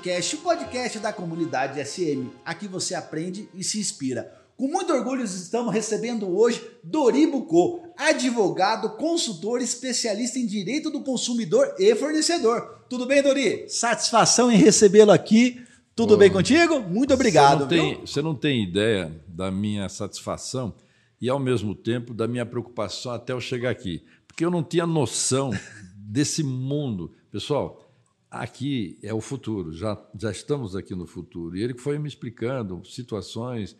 SMcast, 0.00 0.36
o 0.36 0.38
podcast 0.38 0.98
da 0.98 1.12
comunidade 1.12 1.84
SM. 1.84 2.26
Aqui 2.44 2.66
você 2.66 2.94
aprende 2.94 3.48
e 3.54 3.62
se 3.62 3.78
inspira. 3.78 4.32
Com 4.56 4.66
muito 4.66 4.92
orgulho 4.92 5.22
estamos 5.22 5.72
recebendo 5.72 6.28
hoje 6.28 6.62
Doribo 6.82 7.44
Co, 7.44 7.82
advogado, 7.96 8.96
consultor, 8.96 9.60
especialista 9.60 10.38
em 10.38 10.46
direito 10.46 10.90
do 10.90 11.02
consumidor 11.02 11.74
e 11.78 11.94
fornecedor. 11.94 12.82
Tudo 12.88 13.06
bem, 13.06 13.22
Dori? 13.22 13.68
Satisfação 13.68 14.50
em 14.50 14.56
recebê-lo 14.56 15.12
aqui. 15.12 15.62
Tudo 15.94 16.16
bem 16.16 16.30
contigo? 16.30 16.80
Muito 16.80 17.12
obrigado. 17.12 17.68
Você 17.68 17.76
não, 17.76 17.94
tem, 17.94 18.00
você 18.00 18.22
não 18.22 18.34
tem 18.34 18.64
ideia 18.64 19.22
da 19.28 19.50
minha 19.50 19.88
satisfação 19.88 20.74
e, 21.20 21.28
ao 21.28 21.38
mesmo 21.38 21.74
tempo, 21.74 22.14
da 22.14 22.26
minha 22.26 22.46
preocupação 22.46 23.12
até 23.12 23.34
eu 23.34 23.40
chegar 23.40 23.70
aqui. 23.70 24.02
Porque 24.26 24.44
eu 24.44 24.50
não 24.50 24.62
tinha 24.62 24.86
noção 24.86 25.50
desse 25.94 26.42
mundo. 26.42 27.12
Pessoal, 27.30 27.89
aqui 28.30 28.98
é 29.02 29.12
o 29.12 29.20
futuro, 29.20 29.72
já, 29.72 29.98
já 30.16 30.30
estamos 30.30 30.76
aqui 30.76 30.94
no 30.94 31.06
futuro. 31.06 31.56
E 31.56 31.62
ele 31.62 31.74
foi 31.74 31.98
me 31.98 32.08
explicando 32.08 32.82
situações 32.84 33.76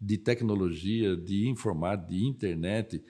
de 0.00 0.18
tecnologia, 0.18 1.16
de 1.16 1.48
informática, 1.48 2.10
de 2.10 2.24
internet. 2.26 3.02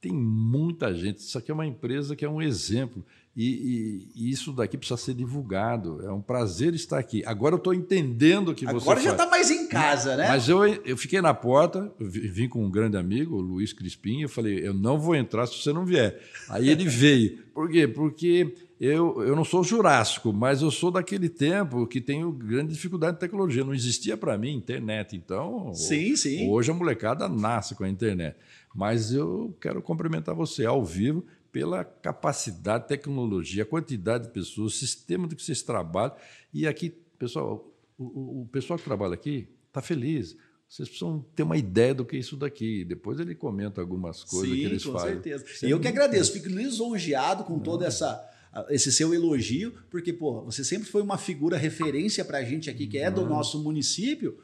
Tem 0.00 0.12
muita 0.12 0.92
gente. 0.92 1.18
Isso 1.18 1.38
aqui 1.38 1.50
é 1.50 1.54
uma 1.54 1.66
empresa 1.66 2.16
que 2.16 2.24
é 2.24 2.28
um 2.28 2.42
exemplo. 2.42 3.04
E, 3.34 3.46
e, 3.46 4.12
e, 4.14 4.30
isso 4.30 4.52
daqui 4.52 4.76
precisa 4.76 4.98
ser 4.98 5.14
divulgado. 5.14 6.04
É 6.04 6.12
um 6.12 6.20
prazer 6.20 6.74
estar 6.74 6.98
aqui. 6.98 7.24
Agora 7.24 7.54
eu 7.54 7.58
estou 7.58 7.72
entendendo 7.72 8.54
que 8.54 8.66
Agora 8.66 8.80
você. 8.80 8.90
Agora 8.90 9.00
já 9.00 9.12
está 9.12 9.26
mais 9.26 9.50
em 9.50 9.68
casa, 9.68 10.16
né? 10.16 10.28
Mas 10.28 10.50
eu, 10.50 10.66
eu 10.66 10.96
fiquei 10.98 11.22
na 11.22 11.32
porta, 11.32 11.90
vim 11.98 12.46
com 12.46 12.62
um 12.62 12.70
grande 12.70 12.98
amigo, 12.98 13.36
o 13.36 13.40
Luiz 13.40 13.72
Crispim, 13.72 14.20
eu 14.20 14.28
falei: 14.28 14.66
eu 14.66 14.74
não 14.74 14.98
vou 14.98 15.14
entrar 15.14 15.46
se 15.46 15.56
você 15.56 15.72
não 15.72 15.86
vier. 15.86 16.20
Aí 16.50 16.68
ele 16.68 16.86
veio. 16.86 17.38
Por 17.54 17.70
quê? 17.70 17.88
Porque 17.88 18.54
eu, 18.84 19.22
eu 19.22 19.36
não 19.36 19.44
sou 19.44 19.62
jurássico, 19.62 20.32
mas 20.32 20.60
eu 20.60 20.68
sou 20.68 20.90
daquele 20.90 21.28
tempo 21.28 21.86
que 21.86 22.00
tenho 22.00 22.32
grande 22.32 22.72
dificuldade 22.72 23.12
de 23.12 23.20
tecnologia. 23.20 23.62
Não 23.62 23.72
existia 23.72 24.16
para 24.16 24.36
mim 24.36 24.56
internet, 24.56 25.14
então. 25.14 25.72
Sim, 25.72 26.16
sim. 26.16 26.50
Hoje 26.50 26.72
a 26.72 26.74
molecada 26.74 27.28
nasce 27.28 27.76
com 27.76 27.84
a 27.84 27.88
internet. 27.88 28.36
Mas 28.74 29.12
eu 29.12 29.56
quero 29.60 29.80
cumprimentar 29.80 30.34
você 30.34 30.66
ao 30.66 30.84
vivo 30.84 31.24
pela 31.52 31.84
capacidade, 31.84 32.88
tecnologia, 32.88 33.64
quantidade 33.64 34.24
de 34.24 34.32
pessoas, 34.32 34.74
o 34.74 34.76
sistema 34.76 35.28
do 35.28 35.36
que 35.36 35.44
vocês 35.44 35.62
trabalham. 35.62 36.16
E 36.52 36.66
aqui, 36.66 36.90
pessoal, 37.16 37.72
o, 37.96 38.40
o 38.40 38.48
pessoal 38.50 38.76
que 38.80 38.84
trabalha 38.84 39.14
aqui 39.14 39.46
está 39.68 39.80
feliz. 39.80 40.36
Vocês 40.68 40.88
precisam 40.88 41.24
ter 41.36 41.44
uma 41.44 41.56
ideia 41.56 41.94
do 41.94 42.04
que 42.04 42.16
é 42.16 42.18
isso 42.18 42.36
daqui. 42.36 42.84
Depois 42.84 43.20
ele 43.20 43.36
comenta 43.36 43.80
algumas 43.80 44.24
coisas 44.24 44.48
Sim, 44.48 44.56
que 44.56 44.64
eles 44.64 44.84
com 44.84 44.92
fazem. 44.94 45.22
certeza. 45.22 45.44
E 45.64 45.70
eu 45.70 45.78
que 45.78 45.86
agradeço, 45.86 46.32
fico 46.32 46.48
lisonjeado 46.48 47.44
com 47.44 47.60
toda 47.60 47.86
essa 47.86 48.31
esse 48.68 48.92
seu 48.92 49.14
elogio, 49.14 49.72
porque, 49.90 50.12
pô, 50.12 50.42
você 50.42 50.62
sempre 50.62 50.88
foi 50.88 51.00
uma 51.00 51.16
figura 51.16 51.56
referência 51.56 52.24
para 52.24 52.38
a 52.38 52.44
gente 52.44 52.68
aqui, 52.68 52.86
que 52.86 52.98
é 52.98 53.10
do 53.10 53.24
nosso 53.24 53.62
município, 53.62 54.38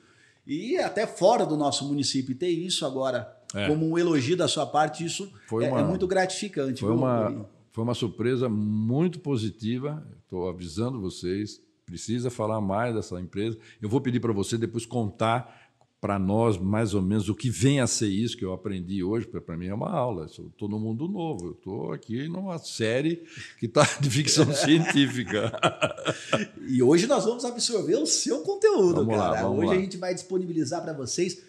e 0.47 0.79
até 0.79 1.07
fora 1.07 1.45
do 1.45 1.57
nosso 1.57 1.87
município. 1.87 2.33
E 2.33 2.35
ter 2.35 2.49
isso 2.49 2.87
agora 2.87 3.31
é. 3.55 3.67
como 3.67 3.87
um 3.87 3.99
elogio 3.99 4.37
da 4.37 4.49
sua 4.49 4.67
parte, 4.67 5.05
isso 5.05 5.31
é, 5.53 5.55
uma, 5.55 5.81
é, 5.81 5.85
muito 5.85 6.07
gratificante. 6.07 6.81
Foi 6.81 6.91
uma, 6.91 7.47
foi 7.71 7.85
uma 7.85 7.95
surpresa 7.95 8.49
muito 8.49 9.21
positiva. 9.21 10.07
Estou 10.25 10.49
avisando 10.49 11.01
vocês. 11.01 11.61
Precisa 11.85 12.31
falar 12.31 12.61
mais 12.61 12.95
dessa 12.95 13.19
empresa. 13.21 13.59
Eu 13.81 13.89
vou 13.89 14.01
pedir 14.01 14.21
para 14.21 14.33
você 14.33 14.59
depois 14.59 14.85
contar 14.85 15.68
para 16.01 16.19
nós, 16.19 16.57
mais 16.57 16.95
ou 16.95 17.03
menos, 17.03 17.29
o 17.29 17.35
que 17.35 17.51
vem 17.51 17.81
a 17.81 17.87
ser 17.87 18.09
isso 18.09 18.37
que 18.37 18.45
eu 18.45 18.53
aprendi 18.53 19.03
hoje, 19.03 19.27
para 19.27 19.57
mim 19.57 19.67
é 19.67 19.75
uma 19.75 19.91
aula. 19.91 20.27
Estou 20.27 20.69
no 20.69 20.79
mundo 20.79 21.09
novo, 21.09 21.47
eu 21.47 21.53
estou 21.53 21.93
aqui 21.93 22.29
numa 22.29 22.57
série 22.59 23.25
que 23.59 23.67
está 23.67 23.83
de 24.01 24.09
ficção 24.09 24.53
científica. 24.55 25.53
e 26.69 26.81
hoje 26.83 27.07
nós 27.07 27.25
vamos 27.25 27.45
absorver 27.45 27.97
o 27.97 28.07
seu 28.07 28.43
conteúdo, 28.43 29.05
vamos 29.05 29.17
cara. 29.17 29.43
Lá, 29.43 29.51
hoje 29.51 29.67
lá. 29.67 29.73
a 29.73 29.79
gente 29.79 29.97
vai 29.97 30.15
disponibilizar 30.15 30.83
para 30.83 30.93
vocês 30.93 31.43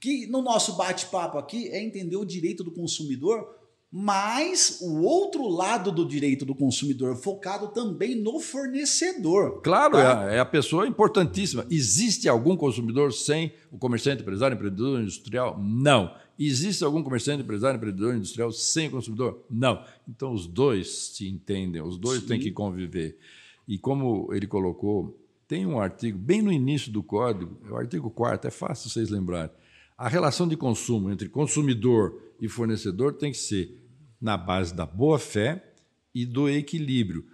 que 0.00 0.26
no 0.26 0.42
nosso 0.42 0.76
bate-papo 0.76 1.38
aqui 1.38 1.68
é 1.68 1.80
entender 1.80 2.16
o 2.16 2.24
direito 2.24 2.64
do 2.64 2.72
consumidor 2.72 3.61
mas 3.92 4.78
o 4.80 5.02
outro 5.02 5.46
lado 5.46 5.92
do 5.92 6.08
direito 6.08 6.46
do 6.46 6.54
consumidor, 6.54 7.14
focado 7.14 7.68
também 7.68 8.14
no 8.14 8.40
fornecedor. 8.40 9.60
Claro, 9.60 9.92
tá? 9.92 10.30
é, 10.30 10.36
é, 10.36 10.38
a 10.40 10.46
pessoa 10.46 10.86
importantíssima. 10.86 11.66
Existe 11.70 12.26
algum 12.26 12.56
consumidor 12.56 13.12
sem 13.12 13.52
o 13.70 13.76
comerciante, 13.76 14.22
empresário, 14.22 14.54
empreendedor 14.54 15.02
industrial? 15.02 15.60
Não. 15.62 16.10
Existe 16.38 16.82
algum 16.82 17.02
comerciante, 17.02 17.42
empresário, 17.42 17.76
empreendedor 17.76 18.14
industrial 18.14 18.50
sem 18.50 18.88
o 18.88 18.92
consumidor? 18.92 19.44
Não. 19.50 19.84
Então 20.08 20.32
os 20.32 20.46
dois 20.46 21.10
se 21.14 21.28
entendem, 21.28 21.82
os 21.82 21.98
dois 21.98 22.20
Sim. 22.20 22.28
têm 22.28 22.40
que 22.40 22.50
conviver. 22.50 23.18
E 23.68 23.76
como 23.76 24.32
ele 24.32 24.46
colocou, 24.46 25.20
tem 25.46 25.66
um 25.66 25.78
artigo 25.78 26.16
bem 26.16 26.40
no 26.40 26.50
início 26.50 26.90
do 26.90 27.02
código, 27.02 27.58
é 27.68 27.70
o 27.70 27.76
artigo 27.76 28.10
4 28.10 28.48
é 28.48 28.50
fácil 28.50 28.88
vocês 28.88 29.10
lembrarem. 29.10 29.54
A 29.98 30.08
relação 30.08 30.48
de 30.48 30.56
consumo 30.56 31.10
entre 31.10 31.28
consumidor 31.28 32.18
e 32.40 32.48
fornecedor 32.48 33.12
tem 33.12 33.30
que 33.30 33.38
ser 33.38 33.81
na 34.22 34.36
base 34.36 34.72
da 34.72 34.86
boa-fé 34.86 35.72
e 36.14 36.24
do 36.24 36.48
equilíbrio. 36.48 37.26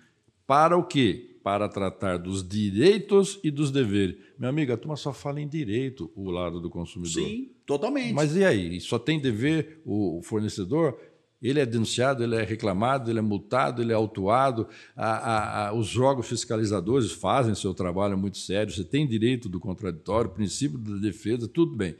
Para 0.46 0.74
o 0.74 0.82
quê? 0.82 1.38
Para 1.44 1.68
tratar 1.68 2.16
dos 2.16 2.46
direitos 2.46 3.38
e 3.44 3.50
dos 3.50 3.70
deveres. 3.70 4.16
Meu 4.38 4.48
amigo, 4.48 4.72
a 4.72 4.76
turma 4.76 4.96
só 4.96 5.12
fala 5.12 5.40
em 5.40 5.46
direito, 5.46 6.10
o 6.16 6.30
lado 6.30 6.60
do 6.60 6.70
consumidor. 6.70 7.22
Sim, 7.22 7.50
totalmente. 7.66 8.14
Mas 8.14 8.34
e 8.34 8.44
aí? 8.44 8.80
Só 8.80 8.98
tem 8.98 9.20
dever 9.20 9.82
o 9.84 10.22
fornecedor? 10.22 10.98
Ele 11.40 11.60
é 11.60 11.66
denunciado, 11.66 12.24
ele 12.24 12.34
é 12.34 12.42
reclamado, 12.42 13.10
ele 13.10 13.18
é 13.18 13.22
multado, 13.22 13.82
ele 13.82 13.92
é 13.92 13.94
autuado. 13.94 14.66
A, 14.96 15.10
a, 15.10 15.68
a, 15.68 15.72
os 15.72 15.96
órgãos 15.96 16.28
fiscalizadores 16.28 17.12
fazem 17.12 17.54
seu 17.54 17.74
trabalho 17.74 18.16
muito 18.18 18.38
sério. 18.38 18.72
Você 18.72 18.82
tem 18.82 19.06
direito 19.06 19.48
do 19.48 19.60
contraditório, 19.60 20.30
princípio 20.30 20.78
da 20.78 20.96
defesa, 20.96 21.46
tudo 21.46 21.76
bem. 21.76 21.94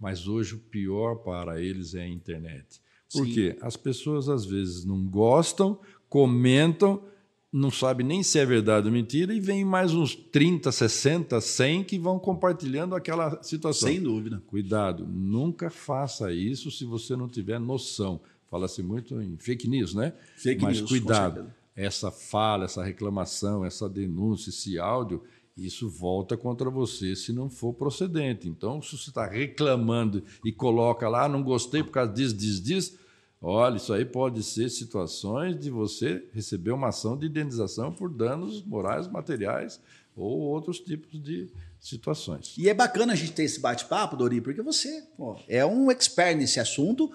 Mas 0.00 0.28
hoje 0.28 0.54
o 0.54 0.58
pior 0.58 1.16
para 1.16 1.60
eles 1.60 1.94
é 1.94 2.02
a 2.02 2.08
internet. 2.08 2.80
Porque 3.12 3.52
Sim. 3.52 3.58
as 3.62 3.76
pessoas 3.76 4.28
às 4.28 4.44
vezes 4.44 4.84
não 4.84 5.04
gostam, 5.04 5.78
comentam, 6.08 7.02
não 7.50 7.70
sabem 7.70 8.06
nem 8.06 8.22
se 8.22 8.38
é 8.38 8.44
verdade 8.44 8.86
ou 8.86 8.92
mentira, 8.92 9.32
e 9.32 9.40
vem 9.40 9.64
mais 9.64 9.94
uns 9.94 10.14
30, 10.14 10.70
60, 10.70 11.40
100 11.40 11.84
que 11.84 11.98
vão 11.98 12.18
compartilhando 12.18 12.94
aquela 12.94 13.42
situação. 13.42 13.88
Sem 13.88 14.02
dúvida. 14.02 14.42
Cuidado, 14.46 15.06
nunca 15.06 15.70
faça 15.70 16.32
isso 16.32 16.70
se 16.70 16.84
você 16.84 17.16
não 17.16 17.28
tiver 17.28 17.58
noção. 17.58 18.20
Fala-se 18.50 18.82
muito 18.82 19.20
em 19.20 19.36
fake 19.38 19.68
news, 19.68 19.94
né? 19.94 20.12
Fake 20.36 20.62
Mas 20.62 20.78
news, 20.78 20.90
cuidado, 20.90 21.52
essa 21.74 22.10
fala, 22.10 22.64
essa 22.64 22.82
reclamação, 22.82 23.64
essa 23.64 23.88
denúncia, 23.88 24.50
esse 24.50 24.78
áudio 24.78 25.22
isso 25.58 25.88
volta 25.88 26.36
contra 26.36 26.70
você 26.70 27.16
se 27.16 27.32
não 27.32 27.50
for 27.50 27.72
procedente. 27.72 28.48
Então, 28.48 28.80
se 28.80 28.96
você 28.96 29.10
está 29.10 29.26
reclamando 29.26 30.22
e 30.44 30.52
coloca 30.52 31.08
lá, 31.08 31.28
não 31.28 31.42
gostei 31.42 31.82
por 31.82 31.90
causa 31.90 32.12
disso, 32.12 32.36
disso, 32.36 32.62
disso, 32.62 32.98
olha, 33.42 33.76
isso 33.76 33.92
aí 33.92 34.04
pode 34.04 34.42
ser 34.42 34.68
situações 34.68 35.58
de 35.58 35.68
você 35.68 36.24
receber 36.32 36.70
uma 36.70 36.88
ação 36.88 37.16
de 37.16 37.26
indenização 37.26 37.92
por 37.92 38.08
danos 38.08 38.64
morais, 38.64 39.08
materiais 39.08 39.80
ou 40.16 40.38
outros 40.40 40.78
tipos 40.78 41.20
de 41.22 41.48
situações. 41.80 42.54
E 42.56 42.68
é 42.68 42.74
bacana 42.74 43.12
a 43.12 43.16
gente 43.16 43.32
ter 43.32 43.44
esse 43.44 43.60
bate-papo, 43.60 44.16
Dori, 44.16 44.40
porque 44.40 44.62
você 44.62 45.02
pô, 45.16 45.36
é 45.48 45.64
um 45.64 45.90
expert 45.90 46.36
nesse 46.36 46.60
assunto 46.60 47.10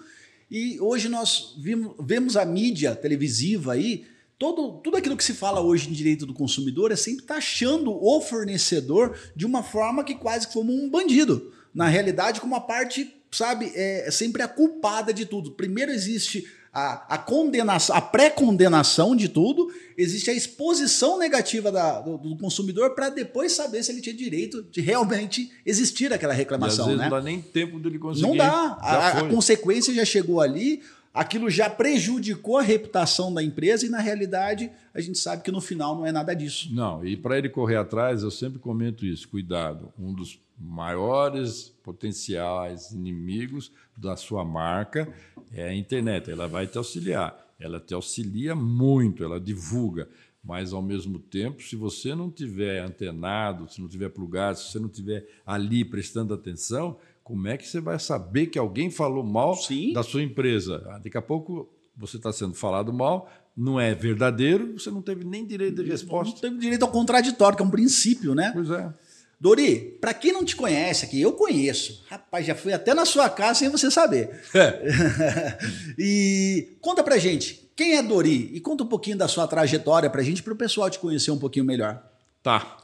e 0.49 0.79
hoje 0.79 1.09
nós 1.09 1.55
vimos, 1.57 1.95
vemos 1.99 2.37
a 2.37 2.45
mídia 2.45 2.95
televisiva 2.95 3.73
aí 3.73 4.05
Todo, 4.43 4.73
tudo 4.83 4.97
aquilo 4.97 5.15
que 5.15 5.23
se 5.23 5.33
fala 5.33 5.61
hoje 5.61 5.89
em 5.89 5.93
direito 5.93 6.25
do 6.25 6.33
consumidor 6.33 6.91
é 6.91 6.97
sempre 6.97 7.23
taxando 7.23 7.93
o 7.93 8.19
fornecedor 8.19 9.17
de 9.33 9.45
uma 9.45 9.63
forma 9.63 10.03
que 10.03 10.15
quase 10.15 10.49
como 10.49 10.73
um 10.73 10.89
bandido. 10.89 11.53
Na 11.73 11.87
realidade, 11.87 12.41
como 12.41 12.53
uma 12.53 12.59
parte, 12.59 13.09
sabe, 13.31 13.71
é, 13.73 14.05
é 14.05 14.11
sempre 14.11 14.41
a 14.41 14.47
culpada 14.49 15.13
de 15.13 15.25
tudo. 15.25 15.53
Primeiro 15.53 15.93
existe 15.93 16.45
a, 16.73 17.15
a 17.15 17.17
condenação, 17.17 17.95
a 17.95 18.01
pré-condenação 18.01 19.15
de 19.15 19.29
tudo, 19.29 19.71
existe 19.97 20.29
a 20.29 20.33
exposição 20.33 21.17
negativa 21.17 21.71
da, 21.71 22.01
do, 22.01 22.17
do, 22.17 22.35
consumidor 22.35 22.95
para 22.95 23.07
depois 23.07 23.53
saber 23.53 23.81
se 23.81 23.93
ele 23.93 24.01
tinha 24.01 24.13
direito 24.13 24.61
de 24.63 24.81
realmente 24.81 25.53
existir 25.65 26.11
aquela 26.11 26.33
reclamação. 26.33 26.89
E 26.89 26.91
às 26.91 26.97
vezes 26.97 26.99
né? 26.99 27.09
não 27.09 27.17
dá 27.17 27.23
nem 27.23 27.41
tempo 27.41 27.79
dele 27.79 27.97
conseguir. 27.97 28.27
Não 28.27 28.35
dá. 28.35 28.77
A, 28.81 29.19
a, 29.19 29.29
consequência 29.29 29.93
já 29.93 30.03
chegou 30.03 30.41
ali 30.41 30.81
aquilo 31.13 31.49
já 31.49 31.69
prejudicou 31.69 32.57
a 32.57 32.63
reputação 32.63 33.33
da 33.33 33.43
empresa 33.43 33.85
e, 33.85 33.89
na 33.89 33.99
realidade, 33.99 34.71
a 34.93 34.99
gente 34.99 35.19
sabe 35.19 35.43
que 35.43 35.51
no 35.51 35.61
final 35.61 35.95
não 35.95 36.05
é 36.05 36.11
nada 36.11 36.33
disso. 36.33 36.73
Não, 36.73 37.05
e 37.05 37.15
para 37.15 37.37
ele 37.37 37.49
correr 37.49 37.75
atrás, 37.75 38.23
eu 38.23 38.31
sempre 38.31 38.59
comento 38.59 39.05
isso: 39.05 39.29
cuidado, 39.29 39.93
um 39.99 40.13
dos 40.13 40.39
maiores 40.57 41.73
potenciais 41.83 42.91
inimigos 42.91 43.71
da 43.95 44.15
sua 44.15 44.43
marca 44.43 45.13
é 45.51 45.69
a 45.69 45.75
internet. 45.75 46.31
Ela 46.31 46.47
vai 46.47 46.65
te 46.65 46.77
auxiliar, 46.77 47.37
ela 47.59 47.79
te 47.79 47.93
auxilia 47.93 48.55
muito, 48.55 49.23
ela 49.23 49.39
divulga. 49.39 50.07
Mas, 50.45 50.73
ao 50.73 50.81
mesmo 50.81 51.19
tempo, 51.19 51.63
se 51.63 51.73
você 51.73 52.13
não 52.13 52.29
tiver 52.29 52.79
antenado, 52.79 53.71
se 53.71 53.79
não 53.79 53.87
tiver 53.87 54.09
plugado, 54.09 54.59
se 54.59 54.71
você 54.71 54.79
não 54.79 54.89
tiver 54.89 55.25
ali 55.45 55.85
prestando 55.85 56.33
atenção, 56.33 56.97
como 57.23 57.47
é 57.47 57.57
que 57.57 57.67
você 57.67 57.79
vai 57.79 57.97
saber 57.99 58.47
que 58.47 58.59
alguém 58.59 58.91
falou 58.91 59.23
mal 59.23 59.55
Sim. 59.55 59.93
da 59.93 60.03
sua 60.03 60.21
empresa? 60.21 60.83
Ah, 60.89 60.99
daqui 60.99 61.17
a 61.17 61.21
pouco 61.21 61.69
você 61.95 62.17
está 62.17 62.33
sendo 62.33 62.53
falado 62.53 62.91
mal, 62.91 63.29
não 63.55 63.79
é 63.79 63.93
verdadeiro, 63.93 64.73
você 64.77 64.89
não 64.89 65.01
teve 65.01 65.23
nem 65.23 65.45
direito 65.45 65.83
de 65.83 65.89
resposta. 65.89 66.33
Não 66.33 66.41
teve 66.41 66.57
direito 66.57 66.83
ao 66.83 66.91
contraditório, 66.91 67.55
que 67.55 67.63
é 67.63 67.65
um 67.65 67.69
princípio, 67.69 68.35
né? 68.35 68.51
Pois 68.53 68.69
é. 68.69 68.93
Dori, 69.39 69.97
para 69.99 70.13
quem 70.13 70.31
não 70.31 70.43
te 70.43 70.55
conhece 70.55 71.05
aqui, 71.05 71.21
eu 71.21 71.33
conheço. 71.33 72.03
Rapaz, 72.09 72.45
já 72.45 72.55
fui 72.55 72.71
até 72.71 72.93
na 72.93 73.05
sua 73.05 73.29
casa 73.29 73.59
sem 73.59 73.69
você 73.69 73.91
saber. 73.91 74.41
É. 74.53 74.87
e 75.99 76.77
conta 76.81 77.03
pra 77.03 77.17
gente, 77.17 77.69
quem 77.75 77.97
é 77.97 78.01
Dori? 78.01 78.51
E 78.53 78.59
conta 78.59 78.83
um 78.83 78.87
pouquinho 78.87 79.17
da 79.17 79.27
sua 79.27 79.47
trajetória 79.47 80.09
pra 80.09 80.23
gente, 80.23 80.41
para 80.41 80.53
o 80.53 80.55
pessoal 80.55 80.89
te 80.89 80.97
conhecer 80.97 81.31
um 81.31 81.39
pouquinho 81.39 81.65
melhor. 81.65 82.01
Tá. 82.41 82.77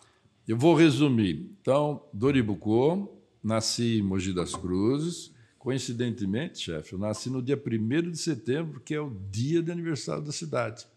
Eu 0.48 0.58
vou 0.58 0.76
resumir. 0.76 1.50
Então, 1.62 2.04
Dori 2.14 2.42
Bucô, 2.42 3.19
nasci 3.44 4.00
em 4.00 4.02
Mogi 4.02 4.34
das 4.34 4.56
Cruzes. 4.56 5.34
Coincidentemente, 5.58 6.60
chefe, 6.60 6.94
eu 6.94 7.00
nasci 7.00 7.30
no 7.30 7.42
dia 7.42 7.62
1 7.62 8.12
de 8.12 8.18
setembro, 8.18 8.80
que 8.80 8.94
é 8.94 9.02
o 9.02 9.10
dia 9.30 9.62
de 9.62 9.72
aniversário 9.72 10.24
da 10.24 10.32
cidade. 10.32 10.88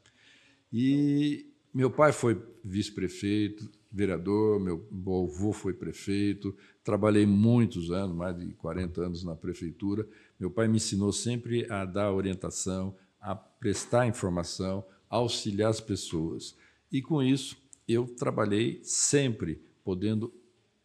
E 0.73 1.47
meu 1.75 1.91
pai 1.91 2.13
foi 2.13 2.41
vice-prefeito, 2.65 3.69
vereador, 3.91 4.61
meu 4.61 4.87
avô 5.25 5.53
foi 5.53 5.73
prefeito, 5.73 6.57
trabalhei 6.85 7.27
muitos 7.27 7.91
anos, 7.91 8.17
mais 8.17 8.39
de 8.39 8.53
40 8.55 9.03
anos 9.03 9.25
na 9.25 9.35
prefeitura. 9.35 10.07
Meu 10.39 10.51
pai 10.51 10.69
me 10.69 10.77
ensinou 10.77 11.13
sempre 11.13 11.71
a 11.71 11.85
dar 11.85 12.13
orientação, 12.13 12.95
a 13.21 13.35
prestar 13.35 14.07
informação, 14.07 14.85
a 15.11 15.17
auxiliar 15.17 15.71
as 15.71 15.81
pessoas. 15.81 16.57
E 16.91 17.03
com 17.03 17.23
isso, 17.23 17.57
eu 17.87 18.07
trabalhei 18.07 18.81
sempre 18.83 19.61
podendo 19.85 20.33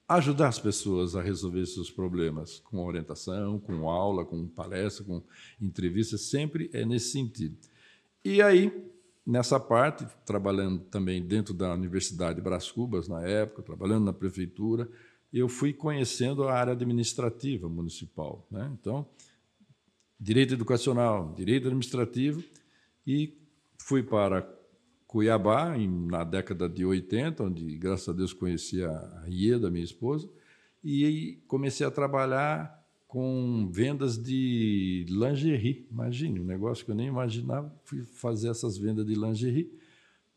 ajudar 0.08 0.48
as 0.48 0.60
pessoas 0.60 1.16
a 1.16 1.22
resolver 1.22 1.66
seus 1.66 1.92
problemas, 1.92 2.60
com 2.60 2.86
orientação, 2.86 3.60
com 3.60 3.90
aula, 3.90 4.26
com 4.26 4.48
palestra, 4.48 5.04
com 5.04 5.22
entrevista, 5.60 6.18
sempre 6.18 6.70
é 6.74 6.86
nesse 6.86 7.12
sentido. 7.12 7.58
E 8.24 8.42
aí, 8.42 8.72
nessa 9.26 9.60
parte, 9.60 10.08
trabalhando 10.26 10.80
também 10.86 11.22
dentro 11.22 11.54
da 11.54 11.74
Universidade 11.74 12.42
Brás 12.42 12.72
Cubas, 12.72 13.08
na 13.08 13.22
época, 13.22 13.62
trabalhando 13.62 14.06
na 14.06 14.14
prefeitura, 14.14 14.90
eu 15.34 15.50
fui 15.50 15.74
conhecendo 15.74 16.48
a 16.48 16.54
área 16.54 16.72
administrativa 16.72 17.68
municipal. 17.68 18.48
Né? 18.50 18.72
Então, 18.80 19.06
direito 20.18 20.54
educacional, 20.54 21.34
direito 21.36 21.68
administrativo, 21.68 22.42
e 23.06 23.38
fui 23.78 24.02
para 24.02 24.42
Cuiabá, 25.08 25.78
em, 25.78 25.88
na 26.08 26.24
década 26.24 26.68
de 26.68 26.86
80, 26.86 27.44
onde, 27.44 27.78
graças 27.78 28.10
a 28.10 28.14
Deus, 28.14 28.34
conheci 28.34 28.84
a 28.84 29.24
Ieda, 29.28 29.72
minha 29.72 29.84
esposa, 29.84 30.30
e 30.84 31.42
comecei 31.48 31.88
a 31.88 31.92
trabalhar 31.92 32.78
com 33.08 33.70
vendas 33.72 34.22
de 34.22 35.06
lingerie. 35.10 35.88
Imagine, 35.90 36.42
um 36.42 36.44
negócio 36.44 36.84
que 36.84 36.92
eu 36.92 36.96
nem 36.96 37.08
imaginava, 37.08 37.74
fui 37.86 38.04
fazer 38.04 38.50
essas 38.50 38.78
vendas 38.78 39.06
de 39.06 39.16
lingerie. 39.16 39.72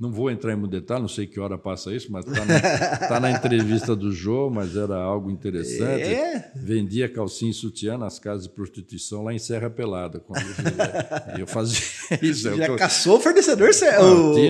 Não 0.00 0.10
vou 0.10 0.30
entrar 0.30 0.54
em 0.54 0.56
muito 0.56 0.70
detalhe, 0.70 1.02
não 1.02 1.08
sei 1.08 1.26
que 1.26 1.38
hora 1.38 1.58
passa 1.58 1.94
isso, 1.94 2.10
mas 2.10 2.24
está 2.24 2.42
na, 2.46 2.96
tá 3.08 3.20
na, 3.20 3.30
entrevista 3.30 3.94
do 3.94 4.10
Jô, 4.10 4.48
mas 4.48 4.74
era 4.74 4.96
algo 4.96 5.30
interessante. 5.30 6.04
É. 6.04 6.50
Vendia 6.56 7.06
calcinha 7.06 7.50
e 7.50 7.54
sutiã 7.54 7.98
nas 7.98 8.18
casas 8.18 8.44
de 8.44 8.48
prostituição 8.54 9.22
lá 9.22 9.34
em 9.34 9.38
Serra 9.38 9.68
Pelada. 9.68 10.18
Quando 10.18 10.40
eu, 10.40 11.40
eu 11.40 11.46
fazia 11.46 11.82
isso. 12.22 12.56
Já 12.56 12.66
eu, 12.66 12.76
caçou 12.76 13.18
o 13.18 13.20
fornecedor 13.20 13.74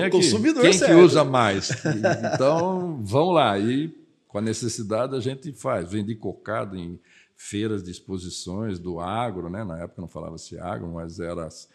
o 0.07 0.09
consumidor 0.09 0.61
Quem 0.61 0.71
certo. 0.71 0.95
que 0.95 1.01
usa 1.01 1.25
mais? 1.25 1.69
Então, 2.33 3.01
vamos 3.03 3.35
lá. 3.35 3.59
E 3.59 3.93
com 4.29 4.37
a 4.37 4.41
necessidade 4.41 5.13
a 5.17 5.19
gente 5.19 5.51
faz. 5.51 5.91
Vendi 5.91 6.15
cocada 6.15 6.77
em 6.77 6.97
feiras 7.35 7.83
de 7.83 7.91
exposições 7.91 8.79
do 8.79 9.01
agro, 9.01 9.49
né? 9.49 9.65
na 9.65 9.79
época 9.79 10.01
não 10.01 10.07
falava-se 10.07 10.57
agro, 10.57 10.87
mas 10.93 11.19
eram 11.19 11.41
as, 11.41 11.67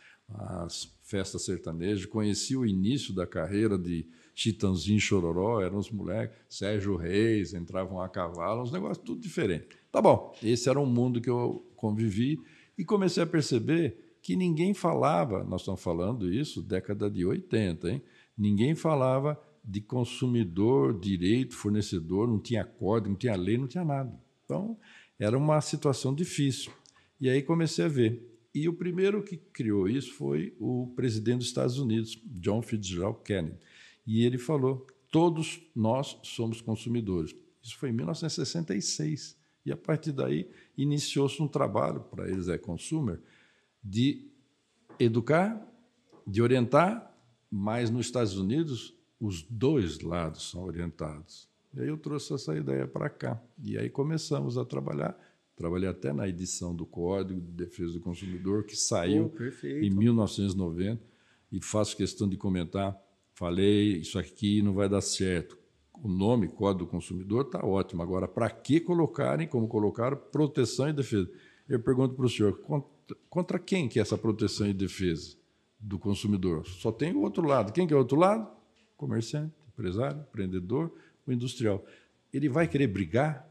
as 0.64 0.95
festas 1.06 1.44
sertanejas. 1.44 2.04
Conheci 2.04 2.56
o 2.56 2.66
início 2.66 3.14
da 3.14 3.26
carreira 3.26 3.78
de 3.78 4.06
Chitãozinho 4.34 5.00
Chororó, 5.00 5.62
eram 5.62 5.78
os 5.78 5.90
moleques, 5.90 6.36
Sérgio 6.50 6.96
Reis, 6.96 7.54
entravam 7.54 8.00
a 8.00 8.08
cavalo, 8.08 8.62
uns 8.62 8.72
negócios 8.72 8.98
tudo 8.98 9.20
diferente. 9.20 9.78
Tá 9.90 10.02
bom, 10.02 10.36
esse 10.42 10.68
era 10.68 10.78
um 10.78 10.84
mundo 10.84 11.20
que 11.20 11.30
eu 11.30 11.64
convivi 11.74 12.38
e 12.76 12.84
comecei 12.84 13.22
a 13.22 13.26
perceber 13.26 14.18
que 14.20 14.36
ninguém 14.36 14.74
falava, 14.74 15.44
nós 15.44 15.62
estamos 15.62 15.80
falando 15.80 16.30
isso 16.30 16.60
década 16.60 17.08
de 17.08 17.24
80, 17.24 17.90
hein? 17.90 18.02
ninguém 18.36 18.74
falava 18.74 19.40
de 19.64 19.80
consumidor, 19.80 20.98
direito, 20.98 21.54
fornecedor, 21.54 22.28
não 22.28 22.38
tinha 22.38 22.64
código, 22.64 23.10
não 23.10 23.16
tinha 23.16 23.36
lei, 23.36 23.56
não 23.56 23.66
tinha 23.66 23.84
nada. 23.84 24.12
Então, 24.44 24.76
era 25.18 25.36
uma 25.36 25.60
situação 25.60 26.14
difícil. 26.14 26.72
E 27.20 27.28
aí 27.28 27.42
comecei 27.42 27.84
a 27.84 27.88
ver. 27.88 28.35
E 28.56 28.70
o 28.70 28.72
primeiro 28.72 29.22
que 29.22 29.36
criou 29.36 29.86
isso 29.86 30.14
foi 30.14 30.56
o 30.58 30.90
presidente 30.96 31.40
dos 31.40 31.48
Estados 31.48 31.78
Unidos, 31.78 32.18
John 32.24 32.62
Fitzgerald 32.62 33.18
Kennedy. 33.22 33.58
E 34.06 34.24
ele 34.24 34.38
falou: 34.38 34.86
todos 35.10 35.60
nós 35.74 36.18
somos 36.22 36.62
consumidores. 36.62 37.36
Isso 37.62 37.76
foi 37.76 37.90
em 37.90 37.92
1966. 37.92 39.36
E 39.66 39.70
a 39.70 39.76
partir 39.76 40.10
daí 40.10 40.48
iniciou-se 40.74 41.42
um 41.42 41.46
trabalho, 41.46 42.00
para 42.00 42.30
eles 42.30 42.48
é 42.48 42.56
consumer, 42.56 43.20
de 43.84 44.26
educar, 44.98 45.62
de 46.26 46.40
orientar, 46.40 47.14
mas 47.50 47.90
nos 47.90 48.06
Estados 48.06 48.38
Unidos 48.38 48.96
os 49.20 49.42
dois 49.42 50.00
lados 50.00 50.48
são 50.48 50.64
orientados. 50.64 51.46
E 51.74 51.80
aí 51.82 51.88
eu 51.88 51.98
trouxe 51.98 52.32
essa 52.32 52.56
ideia 52.56 52.88
para 52.88 53.10
cá. 53.10 53.38
E 53.62 53.76
aí 53.76 53.90
começamos 53.90 54.56
a 54.56 54.64
trabalhar. 54.64 55.14
Trabalhei 55.56 55.88
até 55.88 56.12
na 56.12 56.28
edição 56.28 56.74
do 56.74 56.84
Código 56.84 57.40
de 57.40 57.50
Defesa 57.50 57.94
do 57.94 58.00
Consumidor, 58.00 58.64
que 58.64 58.76
saiu 58.76 59.32
oh, 59.34 59.66
em 59.66 59.90
1990. 59.90 61.02
E 61.50 61.62
faço 61.62 61.96
questão 61.96 62.28
de 62.28 62.36
comentar. 62.36 62.96
Falei, 63.32 63.96
isso 63.96 64.18
aqui 64.18 64.60
não 64.60 64.74
vai 64.74 64.88
dar 64.88 65.00
certo. 65.00 65.56
O 66.02 66.08
nome, 66.08 66.48
Código 66.48 66.84
do 66.84 66.90
Consumidor, 66.90 67.46
está 67.46 67.64
ótimo. 67.64 68.02
Agora, 68.02 68.28
para 68.28 68.50
que 68.50 68.80
colocarem, 68.80 69.48
como 69.48 69.66
colocaram, 69.66 70.16
proteção 70.16 70.90
e 70.90 70.92
defesa? 70.92 71.30
Eu 71.66 71.80
pergunto 71.80 72.14
para 72.14 72.26
o 72.26 72.28
senhor, 72.28 72.60
contra, 73.30 73.58
quem 73.58 73.88
que 73.88 73.98
é 73.98 74.02
essa 74.02 74.18
proteção 74.18 74.66
e 74.66 74.74
defesa 74.74 75.36
do 75.80 75.98
consumidor? 75.98 76.66
Só 76.66 76.92
tem 76.92 77.14
o 77.14 77.22
outro 77.22 77.46
lado. 77.46 77.72
Quem 77.72 77.86
que 77.86 77.94
é 77.94 77.96
o 77.96 78.00
outro 78.00 78.18
lado? 78.18 78.46
Comerciante, 78.96 79.54
empresário, 79.72 80.20
empreendedor 80.20 80.92
o 81.26 81.32
industrial. 81.32 81.84
Ele 82.32 82.48
vai 82.48 82.68
querer 82.68 82.86
brigar 82.86 83.45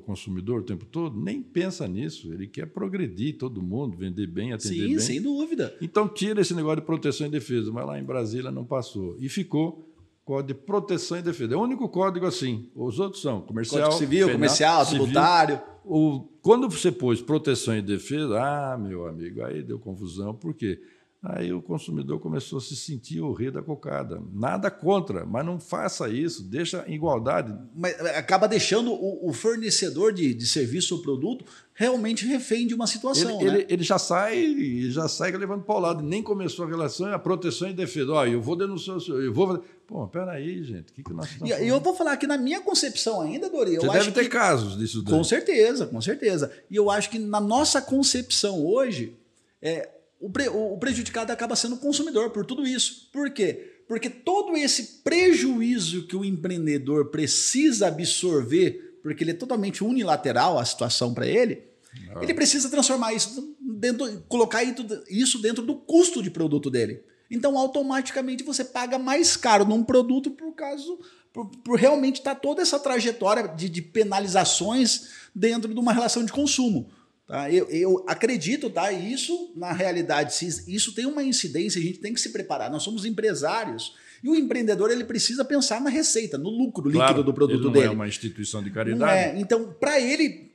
consumidor 0.00 0.60
o 0.60 0.64
tempo 0.64 0.84
todo? 0.84 1.18
Nem 1.18 1.42
pensa 1.42 1.88
nisso. 1.88 2.32
Ele 2.32 2.46
quer 2.46 2.66
progredir 2.66 3.38
todo 3.38 3.62
mundo, 3.62 3.96
vender 3.96 4.26
bem, 4.26 4.52
atender 4.52 4.74
Sim, 4.74 4.80
bem. 4.80 4.98
Sim, 4.98 5.06
sem 5.06 5.22
dúvida. 5.22 5.74
Então 5.80 6.06
tira 6.08 6.40
esse 6.40 6.54
negócio 6.54 6.80
de 6.80 6.86
proteção 6.86 7.26
e 7.26 7.30
defesa, 7.30 7.72
mas 7.72 7.86
lá 7.86 7.98
em 7.98 8.04
Brasília 8.04 8.50
não 8.50 8.64
passou. 8.64 9.16
E 9.18 9.28
ficou 9.28 9.88
Código 10.28 10.48
de 10.48 10.54
Proteção 10.66 11.18
e 11.18 11.22
Defesa. 11.22 11.54
É 11.54 11.56
o 11.56 11.62
único 11.62 11.88
código 11.88 12.26
assim. 12.26 12.68
Os 12.74 13.00
outros 13.00 13.22
são 13.22 13.40
comercial, 13.40 13.84
Código 13.84 13.98
civil, 13.98 14.26
penal, 14.26 14.38
comercial, 14.38 14.86
tributário. 14.86 15.60
O, 15.86 16.28
quando 16.42 16.68
você 16.68 16.92
pôs 16.92 17.22
proteção 17.22 17.74
e 17.74 17.80
defesa, 17.80 18.38
ah, 18.38 18.76
meu 18.76 19.06
amigo, 19.06 19.42
aí 19.42 19.62
deu 19.62 19.78
confusão. 19.78 20.34
Por 20.34 20.52
quê? 20.52 20.78
Aí 21.20 21.52
o 21.52 21.60
consumidor 21.60 22.20
começou 22.20 22.58
a 22.58 22.60
se 22.60 22.76
sentir 22.76 23.20
o 23.20 23.32
rei 23.32 23.50
da 23.50 23.60
cocada. 23.60 24.22
Nada 24.32 24.70
contra, 24.70 25.26
mas 25.26 25.44
não 25.44 25.58
faça 25.58 26.08
isso, 26.08 26.44
deixa 26.44 26.84
igualdade. 26.86 27.52
Mas 27.74 27.98
eh, 27.98 28.16
acaba 28.16 28.46
deixando 28.46 28.92
o, 28.92 29.28
o 29.28 29.32
fornecedor 29.32 30.12
de, 30.12 30.32
de, 30.32 30.46
serviço 30.46 30.94
ou 30.94 31.02
produto 31.02 31.44
realmente 31.74 32.24
refém 32.24 32.68
de 32.68 32.74
uma 32.74 32.86
situação. 32.86 33.40
Ele, 33.40 33.50
né? 33.50 33.56
ele, 33.58 33.66
ele 33.68 33.82
já 33.82 33.98
sai 33.98 34.54
já 34.90 35.08
sai 35.08 35.32
levando 35.32 35.64
para 35.64 35.74
o 35.74 35.80
lado. 35.80 36.04
Nem 36.04 36.22
começou 36.22 36.64
a 36.64 36.68
relação, 36.68 37.12
a 37.12 37.18
proteção 37.18 37.68
e 37.68 37.72
defesa. 37.72 38.12
Ó, 38.12 38.24
eu 38.24 38.40
vou 38.40 38.54
denunciar 38.54 38.96
o 38.96 39.00
senhor, 39.00 39.20
eu 39.20 39.34
vou. 39.34 39.64
Pô, 39.88 40.06
peraí, 40.06 40.62
gente, 40.62 40.92
o 40.92 40.94
que, 40.94 41.02
que 41.02 41.12
nós 41.12 41.32
estamos 41.32 41.50
E 41.50 41.66
eu 41.66 41.80
vou 41.80 41.94
falar 41.96 42.16
que 42.16 42.28
na 42.28 42.38
minha 42.38 42.60
concepção 42.60 43.20
ainda, 43.22 43.50
Dori. 43.50 43.74
Você 43.74 43.88
deve 43.88 44.12
ter 44.12 44.28
casos 44.28 44.78
disso 44.78 45.02
daí. 45.02 45.12
Com 45.12 45.24
certeza, 45.24 45.84
com 45.84 46.00
certeza. 46.00 46.52
E 46.70 46.76
eu 46.76 46.88
acho 46.88 47.10
que 47.10 47.18
na 47.18 47.40
nossa 47.40 47.82
concepção 47.82 48.64
hoje. 48.64 49.16
É, 49.60 49.97
o, 50.20 50.30
pre, 50.30 50.48
o 50.48 50.76
prejudicado 50.78 51.32
acaba 51.32 51.54
sendo 51.54 51.76
o 51.76 51.78
consumidor 51.78 52.30
por 52.30 52.44
tudo 52.44 52.66
isso. 52.66 53.08
Por 53.12 53.30
quê? 53.30 53.82
Porque 53.86 54.10
todo 54.10 54.56
esse 54.56 55.00
prejuízo 55.02 56.06
que 56.06 56.16
o 56.16 56.24
empreendedor 56.24 57.10
precisa 57.10 57.88
absorver, 57.88 58.98
porque 59.02 59.24
ele 59.24 59.30
é 59.30 59.34
totalmente 59.34 59.82
unilateral 59.82 60.58
a 60.58 60.64
situação 60.64 61.14
para 61.14 61.26
ele, 61.26 61.64
Não. 62.06 62.22
ele 62.22 62.34
precisa 62.34 62.68
transformar 62.68 63.14
isso 63.14 63.56
dentro, 63.60 64.22
colocar 64.28 64.62
isso 65.08 65.38
dentro 65.38 65.64
do 65.64 65.74
custo 65.74 66.22
de 66.22 66.30
produto 66.30 66.70
dele. 66.70 67.02
Então, 67.30 67.56
automaticamente 67.58 68.42
você 68.42 68.64
paga 68.64 68.98
mais 68.98 69.36
caro 69.36 69.64
num 69.64 69.84
produto 69.84 70.30
por 70.30 70.52
causa 70.54 70.84
por, 71.32 71.46
por 71.46 71.78
realmente 71.78 72.16
estar 72.16 72.34
tá 72.34 72.40
toda 72.40 72.62
essa 72.62 72.78
trajetória 72.78 73.46
de, 73.48 73.68
de 73.68 73.82
penalizações 73.82 75.08
dentro 75.34 75.72
de 75.72 75.78
uma 75.78 75.92
relação 75.92 76.24
de 76.24 76.32
consumo. 76.32 76.90
Tá? 77.28 77.52
Eu, 77.52 77.68
eu 77.68 78.04
acredito, 78.08 78.70
tá? 78.70 78.90
Isso, 78.90 79.52
na 79.54 79.70
realidade, 79.70 80.32
se 80.34 80.64
isso 80.66 80.94
tem 80.94 81.04
uma 81.04 81.22
incidência, 81.22 81.78
a 81.78 81.84
gente 81.84 81.98
tem 81.98 82.14
que 82.14 82.20
se 82.20 82.30
preparar. 82.30 82.70
Nós 82.70 82.82
somos 82.82 83.04
empresários. 83.04 83.94
E 84.24 84.30
o 84.30 84.34
empreendedor 84.34 84.90
ele 84.90 85.04
precisa 85.04 85.44
pensar 85.44 85.78
na 85.78 85.90
receita, 85.90 86.38
no 86.38 86.48
lucro 86.48 86.90
claro, 86.90 87.12
líquido 87.12 87.22
do 87.22 87.34
produto 87.34 87.58
ele 87.58 87.64
não 87.66 87.72
dele. 87.72 87.86
é 87.86 87.90
uma 87.90 88.08
instituição 88.08 88.62
de 88.62 88.70
caridade. 88.70 89.36
É. 89.36 89.40
Então, 89.40 89.76
para 89.78 90.00
ele 90.00 90.50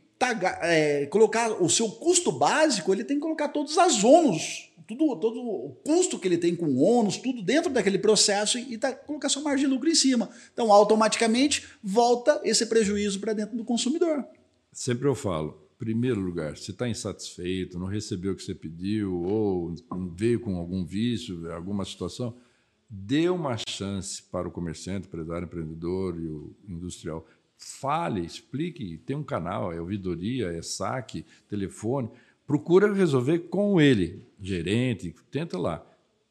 é, 0.63 1.05
colocar 1.05 1.61
o 1.61 1.69
seu 1.69 1.87
custo 1.89 2.31
básico, 2.31 2.91
ele 2.91 3.03
tem 3.03 3.17
que 3.17 3.21
colocar 3.21 3.49
todos 3.49 3.77
os 3.77 4.03
ônus 4.03 4.73
tudo, 4.85 5.15
todo 5.15 5.39
o 5.39 5.77
custo 5.85 6.19
que 6.19 6.27
ele 6.27 6.37
tem 6.37 6.55
com 6.55 6.75
ônus, 6.75 7.15
tudo 7.15 7.41
dentro 7.41 7.71
daquele 7.71 7.97
processo 7.97 8.59
e 8.59 8.77
tá, 8.77 8.91
colocar 8.91 9.29
sua 9.29 9.41
margem 9.41 9.65
de 9.65 9.73
lucro 9.73 9.89
em 9.89 9.95
cima. 9.95 10.29
Então, 10.53 10.73
automaticamente, 10.73 11.65
volta 11.81 12.41
esse 12.43 12.65
prejuízo 12.65 13.19
para 13.21 13.31
dentro 13.31 13.55
do 13.55 13.63
consumidor. 13.63 14.25
Sempre 14.73 15.07
eu 15.07 15.15
falo, 15.15 15.62
primeiro 15.83 16.21
lugar, 16.21 16.55
se 16.55 16.71
está 16.71 16.87
insatisfeito, 16.87 17.77
não 17.77 17.87
recebeu 17.87 18.31
o 18.31 18.35
que 18.35 18.43
você 18.43 18.55
pediu, 18.55 19.21
ou 19.23 19.75
veio 20.15 20.39
com 20.39 20.55
algum 20.55 20.85
vício, 20.85 21.51
alguma 21.51 21.83
situação, 21.83 22.35
dê 22.89 23.27
uma 23.27 23.57
chance 23.67 24.23
para 24.23 24.47
o 24.47 24.51
comerciante, 24.51 25.07
empresário, 25.07 25.45
empreendedor 25.45 26.17
e 26.17 26.27
o 26.27 26.55
industrial. 26.67 27.27
Fale, 27.57 28.25
explique, 28.25 28.97
tem 28.99 29.15
um 29.15 29.23
canal, 29.23 29.73
é 29.73 29.81
ouvidoria, 29.81 30.47
é 30.47 30.61
saque, 30.61 31.25
telefone 31.49 32.09
procura 32.45 32.93
resolver 32.93 33.39
com 33.49 33.79
ele, 33.79 34.25
gerente, 34.39 35.13
tenta 35.31 35.57
lá. 35.57 35.85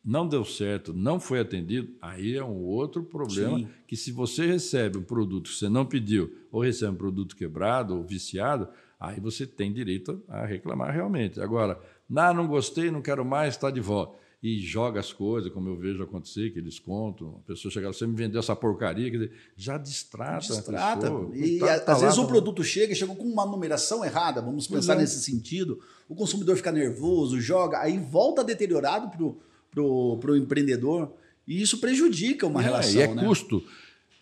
Não 0.04 0.26
deu 0.26 0.44
certo, 0.44 0.92
não 0.92 1.20
foi 1.20 1.38
atendido, 1.38 1.94
aí 2.00 2.36
é 2.36 2.42
um 2.42 2.64
outro 2.64 3.04
problema 3.04 3.58
Sim. 3.58 3.68
que 3.86 3.96
se 3.96 4.10
você 4.10 4.44
recebe 4.44 4.98
um 4.98 5.02
produto 5.02 5.48
que 5.48 5.56
você 5.56 5.68
não 5.68 5.86
pediu 5.86 6.32
ou 6.50 6.60
recebe 6.60 6.92
um 6.92 6.98
produto 6.98 7.36
quebrado 7.36 7.96
ou 7.96 8.02
viciado, 8.02 8.68
aí 9.02 9.20
você 9.20 9.46
tem 9.46 9.72
direito 9.72 10.22
a 10.28 10.46
reclamar 10.46 10.92
realmente. 10.92 11.40
Agora, 11.40 11.80
não, 12.08 12.34
não 12.34 12.46
gostei, 12.46 12.90
não 12.90 13.02
quero 13.02 13.24
mais, 13.24 13.54
está 13.54 13.70
de 13.70 13.80
volta 13.80 14.22
e 14.42 14.58
joga 14.58 14.98
as 14.98 15.12
coisas, 15.12 15.52
como 15.52 15.68
eu 15.68 15.76
vejo 15.76 16.02
acontecer, 16.02 16.50
que 16.50 16.58
eles 16.58 16.76
contam. 16.80 17.40
A 17.44 17.46
pessoa 17.46 17.70
chega 17.70 17.86
lá, 17.86 17.92
você 17.92 18.04
me 18.06 18.16
vendeu 18.16 18.40
essa 18.40 18.56
porcaria, 18.56 19.08
quer 19.08 19.16
dizer, 19.18 19.32
já 19.56 19.78
distrata. 19.78 20.40
Distrata. 20.40 21.08
E 21.32 21.58
tá, 21.60 21.78
tá 21.78 21.92
às 21.92 22.00
vezes 22.00 22.18
o 22.18 22.26
produto 22.26 22.64
chega, 22.64 22.92
chega 22.92 23.14
com 23.14 23.22
uma 23.22 23.46
numeração 23.46 24.04
errada, 24.04 24.42
vamos 24.42 24.66
pensar 24.66 24.94
é. 24.94 24.98
nesse 24.98 25.22
sentido. 25.22 25.80
O 26.08 26.16
consumidor 26.16 26.56
fica 26.56 26.72
nervoso, 26.72 27.40
joga, 27.40 27.78
aí 27.78 27.98
volta 27.98 28.42
deteriorado 28.42 29.10
para 29.10 29.22
o 29.22 29.38
pro, 29.70 30.18
pro 30.18 30.36
empreendedor. 30.36 31.12
E 31.46 31.62
isso 31.62 31.78
prejudica 31.78 32.44
uma 32.44 32.60
é, 32.60 32.64
relação. 32.64 33.00
E 33.00 33.00
é 33.00 33.14
né? 33.14 33.24
custo. 33.24 33.62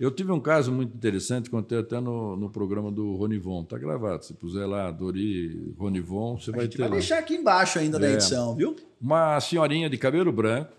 Eu 0.00 0.10
tive 0.10 0.32
um 0.32 0.40
caso 0.40 0.72
muito 0.72 0.96
interessante, 0.96 1.50
contei 1.50 1.78
até 1.78 2.00
no, 2.00 2.34
no 2.34 2.48
programa 2.48 2.90
do 2.90 3.16
Ronivon. 3.16 3.64
Está 3.64 3.76
gravado. 3.76 4.24
Se 4.24 4.32
puser 4.32 4.66
lá, 4.66 4.90
Dori 4.90 5.74
Ronivon, 5.78 6.38
você 6.38 6.50
a 6.50 6.56
vai 6.56 6.68
ter. 6.68 6.78
Vai 6.78 6.88
lá. 6.88 6.94
deixar 6.94 7.18
aqui 7.18 7.34
embaixo 7.34 7.78
ainda 7.78 7.98
é, 7.98 8.00
da 8.00 8.10
edição, 8.10 8.56
viu? 8.56 8.74
Uma 8.98 9.38
senhorinha 9.40 9.90
de 9.90 9.98
cabelo 9.98 10.32
branco, 10.32 10.72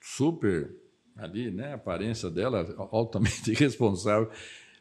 super 0.00 0.74
ali, 1.16 1.48
né? 1.48 1.70
A 1.70 1.74
aparência 1.76 2.28
dela 2.28 2.66
altamente 2.90 3.48
irresponsável. 3.54 4.28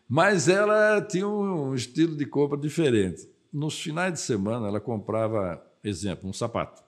Mas 0.10 0.50
ela 0.50 1.00
tinha 1.00 1.28
um 1.28 1.76
estilo 1.76 2.16
de 2.16 2.26
compra 2.26 2.58
diferente. 2.58 3.30
Nos 3.54 3.80
finais 3.80 4.14
de 4.14 4.20
semana, 4.20 4.68
ela 4.68 4.80
comprava, 4.80 5.64
exemplo, 5.84 6.28
um 6.28 6.34
sapato. 6.34 6.84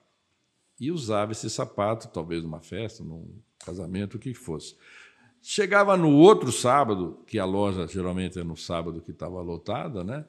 E 0.79 0.91
usava 0.91 1.31
esse 1.31 1.47
sapato, 1.47 2.07
talvez 2.07 2.41
numa 2.41 2.59
festa, 2.59 3.03
num 3.03 3.39
casamento, 3.63 4.15
o 4.15 4.19
que 4.19 4.33
fosse. 4.33 4.75
Chegava 5.49 5.95
no 5.95 6.11
outro 6.11 6.51
sábado, 6.51 7.23
que 7.25 7.39
a 7.39 7.45
loja 7.45 7.87
geralmente 7.87 8.37
é 8.37 8.43
no 8.43 8.57
sábado 8.57 8.99
que 8.99 9.11
estava 9.11 9.39
lotada, 9.41 10.03
né? 10.03 10.25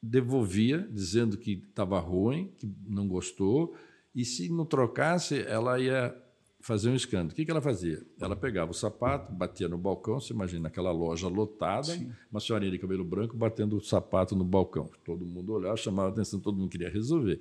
devolvia, 0.00 0.86
dizendo 0.92 1.36
que 1.36 1.64
estava 1.68 1.98
ruim, 1.98 2.52
que 2.56 2.72
não 2.86 3.08
gostou, 3.08 3.74
e 4.14 4.24
se 4.24 4.48
não 4.48 4.64
trocasse, 4.64 5.40
ela 5.48 5.80
ia 5.80 6.16
fazer 6.60 6.88
um 6.88 6.94
escândalo. 6.94 7.32
O 7.32 7.34
que, 7.34 7.44
que 7.44 7.50
ela 7.50 7.60
fazia? 7.60 8.00
Ela 8.20 8.36
pegava 8.36 8.70
o 8.70 8.74
sapato, 8.74 9.32
batia 9.32 9.68
no 9.68 9.76
balcão, 9.76 10.20
você 10.20 10.32
imagina 10.32 10.68
aquela 10.68 10.92
loja 10.92 11.26
lotada, 11.26 11.82
Sim. 11.94 12.12
uma 12.30 12.38
senhorinha 12.38 12.70
de 12.70 12.78
cabelo 12.78 13.04
branco 13.04 13.36
batendo 13.36 13.76
o 13.76 13.80
sapato 13.80 14.36
no 14.36 14.44
balcão. 14.44 14.88
Todo 15.04 15.26
mundo 15.26 15.52
olhava, 15.52 15.76
chamava 15.76 16.10
atenção, 16.10 16.38
todo 16.38 16.56
mundo 16.56 16.70
queria 16.70 16.88
resolver. 16.88 17.40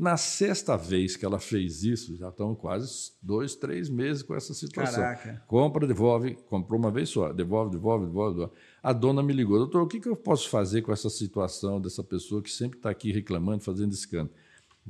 Na 0.00 0.16
sexta 0.16 0.78
vez 0.78 1.14
que 1.14 1.26
ela 1.26 1.38
fez 1.38 1.84
isso, 1.84 2.16
já 2.16 2.30
estão 2.30 2.54
quase 2.54 3.12
dois, 3.20 3.54
três 3.54 3.90
meses 3.90 4.22
com 4.22 4.34
essa 4.34 4.54
situação. 4.54 5.02
Caraca. 5.02 5.44
Compra, 5.46 5.86
devolve, 5.86 6.38
comprou 6.48 6.80
uma 6.80 6.90
vez 6.90 7.10
só, 7.10 7.30
devolve, 7.34 7.72
devolve, 7.72 8.06
devolve. 8.06 8.34
devolve. 8.36 8.52
A 8.82 8.94
dona 8.94 9.22
me 9.22 9.34
ligou, 9.34 9.58
doutor, 9.58 9.82
o 9.82 9.86
que, 9.86 10.00
que 10.00 10.08
eu 10.08 10.16
posso 10.16 10.48
fazer 10.48 10.80
com 10.80 10.90
essa 10.90 11.10
situação 11.10 11.78
dessa 11.78 12.02
pessoa 12.02 12.40
que 12.40 12.50
sempre 12.50 12.78
está 12.78 12.88
aqui 12.88 13.12
reclamando, 13.12 13.62
fazendo 13.62 13.92
escândalo? 13.92 14.30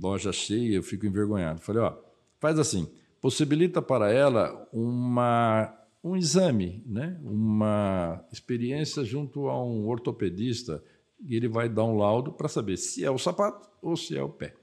Loja 0.01 0.31
cheia, 0.31 0.77
eu 0.77 0.83
fico 0.85 1.05
envergonhado. 1.07 1.61
Falei, 1.61 1.83
ó, 1.83 1.97
faz 2.39 2.57
assim, 2.57 2.89
possibilita 3.21 3.83
para 3.83 4.13
ela 4.13 4.65
uma, 4.73 5.77
um 6.05 6.17
exame, 6.17 6.85
né? 6.87 7.19
uma 7.25 8.25
experiência 8.33 9.05
junto 9.05 9.49
a 9.49 9.61
um 9.61 9.89
ortopedista, 9.89 10.81
e 11.21 11.35
ele 11.35 11.49
vai 11.49 11.69
dar 11.69 11.83
um 11.83 11.97
laudo 11.97 12.31
para 12.31 12.47
saber 12.47 12.77
se 12.77 13.05
é 13.05 13.11
o 13.11 13.19
sapato 13.19 13.69
ou 13.83 13.97
se 13.97 14.17
é 14.17 14.23
o 14.23 14.29
pé. 14.29 14.60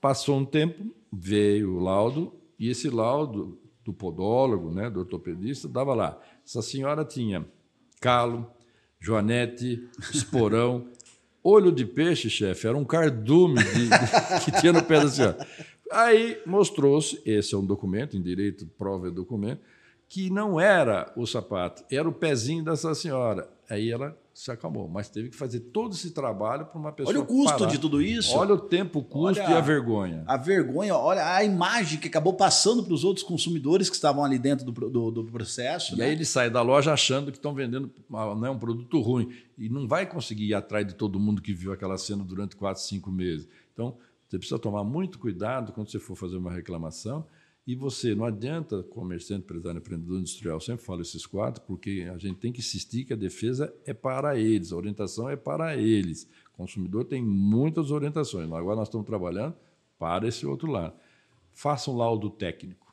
Passou 0.00 0.38
um 0.38 0.44
tempo, 0.44 0.94
veio 1.12 1.76
o 1.76 1.80
laudo, 1.80 2.32
e 2.58 2.68
esse 2.68 2.88
laudo 2.88 3.58
do 3.84 3.92
podólogo, 3.92 4.70
né, 4.70 4.90
do 4.90 5.00
ortopedista, 5.00 5.68
dava 5.68 5.94
lá. 5.94 6.20
Essa 6.44 6.60
senhora 6.62 7.04
tinha 7.04 7.46
calo, 8.00 8.50
joanete, 9.00 9.88
esporão, 10.12 10.88
olho 11.42 11.72
de 11.72 11.86
peixe, 11.86 12.28
chefe, 12.28 12.66
era 12.66 12.76
um 12.76 12.84
cardume 12.84 13.62
de, 13.62 13.88
de, 13.88 14.44
que 14.44 14.60
tinha 14.60 14.72
no 14.72 14.84
pé 14.84 15.00
da 15.00 15.08
senhora. 15.08 15.46
Aí 15.90 16.40
mostrou-se, 16.44 17.20
esse 17.24 17.54
é 17.54 17.58
um 17.58 17.64
documento, 17.64 18.16
em 18.16 18.22
direito, 18.22 18.66
prova 18.78 19.08
é 19.08 19.10
documento, 19.10 19.62
que 20.08 20.30
não 20.30 20.60
era 20.60 21.12
o 21.16 21.26
sapato, 21.26 21.84
era 21.90 22.08
o 22.08 22.12
pezinho 22.12 22.64
dessa 22.64 22.94
senhora. 22.94 23.48
Aí 23.68 23.90
ela 23.90 24.16
se 24.38 24.52
acalmou, 24.52 24.86
mas 24.86 25.08
teve 25.08 25.30
que 25.30 25.36
fazer 25.36 25.58
todo 25.58 25.94
esse 25.94 26.12
trabalho 26.12 26.64
para 26.66 26.78
uma 26.78 26.92
pessoa. 26.92 27.12
Olha 27.12 27.24
o 27.24 27.26
custo 27.26 27.58
parar. 27.58 27.70
de 27.72 27.76
tudo 27.76 28.00
isso. 28.00 28.36
Olha 28.36 28.54
o 28.54 28.58
tempo, 28.58 29.00
o 29.00 29.02
custo 29.02 29.42
olha 29.42 29.50
e 29.50 29.52
a 29.52 29.60
vergonha. 29.60 30.22
A 30.28 30.36
vergonha, 30.36 30.94
olha 30.94 31.34
a 31.34 31.42
imagem 31.42 31.98
que 31.98 32.06
acabou 32.06 32.32
passando 32.32 32.84
para 32.84 32.94
os 32.94 33.02
outros 33.02 33.26
consumidores 33.26 33.90
que 33.90 33.96
estavam 33.96 34.24
ali 34.24 34.38
dentro 34.38 34.64
do, 34.64 34.88
do, 34.88 35.10
do 35.10 35.24
processo. 35.24 35.96
E 35.96 35.98
né? 35.98 36.04
aí 36.04 36.12
ele 36.12 36.24
sai 36.24 36.48
da 36.48 36.62
loja 36.62 36.92
achando 36.92 37.32
que 37.32 37.36
estão 37.36 37.52
vendendo 37.52 37.90
né, 38.40 38.48
um 38.48 38.58
produto 38.60 39.00
ruim. 39.00 39.28
E 39.58 39.68
não 39.68 39.88
vai 39.88 40.06
conseguir 40.06 40.44
ir 40.44 40.54
atrás 40.54 40.86
de 40.86 40.94
todo 40.94 41.18
mundo 41.18 41.42
que 41.42 41.52
viu 41.52 41.72
aquela 41.72 41.98
cena 41.98 42.22
durante 42.22 42.54
quatro, 42.54 42.80
cinco 42.80 43.10
meses. 43.10 43.48
Então, 43.74 43.96
você 44.28 44.38
precisa 44.38 44.60
tomar 44.60 44.84
muito 44.84 45.18
cuidado 45.18 45.72
quando 45.72 45.90
você 45.90 45.98
for 45.98 46.14
fazer 46.14 46.36
uma 46.36 46.52
reclamação 46.52 47.26
e 47.68 47.74
você, 47.74 48.14
não 48.14 48.24
adianta 48.24 48.82
comerciante, 48.82 49.44
empresário, 49.44 49.76
empreendedor 49.76 50.20
industrial, 50.20 50.56
eu 50.56 50.60
sempre 50.60 50.82
falo 50.82 51.02
esses 51.02 51.26
quatro, 51.26 51.62
porque 51.66 52.08
a 52.10 52.16
gente 52.16 52.38
tem 52.38 52.50
que 52.50 52.60
insistir 52.60 53.04
que 53.04 53.12
a 53.12 53.16
defesa 53.16 53.70
é 53.84 53.92
para 53.92 54.38
eles, 54.38 54.72
a 54.72 54.76
orientação 54.76 55.28
é 55.28 55.36
para 55.36 55.76
eles. 55.76 56.26
O 56.54 56.56
consumidor 56.56 57.04
tem 57.04 57.22
muitas 57.22 57.90
orientações, 57.90 58.50
agora 58.50 58.76
nós 58.76 58.88
estamos 58.88 59.06
trabalhando 59.06 59.54
para 59.98 60.26
esse 60.26 60.46
outro 60.46 60.70
lado. 60.72 60.94
Faça 61.52 61.90
um 61.90 61.96
laudo 61.98 62.30
técnico, 62.30 62.90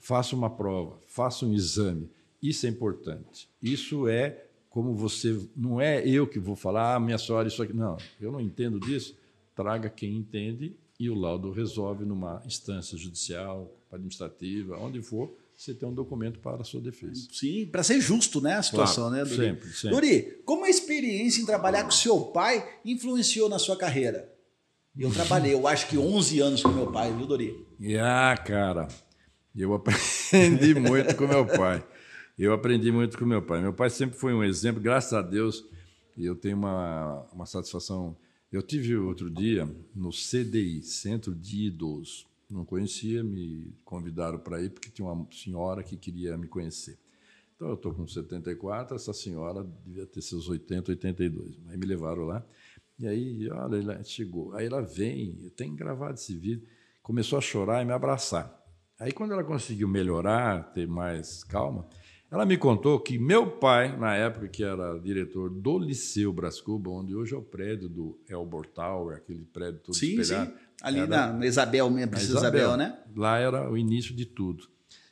faça 0.00 0.34
uma 0.34 0.50
prova, 0.50 0.98
faça 1.06 1.46
um 1.46 1.54
exame. 1.54 2.10
Isso 2.42 2.66
é 2.66 2.70
importante. 2.70 3.48
Isso 3.62 4.08
é 4.08 4.46
como 4.68 4.96
você. 4.96 5.48
Não 5.54 5.80
é 5.80 6.04
eu 6.04 6.26
que 6.26 6.40
vou 6.40 6.56
falar, 6.56 6.96
ah, 6.96 6.98
minha 6.98 7.18
senhora, 7.18 7.46
isso 7.46 7.62
aqui. 7.62 7.72
Não, 7.72 7.96
eu 8.20 8.32
não 8.32 8.40
entendo 8.40 8.80
disso. 8.80 9.16
Traga 9.54 9.88
quem 9.88 10.16
entende 10.16 10.74
e 11.00 11.08
o 11.08 11.14
laudo 11.14 11.50
resolve 11.50 12.04
numa 12.04 12.42
instância 12.44 12.96
judicial, 12.98 13.74
administrativa, 13.90 14.76
onde 14.76 15.00
for, 15.00 15.34
você 15.56 15.72
tem 15.72 15.88
um 15.88 15.94
documento 15.94 16.38
para 16.40 16.60
a 16.60 16.64
sua 16.64 16.78
defesa. 16.78 17.26
Sim, 17.32 17.66
para 17.72 17.82
ser 17.82 18.02
justo, 18.02 18.38
né, 18.38 18.56
a 18.56 18.62
situação, 18.62 19.08
claro, 19.08 19.24
né, 19.24 19.24
Dori? 19.24 19.48
Sempre, 19.48 19.68
sempre. 19.70 19.90
Dori, 19.90 20.42
como 20.44 20.66
a 20.66 20.68
experiência 20.68 21.40
em 21.40 21.46
trabalhar 21.46 21.84
com 21.84 21.90
seu 21.90 22.20
pai 22.26 22.80
influenciou 22.84 23.48
na 23.48 23.58
sua 23.58 23.78
carreira? 23.78 24.30
Eu 24.94 25.10
trabalhei, 25.10 25.54
eu 25.54 25.66
acho 25.66 25.88
que 25.88 25.96
11 25.96 26.40
anos 26.40 26.62
com 26.62 26.68
meu 26.68 26.92
pai, 26.92 27.10
viu, 27.14 27.26
Dori? 27.26 27.66
Ah, 27.98 28.36
cara, 28.36 28.86
eu 29.56 29.72
aprendi 29.72 30.74
muito 30.78 31.16
com 31.16 31.26
meu 31.26 31.46
pai. 31.46 31.82
Eu 32.38 32.52
aprendi 32.52 32.92
muito 32.92 33.16
com 33.16 33.24
meu 33.24 33.40
pai. 33.40 33.62
Meu 33.62 33.72
pai 33.72 33.88
sempre 33.88 34.18
foi 34.18 34.34
um 34.34 34.44
exemplo, 34.44 34.82
graças 34.82 35.14
a 35.14 35.22
Deus, 35.22 35.64
eu 36.18 36.36
tenho 36.36 36.58
uma, 36.58 37.26
uma 37.32 37.46
satisfação 37.46 38.14
eu 38.52 38.62
tive 38.62 38.96
outro 38.96 39.30
dia 39.30 39.64
no 39.94 40.10
CDI, 40.10 40.82
Centro 40.82 41.34
de 41.34 41.66
Idoso. 41.66 42.26
Não 42.50 42.64
conhecia, 42.64 43.22
me 43.22 43.72
convidaram 43.84 44.38
para 44.38 44.60
ir 44.60 44.70
porque 44.70 44.90
tinha 44.90 45.06
uma 45.06 45.26
senhora 45.30 45.84
que 45.84 45.96
queria 45.96 46.36
me 46.36 46.48
conhecer. 46.48 46.98
Então 47.54 47.68
eu 47.68 47.74
estou 47.74 47.94
com 47.94 48.06
74, 48.06 48.96
essa 48.96 49.12
senhora 49.12 49.62
devia 49.84 50.06
ter 50.06 50.20
seus 50.20 50.48
80, 50.48 50.90
82. 50.90 51.58
Aí 51.68 51.76
me 51.76 51.86
levaram 51.86 52.24
lá. 52.24 52.44
E 52.98 53.06
aí, 53.06 53.48
olha, 53.50 53.76
ela 53.76 54.02
chegou. 54.02 54.52
Aí 54.54 54.66
ela 54.66 54.82
vem, 54.82 55.38
eu 55.42 55.50
tenho 55.50 55.76
gravado 55.76 56.14
esse 56.14 56.34
vídeo, 56.34 56.66
começou 57.02 57.38
a 57.38 57.40
chorar 57.40 57.82
e 57.82 57.84
me 57.84 57.92
abraçar. 57.92 58.58
Aí 58.98 59.12
quando 59.12 59.32
ela 59.32 59.44
conseguiu 59.44 59.86
melhorar, 59.86 60.72
ter 60.72 60.88
mais 60.88 61.44
calma, 61.44 61.88
ela 62.30 62.46
me 62.46 62.56
contou 62.56 63.00
que 63.00 63.18
meu 63.18 63.50
pai, 63.50 63.96
na 63.98 64.14
época 64.14 64.46
que 64.46 64.62
era 64.62 64.98
diretor 64.98 65.50
do 65.50 65.78
Liceu 65.78 66.32
Brás 66.32 66.60
Cuba, 66.60 66.90
onde 66.90 67.14
hoje 67.14 67.34
é 67.34 67.36
o 67.36 67.42
prédio 67.42 67.88
do 67.88 68.20
Elbor 68.28 68.66
Tower, 68.66 69.16
aquele 69.16 69.44
prédio 69.44 69.80
todo 69.80 69.96
sim, 69.96 70.20
espelhado. 70.20 70.50
Sim, 70.50 70.56
ali 70.80 71.06
na, 71.06 71.32
na 71.32 71.46
Isabel, 71.46 71.90
mesmo, 71.90 72.14
Isabel, 72.16 72.38
Isabel, 72.38 72.76
né? 72.76 72.98
Lá 73.16 73.38
era 73.38 73.68
o 73.68 73.76
início 73.76 74.14
de 74.14 74.24
tudo. 74.24 74.68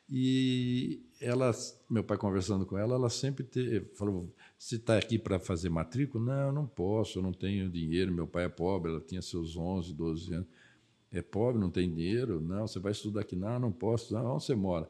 E 0.08 1.02
ela, 1.20 1.50
meu 1.90 2.04
pai 2.04 2.16
conversando 2.16 2.64
com 2.64 2.78
ela, 2.78 2.94
ela 2.94 3.10
sempre 3.10 3.44
te, 3.44 3.84
falou: 3.94 4.32
você 4.56 4.76
está 4.76 4.96
aqui 4.96 5.18
para 5.18 5.40
fazer 5.40 5.68
matrícula? 5.68 6.24
Não, 6.24 6.52
não 6.52 6.66
posso, 6.66 7.18
eu 7.18 7.22
não 7.22 7.32
tenho 7.32 7.68
dinheiro, 7.68 8.12
meu 8.12 8.26
pai 8.28 8.44
é 8.44 8.48
pobre, 8.48 8.92
ela 8.92 9.00
tinha 9.00 9.20
seus 9.20 9.56
11, 9.56 9.92
12 9.92 10.34
anos. 10.34 10.48
é 11.10 11.20
pobre, 11.20 11.60
não 11.60 11.70
tem 11.70 11.92
dinheiro, 11.92 12.40
não, 12.40 12.66
você 12.66 12.78
vai 12.78 12.92
estudar 12.92 13.22
aqui, 13.22 13.34
não, 13.34 13.58
não 13.58 13.72
posso, 13.72 14.14
não, 14.14 14.34
onde 14.34 14.44
você 14.44 14.54
mora? 14.54 14.88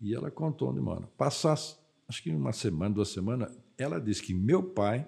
E 0.00 0.14
ela 0.14 0.30
contou 0.30 0.70
onde 0.70 0.80
mora. 0.80 1.06
Passasse, 1.16 1.76
acho 2.08 2.22
que 2.22 2.30
uma 2.30 2.52
semana, 2.52 2.94
duas 2.94 3.08
semanas, 3.08 3.56
ela 3.78 4.00
disse 4.00 4.22
que 4.22 4.34
meu 4.34 4.62
pai, 4.62 5.06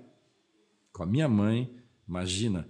com 0.93 1.03
a 1.03 1.07
minha 1.07 1.29
mãe, 1.29 1.77
imagina, 2.09 2.69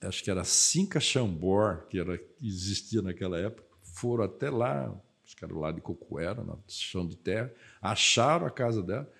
acho 0.00 0.22
que 0.22 0.30
era 0.30 0.44
Cinca 0.44 1.00
Chambor, 1.00 1.86
que 1.88 1.98
era, 1.98 2.20
existia 2.42 3.00
naquela 3.00 3.38
época, 3.38 3.64
foram 3.82 4.24
até 4.24 4.50
lá, 4.50 4.94
acho 5.24 5.36
que 5.36 5.44
era 5.44 5.54
lá 5.54 5.72
de 5.72 5.80
Cocuera, 5.80 6.42
no 6.42 6.62
chão 6.68 7.06
de 7.06 7.16
terra, 7.16 7.52
acharam 7.80 8.46
a 8.46 8.50
casa 8.50 8.82
dela, 8.82 9.10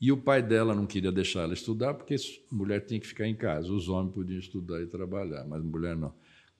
e 0.00 0.12
o 0.12 0.16
pai 0.16 0.42
dela 0.42 0.74
não 0.74 0.86
queria 0.86 1.10
deixar 1.10 1.42
ela 1.42 1.54
estudar, 1.54 1.94
porque 1.94 2.16
mulher 2.50 2.84
tinha 2.84 3.00
que 3.00 3.06
ficar 3.06 3.26
em 3.26 3.34
casa, 3.34 3.72
os 3.72 3.88
homens 3.88 4.12
podiam 4.14 4.38
estudar 4.38 4.82
e 4.82 4.86
trabalhar, 4.86 5.44
mas 5.46 5.62
mulher 5.62 5.96
não. 5.96 6.12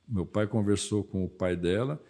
Meu 0.08 0.24
pai 0.24 0.46
conversou 0.46 1.02
com 1.02 1.24
o 1.24 1.28
pai 1.28 1.56
dela, 1.56 2.02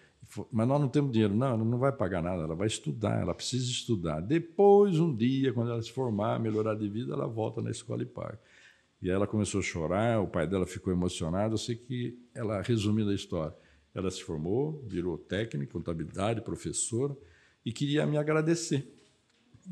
mas 0.53 0.67
nós 0.67 0.81
não 0.81 0.89
temos 0.89 1.13
dinheiro. 1.13 1.35
Não, 1.35 1.47
ela 1.47 1.65
não 1.65 1.79
vai 1.79 1.93
pagar 1.93 2.23
nada, 2.23 2.43
ela 2.43 2.55
vai 2.55 2.67
estudar, 2.67 3.21
ela 3.21 3.35
precisa 3.35 3.65
estudar. 3.71 4.21
Depois, 4.21 4.99
um 4.99 5.15
dia, 5.15 5.53
quando 5.53 5.71
ela 5.71 5.83
se 5.83 5.93
formar, 5.93 6.41
melhorar 6.41 6.75
de 6.75 6.89
vida, 6.89 7.13
ela 7.13 7.27
volta 7.27 7.61
na 7.61 7.71
escola 7.71 8.03
e 8.03 8.07
paga. 8.07 8.39
E 9.03 9.11
ela 9.11 9.27
começou 9.27 9.61
a 9.61 9.63
chorar, 9.63 10.21
o 10.21 10.27
pai 10.27 10.47
dela 10.47 10.67
ficou 10.67 10.93
emocionado. 10.93 11.55
Eu 11.55 11.59
sei 11.59 11.77
que 11.77 12.19
ela, 12.35 12.63
resumindo 12.63 13.11
a 13.11 13.15
história, 13.15 13.55
ela 13.95 14.11
se 14.11 14.23
formou, 14.23 14.83
virou 14.87 15.19
técnica, 15.19 15.73
contabilidade, 15.73 16.41
professora, 16.41 17.17
e 17.65 17.73
queria 17.73 18.07
me 18.07 18.17
agradecer. 18.17 18.91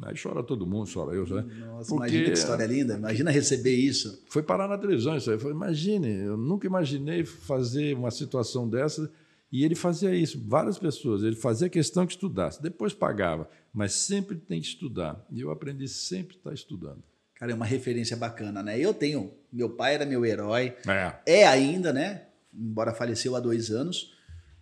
Aí 0.02 0.14
chora 0.21 0.42
todo 0.42 0.66
mundo, 0.66 0.88
chora 0.90 1.14
eu. 1.14 1.26
Né? 1.26 1.42
Nossa, 1.42 1.90
Porque 1.90 2.14
imagina 2.14 2.25
que 2.25 2.32
história 2.32 2.66
linda, 2.66 2.94
imagina 2.94 3.30
receber 3.30 3.75
isso. 3.75 4.23
Foi 4.28 4.42
parar 4.42 4.66
na 4.66 4.78
televisão 4.78 5.16
isso 5.16 5.30
aí. 5.30 5.38
Foi, 5.38 5.50
imagine, 5.50 6.09
eu 6.25 6.37
nunca 6.37 6.66
imaginei 6.66 7.25
fazer 7.25 7.94
uma 7.94 8.11
situação 8.11 8.68
dessa. 8.68 9.11
E 9.52 9.64
ele 9.64 9.75
fazia 9.75 10.14
isso, 10.14 10.42
várias 10.49 10.78
pessoas. 10.78 11.23
Ele 11.23 11.37
fazia 11.37 11.68
questão 11.68 12.06
que 12.06 12.14
estudasse, 12.14 12.62
depois 12.62 12.94
pagava, 12.94 13.49
mas 13.73 13.92
sempre 13.92 14.37
tem 14.37 14.59
que 14.59 14.66
estudar. 14.66 15.23
E 15.30 15.42
eu 15.42 15.50
aprendi 15.50 15.87
sempre 15.87 16.37
a 16.37 16.38
estar 16.38 16.54
estudando. 16.54 17.02
Cara, 17.35 17.52
é 17.52 17.54
uma 17.54 17.66
referência 17.66 18.16
bacana, 18.16 18.62
né? 18.62 18.78
Eu 18.80 18.94
tenho, 18.94 19.30
meu 19.52 19.68
pai 19.68 19.97
era 19.97 20.06
meu 20.06 20.25
herói, 20.25 20.75
é, 20.88 21.40
é 21.40 21.47
ainda, 21.47 21.92
né? 21.92 22.28
Embora 22.54 22.94
faleceu 22.94 23.37
há 23.37 23.40
dois 23.40 23.71
anos, 23.71 24.14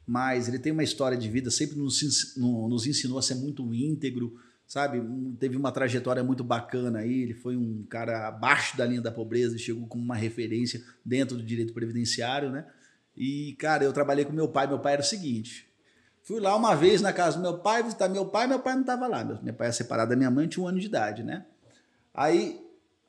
mas 0.04 0.48
ele 0.48 0.58
tem 0.58 0.72
uma 0.72 0.82
história 0.82 1.16
de 1.16 1.28
vida, 1.28 1.50
sempre 1.50 1.76
nos, 1.76 2.34
nos 2.36 2.86
ensinou 2.86 3.18
a 3.18 3.22
ser 3.22 3.36
muito 3.36 3.72
íntegro, 3.72 4.34
sabe? 4.66 5.00
Teve 5.38 5.56
uma 5.56 5.70
trajetória 5.70 6.24
muito 6.24 6.42
bacana 6.42 7.00
aí. 7.00 7.22
Ele 7.22 7.34
foi 7.34 7.56
um 7.56 7.84
cara 7.88 8.26
abaixo 8.26 8.76
da 8.76 8.86
linha 8.86 9.00
da 9.00 9.12
pobreza 9.12 9.54
e 9.54 9.58
chegou 9.58 9.86
como 9.86 10.02
uma 10.02 10.16
referência 10.16 10.82
dentro 11.04 11.36
do 11.36 11.42
direito 11.44 11.72
previdenciário, 11.72 12.50
né? 12.50 12.66
E, 13.20 13.54
cara, 13.58 13.84
eu 13.84 13.92
trabalhei 13.92 14.24
com 14.24 14.32
meu 14.32 14.48
pai. 14.48 14.66
Meu 14.66 14.78
pai 14.78 14.94
era 14.94 15.02
o 15.02 15.04
seguinte: 15.04 15.68
fui 16.22 16.40
lá 16.40 16.56
uma 16.56 16.74
vez 16.74 17.02
na 17.02 17.12
casa 17.12 17.36
do 17.36 17.42
meu 17.42 17.58
pai 17.58 17.82
visitar 17.82 18.08
meu 18.08 18.24
pai. 18.24 18.46
Meu 18.46 18.60
pai 18.60 18.72
não 18.72 18.80
estava 18.80 19.06
lá. 19.06 19.22
Meu 19.42 19.52
pai 19.52 19.68
é 19.68 19.72
separado 19.72 20.08
da 20.08 20.16
minha 20.16 20.30
mãe, 20.30 20.48
tinha 20.48 20.64
um 20.64 20.66
ano 20.66 20.80
de 20.80 20.86
idade, 20.86 21.22
né? 21.22 21.44
Aí, 22.14 22.58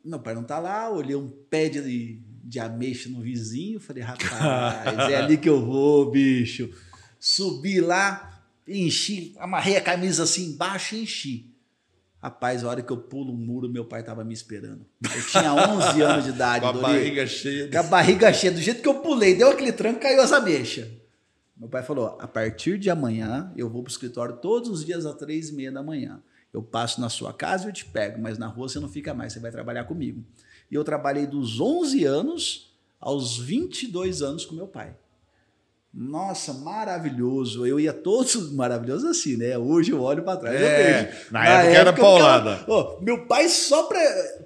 meu 0.03 0.19
pai 0.19 0.35
não 0.35 0.43
tá 0.43 0.59
lá. 0.59 0.89
Olhei 0.89 1.15
um 1.15 1.29
pé 1.29 1.69
de, 1.69 2.21
de 2.43 2.59
ameixa 2.59 3.07
no 3.07 3.21
vizinho. 3.21 3.79
Falei, 3.79 4.03
rapaz, 4.03 5.09
é 5.09 5.15
ali 5.15 5.37
que 5.37 5.47
eu 5.47 5.65
vou, 5.65 6.11
bicho. 6.11 6.69
Subi 7.17 7.79
lá, 7.79 8.43
enchi, 8.67 9.33
amarrei 9.39 9.77
a 9.77 9.81
camisa 9.81 10.23
assim 10.23 10.49
embaixo 10.49 10.93
e 10.93 11.03
enchi. 11.03 11.50
Rapaz, 12.21 12.63
a 12.63 12.69
hora 12.69 12.81
que 12.83 12.91
eu 12.91 12.97
pulo 12.97 13.33
um 13.33 13.35
muro, 13.35 13.67
meu 13.67 13.83
pai 13.83 14.01
estava 14.01 14.23
me 14.23 14.33
esperando. 14.33 14.85
Eu 15.03 15.25
tinha 15.25 15.53
11 15.53 16.01
anos 16.03 16.25
de 16.25 16.29
idade. 16.29 16.61
Com 16.61 16.67
a 16.67 16.73
barriga 16.73 17.25
cheia. 17.25 17.67
Com 17.67 17.77
a 17.79 17.83
barriga 17.83 18.31
cheia. 18.31 18.53
Do 18.53 18.61
jeito 18.61 18.81
que 18.81 18.87
eu 18.87 19.01
pulei, 19.01 19.35
deu 19.35 19.49
aquele 19.49 19.71
tranco, 19.71 19.99
caiu 19.99 20.21
as 20.21 20.31
ameixas. 20.31 20.87
Meu 21.57 21.67
pai 21.67 21.81
falou: 21.81 22.17
a 22.19 22.27
partir 22.27 22.77
de 22.77 22.91
amanhã, 22.91 23.51
eu 23.57 23.67
vou 23.67 23.81
para 23.81 23.89
o 23.89 23.91
escritório 23.91 24.37
todos 24.37 24.69
os 24.69 24.85
dias 24.85 25.05
às 25.05 25.15
três 25.15 25.49
e 25.49 25.53
meia 25.53 25.71
da 25.71 25.81
manhã. 25.81 26.21
Eu 26.53 26.61
passo 26.61 27.01
na 27.01 27.09
sua 27.09 27.33
casa 27.33 27.65
e 27.65 27.69
eu 27.69 27.73
te 27.73 27.85
pego, 27.85 28.21
mas 28.21 28.37
na 28.37 28.47
rua 28.47 28.69
você 28.69 28.79
não 28.79 28.89
fica 28.89 29.13
mais, 29.13 29.33
você 29.33 29.39
vai 29.39 29.51
trabalhar 29.51 29.85
comigo. 29.85 30.23
E 30.69 30.75
eu 30.75 30.83
trabalhei 30.83 31.25
dos 31.25 31.59
11 31.59 32.03
anos 32.05 32.75
aos 32.99 33.37
22 33.37 34.21
anos 34.21 34.45
com 34.45 34.53
meu 34.53 34.67
pai. 34.67 34.95
Nossa, 35.93 36.53
maravilhoso. 36.53 37.65
Eu 37.65 37.77
ia 37.77 37.91
todos 37.91 38.53
maravilhosos 38.53 39.03
assim, 39.03 39.35
né? 39.35 39.57
Hoje 39.57 39.91
eu 39.91 40.01
olho 40.01 40.23
para 40.23 40.37
trás 40.37 40.55
é, 40.55 40.63
eu 40.63 41.03
vejo. 41.03 41.31
Na, 41.31 41.39
na 41.39 41.45
época, 41.45 41.63
época, 41.63 41.79
era 41.79 41.93
paulada. 41.93 42.65
meu 43.01 43.25
pai 43.25 43.49
só 43.49 43.83
para 43.83 43.99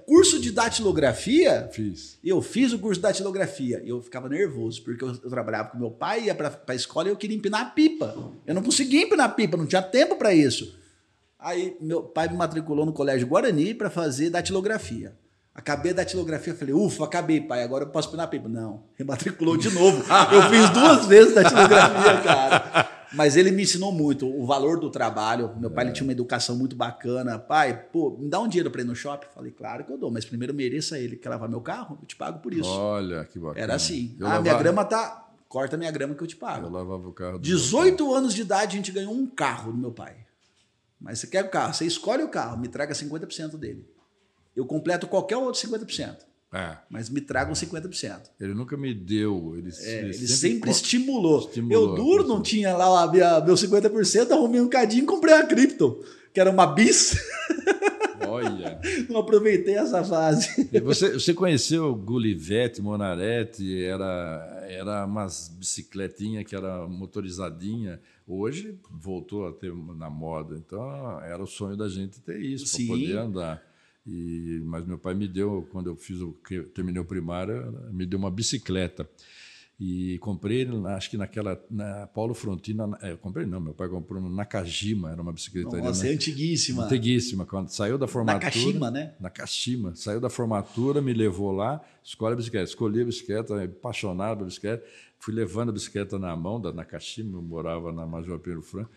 curso 0.08 0.40
de 0.40 0.52
datilografia. 0.52 1.70
Fiz. 1.72 2.18
Eu 2.24 2.42
fiz 2.42 2.74
o 2.74 2.80
curso 2.80 3.00
de 3.00 3.04
datilografia. 3.04 3.80
Eu 3.86 4.02
ficava 4.02 4.28
nervoso, 4.28 4.84
porque 4.84 5.04
eu, 5.04 5.10
eu 5.10 5.30
trabalhava 5.30 5.70
com 5.70 5.78
meu 5.78 5.92
pai, 5.92 6.26
ia 6.26 6.34
para 6.36 6.60
a 6.68 6.76
escola 6.76 7.10
e 7.10 7.12
eu 7.12 7.18
queria 7.18 7.38
empinar 7.38 7.62
a 7.62 7.66
pipa. 7.66 8.16
Eu 8.48 8.56
não 8.56 8.64
conseguia 8.64 9.04
empinar 9.04 9.28
a 9.28 9.34
pipa, 9.34 9.56
não 9.56 9.68
tinha 9.68 9.84
tempo 9.84 10.16
para 10.16 10.34
isso. 10.34 10.76
Aí 11.38 11.78
meu 11.80 12.02
pai 12.02 12.28
me 12.28 12.36
matriculou 12.36 12.88
no 12.88 12.94
Colégio 12.94 13.28
Guarani 13.28 13.76
para 13.76 13.92
fazer 13.92 14.32
datilografia. 14.32 15.16
Acabei 15.56 15.94
da 15.94 16.04
datilografia, 16.04 16.54
falei, 16.54 16.74
ufa, 16.74 17.06
acabei, 17.06 17.40
pai, 17.40 17.64
agora 17.64 17.86
eu 17.86 17.90
posso 17.90 18.12
pinar 18.12 18.28
pipa. 18.28 18.50
Não, 18.50 18.84
rematriculou 18.96 19.56
de 19.56 19.70
novo. 19.70 20.04
eu 20.34 20.42
fiz 20.50 20.70
duas 20.72 21.06
vezes 21.06 21.34
datilografia, 21.34 22.22
cara. 22.22 22.90
Mas 23.14 23.38
ele 23.38 23.52
me 23.52 23.64
ensinou 23.64 23.94
muito 23.94 24.28
o 24.28 24.46
valor 24.46 24.78
do 24.78 24.90
trabalho. 24.90 25.56
Meu 25.58 25.72
pai 25.72 25.88
é. 25.88 25.92
tinha 25.92 26.06
uma 26.06 26.12
educação 26.12 26.58
muito 26.58 26.76
bacana. 26.76 27.40
Pai, 27.40 27.88
pô, 27.90 28.18
me 28.20 28.28
dá 28.30 28.42
um 28.42 28.50
dinheiro 28.50 28.70
para 28.70 28.82
ir 28.82 28.84
no 28.84 28.94
shopping? 28.94 29.28
Falei, 29.34 29.52
claro 29.52 29.86
que 29.86 29.94
eu 29.94 29.98
dou, 29.98 30.12
mas 30.12 30.26
primeiro 30.26 30.54
mereça 30.54 31.00
ele. 31.00 31.16
Quer 31.16 31.30
lavar 31.30 31.48
meu 31.48 31.62
carro? 31.62 31.98
Eu 32.02 32.06
te 32.06 32.18
pago 32.18 32.40
por 32.40 32.54
isso. 32.54 32.70
Olha, 32.70 33.24
que 33.24 33.40
bacana. 33.40 33.62
Era 33.62 33.76
assim. 33.76 34.14
Eu 34.20 34.26
ah, 34.26 34.30
lavava... 34.32 34.44
minha 34.44 34.58
grama 34.58 34.84
tá. 34.84 35.22
Corta 35.48 35.78
minha 35.78 35.92
grama 35.92 36.16
que 36.16 36.22
eu 36.22 36.28
te 36.28 36.36
pago. 36.36 36.68
Eu 36.68 36.72
lavava 36.72 37.08
o 37.08 37.14
carro. 37.14 37.40
18 37.40 38.14
anos 38.14 38.34
de 38.34 38.42
idade 38.42 38.74
a 38.74 38.78
gente 38.78 38.92
ganhou 38.92 39.14
um 39.14 39.26
carro 39.26 39.72
do 39.72 39.78
meu 39.78 39.92
pai. 39.92 40.18
Mas 41.00 41.20
você 41.20 41.28
quer 41.28 41.46
o 41.46 41.50
carro, 41.50 41.74
você 41.74 41.86
escolhe 41.86 42.24
o 42.24 42.30
carro, 42.30 42.58
me 42.58 42.68
traga 42.68 42.94
50% 42.94 43.58
dele. 43.58 43.88
Eu 44.56 44.66
completo 44.66 45.08
qualquer 45.08 45.38
outro 45.38 45.62
50%. 45.62 46.18
É. 46.54 46.78
Mas 46.90 47.10
me 47.10 47.20
tragam 47.20 47.54
50%. 47.54 48.30
Ele 48.40 48.54
nunca 48.54 48.78
me 48.78 48.94
deu. 48.94 49.56
Ele, 49.58 49.70
é, 49.82 50.00
ele, 50.06 50.14
sempre, 50.14 50.28
sempre 50.28 50.72
estimulou. 50.72 51.40
estimulou. 51.40 51.90
Eu 51.90 51.96
duro 51.96 52.28
não 52.28 52.42
tinha 52.42 52.76
lá 52.76 53.04
a 53.04 53.12
minha, 53.12 53.42
meu 53.42 53.56
50%, 53.56 54.32
arrumei 54.32 54.62
um 54.62 54.70
cadinho 54.70 55.04
e 55.04 55.06
comprei 55.06 55.34
a 55.34 55.46
cripto, 55.46 56.02
que 56.34 56.40
era 56.40 56.50
uma 56.50 56.68
bis. 56.68 57.18
Olha. 58.26 58.80
não 59.10 59.20
aproveitei 59.20 59.76
essa 59.76 60.04
fase. 60.04 60.70
Você, 60.82 61.14
você 61.14 61.34
conheceu 61.34 61.94
Gulivete, 61.94 62.82
Monarete, 62.82 63.84
era, 63.84 64.66
era 64.70 65.06
umas 65.06 65.50
bicicletinhas 65.50 66.46
que 66.46 66.56
era 66.56 66.88
motorizadinha. 66.88 68.00
Hoje 68.28 68.80
voltou 68.90 69.48
a 69.48 69.52
ter 69.52 69.74
na 69.74 70.10
moda. 70.10 70.56
Então 70.56 71.22
era 71.22 71.42
o 71.42 71.48
sonho 71.48 71.76
da 71.76 71.90
gente 71.90 72.22
ter 72.22 72.40
isso, 72.40 72.78
para 72.78 72.88
poder 72.88 73.18
andar. 73.18 73.75
E, 74.06 74.62
mas 74.66 74.86
meu 74.86 74.98
pai 74.98 75.16
me 75.16 75.28
deu, 75.28 75.68
quando 75.72 75.88
eu 75.88 75.96
fiz 75.96 76.22
o 76.22 76.36
terminei 76.74 77.02
o 77.02 77.06
primário, 77.06 77.74
me 77.92 78.06
deu 78.06 78.20
uma 78.20 78.30
bicicleta. 78.30 79.10
E 79.78 80.18
comprei, 80.20 80.66
acho 80.96 81.10
que 81.10 81.18
naquela. 81.18 81.62
Na 81.70 82.08
Paulo 82.08 82.34
Frontina. 82.34 82.98
É, 83.02 83.14
comprei, 83.18 83.46
não, 83.46 83.60
meu 83.60 83.74
pai 83.74 83.90
comprou 83.90 84.22
na 84.22 84.30
Nakajima, 84.30 85.12
era 85.12 85.22
uma 85.22 85.34
bicicleta. 85.34 85.78
Nossa, 85.78 86.08
é 86.08 86.14
antiguíssima. 86.14 86.86
Antiguíssima. 86.86 87.46
Quando 87.46 87.68
saiu 87.68 87.98
da 87.98 88.08
formatura. 88.08 88.46
Nakashima, 88.46 88.90
né? 88.90 89.14
Nakashima. 89.20 89.94
Saiu 89.96 90.22
da 90.22 90.30
formatura, 90.30 91.02
me 91.02 91.14
levou 91.14 91.52
lá, 91.52 91.82
escolhe 92.02 92.34
a 92.34 92.38
bicicleta. 92.38 92.70
Escolhi 92.70 93.02
a 93.02 93.06
bicicleta, 93.06 93.64
apaixonado 93.64 94.38
pela 94.38 94.48
bicicleta. 94.48 94.86
Fui 95.20 95.34
levando 95.34 95.70
a 95.70 95.72
bicicleta 95.74 96.18
na 96.18 96.34
mão 96.38 96.62
da 96.62 96.72
Nakashima, 96.72 97.38
eu 97.38 97.42
morava 97.42 97.92
na 97.92 98.06
Major 98.06 98.40
Pedro 98.40 98.62
Franco. 98.62 98.92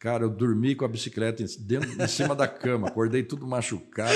Cara, 0.00 0.24
eu 0.24 0.30
dormi 0.30 0.74
com 0.74 0.86
a 0.86 0.88
bicicleta 0.88 1.44
dentro, 1.58 2.02
em 2.02 2.08
cima 2.08 2.34
da 2.34 2.48
cama, 2.48 2.88
acordei 2.88 3.22
tudo 3.22 3.46
machucado, 3.46 4.14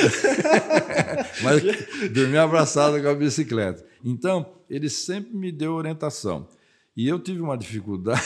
mas 1.44 1.62
dormi 2.10 2.38
abraçado 2.38 3.02
com 3.02 3.08
a 3.08 3.14
bicicleta. 3.14 3.84
Então, 4.02 4.50
ele 4.70 4.88
sempre 4.88 5.36
me 5.36 5.52
deu 5.52 5.74
orientação. 5.74 6.48
E 6.96 7.06
eu 7.06 7.18
tive 7.18 7.42
uma 7.42 7.58
dificuldade. 7.58 8.22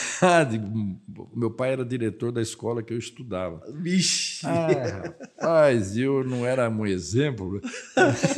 Meu 1.35 1.51
pai 1.51 1.73
era 1.73 1.83
diretor 1.83 2.31
da 2.31 2.41
escola 2.41 2.81
que 2.81 2.93
eu 2.93 2.97
estudava. 2.97 3.61
Vixe! 3.73 4.45
Ah, 4.45 5.13
rapaz, 5.37 5.97
eu 5.97 6.23
não 6.23 6.45
era 6.45 6.69
um 6.69 6.85
exemplo. 6.85 7.59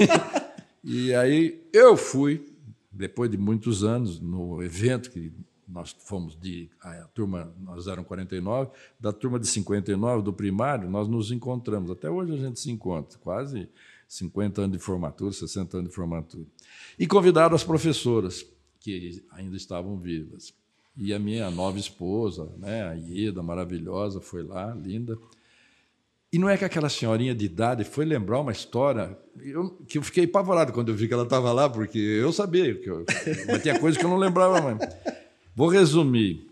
e 0.83 1.13
aí 1.13 1.61
eu 1.71 1.95
fui, 1.95 2.43
depois 2.91 3.29
de 3.29 3.37
muitos 3.37 3.83
anos, 3.83 4.19
no 4.19 4.63
evento 4.63 5.11
que 5.11 5.31
nós 5.71 5.95
fomos 5.99 6.37
de 6.39 6.69
a 6.81 7.07
turma, 7.13 7.53
nós 7.59 7.87
eram 7.87 8.03
49, 8.03 8.71
da 8.99 9.13
turma 9.13 9.39
de 9.39 9.47
59 9.47 10.21
do 10.21 10.33
primário, 10.33 10.89
nós 10.89 11.07
nos 11.07 11.31
encontramos. 11.31 11.89
Até 11.89 12.09
hoje 12.09 12.33
a 12.33 12.37
gente 12.37 12.59
se 12.59 12.69
encontra, 12.69 13.17
quase 13.19 13.69
50 14.07 14.61
anos 14.61 14.77
de 14.77 14.83
formatura, 14.83 15.31
60 15.31 15.77
anos 15.77 15.89
de 15.89 15.95
formatura. 15.95 16.45
E 16.99 17.07
convidaram 17.07 17.55
as 17.55 17.63
professoras 17.63 18.45
que 18.79 19.23
ainda 19.31 19.55
estavam 19.55 19.97
vivas. 19.97 20.53
E 20.97 21.13
a 21.13 21.19
minha 21.19 21.49
nova 21.49 21.79
esposa, 21.79 22.51
né, 22.57 22.83
a 22.83 22.93
Ieda, 22.93 23.41
maravilhosa, 23.41 24.19
foi 24.19 24.43
lá, 24.43 24.73
linda. 24.75 25.17
E 26.33 26.37
não 26.37 26.49
é 26.49 26.57
que 26.57 26.65
aquela 26.65 26.89
senhorinha 26.89 27.35
de 27.35 27.45
idade 27.45 27.83
foi 27.83 28.05
lembrar 28.05 28.39
uma 28.39 28.51
história 28.51 29.17
eu, 29.39 29.69
que 29.87 29.97
eu 29.97 30.01
fiquei 30.01 30.25
apavorado 30.25 30.71
quando 30.71 30.89
eu 30.89 30.95
vi 30.95 31.07
que 31.07 31.13
ela 31.13 31.23
estava 31.23 31.51
lá, 31.51 31.69
porque 31.69 31.97
eu 31.97 32.31
sabia, 32.31 32.75
que 32.75 32.89
eu, 32.89 33.05
mas 33.47 33.61
tinha 33.61 33.79
coisa 33.79 33.97
que 33.97 34.05
eu 34.05 34.09
não 34.09 34.17
lembrava 34.17 34.61
mais. 34.61 34.79
Vou 35.55 35.67
resumir. 35.67 36.49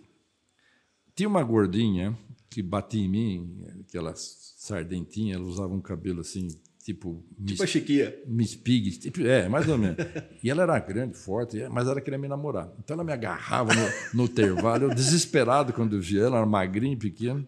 Tinha 1.15 1.27
uma 1.27 1.43
gordinha 1.43 2.17
que 2.49 2.63
batia 2.63 3.01
em 3.01 3.07
mim, 3.07 3.65
aquela 3.87 4.13
sardentinha, 4.15 5.35
ela 5.35 5.43
usava 5.43 5.73
um 5.73 5.81
cabelo 5.81 6.21
assim, 6.21 6.47
tipo. 6.83 7.23
Tipo 7.45 7.63
a 7.63 7.67
Chiquinha. 7.67 8.13
Miss 8.25 8.55
Pig, 8.55 8.91
tipo, 8.97 9.21
é, 9.21 9.47
mais 9.47 9.67
ou 9.67 9.77
menos. 9.77 9.97
e 10.43 10.49
ela 10.49 10.63
era 10.63 10.79
grande, 10.79 11.17
forte, 11.17 11.57
mas 11.69 11.87
ela 11.87 12.01
queria 12.01 12.17
me 12.17 12.27
namorar. 12.27 12.71
Então 12.79 12.95
ela 12.95 13.03
me 13.03 13.13
agarrava 13.13 13.73
no, 13.73 13.89
no 14.13 14.23
intervalo, 14.25 14.85
eu 14.85 14.95
desesperado 14.95 15.73
quando 15.73 15.95
eu 15.95 16.01
via 16.01 16.23
ela, 16.23 16.37
era 16.37 16.45
magrinha, 16.45 16.97
pequena. 16.97 17.45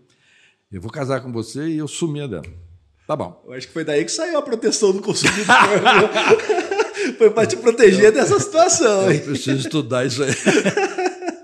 Eu 0.71 0.79
vou 0.79 0.91
casar 0.91 1.21
com 1.21 1.31
você 1.31 1.67
e 1.67 1.77
eu 1.77 1.87
sumia 1.87 2.27
dela. 2.27 2.45
Tá 3.05 3.15
bom. 3.15 3.43
Eu 3.45 3.53
acho 3.53 3.67
que 3.67 3.73
foi 3.73 3.83
daí 3.83 4.05
que 4.05 4.11
saiu 4.11 4.37
a 4.37 4.41
proteção 4.41 4.93
do 4.93 5.01
consumidor. 5.01 5.45
foi 7.17 7.29
para 7.31 7.45
te 7.45 7.57
proteger 7.57 8.11
dessa 8.13 8.39
situação. 8.39 9.11
Eu 9.11 9.19
preciso 9.19 9.67
estudar 9.67 10.05
isso 10.05 10.23
aí. 10.23 10.31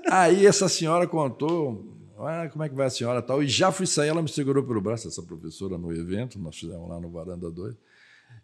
Aí 0.10 0.46
essa 0.46 0.70
senhora 0.70 1.06
contou, 1.08 1.86
ah, 2.20 2.48
como 2.52 2.64
é 2.64 2.70
que 2.70 2.76
vai 2.76 2.88
a 2.88 2.90
senhora 2.90 3.22
tal, 3.22 3.44
e 3.44 3.48
já 3.48 3.72
fui 3.72 3.86
sair, 3.86 4.10
ela 4.10 4.22
me 4.22 4.30
segurou 4.30 4.64
pelo 4.64 4.82
braço, 4.82 5.08
essa 5.08 5.22
professora, 5.22 5.78
no 5.78 5.92
evento, 5.92 6.40
nós 6.40 6.58
fizemos 6.58 6.90
lá 6.90 7.00
no 7.00 7.10
Varanda 7.10 7.52
2. 7.52 7.76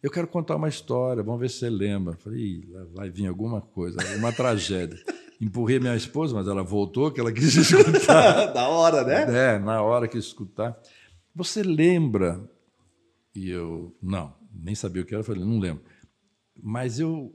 Eu 0.01 0.11
quero 0.11 0.27
contar 0.27 0.57
uma 0.57 0.67
história, 0.67 1.23
vamos 1.23 1.39
ver 1.39 1.49
se 1.49 1.59
você 1.59 1.69
lembra. 1.69 2.15
Falei, 2.17 2.67
vai 2.93 3.09
vir 3.09 3.27
alguma 3.27 3.61
coisa, 3.61 3.97
uma 4.17 4.33
tragédia. 4.33 4.99
Empurrei 5.39 5.79
minha 5.79 5.95
esposa, 5.95 6.35
mas 6.35 6.47
ela 6.47 6.63
voltou, 6.63 7.11
que 7.11 7.19
ela 7.19 7.31
quis 7.31 7.55
escutar. 7.55 8.47
da 8.53 8.67
hora, 8.67 9.03
né? 9.03 9.55
É, 9.55 9.59
na 9.59 9.81
hora 9.81 10.07
que 10.07 10.17
escutar. 10.17 10.77
Você 11.33 11.63
lembra? 11.63 12.41
E 13.33 13.49
eu, 13.49 13.95
não, 14.01 14.33
nem 14.53 14.75
sabia 14.75 15.01
o 15.01 15.05
que 15.05 15.13
era, 15.13 15.21
eu 15.21 15.25
falei, 15.25 15.43
não 15.43 15.59
lembro. 15.59 15.83
Mas 16.61 16.99
eu 16.99 17.33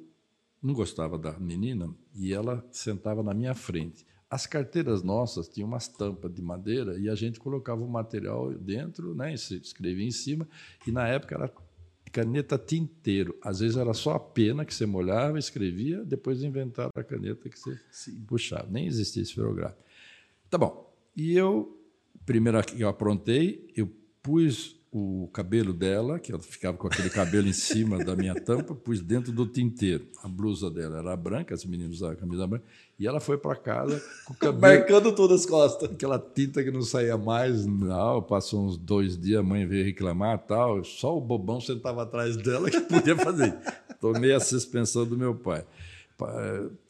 não 0.62 0.74
gostava 0.74 1.18
da 1.18 1.38
menina 1.38 1.92
e 2.14 2.32
ela 2.32 2.64
sentava 2.70 3.22
na 3.22 3.32
minha 3.32 3.54
frente. 3.54 4.06
As 4.30 4.46
carteiras 4.46 5.02
nossas 5.02 5.48
tinham 5.48 5.66
umas 5.66 5.88
tampas 5.88 6.32
de 6.32 6.42
madeira 6.42 6.98
e 6.98 7.08
a 7.08 7.14
gente 7.14 7.40
colocava 7.40 7.82
o 7.82 7.88
material 7.88 8.52
dentro, 8.52 9.14
né, 9.14 9.32
escrevia 9.32 10.06
em 10.06 10.10
cima, 10.10 10.46
e 10.86 10.92
na 10.92 11.08
época 11.08 11.34
era 11.34 11.50
caneta 12.12 12.58
tinteiro. 12.58 13.38
Às 13.42 13.60
vezes 13.60 13.76
era 13.76 13.94
só 13.94 14.14
a 14.14 14.20
pena 14.20 14.64
que 14.64 14.74
você 14.74 14.86
molhava, 14.86 15.38
escrevia, 15.38 16.04
depois 16.04 16.42
inventaram 16.42 16.90
a 16.94 17.02
caneta 17.02 17.48
que 17.48 17.58
você 17.58 17.78
Sim. 17.90 18.20
puxava. 18.26 18.68
Nem 18.70 18.86
existia 18.86 19.22
esferográfico. 19.22 19.82
Tá 20.50 20.58
bom. 20.58 20.94
E 21.16 21.34
eu, 21.34 21.78
primeiro 22.24 22.62
que 22.64 22.80
eu 22.80 22.88
aprontei, 22.88 23.72
eu 23.76 23.90
pus 24.22 24.77
o 24.90 25.28
cabelo 25.32 25.72
dela, 25.72 26.18
que 26.18 26.32
ela 26.32 26.40
ficava 26.40 26.76
com 26.76 26.86
aquele 26.86 27.10
cabelo 27.10 27.46
em 27.46 27.52
cima 27.52 28.02
da 28.02 28.16
minha 28.16 28.34
tampa, 28.34 28.74
pus 28.74 29.00
dentro 29.00 29.30
do 29.30 29.46
tinteiro. 29.46 30.06
A 30.22 30.28
blusa 30.28 30.70
dela 30.70 30.98
era 30.98 31.16
branca, 31.16 31.54
as 31.54 31.64
meninas 31.64 31.96
usavam 31.96 32.14
a 32.14 32.16
camisa 32.16 32.46
branca, 32.46 32.64
e 32.98 33.06
ela 33.06 33.20
foi 33.20 33.36
para 33.36 33.54
casa 33.54 34.02
com 34.24 34.32
o 34.32 34.36
cabelo. 34.36 34.60
Marcando 34.60 35.14
todas 35.14 35.40
as 35.40 35.46
costas. 35.46 35.90
Aquela 35.90 36.18
tinta 36.18 36.64
que 36.64 36.70
não 36.70 36.82
saía 36.82 37.18
mais. 37.18 37.66
Não, 37.66 38.22
passou 38.22 38.66
uns 38.66 38.76
dois 38.76 39.18
dias, 39.18 39.40
a 39.40 39.42
mãe 39.42 39.66
veio 39.66 39.84
reclamar 39.84 40.38
tal. 40.38 40.82
Só 40.82 41.16
o 41.16 41.20
bobão 41.20 41.60
sentava 41.60 42.02
atrás 42.02 42.36
dela 42.36 42.70
que 42.70 42.80
podia 42.80 43.16
fazer. 43.16 43.56
Tomei 44.00 44.32
a 44.32 44.40
suspensão 44.40 45.04
do 45.04 45.18
meu 45.18 45.34
pai. 45.34 45.64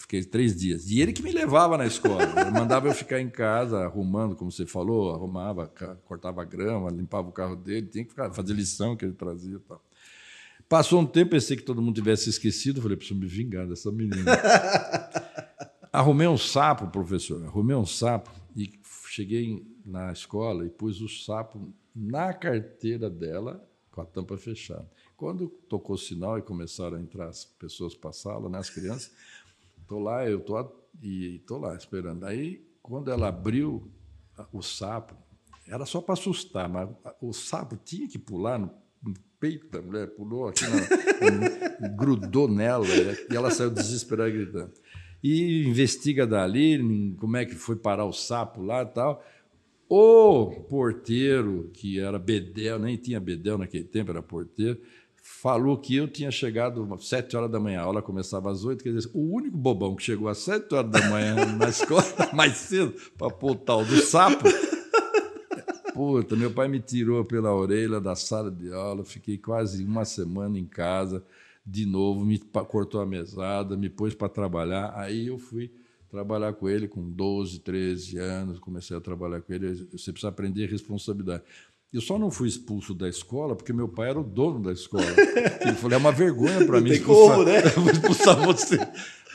Fiquei 0.08 0.24
três 0.24 0.56
dias. 0.56 0.90
E 0.90 1.02
ele 1.02 1.12
que 1.12 1.22
me 1.22 1.30
levava 1.30 1.76
na 1.76 1.86
escola. 1.86 2.22
Ele 2.40 2.50
mandava 2.50 2.88
eu 2.88 2.94
ficar 2.94 3.20
em 3.20 3.28
casa 3.28 3.80
arrumando, 3.80 4.34
como 4.34 4.50
você 4.50 4.64
falou, 4.64 5.14
arrumava, 5.14 5.70
cortava 6.06 6.42
grama, 6.46 6.90
limpava 6.90 7.28
o 7.28 7.32
carro 7.32 7.54
dele, 7.54 7.86
tinha 7.88 8.04
que 8.04 8.10
ficar, 8.10 8.32
fazer 8.32 8.54
lição 8.54 8.96
que 8.96 9.04
ele 9.04 9.12
trazia 9.12 9.60
tal. 9.68 9.84
Passou 10.66 11.02
um 11.02 11.04
tempo, 11.04 11.32
pensei 11.32 11.58
que 11.58 11.62
todo 11.62 11.82
mundo 11.82 11.94
tivesse 11.94 12.30
esquecido, 12.30 12.80
falei, 12.80 12.96
preciso 12.96 13.20
me 13.20 13.26
vingar 13.26 13.66
dessa 13.66 13.92
menina. 13.92 14.32
Arrumei 15.92 16.26
um 16.26 16.38
sapo, 16.38 16.86
professor, 16.88 17.44
arrumei 17.44 17.76
um 17.76 17.86
sapo 17.86 18.30
e 18.56 18.70
cheguei 19.08 19.62
na 19.84 20.10
escola 20.12 20.64
e 20.64 20.70
pus 20.70 21.02
o 21.02 21.08
sapo 21.08 21.70
na 21.94 22.32
carteira 22.32 23.10
dela 23.10 23.62
com 23.90 24.00
a 24.00 24.06
tampa 24.06 24.38
fechada. 24.38 24.88
Quando 25.16 25.48
tocou 25.68 25.96
o 25.96 25.98
sinal 25.98 26.38
e 26.38 26.42
começaram 26.42 26.96
a 26.96 27.00
entrar 27.00 27.26
as 27.26 27.44
pessoas 27.44 27.96
para 27.96 28.10
a 28.10 28.12
sala, 28.12 28.48
né, 28.48 28.58
as 28.58 28.70
crianças, 28.70 29.10
estou 29.88 30.00
lá, 30.00 30.28
eu 30.28 30.38
estou 30.38 30.90
e 31.02 31.36
estou 31.36 31.58
lá 31.58 31.74
esperando. 31.74 32.24
Aí, 32.24 32.62
quando 32.82 33.10
ela 33.10 33.28
abriu 33.28 33.90
o 34.52 34.62
sapo, 34.62 35.16
era 35.66 35.86
só 35.86 36.02
para 36.02 36.12
assustar, 36.12 36.68
mas 36.68 36.90
o 37.20 37.32
sapo 37.32 37.76
tinha 37.82 38.06
que 38.06 38.18
pular 38.18 38.58
no, 38.58 38.70
no 39.02 39.14
peito 39.40 39.68
da 39.70 39.80
mulher, 39.80 40.08
pulou 40.08 40.48
aqui, 40.48 40.64
na, 40.64 41.88
grudou 41.88 42.48
nela, 42.48 42.86
e 43.30 43.34
ela 43.34 43.50
saiu 43.50 43.70
desesperada 43.70 44.30
gritando. 44.30 44.72
E 45.22 45.66
investiga 45.66 46.26
dali 46.26 47.14
como 47.18 47.36
é 47.36 47.44
que 47.44 47.54
foi 47.54 47.74
parar 47.74 48.04
o 48.04 48.12
sapo 48.12 48.62
lá 48.62 48.82
e 48.82 48.86
tal. 48.86 49.24
O 49.88 50.50
porteiro, 50.68 51.70
que 51.72 51.98
era 51.98 52.18
bedel, 52.18 52.78
nem 52.78 52.96
tinha 52.96 53.18
bedel 53.18 53.56
naquele 53.56 53.84
tempo, 53.84 54.10
era 54.10 54.22
porteiro, 54.22 54.78
falou 55.30 55.76
que 55.76 55.94
eu 55.94 56.08
tinha 56.08 56.30
chegado 56.30 56.88
às 56.92 57.06
sete 57.06 57.36
horas 57.36 57.50
da 57.50 57.60
manhã, 57.60 57.80
a 57.80 57.84
aula 57.84 58.02
começava 58.02 58.50
às 58.50 58.64
oito, 58.64 58.82
quer 58.82 58.92
dizer, 58.92 59.10
o 59.12 59.34
único 59.34 59.56
bobão 59.56 59.94
que 59.94 60.02
chegou 60.02 60.26
às 60.26 60.38
sete 60.38 60.74
horas 60.74 60.90
da 60.90 61.08
manhã 61.08 61.34
na 61.56 61.68
escola, 61.70 62.02
mais 62.32 62.56
cedo, 62.56 62.94
para 63.16 63.30
pôr 63.30 63.52
o 63.52 63.54
tal 63.54 63.84
do 63.84 63.96
sapo. 63.98 64.48
Puta, 65.94 66.34
meu 66.34 66.50
pai 66.50 66.66
me 66.66 66.80
tirou 66.80 67.24
pela 67.24 67.54
orelha 67.54 68.00
da 68.00 68.16
sala 68.16 68.50
de 68.50 68.72
aula, 68.72 69.04
fiquei 69.04 69.36
quase 69.36 69.84
uma 69.84 70.04
semana 70.04 70.58
em 70.58 70.64
casa, 70.64 71.22
de 71.64 71.84
novo, 71.84 72.24
me 72.24 72.38
cortou 72.38 73.00
a 73.00 73.06
mesada, 73.06 73.76
me 73.76 73.90
pôs 73.90 74.14
para 74.14 74.28
trabalhar, 74.28 74.92
aí 74.96 75.26
eu 75.28 75.38
fui 75.38 75.70
trabalhar 76.10 76.54
com 76.54 76.68
ele 76.68 76.88
com 76.88 77.08
12, 77.08 77.60
13 77.60 78.18
anos, 78.18 78.58
comecei 78.58 78.96
a 78.96 79.00
trabalhar 79.00 79.42
com 79.42 79.52
ele, 79.52 79.74
você 79.92 80.10
precisa 80.10 80.28
aprender 80.28 80.66
responsabilidade. 80.68 81.42
Eu 81.92 82.02
só 82.02 82.18
não 82.18 82.30
fui 82.30 82.48
expulso 82.48 82.94
da 82.94 83.08
escola 83.08 83.56
porque 83.56 83.72
meu 83.72 83.88
pai 83.88 84.10
era 84.10 84.20
o 84.20 84.24
dono 84.24 84.60
da 84.62 84.72
escola. 84.72 85.06
Ele 85.62 85.74
falou: 85.74 85.92
é 85.92 85.96
uma 85.96 86.12
vergonha 86.12 86.66
para 86.66 86.80
mim 86.80 86.90
expulsar, 86.90 87.36
como, 87.36 87.44
né? 87.44 87.58
expulsar 87.92 88.36
você. 88.44 88.78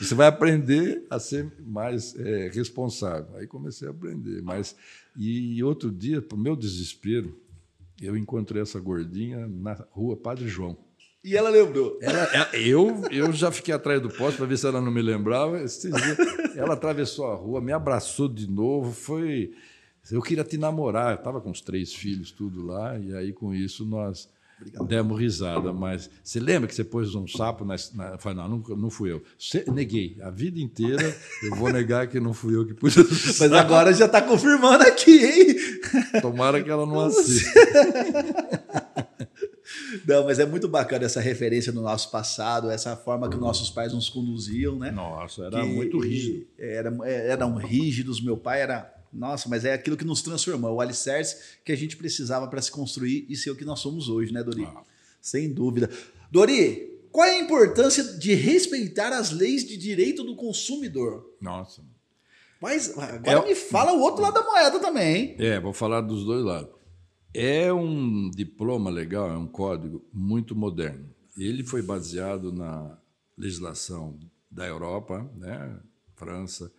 Você 0.00 0.14
vai 0.14 0.28
aprender 0.28 1.04
a 1.10 1.18
ser 1.18 1.52
mais 1.60 2.14
é, 2.16 2.50
responsável. 2.52 3.36
Aí 3.36 3.46
comecei 3.46 3.88
a 3.88 3.90
aprender. 3.90 4.40
Mas 4.42 4.76
e 5.16 5.62
outro 5.64 5.90
dia, 5.90 6.22
para 6.22 6.36
o 6.36 6.40
meu 6.40 6.54
desespero, 6.54 7.36
eu 8.00 8.16
encontrei 8.16 8.62
essa 8.62 8.78
gordinha 8.78 9.48
na 9.48 9.74
rua 9.90 10.16
Padre 10.16 10.48
João. 10.48 10.76
E 11.24 11.36
ela 11.36 11.48
lembrou. 11.48 11.98
Ela, 12.02 12.54
eu, 12.54 13.02
eu 13.10 13.32
já 13.32 13.50
fiquei 13.50 13.72
atrás 13.72 14.00
do 14.00 14.10
poste 14.10 14.36
para 14.36 14.46
ver 14.46 14.58
se 14.58 14.66
ela 14.66 14.80
não 14.80 14.92
me 14.92 15.00
lembrava. 15.00 15.58
Ela 16.54 16.74
atravessou 16.74 17.26
a 17.26 17.34
rua, 17.34 17.62
me 17.62 17.72
abraçou 17.72 18.28
de 18.28 18.48
novo. 18.48 18.92
Foi 18.92 19.52
eu 20.10 20.20
queria 20.22 20.44
te 20.44 20.58
namorar, 20.58 21.12
eu 21.12 21.16
estava 21.16 21.40
com 21.40 21.50
os 21.50 21.60
três 21.60 21.94
filhos, 21.94 22.30
tudo 22.30 22.62
lá, 22.64 22.98
e 22.98 23.14
aí 23.14 23.32
com 23.32 23.54
isso 23.54 23.84
nós 23.84 24.28
Obrigado. 24.60 24.86
demos 24.86 25.18
risada. 25.18 25.72
Mas 25.72 26.10
você 26.22 26.40
lembra 26.40 26.68
que 26.68 26.74
você 26.74 26.84
pôs 26.84 27.14
um 27.14 27.26
sapo 27.26 27.64
na. 27.64 27.76
na 27.94 28.18
falei, 28.18 28.38
não, 28.38 28.48
não, 28.48 28.76
não 28.76 28.90
fui 28.90 29.12
eu. 29.12 29.22
Você, 29.38 29.64
neguei. 29.70 30.16
A 30.22 30.30
vida 30.30 30.60
inteira 30.60 31.16
eu 31.42 31.56
vou 31.56 31.72
negar 31.72 32.06
que 32.06 32.20
não 32.20 32.32
fui 32.32 32.54
eu 32.54 32.66
que 32.66 32.74
pus 32.74 32.94
Mas 33.40 33.52
agora 33.52 33.92
já 33.92 34.06
está 34.06 34.22
confirmando 34.22 34.84
aqui, 34.84 35.24
hein? 35.24 35.56
Tomara 36.22 36.62
que 36.62 36.70
ela 36.70 36.86
não 36.86 37.00
assista. 37.00 37.50
Não, 40.06 40.24
mas 40.24 40.38
é 40.38 40.44
muito 40.44 40.68
bacana 40.68 41.04
essa 41.04 41.20
referência 41.20 41.72
no 41.72 41.80
nosso 41.80 42.10
passado, 42.10 42.70
essa 42.70 42.96
forma 42.96 43.30
que 43.30 43.36
nossos 43.36 43.70
pais 43.70 43.92
nos 43.92 44.10
conduziam, 44.10 44.76
né? 44.76 44.90
Nossa, 44.90 45.44
era 45.44 45.60
que 45.60 45.66
muito 45.66 45.98
rígido. 45.98 46.46
Era, 46.58 46.92
eram 47.06 47.54
rígidos. 47.56 48.20
Meu 48.20 48.36
pai 48.36 48.60
era 48.60 48.93
nossa, 49.14 49.48
mas 49.48 49.64
é 49.64 49.72
aquilo 49.72 49.96
que 49.96 50.04
nos 50.04 50.22
transformou, 50.22 50.74
o 50.74 50.80
alicerce 50.80 51.58
que 51.64 51.72
a 51.72 51.76
gente 51.76 51.96
precisava 51.96 52.48
para 52.48 52.60
se 52.60 52.70
construir 52.70 53.26
e 53.28 53.36
ser 53.36 53.50
o 53.50 53.56
que 53.56 53.64
nós 53.64 53.80
somos 53.80 54.08
hoje, 54.08 54.32
né, 54.32 54.42
Dori? 54.42 54.64
Ah. 54.64 54.82
Sem 55.20 55.52
dúvida. 55.52 55.88
Dori, 56.30 56.98
qual 57.12 57.26
é 57.26 57.38
a 57.38 57.40
importância 57.40 58.02
de 58.02 58.34
respeitar 58.34 59.12
as 59.12 59.30
leis 59.30 59.64
de 59.64 59.76
direito 59.76 60.24
do 60.24 60.34
consumidor? 60.34 61.24
Nossa. 61.40 61.82
Mas 62.60 62.98
agora 62.98 63.40
é... 63.40 63.46
me 63.46 63.54
fala 63.54 63.92
o 63.92 64.00
outro 64.00 64.22
lado 64.22 64.34
da 64.34 64.42
moeda 64.42 64.80
também, 64.80 65.16
hein? 65.16 65.36
É, 65.38 65.60
vou 65.60 65.72
falar 65.72 66.00
dos 66.00 66.24
dois 66.24 66.44
lados. 66.44 66.74
É 67.32 67.72
um 67.72 68.30
diploma 68.30 68.90
legal, 68.90 69.30
é 69.30 69.36
um 69.36 69.46
código 69.46 70.04
muito 70.12 70.56
moderno. 70.56 71.08
Ele 71.36 71.62
foi 71.62 71.82
baseado 71.82 72.52
na 72.52 72.96
legislação 73.36 74.18
da 74.50 74.66
Europa, 74.66 75.28
né? 75.36 75.78
França, 76.14 76.72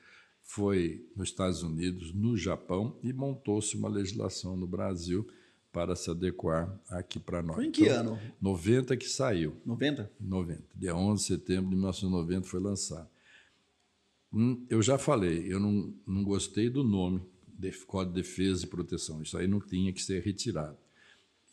foi 0.45 1.05
nos 1.15 1.29
Estados 1.29 1.63
Unidos, 1.63 2.13
no 2.13 2.37
Japão 2.37 2.97
e 3.03 3.11
montou-se 3.11 3.75
uma 3.75 3.89
legislação 3.89 4.55
no 4.55 4.67
Brasil 4.67 5.27
para 5.71 5.95
se 5.95 6.09
adequar 6.09 6.79
aqui 6.87 7.19
para 7.19 7.41
nós. 7.41 7.55
Foi 7.55 7.65
em 7.65 7.71
que 7.71 7.83
então, 7.83 8.13
ano? 8.13 8.19
90 8.39 8.95
que 8.95 9.09
saiu. 9.09 9.57
90? 9.65 10.09
90. 10.19 10.63
Dia 10.73 10.95
11 10.95 11.21
de 11.21 11.27
setembro 11.27 11.69
de 11.71 11.75
1990 11.75 12.47
foi 12.47 12.59
lançado. 12.61 13.09
Hum, 14.31 14.65
eu 14.69 14.81
já 14.81 14.97
falei, 14.97 15.51
eu 15.51 15.59
não, 15.59 15.93
não 16.07 16.23
gostei 16.23 16.69
do 16.69 16.83
nome 16.83 17.21
Código 17.87 18.13
de 18.13 18.21
Defesa 18.21 18.65
e 18.65 18.69
Proteção. 18.69 19.21
Isso 19.21 19.37
aí 19.37 19.47
não 19.47 19.59
tinha 19.59 19.91
que 19.91 20.01
ser 20.01 20.21
retirado. 20.21 20.77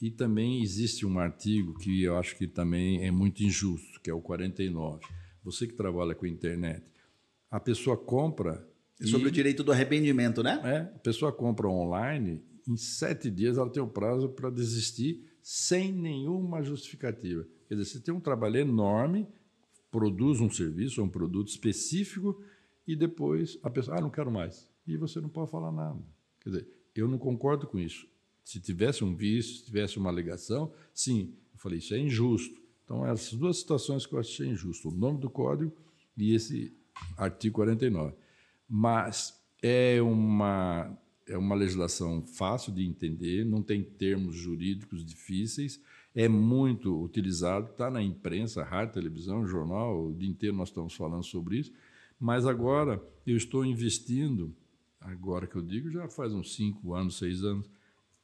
E 0.00 0.10
também 0.10 0.62
existe 0.62 1.06
um 1.06 1.18
artigo 1.18 1.78
que 1.78 2.02
eu 2.02 2.16
acho 2.16 2.36
que 2.36 2.46
também 2.46 3.04
é 3.04 3.10
muito 3.10 3.42
injusto, 3.42 4.00
que 4.00 4.10
é 4.10 4.14
o 4.14 4.20
49. 4.20 5.00
Você 5.44 5.66
que 5.66 5.74
trabalha 5.74 6.14
com 6.14 6.26
internet, 6.26 6.84
a 7.50 7.58
pessoa 7.58 7.96
compra 7.96 8.68
Sobre 9.06 9.28
e, 9.28 9.28
o 9.28 9.32
direito 9.32 9.62
do 9.62 9.72
arrependimento, 9.72 10.42
né? 10.42 10.60
É, 10.64 10.78
a 10.78 10.98
pessoa 10.98 11.32
compra 11.32 11.68
online, 11.68 12.42
em 12.68 12.76
sete 12.76 13.30
dias 13.30 13.58
ela 13.58 13.70
tem 13.70 13.82
o 13.82 13.88
prazo 13.88 14.28
para 14.28 14.50
desistir 14.50 15.24
sem 15.42 15.92
nenhuma 15.92 16.62
justificativa. 16.62 17.46
Quer 17.68 17.74
dizer, 17.74 17.90
você 17.90 18.00
tem 18.00 18.14
um 18.14 18.20
trabalho 18.20 18.58
enorme, 18.58 19.26
produz 19.90 20.40
um 20.40 20.50
serviço, 20.50 21.02
um 21.02 21.08
produto 21.08 21.48
específico, 21.48 22.40
e 22.86 22.94
depois 22.94 23.58
a 23.62 23.70
pessoa, 23.70 23.98
ah, 23.98 24.00
não 24.00 24.10
quero 24.10 24.30
mais. 24.30 24.68
E 24.86 24.96
você 24.96 25.20
não 25.20 25.28
pode 25.28 25.50
falar 25.50 25.72
nada. 25.72 26.00
Quer 26.40 26.50
dizer, 26.50 26.68
eu 26.94 27.08
não 27.08 27.18
concordo 27.18 27.66
com 27.66 27.78
isso. 27.78 28.06
Se 28.44 28.60
tivesse 28.60 29.04
um 29.04 29.14
vício, 29.14 29.56
se 29.56 29.64
tivesse 29.66 29.98
uma 29.98 30.10
alegação, 30.10 30.72
sim. 30.92 31.34
Eu 31.52 31.58
falei, 31.58 31.78
isso 31.78 31.94
é 31.94 31.98
injusto. 31.98 32.60
Então, 32.84 33.06
essas 33.06 33.38
duas 33.38 33.58
situações 33.58 34.04
que 34.04 34.14
eu 34.14 34.18
achei 34.18 34.48
injusto: 34.48 34.88
o 34.88 34.92
nome 34.92 35.20
do 35.20 35.30
código 35.30 35.72
e 36.16 36.34
esse 36.34 36.76
artigo 37.16 37.56
49. 37.56 38.14
Mas 38.74 39.38
é 39.62 40.00
uma, 40.00 40.98
é 41.28 41.36
uma 41.36 41.54
legislação 41.54 42.22
fácil 42.22 42.72
de 42.72 42.82
entender, 42.82 43.44
não 43.44 43.62
tem 43.62 43.84
termos 43.84 44.34
jurídicos 44.34 45.04
difíceis, 45.04 45.78
é 46.14 46.26
muito 46.26 46.98
utilizado, 47.02 47.70
está 47.70 47.90
na 47.90 48.02
imprensa, 48.02 48.64
rádio, 48.64 48.94
televisão, 48.94 49.46
jornal, 49.46 50.06
o 50.06 50.14
dia 50.14 50.30
inteiro 50.30 50.56
nós 50.56 50.70
estamos 50.70 50.94
falando 50.94 51.22
sobre 51.22 51.58
isso. 51.58 51.70
Mas 52.18 52.46
agora 52.46 52.98
eu 53.26 53.36
estou 53.36 53.62
investindo, 53.62 54.56
agora 54.98 55.46
que 55.46 55.56
eu 55.56 55.62
digo, 55.62 55.90
já 55.90 56.08
faz 56.08 56.32
uns 56.32 56.54
cinco 56.54 56.94
anos, 56.94 57.18
seis 57.18 57.44
anos, 57.44 57.68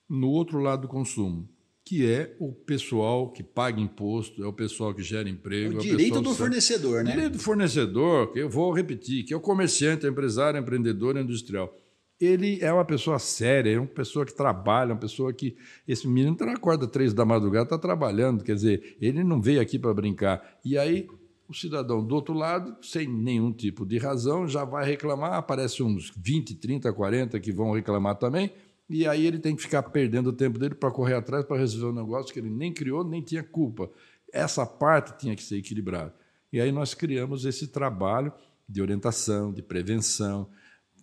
no 0.08 0.30
outro 0.30 0.60
lado 0.60 0.82
do 0.82 0.88
consumo, 0.88 1.46
que 1.88 2.04
é 2.06 2.36
o 2.38 2.52
pessoal 2.52 3.30
que 3.30 3.42
paga 3.42 3.80
imposto, 3.80 4.44
é 4.44 4.46
o 4.46 4.52
pessoal 4.52 4.92
que 4.92 5.02
gera 5.02 5.26
emprego. 5.26 5.72
O 5.72 5.76
é 5.76 5.78
o 5.78 5.80
direito 5.80 6.20
do 6.20 6.34
fornecedor, 6.34 7.02
né? 7.02 7.10
O 7.10 7.14
direito 7.14 7.32
do 7.32 7.38
fornecedor, 7.38 8.30
que 8.30 8.40
eu 8.40 8.50
vou 8.50 8.70
repetir, 8.74 9.24
que 9.24 9.32
é 9.32 9.36
o 9.36 9.40
comerciante, 9.40 10.04
é 10.04 10.08
o 10.10 10.12
empresário, 10.12 10.58
é 10.58 10.60
empreendedor, 10.60 11.16
é 11.16 11.22
industrial. 11.22 11.74
Ele 12.20 12.58
é 12.60 12.70
uma 12.70 12.84
pessoa 12.84 13.18
séria, 13.18 13.70
é 13.70 13.78
uma 13.78 13.86
pessoa 13.86 14.26
que 14.26 14.34
trabalha, 14.34 14.92
uma 14.92 15.00
pessoa 15.00 15.32
que. 15.32 15.56
Esse 15.86 16.06
menino 16.06 16.36
não 16.38 16.52
acorda 16.52 16.86
três 16.86 17.14
da 17.14 17.24
madrugada, 17.24 17.64
está 17.64 17.78
trabalhando, 17.78 18.44
quer 18.44 18.54
dizer, 18.54 18.98
ele 19.00 19.24
não 19.24 19.40
veio 19.40 19.58
aqui 19.58 19.78
para 19.78 19.94
brincar. 19.94 20.58
E 20.62 20.76
aí 20.76 21.08
o 21.48 21.54
cidadão 21.54 22.04
do 22.04 22.14
outro 22.14 22.34
lado, 22.34 22.76
sem 22.82 23.08
nenhum 23.08 23.50
tipo 23.50 23.86
de 23.86 23.96
razão, 23.96 24.46
já 24.46 24.62
vai 24.62 24.84
reclamar, 24.84 25.32
aparece 25.32 25.82
uns 25.82 26.12
20, 26.14 26.54
30, 26.56 26.92
40 26.92 27.40
que 27.40 27.50
vão 27.50 27.72
reclamar 27.72 28.16
também, 28.16 28.52
e 28.88 29.06
aí 29.06 29.26
ele 29.26 29.38
tem 29.38 29.54
que 29.54 29.62
ficar 29.62 29.82
perdendo 29.82 30.28
o 30.28 30.32
tempo 30.32 30.58
dele 30.58 30.74
para 30.74 30.90
correr 30.90 31.14
atrás 31.14 31.44
para 31.44 31.58
resolver 31.58 31.98
um 31.98 32.02
negócio 32.02 32.32
que 32.32 32.40
ele 32.40 32.48
nem 32.48 32.72
criou, 32.72 33.04
nem 33.04 33.20
tinha 33.20 33.42
culpa. 33.42 33.90
Essa 34.32 34.64
parte 34.64 35.18
tinha 35.18 35.36
que 35.36 35.42
ser 35.42 35.56
equilibrada. 35.56 36.14
E 36.52 36.60
aí 36.60 36.72
nós 36.72 36.94
criamos 36.94 37.44
esse 37.44 37.68
trabalho 37.68 38.32
de 38.66 38.80
orientação, 38.80 39.52
de 39.52 39.62
prevenção, 39.62 40.48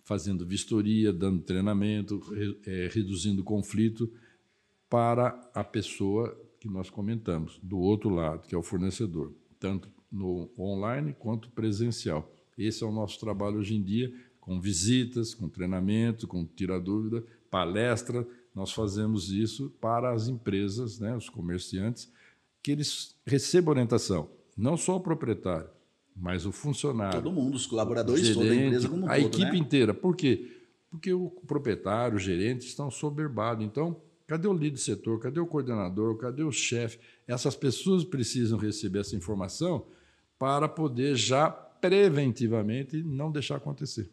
fazendo 0.04 0.44
vistoria, 0.46 1.12
dando 1.12 1.42
treinamento, 1.42 2.20
é, 2.64 2.88
reduzindo 2.92 3.44
conflito 3.44 4.12
para 4.88 5.38
a 5.54 5.64
pessoa 5.64 6.36
que 6.58 6.68
nós 6.68 6.90
comentamos, 6.90 7.58
do 7.62 7.78
outro 7.78 8.08
lado, 8.08 8.46
que 8.46 8.54
é 8.54 8.58
o 8.58 8.62
fornecedor, 8.62 9.32
tanto 9.58 9.88
no 10.10 10.50
online 10.58 11.14
quanto 11.18 11.50
presencial. 11.50 12.32
Esse 12.56 12.82
é 12.82 12.86
o 12.86 12.92
nosso 12.92 13.18
trabalho 13.20 13.58
hoje 13.58 13.74
em 13.74 13.82
dia, 13.82 14.12
com 14.40 14.60
visitas, 14.60 15.34
com 15.34 15.48
treinamento, 15.48 16.26
com 16.26 16.44
tira 16.44 16.80
dúvida, 16.80 17.24
palestra. 17.56 18.26
Nós 18.54 18.70
fazemos 18.70 19.30
isso 19.30 19.70
para 19.80 20.12
as 20.12 20.28
empresas, 20.28 20.98
né, 20.98 21.16
os 21.16 21.30
comerciantes, 21.30 22.12
que 22.62 22.70
eles 22.70 23.16
recebam 23.24 23.70
orientação, 23.70 24.28
não 24.56 24.76
só 24.76 24.96
o 24.96 25.00
proprietário, 25.00 25.68
mas 26.14 26.44
o 26.44 26.52
funcionário. 26.52 27.22
Todo 27.22 27.32
mundo, 27.32 27.54
os 27.54 27.66
colaboradores, 27.66 28.26
gerente, 28.26 28.38
toda 28.38 28.50
a 28.50 28.66
empresa 28.66 28.88
como 28.88 29.06
um 29.06 29.10
A 29.10 29.14
todo, 29.14 29.26
equipe 29.26 29.52
né? 29.52 29.58
inteira. 29.58 29.94
Por 29.94 30.14
quê? 30.16 30.50
Porque 30.90 31.12
o 31.12 31.30
proprietário, 31.46 32.16
o 32.16 32.20
gerente 32.20 32.66
estão 32.66 32.90
soberbados. 32.90 33.64
Então, 33.64 34.00
cadê 34.26 34.48
o 34.48 34.52
líder 34.52 34.72
de 34.72 34.80
setor? 34.80 35.18
Cadê 35.18 35.40
o 35.40 35.46
coordenador? 35.46 36.16
Cadê 36.16 36.42
o 36.42 36.52
chefe? 36.52 36.98
Essas 37.26 37.54
pessoas 37.56 38.04
precisam 38.04 38.58
receber 38.58 39.00
essa 39.00 39.16
informação 39.16 39.86
para 40.38 40.68
poder 40.68 41.14
já 41.16 41.50
preventivamente 41.50 43.02
não 43.02 43.30
deixar 43.30 43.56
acontecer. 43.56 44.10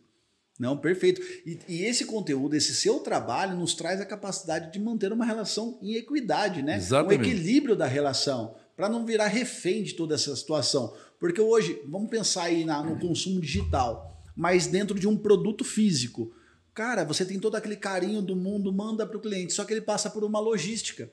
Não, 0.59 0.77
perfeito. 0.77 1.21
E, 1.45 1.59
e, 1.67 1.83
esse 1.83 2.05
conteúdo, 2.05 2.55
esse 2.55 2.75
seu 2.75 2.99
trabalho, 2.99 3.57
nos 3.57 3.73
traz 3.73 3.99
a 3.99 4.05
capacidade 4.05 4.71
de 4.71 4.79
manter 4.79 5.11
uma 5.11 5.25
relação 5.25 5.79
em 5.81 5.95
equidade, 5.95 6.61
né? 6.61 6.77
Exatamente. 6.77 7.19
Um 7.19 7.23
equilíbrio 7.23 7.75
da 7.75 7.87
relação, 7.87 8.55
para 8.75 8.87
não 8.87 9.05
virar 9.05 9.27
refém 9.27 9.83
de 9.83 9.93
toda 9.93 10.15
essa 10.15 10.35
situação. 10.35 10.93
Porque 11.19 11.41
hoje, 11.41 11.81
vamos 11.87 12.09
pensar 12.09 12.43
aí 12.43 12.65
na, 12.65 12.83
no 12.83 12.99
consumo 12.99 13.41
digital, 13.41 14.21
mas 14.35 14.67
dentro 14.67 14.99
de 14.99 15.07
um 15.07 15.17
produto 15.17 15.63
físico. 15.63 16.33
Cara, 16.73 17.03
você 17.03 17.25
tem 17.25 17.39
todo 17.39 17.55
aquele 17.55 17.75
carinho 17.75 18.21
do 18.21 18.35
mundo, 18.35 18.73
manda 18.73 19.05
para 19.05 19.17
o 19.17 19.21
cliente, 19.21 19.53
só 19.53 19.63
que 19.63 19.73
ele 19.73 19.81
passa 19.81 20.09
por 20.09 20.23
uma 20.23 20.39
logística. 20.39 21.09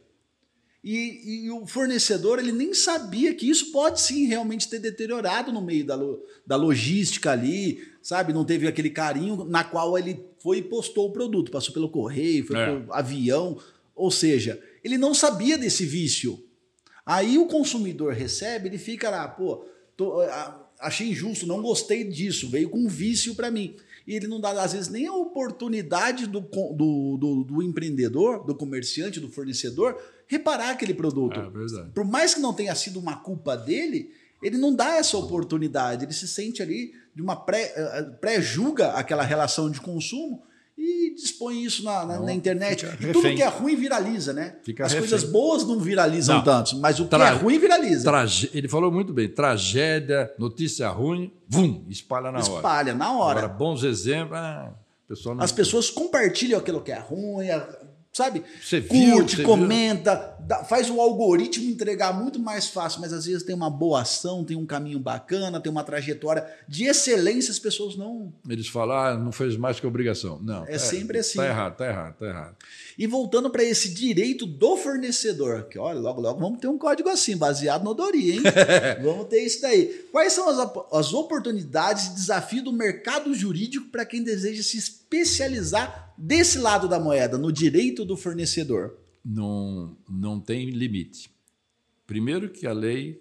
E, 0.83 1.45
e, 1.45 1.51
o 1.51 1.67
fornecedor 1.67 2.39
ele 2.39 2.53
nem 2.53 2.73
sabia 2.73 3.35
que 3.35 3.49
isso 3.49 3.71
pode 3.71 4.01
sim 4.01 4.27
realmente 4.27 4.69
ter 4.69 4.79
deteriorado 4.79 5.53
no 5.53 5.61
meio 5.61 5.85
da, 5.85 5.99
da 6.47 6.57
logística 6.57 7.31
ali, 7.31 7.87
sabe? 8.03 8.33
Não 8.33 8.45
teve 8.45 8.67
aquele 8.67 8.91
carinho 8.91 9.45
na 9.45 9.65
qual 9.65 9.97
ele 9.99 10.25
foi 10.39 10.59
e 10.59 10.63
postou 10.63 11.09
o 11.09 11.13
produto, 11.13 11.51
passou 11.51 11.73
pelo 11.73 11.89
correio, 11.89 12.47
foi 12.47 12.59
é. 12.59 12.67
pelo 12.67 12.93
avião, 12.93 13.59
ou 13.95 14.11
seja, 14.11 14.61
ele 14.83 14.97
não 14.97 15.15
sabia 15.15 15.59
desse 15.59 15.85
vício. 15.85 16.43
Aí 17.05 17.39
o 17.39 17.47
consumidor 17.47 18.13
recebe, 18.13 18.69
ele 18.69 18.79
fica 18.79 19.11
lá, 19.11 19.27
pô, 19.29 19.65
tô, 19.97 20.21
achei 20.79 21.11
injusto, 21.11 21.47
não 21.47 21.61
gostei 21.61 22.05
disso, 22.05 22.49
veio 22.49 22.71
com 22.71 22.79
um 22.79 22.89
vício 22.89 23.35
para 23.35 23.51
mim. 23.51 23.77
E 24.07 24.15
ele 24.15 24.27
não 24.27 24.41
dá, 24.41 24.51
às 24.63 24.73
vezes, 24.73 24.89
nem 24.89 25.07
a 25.07 25.13
oportunidade 25.13 26.27
do, 26.27 26.41
do, 26.41 27.17
do, 27.17 27.45
do 27.45 27.63
empreendedor, 27.63 28.45
do 28.45 28.55
comerciante, 28.55 29.21
do 29.21 29.29
fornecedor, 29.29 29.97
reparar 30.27 30.71
aquele 30.71 30.95
produto. 30.95 31.39
É, 31.39 31.51
Por 31.95 32.05
mais 32.05 32.35
que 32.35 32.41
não 32.41 32.55
tenha 32.55 32.75
sido 32.75 32.99
uma 32.99 33.17
culpa 33.17 33.57
dele, 33.57 34.11
ele 34.43 34.57
não 34.57 34.75
dá 34.75 34.97
essa 34.97 35.17
oportunidade. 35.17 36.05
Ele 36.05 36.13
se 36.13 36.27
sente 36.27 36.63
ali 36.63 36.93
de 37.15 37.23
uma 37.23 37.37
pré, 37.37 37.73
eh, 37.77 38.03
pré-julga 38.21 38.93
aquela 38.93 39.23
relação 39.23 39.71
de 39.71 39.81
consumo 39.81 40.43
e 40.81 41.15
dispõe 41.15 41.63
isso 41.63 41.85
na, 41.85 42.07
na, 42.07 42.21
na 42.21 42.33
internet. 42.33 42.87
E 43.01 43.13
tudo 43.13 43.35
que 43.35 43.43
é 43.43 43.49
ruim 43.49 43.77
viraliza, 43.77 44.33
né? 44.33 44.57
Fica 44.63 44.87
As 44.87 44.93
refém. 44.93 45.09
coisas 45.09 45.29
boas 45.29 45.63
não 45.67 45.79
viralizam 45.79 46.37
não. 46.37 46.45
tanto, 46.45 46.77
mas 46.79 46.99
o 46.99 47.07
que 47.07 47.15
é 47.15 47.31
ruim 47.31 47.59
viraliza. 47.59 48.05
Trage... 48.05 48.51
Ele 48.55 48.67
falou 48.67 48.91
muito 48.91 49.13
bem: 49.13 49.29
tragédia, 49.29 50.33
notícia 50.39 50.89
ruim, 50.89 51.33
vum, 51.47 51.85
espalha 51.89 52.33
na 52.33 52.39
espalha 52.39 52.57
hora. 52.57 52.67
Espalha 52.67 52.95
na 52.95 53.13
hora. 53.13 53.39
Agora, 53.41 53.53
bons 53.53 53.85
exemplos. 53.85 54.39
Ah, 54.39 54.73
não... 55.27 55.41
As 55.41 55.53
pessoas 55.53 55.91
compartilham 55.91 56.59
aquilo 56.59 56.81
que 56.81 56.93
é 56.93 56.99
ruim, 56.99 57.47
sabe? 58.13 58.43
Você 58.61 58.81
viu, 58.81 59.15
Curte, 59.15 59.37
você 59.37 59.43
comenta, 59.43 60.37
dá, 60.41 60.65
faz 60.65 60.91
o 60.91 61.01
algoritmo 61.01 61.71
entregar 61.71 62.13
muito 62.13 62.39
mais 62.41 62.69
fácil, 62.69 63.01
mas 63.01 63.13
às 63.13 63.25
vezes 63.25 63.43
tem 63.43 63.55
uma 63.55 63.71
boa 63.71 64.03
ação, 64.03 64.45
tem 64.45 64.57
um 64.57 64.67
caminho 64.67 64.99
bacana, 64.99 65.61
tem 65.61 65.71
uma 65.71 65.85
trajetória 65.85 66.47
de 66.67 66.85
excelência, 66.85 67.53
as 67.53 67.59
pessoas 67.59 67.97
não. 67.97 68.33
Eles 68.49 68.69
falam, 68.69 68.97
ah, 68.97 69.17
não 69.17 69.33
fez 69.33 69.57
mais 69.57 69.79
que 69.79 69.87
obrigação. 69.87 70.41
Não. 70.43 70.67
É, 70.67 70.75
é 70.75 70.79
sempre 70.79 71.19
assim. 71.19 71.39
Tá 71.39 71.47
errado, 71.47 71.77
tá 71.77 71.87
errado, 71.87 72.15
tá 72.17 72.27
errado. 72.27 72.57
E 73.01 73.07
voltando 73.07 73.49
para 73.49 73.65
esse 73.65 73.95
direito 73.95 74.45
do 74.45 74.77
fornecedor, 74.77 75.67
que 75.69 75.79
olha, 75.79 75.99
logo, 75.99 76.21
logo 76.21 76.39
vamos 76.39 76.61
ter 76.61 76.69
um 76.69 76.77
código 76.77 77.09
assim, 77.09 77.35
baseado 77.35 77.83
no 77.83 77.95
Dori, 77.95 78.33
hein? 78.33 78.41
vamos 79.03 79.27
ter 79.29 79.43
isso 79.43 79.63
daí. 79.63 79.87
Quais 80.13 80.35
são 80.35 80.47
as, 80.47 80.71
as 80.93 81.15
oportunidades 81.15 82.09
e 82.09 82.15
desafios 82.15 82.63
do 82.63 82.75
mercado 82.75 83.33
jurídico 83.33 83.89
para 83.89 84.05
quem 84.05 84.23
deseja 84.23 84.63
se 84.63 84.77
especializar 84.77 86.13
desse 86.19 86.59
lado 86.59 86.87
da 86.87 87.01
moeda, 87.01 87.39
no 87.39 87.51
direito 87.51 88.05
do 88.05 88.19
fornecedor? 88.19 88.99
Não, 89.25 89.97
não 90.07 90.39
tem 90.39 90.69
limite. 90.69 91.31
Primeiro 92.07 92.51
que 92.51 92.67
a 92.67 92.73
lei, 92.75 93.19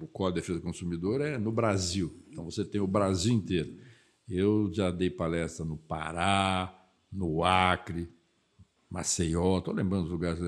o 0.00 0.06
Código 0.08 0.34
de 0.34 0.40
Defesa 0.40 0.58
do 0.58 0.64
Consumidor 0.64 1.20
é 1.20 1.38
no 1.38 1.52
Brasil. 1.52 2.12
Então 2.28 2.44
você 2.44 2.64
tem 2.64 2.80
o 2.80 2.88
Brasil 2.88 3.32
inteiro. 3.32 3.72
Eu 4.28 4.68
já 4.74 4.90
dei 4.90 5.10
palestra 5.10 5.64
no 5.64 5.76
Pará, 5.76 6.76
no 7.12 7.44
Acre, 7.44 8.08
Maceió, 8.92 9.58
estou 9.58 9.72
lembrando 9.72 10.04
os 10.04 10.10
lugares, 10.10 10.38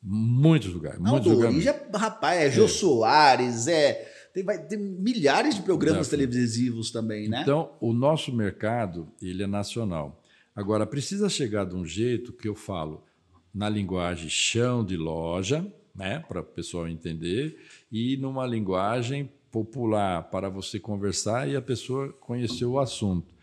muitos 0.00 0.72
lugares. 0.72 1.00
Não, 1.00 1.10
muitos 1.10 1.32
lugares. 1.32 1.62
Já, 1.64 1.74
rapaz, 1.94 2.40
é 2.40 2.50
Jô 2.50 2.64
é. 2.64 2.68
Soares, 2.68 3.66
é, 3.66 4.08
tem, 4.32 4.44
vai, 4.44 4.64
tem 4.64 4.78
milhares 4.78 5.56
de 5.56 5.62
programas 5.62 6.08
televisivos 6.08 6.92
também, 6.92 7.28
né? 7.28 7.42
Então, 7.42 7.72
o 7.80 7.92
nosso 7.92 8.32
mercado 8.32 9.08
ele 9.20 9.42
é 9.42 9.46
nacional. 9.48 10.22
Agora, 10.54 10.86
precisa 10.86 11.28
chegar 11.28 11.64
de 11.64 11.74
um 11.74 11.84
jeito 11.84 12.32
que 12.32 12.48
eu 12.48 12.54
falo 12.54 13.04
na 13.52 13.68
linguagem 13.68 14.28
chão 14.28 14.84
de 14.84 14.96
loja, 14.96 15.66
né, 15.94 16.20
para 16.28 16.40
o 16.40 16.44
pessoal 16.44 16.86
entender, 16.86 17.58
e 17.90 18.16
numa 18.16 18.46
linguagem 18.46 19.28
popular 19.50 20.22
para 20.30 20.48
você 20.48 20.78
conversar 20.78 21.48
e 21.48 21.56
a 21.56 21.62
pessoa 21.62 22.12
conhecer 22.12 22.66
o 22.66 22.78
assunto 22.78 23.34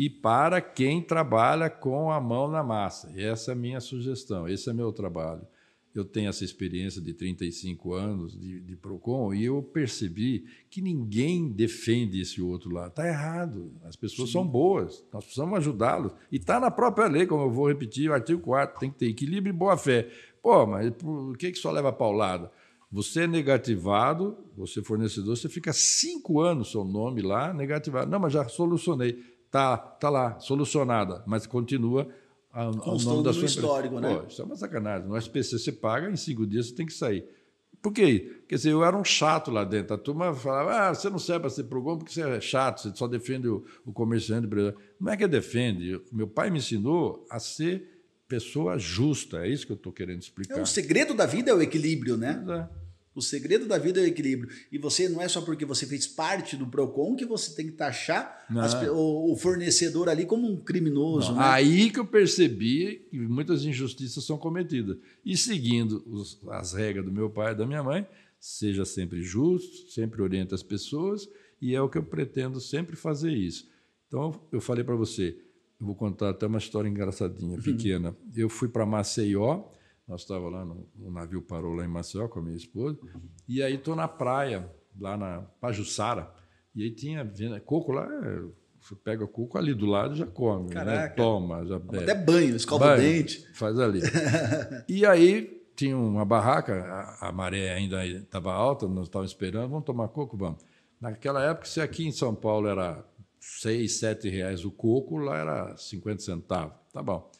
e 0.00 0.08
para 0.08 0.62
quem 0.62 1.02
trabalha 1.02 1.68
com 1.68 2.10
a 2.10 2.18
mão 2.18 2.50
na 2.50 2.62
massa. 2.64 3.12
Essa 3.14 3.50
é 3.50 3.52
a 3.52 3.54
minha 3.54 3.80
sugestão, 3.80 4.48
esse 4.48 4.70
é 4.70 4.72
meu 4.72 4.90
trabalho. 4.90 5.46
eu 5.94 6.06
tenho 6.06 6.30
essa 6.30 6.42
experiência 6.42 7.02
de 7.02 7.12
35 7.12 7.92
anos 7.92 8.32
de, 8.32 8.60
de 8.60 8.76
PROCON 8.76 9.34
e 9.34 9.44
eu 9.44 9.62
percebi 9.62 10.46
que 10.70 10.80
ninguém 10.80 11.50
defende 11.50 12.18
esse 12.18 12.40
outro 12.40 12.72
lado. 12.72 12.88
Está 12.88 13.06
errado. 13.06 13.74
As 13.84 13.94
pessoas 13.94 14.30
Sim. 14.30 14.34
são 14.34 14.46
boas, 14.46 15.04
nós 15.12 15.22
precisamos 15.22 15.58
ajudá-los. 15.58 16.12
E 16.32 16.36
está 16.36 16.58
na 16.58 16.70
própria 16.70 17.06
lei, 17.06 17.26
como 17.26 17.42
eu 17.42 17.50
vou 17.50 17.68
repetir, 17.68 18.08
o 18.08 18.14
artigo 18.14 18.40
4, 18.40 18.80
tem 18.80 18.90
que 18.90 18.96
ter 19.00 19.06
equilíbrio 19.06 19.52
e 19.52 19.54
boa-fé. 19.54 20.08
Pô, 20.42 20.64
mas 20.64 20.90
por 20.92 21.36
que, 21.36 21.52
que 21.52 21.58
só 21.58 21.70
leva 21.70 21.92
paulada? 21.92 22.50
Você 22.92 23.24
é 23.24 23.26
negativado, 23.26 24.36
você 24.56 24.80
é 24.80 24.82
fornecedor, 24.82 25.36
você 25.36 25.48
fica 25.48 25.72
cinco 25.72 26.40
anos 26.40 26.72
seu 26.72 26.84
nome 26.84 27.22
lá 27.22 27.52
negativado. 27.52 28.10
Não, 28.10 28.18
mas 28.18 28.32
já 28.32 28.48
solucionei. 28.48 29.29
Tá, 29.50 29.76
tá 29.76 30.08
lá, 30.08 30.38
solucionada, 30.38 31.24
mas 31.26 31.46
continua 31.46 32.08
a, 32.52 32.68
o 32.68 32.98
nome 32.98 33.24
da 33.24 33.32
sua 33.32 33.46
histórico, 33.46 33.96
empresa. 33.96 34.14
né? 34.14 34.20
Pô, 34.20 34.28
isso 34.28 34.42
é 34.42 34.44
uma 34.44 34.56
sacanagem. 34.56 35.08
No 35.08 35.16
SPC 35.16 35.58
você 35.58 35.72
paga, 35.72 36.10
em 36.10 36.16
cinco 36.16 36.46
dias 36.46 36.68
você 36.68 36.74
tem 36.74 36.86
que 36.86 36.92
sair. 36.92 37.24
Por 37.82 37.92
quê? 37.92 38.42
Quer 38.46 38.56
dizer, 38.56 38.72
eu 38.72 38.84
era 38.84 38.96
um 38.96 39.04
chato 39.04 39.50
lá 39.50 39.64
dentro. 39.64 39.94
A 39.94 39.98
turma 39.98 40.34
falava, 40.34 40.88
ah, 40.88 40.94
você 40.94 41.08
não 41.08 41.18
serve 41.18 41.40
para 41.40 41.50
ser 41.50 41.64
programa 41.64 41.98
porque 41.98 42.12
você 42.12 42.22
é 42.22 42.40
chato, 42.40 42.82
você 42.82 42.94
só 42.94 43.08
defende 43.08 43.48
o, 43.48 43.64
o 43.86 43.92
comerciante. 43.92 44.46
Não 45.00 45.12
é 45.12 45.16
que 45.16 45.26
defende. 45.26 46.00
Meu 46.12 46.28
pai 46.28 46.50
me 46.50 46.58
ensinou 46.58 47.26
a 47.30 47.38
ser 47.38 47.88
pessoa 48.28 48.78
justa. 48.78 49.46
É 49.46 49.48
isso 49.48 49.66
que 49.66 49.72
eu 49.72 49.76
estou 49.76 49.92
querendo 49.92 50.20
explicar. 50.20 50.58
É, 50.58 50.62
o 50.62 50.66
segredo 50.66 51.14
da 51.14 51.24
vida 51.26 51.50
é 51.50 51.54
o 51.54 51.62
equilíbrio, 51.62 52.16
né? 52.16 52.44
É. 52.48 52.79
O 53.20 53.22
segredo 53.22 53.66
da 53.66 53.76
vida 53.76 54.00
é 54.00 54.04
o 54.04 54.06
equilíbrio. 54.06 54.50
E 54.72 54.78
você 54.78 55.06
não 55.06 55.20
é 55.20 55.28
só 55.28 55.42
porque 55.42 55.66
você 55.66 55.84
fez 55.84 56.06
parte 56.06 56.56
do 56.56 56.66
PROCON 56.66 57.14
que 57.14 57.26
você 57.26 57.54
tem 57.54 57.66
que 57.66 57.72
taxar 57.72 58.46
as, 58.56 58.72
o, 58.88 59.32
o, 59.32 59.36
fornecedor 59.36 60.08
ali 60.08 60.24
como 60.24 60.50
um 60.50 60.56
criminoso. 60.56 61.34
Né? 61.34 61.38
Aí 61.42 61.90
que 61.90 62.00
eu 62.00 62.06
percebi 62.06 63.06
que 63.10 63.18
muitas 63.18 63.62
injustiças 63.62 64.24
são 64.24 64.38
cometidas. 64.38 64.96
E 65.22 65.36
seguindo 65.36 66.02
os, 66.06 66.40
as 66.48 66.72
regras 66.72 67.04
do 67.04 67.12
meu 67.12 67.28
pai 67.28 67.52
e 67.52 67.56
da 67.56 67.66
minha 67.66 67.82
mãe, 67.82 68.06
seja 68.40 68.86
sempre 68.86 69.22
justo, 69.22 69.90
sempre 69.90 70.22
oriente 70.22 70.54
as 70.54 70.62
pessoas, 70.62 71.28
e 71.60 71.74
é 71.74 71.82
o 71.82 71.90
que 71.90 71.98
eu 71.98 72.02
pretendo 72.02 72.58
sempre 72.58 72.96
fazer 72.96 73.32
isso. 73.32 73.68
Então, 74.08 74.40
eu 74.50 74.62
falei 74.62 74.82
para 74.82 74.96
você, 74.96 75.36
eu 75.78 75.86
vou 75.86 75.94
contar 75.94 76.30
até 76.30 76.46
uma 76.46 76.58
história 76.58 76.88
engraçadinha, 76.88 77.56
uhum. 77.56 77.62
pequena. 77.62 78.16
Eu 78.34 78.48
fui 78.48 78.68
para 78.68 78.86
Maceió 78.86 79.64
nós 80.10 80.22
estávamos 80.22 80.52
lá, 80.52 80.64
no, 80.64 80.88
o 80.98 81.10
navio 81.10 81.40
parou 81.40 81.72
lá 81.72 81.84
em 81.84 81.88
Maceió 81.88 82.26
com 82.26 82.40
a 82.40 82.42
minha 82.42 82.56
esposa, 82.56 82.98
e 83.48 83.62
aí 83.62 83.76
estou 83.76 83.94
na 83.94 84.08
praia, 84.08 84.68
lá 84.98 85.16
na 85.16 85.42
Pajuçara, 85.60 86.28
e 86.74 86.82
aí 86.82 86.90
tinha 86.90 87.24
coco 87.64 87.92
lá, 87.92 88.04
é, 88.26 88.42
você 88.80 88.96
pega 88.96 89.24
coco 89.28 89.56
ali 89.56 89.72
do 89.72 89.86
lado 89.86 90.14
e 90.14 90.18
já 90.18 90.26
come, 90.26 90.68
né? 90.68 90.74
Caraca. 90.74 91.00
né? 91.00 91.08
toma, 91.10 91.64
já 91.64 91.78
bebe. 91.78 92.02
Até 92.02 92.14
banho, 92.14 92.56
escova 92.56 92.86
banho, 92.86 92.98
o 92.98 93.02
dente. 93.02 93.46
Faz 93.54 93.78
ali. 93.78 94.00
e 94.88 95.06
aí 95.06 95.62
tinha 95.76 95.96
uma 95.96 96.24
barraca, 96.24 96.82
a, 96.82 97.28
a 97.28 97.32
maré 97.32 97.72
ainda 97.72 98.04
estava 98.04 98.52
alta, 98.52 98.88
nós 98.88 99.06
estávamos 99.06 99.30
esperando, 99.30 99.70
vamos 99.70 99.84
tomar 99.84 100.08
coco? 100.08 100.36
Vamos. 100.36 100.60
Naquela 101.00 101.40
época, 101.44 101.66
se 101.66 101.80
aqui 101.80 102.04
em 102.04 102.12
São 102.12 102.34
Paulo 102.34 102.66
era 102.66 103.04
6, 103.38 104.00
7 104.00 104.28
reais 104.28 104.64
o 104.64 104.72
coco, 104.72 105.18
lá 105.18 105.38
era 105.38 105.76
50 105.76 106.20
centavos. 106.20 106.74
Tá 106.92 107.00
bom. 107.00 107.30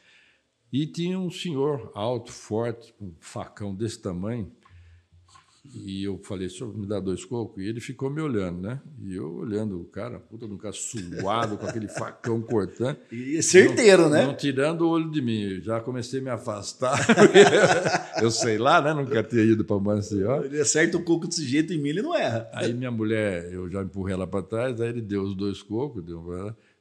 E 0.72 0.86
tinha 0.86 1.18
um 1.18 1.30
senhor 1.30 1.90
alto, 1.94 2.32
forte, 2.32 2.92
com 2.94 3.06
um 3.06 3.14
facão 3.18 3.74
desse 3.74 3.98
tamanho. 3.98 4.50
E 5.74 6.02
eu 6.04 6.18
falei, 6.24 6.48
senhor, 6.48 6.76
me 6.76 6.86
dá 6.86 6.98
dois 6.98 7.24
cocos? 7.24 7.62
E 7.62 7.68
ele 7.68 7.80
ficou 7.80 8.10
me 8.10 8.20
olhando, 8.20 8.60
né? 8.62 8.80
E 9.02 9.14
eu 9.14 9.32
olhando 9.36 9.80
o 9.80 9.84
cara, 9.84 10.18
puta 10.18 10.46
de 10.46 10.54
um 10.54 10.56
cara 10.56 10.72
suado, 10.72 11.58
com 11.58 11.66
aquele 11.66 11.86
facão 11.86 12.40
cortando. 12.40 12.96
E 13.12 13.42
certeiro, 13.42 14.04
não, 14.04 14.10
né? 14.10 14.26
Não 14.26 14.34
tirando 14.34 14.82
o 14.82 14.88
olho 14.88 15.10
de 15.10 15.20
mim. 15.20 15.60
Já 15.60 15.80
comecei 15.80 16.20
a 16.20 16.22
me 16.22 16.30
afastar. 16.30 16.98
eu 18.22 18.30
sei 18.30 18.58
lá, 18.58 18.80
né? 18.80 18.94
Nunca 18.94 19.22
tinha 19.22 19.42
ido 19.42 19.64
para 19.64 19.78
Maceió. 19.78 20.42
Ele 20.42 20.60
acerta 20.60 20.96
o 20.96 21.04
coco 21.04 21.28
desse 21.28 21.44
jeito 21.44 21.72
em 21.72 21.78
mim, 21.78 21.90
ele 21.90 22.02
não 22.02 22.16
erra. 22.16 22.48
Aí 22.52 22.72
minha 22.72 22.90
mulher, 22.90 23.52
eu 23.52 23.70
já 23.70 23.82
empurrei 23.82 24.14
ela 24.14 24.26
para 24.26 24.42
trás, 24.42 24.80
aí 24.80 24.88
ele 24.88 25.02
deu 25.02 25.22
os 25.22 25.34
dois 25.34 25.62
cocos. 25.62 26.02
Deu, 26.02 26.22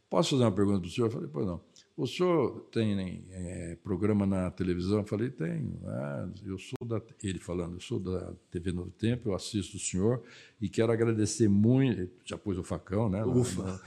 Posso 0.09 0.31
fazer 0.31 0.43
uma 0.43 0.51
pergunta 0.51 0.79
para 0.79 0.87
o 0.87 0.91
senhor? 0.91 1.07
Eu 1.07 1.11
falei, 1.11 1.29
pois 1.31 1.45
não. 1.45 1.61
O 1.99 2.07
senhor 2.07 2.61
tem 2.71 3.25
é, 3.29 3.77
programa 3.83 4.25
na 4.25 4.49
televisão? 4.49 4.99
Eu 4.99 5.03
falei, 5.03 5.29
tenho. 5.29 5.81
Ah, 5.85 6.29
eu 6.45 6.57
sou 6.57 6.87
da. 6.87 7.01
Ele 7.21 7.39
falando, 7.39 7.73
eu 7.73 7.81
sou 7.81 7.99
da 7.99 8.31
TV 8.49 8.71
Novo 8.71 8.89
Tempo, 8.91 9.27
eu 9.27 9.35
assisto 9.35 9.75
o 9.75 9.79
senhor 9.81 10.23
e 10.61 10.69
quero 10.69 10.93
agradecer 10.93 11.49
muito. 11.49 12.09
Já 12.23 12.37
pôs 12.37 12.57
o 12.57 12.63
facão, 12.63 13.09
né? 13.09 13.21
Ufa. 13.25 13.81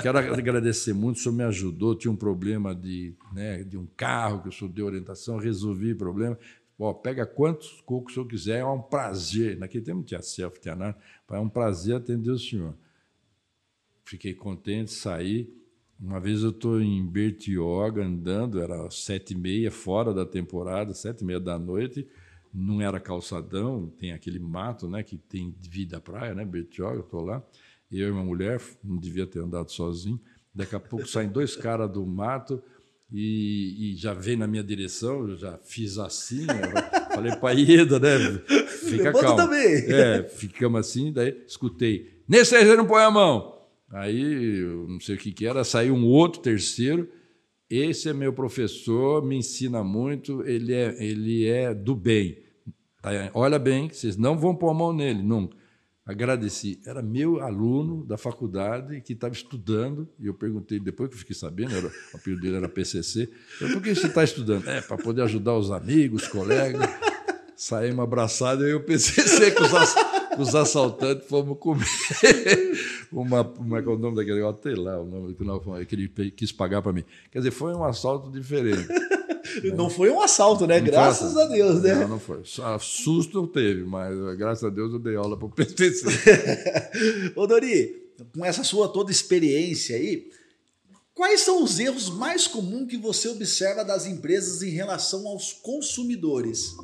quero 0.00 0.16
agradecer 0.16 0.94
muito, 0.94 1.16
o 1.16 1.20
senhor 1.20 1.34
me 1.34 1.44
ajudou. 1.44 1.94
Tinha 1.94 2.10
um 2.10 2.16
problema 2.16 2.74
de, 2.74 3.14
né, 3.34 3.62
de 3.62 3.76
um 3.76 3.86
carro 3.94 4.40
que 4.40 4.48
o 4.48 4.52
senhor 4.52 4.72
deu 4.72 4.86
orientação, 4.86 5.36
resolvi 5.36 5.92
o 5.92 5.98
problema. 5.98 6.38
Ó, 6.78 6.94
pega 6.94 7.26
quantos 7.26 7.82
cocos 7.82 8.12
o 8.12 8.14
senhor 8.14 8.26
quiser, 8.26 8.60
é 8.60 8.64
um 8.64 8.80
prazer. 8.80 9.58
Naquele 9.58 9.84
tempo 9.84 9.98
não 9.98 10.04
tinha 10.04 10.22
selfie, 10.22 10.62
tinha 10.62 10.74
nada. 10.74 10.96
É 11.30 11.38
um 11.38 11.50
prazer 11.50 11.96
atender 11.96 12.30
o 12.30 12.38
senhor. 12.38 12.74
Fiquei 14.02 14.32
contente, 14.32 14.92
saí. 14.92 15.57
Uma 16.00 16.20
vez 16.20 16.44
eu 16.44 16.50
estou 16.50 16.80
em 16.80 17.04
Bertioga 17.04 18.04
andando, 18.04 18.60
era 18.60 18.88
sete 18.88 19.34
e 19.34 19.36
meia, 19.36 19.70
fora 19.70 20.14
da 20.14 20.24
temporada, 20.24 20.94
sete 20.94 21.22
e 21.22 21.24
meia 21.24 21.40
da 21.40 21.58
noite, 21.58 22.06
não 22.54 22.80
era 22.80 23.00
calçadão, 23.00 23.92
tem 23.98 24.12
aquele 24.12 24.38
mato 24.38 24.88
né, 24.88 25.02
que 25.02 25.18
tem 25.18 25.52
vida 25.58 25.96
à 25.96 26.00
praia, 26.00 26.34
né, 26.34 26.44
Bertioga, 26.44 27.00
estou 27.00 27.24
lá, 27.24 27.42
eu 27.90 28.08
e 28.08 28.10
uma 28.12 28.22
mulher, 28.22 28.60
não 28.82 28.96
devia 28.96 29.26
ter 29.26 29.40
andado 29.40 29.72
sozinho, 29.72 30.20
daqui 30.54 30.76
a 30.76 30.80
pouco 30.80 31.06
saem 31.06 31.28
dois 31.28 31.56
caras 31.56 31.90
do 31.90 32.06
mato 32.06 32.62
e, 33.12 33.92
e, 33.92 33.96
já 33.96 34.14
vem 34.14 34.36
na 34.36 34.46
minha 34.46 34.62
direção, 34.62 35.28
eu 35.28 35.36
já 35.36 35.58
fiz 35.64 35.98
assim, 35.98 36.46
falei 37.12 37.34
para 37.34 37.58
Ieda, 37.58 37.98
né, 37.98 38.38
fica 38.68 39.12
calmo. 39.12 39.36
também. 39.36 39.92
É, 39.92 40.22
ficamos 40.22 40.78
assim, 40.78 41.12
daí 41.12 41.42
escutei, 41.44 42.22
nesse 42.28 42.54
aí 42.54 42.64
você 42.64 42.76
não 42.76 42.86
põe 42.86 43.02
a 43.02 43.10
mão. 43.10 43.57
Aí, 43.90 44.60
não 44.86 45.00
sei 45.00 45.14
o 45.14 45.18
que, 45.18 45.32
que 45.32 45.46
era, 45.46 45.64
saiu 45.64 45.94
um 45.94 46.04
outro 46.04 46.40
terceiro. 46.40 47.08
Esse 47.70 48.08
é 48.08 48.12
meu 48.12 48.32
professor, 48.32 49.24
me 49.24 49.36
ensina 49.36 49.84
muito, 49.84 50.42
ele 50.46 50.72
é, 50.72 50.96
ele 51.02 51.46
é 51.46 51.74
do 51.74 51.94
bem. 51.94 52.38
Olha 53.34 53.58
bem, 53.58 53.88
vocês 53.88 54.16
não 54.16 54.38
vão 54.38 54.54
pôr 54.54 54.70
a 54.70 54.74
mão 54.74 54.92
nele, 54.92 55.22
nunca. 55.22 55.56
Agradeci. 56.04 56.80
Era 56.86 57.02
meu 57.02 57.40
aluno 57.42 58.04
da 58.06 58.16
faculdade 58.16 59.02
que 59.02 59.12
estava 59.12 59.34
estudando, 59.34 60.08
e 60.18 60.26
eu 60.26 60.32
perguntei, 60.32 60.80
depois 60.80 61.10
que 61.10 61.14
eu 61.14 61.18
fiquei 61.18 61.36
sabendo, 61.36 61.76
era, 61.76 61.86
o 61.86 62.16
apelido 62.16 62.40
dele 62.40 62.56
era 62.56 62.68
PCC, 62.68 63.28
por 63.58 63.82
que 63.82 63.94
você 63.94 64.06
está 64.06 64.24
estudando? 64.24 64.66
É, 64.66 64.80
para 64.80 64.96
poder 64.96 65.22
ajudar 65.22 65.54
os 65.54 65.70
amigos, 65.70 66.22
os 66.22 66.28
colegas. 66.28 66.88
Saímos 67.54 68.00
abraçados, 68.00 68.64
eu 68.64 68.70
e 68.70 68.74
o 68.74 68.84
PCC 68.84 69.50
com 69.50 69.64
os 69.64 69.74
os 70.38 70.54
assaltantes 70.54 71.26
fomos 71.28 71.58
comer 71.58 71.84
uma. 73.12 73.44
Como 73.44 73.76
é 73.76 73.82
que 73.82 73.88
é 73.88 73.92
o 73.92 73.98
nome 73.98 74.16
daquele 74.16 74.36
negócio? 74.36 74.62
Sei 74.62 74.74
lá, 74.74 75.00
o 75.00 75.04
nome 75.04 75.34
que 75.86 75.94
ele 75.94 76.08
quis 76.30 76.52
pagar 76.52 76.82
para 76.82 76.92
mim. 76.92 77.04
Quer 77.30 77.38
dizer, 77.38 77.50
foi 77.50 77.74
um 77.74 77.84
assalto 77.84 78.30
diferente. 78.30 78.86
Não 79.74 79.88
foi 79.88 80.10
um 80.10 80.20
assalto, 80.20 80.66
né? 80.66 80.78
Não 80.78 80.86
graças 80.86 81.36
a 81.36 81.46
Deus, 81.46 81.82
né? 81.82 81.94
Não, 81.94 82.08
não 82.08 82.20
foi. 82.20 82.42
Susto 82.80 83.46
teve, 83.46 83.82
mas 83.82 84.14
graças 84.36 84.62
a 84.62 84.68
Deus 84.68 84.92
eu 84.92 84.98
dei 84.98 85.16
aula 85.16 85.36
para 85.36 85.46
o 85.46 85.50
PTC. 85.50 86.06
Ô, 87.34 87.46
Dori, 87.46 88.12
com 88.34 88.44
essa 88.44 88.62
sua 88.62 88.88
toda 88.88 89.10
experiência 89.10 89.96
aí, 89.96 90.30
quais 91.14 91.40
são 91.40 91.62
os 91.62 91.78
erros 91.78 92.10
mais 92.10 92.46
comuns 92.46 92.88
que 92.88 92.98
você 92.98 93.28
observa 93.28 93.84
das 93.84 94.06
empresas 94.06 94.62
em 94.62 94.70
relação 94.70 95.26
aos 95.26 95.52
consumidores? 95.52 96.74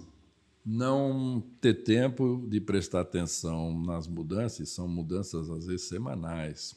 Não 0.65 1.43
ter 1.61 1.83
tempo 1.85 2.47
de 2.49 2.61
prestar 2.61 3.01
atenção 3.01 3.83
nas 3.83 4.07
mudanças, 4.07 4.71
são 4.71 4.89
mudanças 4.89 5.51
às 5.51 5.67
vezes 5.67 5.89
semanais. 5.89 6.75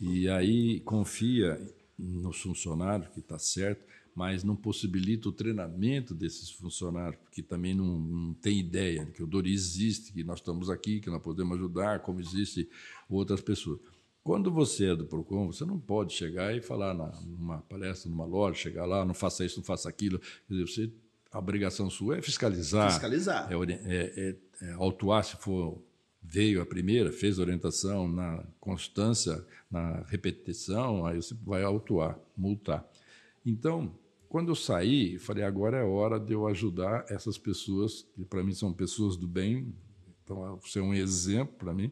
E 0.00 0.28
aí 0.28 0.80
confia 0.80 1.60
nos 1.96 2.40
funcionários, 2.40 3.08
que 3.10 3.20
está 3.20 3.38
certo, 3.38 3.84
mas 4.14 4.42
não 4.42 4.56
possibilita 4.56 5.28
o 5.28 5.32
treinamento 5.32 6.14
desses 6.14 6.50
funcionários, 6.50 7.20
porque 7.22 7.42
também 7.42 7.74
não, 7.74 7.98
não 7.98 8.34
tem 8.34 8.58
ideia 8.58 9.04
de 9.04 9.12
que 9.12 9.22
o 9.22 9.26
Dori 9.26 9.52
existe, 9.52 10.12
que 10.12 10.24
nós 10.24 10.38
estamos 10.38 10.68
aqui, 10.68 11.00
que 11.00 11.10
nós 11.10 11.22
podemos 11.22 11.56
ajudar, 11.56 12.00
como 12.00 12.20
existem 12.20 12.66
outras 13.08 13.40
pessoas. 13.40 13.80
Quando 14.22 14.50
você 14.50 14.86
é 14.86 14.96
do 14.96 15.04
PROCON, 15.04 15.52
você 15.52 15.64
não 15.64 15.78
pode 15.78 16.14
chegar 16.14 16.56
e 16.56 16.60
falar 16.62 16.94
numa 16.94 17.58
palestra, 17.58 18.10
numa 18.10 18.24
loja, 18.24 18.58
chegar 18.58 18.86
lá, 18.86 19.04
não 19.04 19.12
faça 19.12 19.44
isso, 19.44 19.58
não 19.58 19.64
faça 19.64 19.88
aquilo. 19.88 20.18
Quer 20.18 20.54
dizer, 20.54 20.66
você 20.66 20.92
a 21.34 21.38
obrigação 21.40 21.90
sua 21.90 22.18
é 22.18 22.22
fiscalizar. 22.22 22.92
Fiscalizar. 22.92 23.52
É, 23.52 23.56
é, 23.56 24.12
é, 24.16 24.36
é 24.62 24.72
autuar 24.74 25.24
se 25.24 25.36
for 25.36 25.82
veio 26.22 26.62
a 26.62 26.66
primeira, 26.66 27.10
fez 27.10 27.40
orientação 27.40 28.06
na 28.06 28.46
constância, 28.60 29.44
na 29.68 30.04
repetição, 30.06 31.04
aí 31.04 31.16
você 31.16 31.34
vai 31.44 31.64
autuar, 31.64 32.18
multar. 32.36 32.88
Então, 33.44 33.98
quando 34.28 34.52
eu 34.52 34.54
saí, 34.54 35.18
falei, 35.18 35.42
agora 35.42 35.78
é 35.78 35.82
hora 35.82 36.20
de 36.20 36.32
eu 36.32 36.46
ajudar 36.46 37.04
essas 37.10 37.36
pessoas, 37.36 38.06
que 38.14 38.24
para 38.24 38.42
mim 38.42 38.54
são 38.54 38.72
pessoas 38.72 39.16
do 39.16 39.26
bem, 39.26 39.74
então 40.22 40.56
você 40.62 40.78
é 40.78 40.82
um 40.82 40.94
exemplo 40.94 41.56
para 41.58 41.74
mim, 41.74 41.90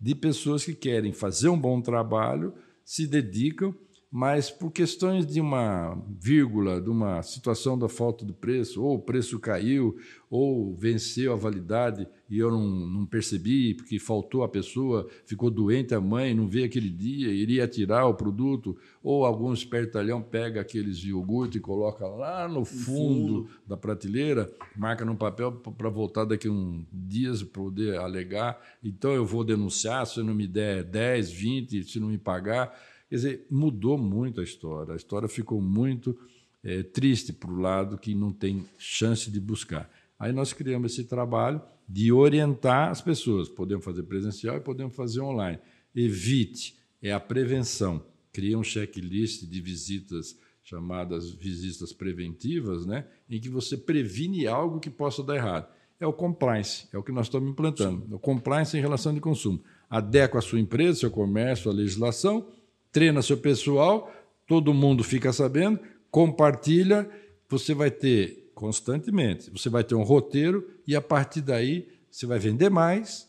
de 0.00 0.14
pessoas 0.14 0.64
que 0.64 0.74
querem 0.74 1.12
fazer 1.12 1.50
um 1.50 1.60
bom 1.60 1.82
trabalho, 1.82 2.54
se 2.82 3.06
dedicam 3.06 3.74
mas 4.10 4.50
por 4.50 4.72
questões 4.72 5.24
de 5.24 5.40
uma 5.40 5.96
vírgula, 6.18 6.80
de 6.80 6.90
uma 6.90 7.22
situação 7.22 7.78
da 7.78 7.88
falta 7.88 8.24
de 8.24 8.32
preço, 8.32 8.82
ou 8.82 8.96
o 8.96 9.02
preço 9.02 9.38
caiu, 9.38 9.96
ou 10.28 10.74
venceu 10.74 11.32
a 11.32 11.36
validade 11.36 12.08
e 12.28 12.38
eu 12.38 12.50
não, 12.50 12.66
não 12.66 13.06
percebi, 13.06 13.74
porque 13.74 14.00
faltou 14.00 14.42
a 14.42 14.48
pessoa, 14.48 15.08
ficou 15.24 15.48
doente 15.48 15.94
a 15.94 16.00
mãe, 16.00 16.34
não 16.34 16.48
veio 16.48 16.66
aquele 16.66 16.90
dia, 16.90 17.28
iria 17.28 17.68
tirar 17.68 18.06
o 18.06 18.14
produto, 18.14 18.76
ou 19.00 19.24
algum 19.24 19.52
espertalhão 19.52 20.20
pega 20.20 20.60
aqueles 20.60 20.98
iogurte 21.04 21.58
e 21.58 21.60
coloca 21.60 22.06
lá 22.06 22.48
no 22.48 22.64
fundo, 22.64 23.44
fundo. 23.44 23.50
da 23.64 23.76
prateleira, 23.76 24.52
marca 24.76 25.04
no 25.04 25.16
papel 25.16 25.52
para 25.52 25.88
voltar 25.88 26.24
daqui 26.24 26.48
a 26.48 26.52
uns 26.52 26.84
dias 26.92 27.42
para 27.42 27.62
poder 27.62 27.96
alegar. 27.98 28.60
Então 28.82 29.12
eu 29.12 29.24
vou 29.24 29.44
denunciar, 29.44 30.04
se 30.04 30.20
não 30.20 30.34
me 30.34 30.48
der 30.48 30.82
10, 30.82 31.30
20, 31.30 31.84
se 31.84 32.00
não 32.00 32.08
me 32.08 32.18
pagar 32.18 32.72
Quer 33.10 33.16
dizer, 33.16 33.46
mudou 33.50 33.98
muito 33.98 34.40
a 34.40 34.44
história. 34.44 34.92
A 34.94 34.96
história 34.96 35.28
ficou 35.28 35.60
muito 35.60 36.16
é, 36.62 36.84
triste 36.84 37.32
para 37.32 37.50
o 37.50 37.58
lado 37.58 37.98
que 37.98 38.14
não 38.14 38.32
tem 38.32 38.64
chance 38.78 39.28
de 39.28 39.40
buscar. 39.40 39.90
Aí 40.16 40.32
nós 40.32 40.52
criamos 40.52 40.92
esse 40.92 41.04
trabalho 41.04 41.60
de 41.88 42.12
orientar 42.12 42.88
as 42.88 43.00
pessoas. 43.00 43.48
Podemos 43.48 43.84
fazer 43.84 44.04
presencial 44.04 44.56
e 44.56 44.60
podemos 44.60 44.94
fazer 44.94 45.20
online. 45.20 45.58
Evite, 45.92 46.78
é 47.02 47.12
a 47.12 47.18
prevenção. 47.18 48.00
Cria 48.32 48.56
um 48.56 48.62
checklist 48.62 49.44
de 49.44 49.60
visitas 49.60 50.38
chamadas 50.62 51.32
visitas 51.32 51.92
preventivas, 51.92 52.86
né, 52.86 53.04
em 53.28 53.40
que 53.40 53.48
você 53.48 53.76
previne 53.76 54.46
algo 54.46 54.78
que 54.78 54.88
possa 54.88 55.20
dar 55.20 55.34
errado. 55.34 55.68
É 55.98 56.06
o 56.06 56.12
compliance, 56.12 56.86
é 56.92 56.98
o 56.98 57.02
que 57.02 57.10
nós 57.10 57.26
estamos 57.26 57.50
implantando. 57.50 58.06
O 58.14 58.20
compliance 58.20 58.76
em 58.76 58.80
relação 58.80 59.12
de 59.12 59.20
consumo. 59.20 59.60
Adequa 59.88 60.38
a 60.38 60.42
sua 60.42 60.60
empresa, 60.60 61.00
seu 61.00 61.10
comércio, 61.10 61.68
a 61.68 61.74
legislação 61.74 62.46
treina 62.92 63.22
seu 63.22 63.36
pessoal, 63.36 64.12
todo 64.46 64.74
mundo 64.74 65.04
fica 65.04 65.32
sabendo, 65.32 65.78
compartilha, 66.10 67.08
você 67.48 67.74
vai 67.74 67.90
ter 67.90 68.50
constantemente, 68.54 69.50
você 69.50 69.68
vai 69.68 69.82
ter 69.82 69.94
um 69.94 70.02
roteiro 70.02 70.68
e 70.86 70.94
a 70.94 71.00
partir 71.00 71.40
daí 71.40 71.88
você 72.10 72.26
vai 72.26 72.38
vender 72.38 72.68
mais 72.68 73.28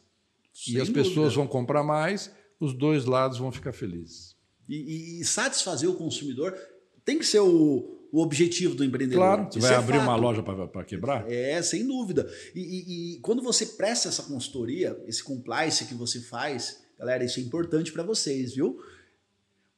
Sem 0.53 0.76
e 0.76 0.82
as 0.82 0.88
dúvida. 0.88 1.07
pessoas 1.07 1.36
vão 1.36 1.47
comprar 1.47 1.84
mais, 1.84 2.32
os 2.59 2.74
dois 2.74 3.05
lados 3.05 3.38
vão 3.38 3.51
ficar 3.51 3.72
felizes. 3.72 4.36
E, 4.68 5.20
e, 5.20 5.26
satisfazer 5.26 5.89
o 5.89 5.95
consumidor 5.95 6.57
tem 7.03 7.20
que 7.20 7.26
ser 7.26 7.39
o, 7.39 8.07
o 8.12 8.22
objetivo 8.22 8.76
do 8.76 8.84
empreendedor. 8.84 9.24
Claro, 9.24 9.47
você 9.51 9.59
vai 9.59 9.74
é 9.74 9.76
abrir 9.76 9.97
fato. 9.97 10.03
uma 10.03 10.16
loja 10.16 10.43
para 10.43 10.84
quebrar? 10.84 11.30
É, 11.30 11.62
sem 11.62 11.86
dúvida. 11.86 12.30
E, 12.55 12.59
e, 12.59 13.16
e, 13.16 13.20
quando 13.20 13.41
você 13.41 13.66
presta 13.66 14.07
essa 14.07 14.24
consultoria, 14.24 14.97
esse 15.07 15.24
compliance 15.24 15.86
que 15.86 15.93
você 15.93 16.22
faz, 16.22 16.84
galera, 16.97 17.24
isso 17.24 17.39
é 17.39 17.43
importante 17.43 17.91
para 17.91 18.03
vocês, 18.03 18.55
viu? 18.55 18.80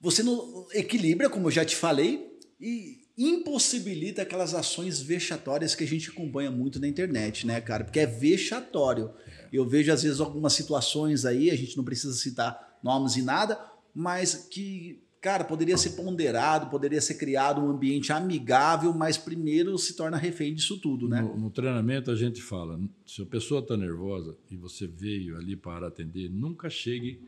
Você 0.04 0.22
não 0.22 0.68
equilibra, 0.74 1.30
como 1.30 1.48
eu 1.48 1.52
já 1.52 1.64
te 1.64 1.78
falei, 1.78 2.38
e 2.60 3.04
impossibilita 3.18 4.22
aquelas 4.22 4.54
ações 4.54 5.02
vexatórias 5.02 5.76
que 5.76 5.84
a 5.86 5.88
gente 5.88 6.10
acompanha 6.10 6.52
muito 6.52 6.78
na 6.78 6.90
internet, 6.90 7.48
né, 7.48 7.62
cara? 7.62 7.86
Porque 7.86 8.02
é 8.02 8.06
vexatório. 8.06 9.12
Eu 9.52 9.66
vejo, 9.66 9.94
às 9.94 10.04
vezes, 10.04 10.20
algumas 10.20 10.52
situações 10.52 11.24
aí, 11.24 11.50
a 11.50 11.56
gente 11.56 11.78
não 11.78 11.86
precisa 11.86 12.14
citar 12.16 12.80
nomes 12.84 13.16
e 13.16 13.22
nada, 13.22 13.58
mas 13.96 14.48
que, 14.52 15.02
cara, 15.22 15.46
poderia 15.46 15.78
ser 15.78 15.92
ponderado, 15.92 16.70
poderia 16.70 17.00
ser 17.00 17.14
criado 17.14 17.62
um 17.62 17.70
ambiente 17.70 18.12
amigável, 18.12 18.92
mas 18.94 19.18
primeiro 19.18 19.78
se 19.78 19.96
torna 19.96 20.18
refém 20.18 20.54
disso 20.54 20.82
tudo, 20.82 21.08
né? 21.08 21.22
No, 21.22 21.38
no 21.38 21.50
treinamento 21.50 22.12
a 22.12 22.16
gente 22.16 22.42
fala, 22.42 22.78
se 23.06 23.22
a 23.22 23.26
pessoa 23.26 23.62
está 23.62 23.78
nervosa 23.78 24.36
e 24.52 24.58
você 24.58 24.86
veio 24.86 25.38
ali 25.38 25.56
para 25.56 25.88
atender, 25.88 26.30
nunca 26.30 26.70
chegue 26.70 27.22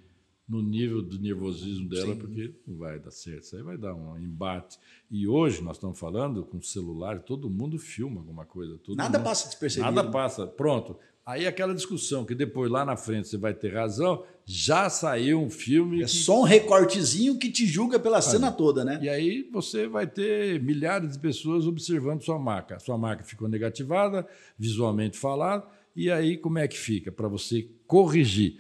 no 0.48 0.62
nível 0.62 1.02
do 1.02 1.20
nervosismo 1.20 1.90
dela, 1.90 2.14
Sim. 2.14 2.20
porque 2.20 2.54
não 2.68 2.78
vai 2.78 3.00
dar 3.00 3.12
certo. 3.12 3.44
Isso 3.44 3.56
aí 3.56 3.64
vai 3.64 3.78
dar 3.78 3.96
um 3.96 4.18
embate. 4.20 4.78
E 5.10 5.28
hoje 5.28 5.64
nós 5.64 5.78
estamos 5.78 5.98
falando 5.98 6.46
com 6.46 6.62
celular, 6.62 7.20
todo 7.20 7.50
mundo 7.50 7.80
filma 7.80 8.22
alguma 8.22 8.46
coisa. 8.46 8.80
nada 8.90 9.18
mundo, 9.18 9.26
passa 9.26 9.48
despercebido. 9.48 9.92
Nada 9.92 10.10
passa. 10.12 10.46
Pronto. 10.46 10.98
Aí 11.26 11.48
aquela 11.48 11.74
discussão 11.74 12.24
que 12.24 12.36
depois 12.36 12.70
lá 12.70 12.86
na 12.86 12.96
frente 12.96 13.28
você 13.28 13.38
vai 13.38 13.52
ter 13.52 13.74
razão, 13.74 14.24
já 14.46 14.88
saiu 14.92 15.42
um 15.42 15.50
filme. 15.50 16.04
É 16.04 16.06
que... 16.06 16.12
só 16.12 16.42
um 16.42 16.44
recortezinho 16.44 17.40
que 17.40 17.50
te 17.50 17.66
julga 17.66 18.00
pela 18.00 18.22
cena 18.22 18.52
toda, 18.52 18.86
né? 18.86 19.00
E 19.02 19.10
aí 19.10 19.50
você 19.52 19.88
vai 19.88 20.06
ter 20.06 20.62
milhares 20.62 21.14
de 21.14 21.20
pessoas 21.20 21.66
observando 21.66 22.22
sua 22.22 22.38
marca. 22.38 22.78
Sua 22.78 22.96
marca 22.96 23.24
ficou 23.24 23.48
negativada, 23.48 24.28
visualmente 24.56 25.18
falada, 25.18 25.66
e 25.96 26.12
aí 26.12 26.38
como 26.38 26.60
é 26.60 26.68
que 26.68 26.78
fica? 26.78 27.12
Para 27.12 27.28
você 27.28 27.68
corrigir. 27.88 28.60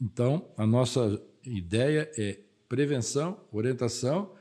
Então, 0.00 0.50
a 0.56 0.66
nossa 0.66 1.22
ideia 1.42 2.10
é 2.16 2.38
prevenção, 2.68 3.40
orientação, 3.50 4.32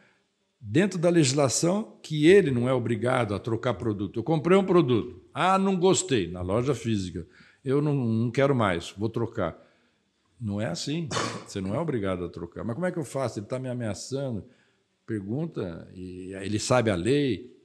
dentro 0.59 0.99
da 0.99 1.09
legislação 1.09 1.97
que 2.01 2.27
ele 2.27 2.51
não 2.51 2.67
é 2.67 2.73
obrigado 2.73 3.33
a 3.33 3.39
trocar 3.39 3.75
produto. 3.75 4.19
Eu 4.19 4.23
comprei 4.23 4.57
um 4.57 4.65
produto, 4.65 5.23
ah, 5.33 5.57
não 5.57 5.77
gostei, 5.77 6.29
na 6.29 6.41
loja 6.41 6.73
física, 6.73 7.25
eu 7.63 7.81
não, 7.81 7.93
não 7.93 8.31
quero 8.31 8.55
mais, 8.55 8.91
vou 8.91 9.09
trocar. 9.09 9.63
Não 10.39 10.59
é 10.59 10.65
assim, 10.65 11.07
você 11.47 11.61
não 11.61 11.73
é 11.73 11.79
obrigado 11.79 12.25
a 12.25 12.29
trocar. 12.29 12.63
Mas 12.63 12.75
como 12.75 12.85
é 12.85 12.91
que 12.91 12.99
eu 12.99 13.05
faço? 13.05 13.39
Ele 13.39 13.45
está 13.45 13.57
me 13.57 13.69
ameaçando, 13.69 14.43
pergunta, 15.05 15.87
e 15.93 16.33
ele 16.33 16.59
sabe 16.59 16.89
a 16.89 16.95
lei, 16.95 17.55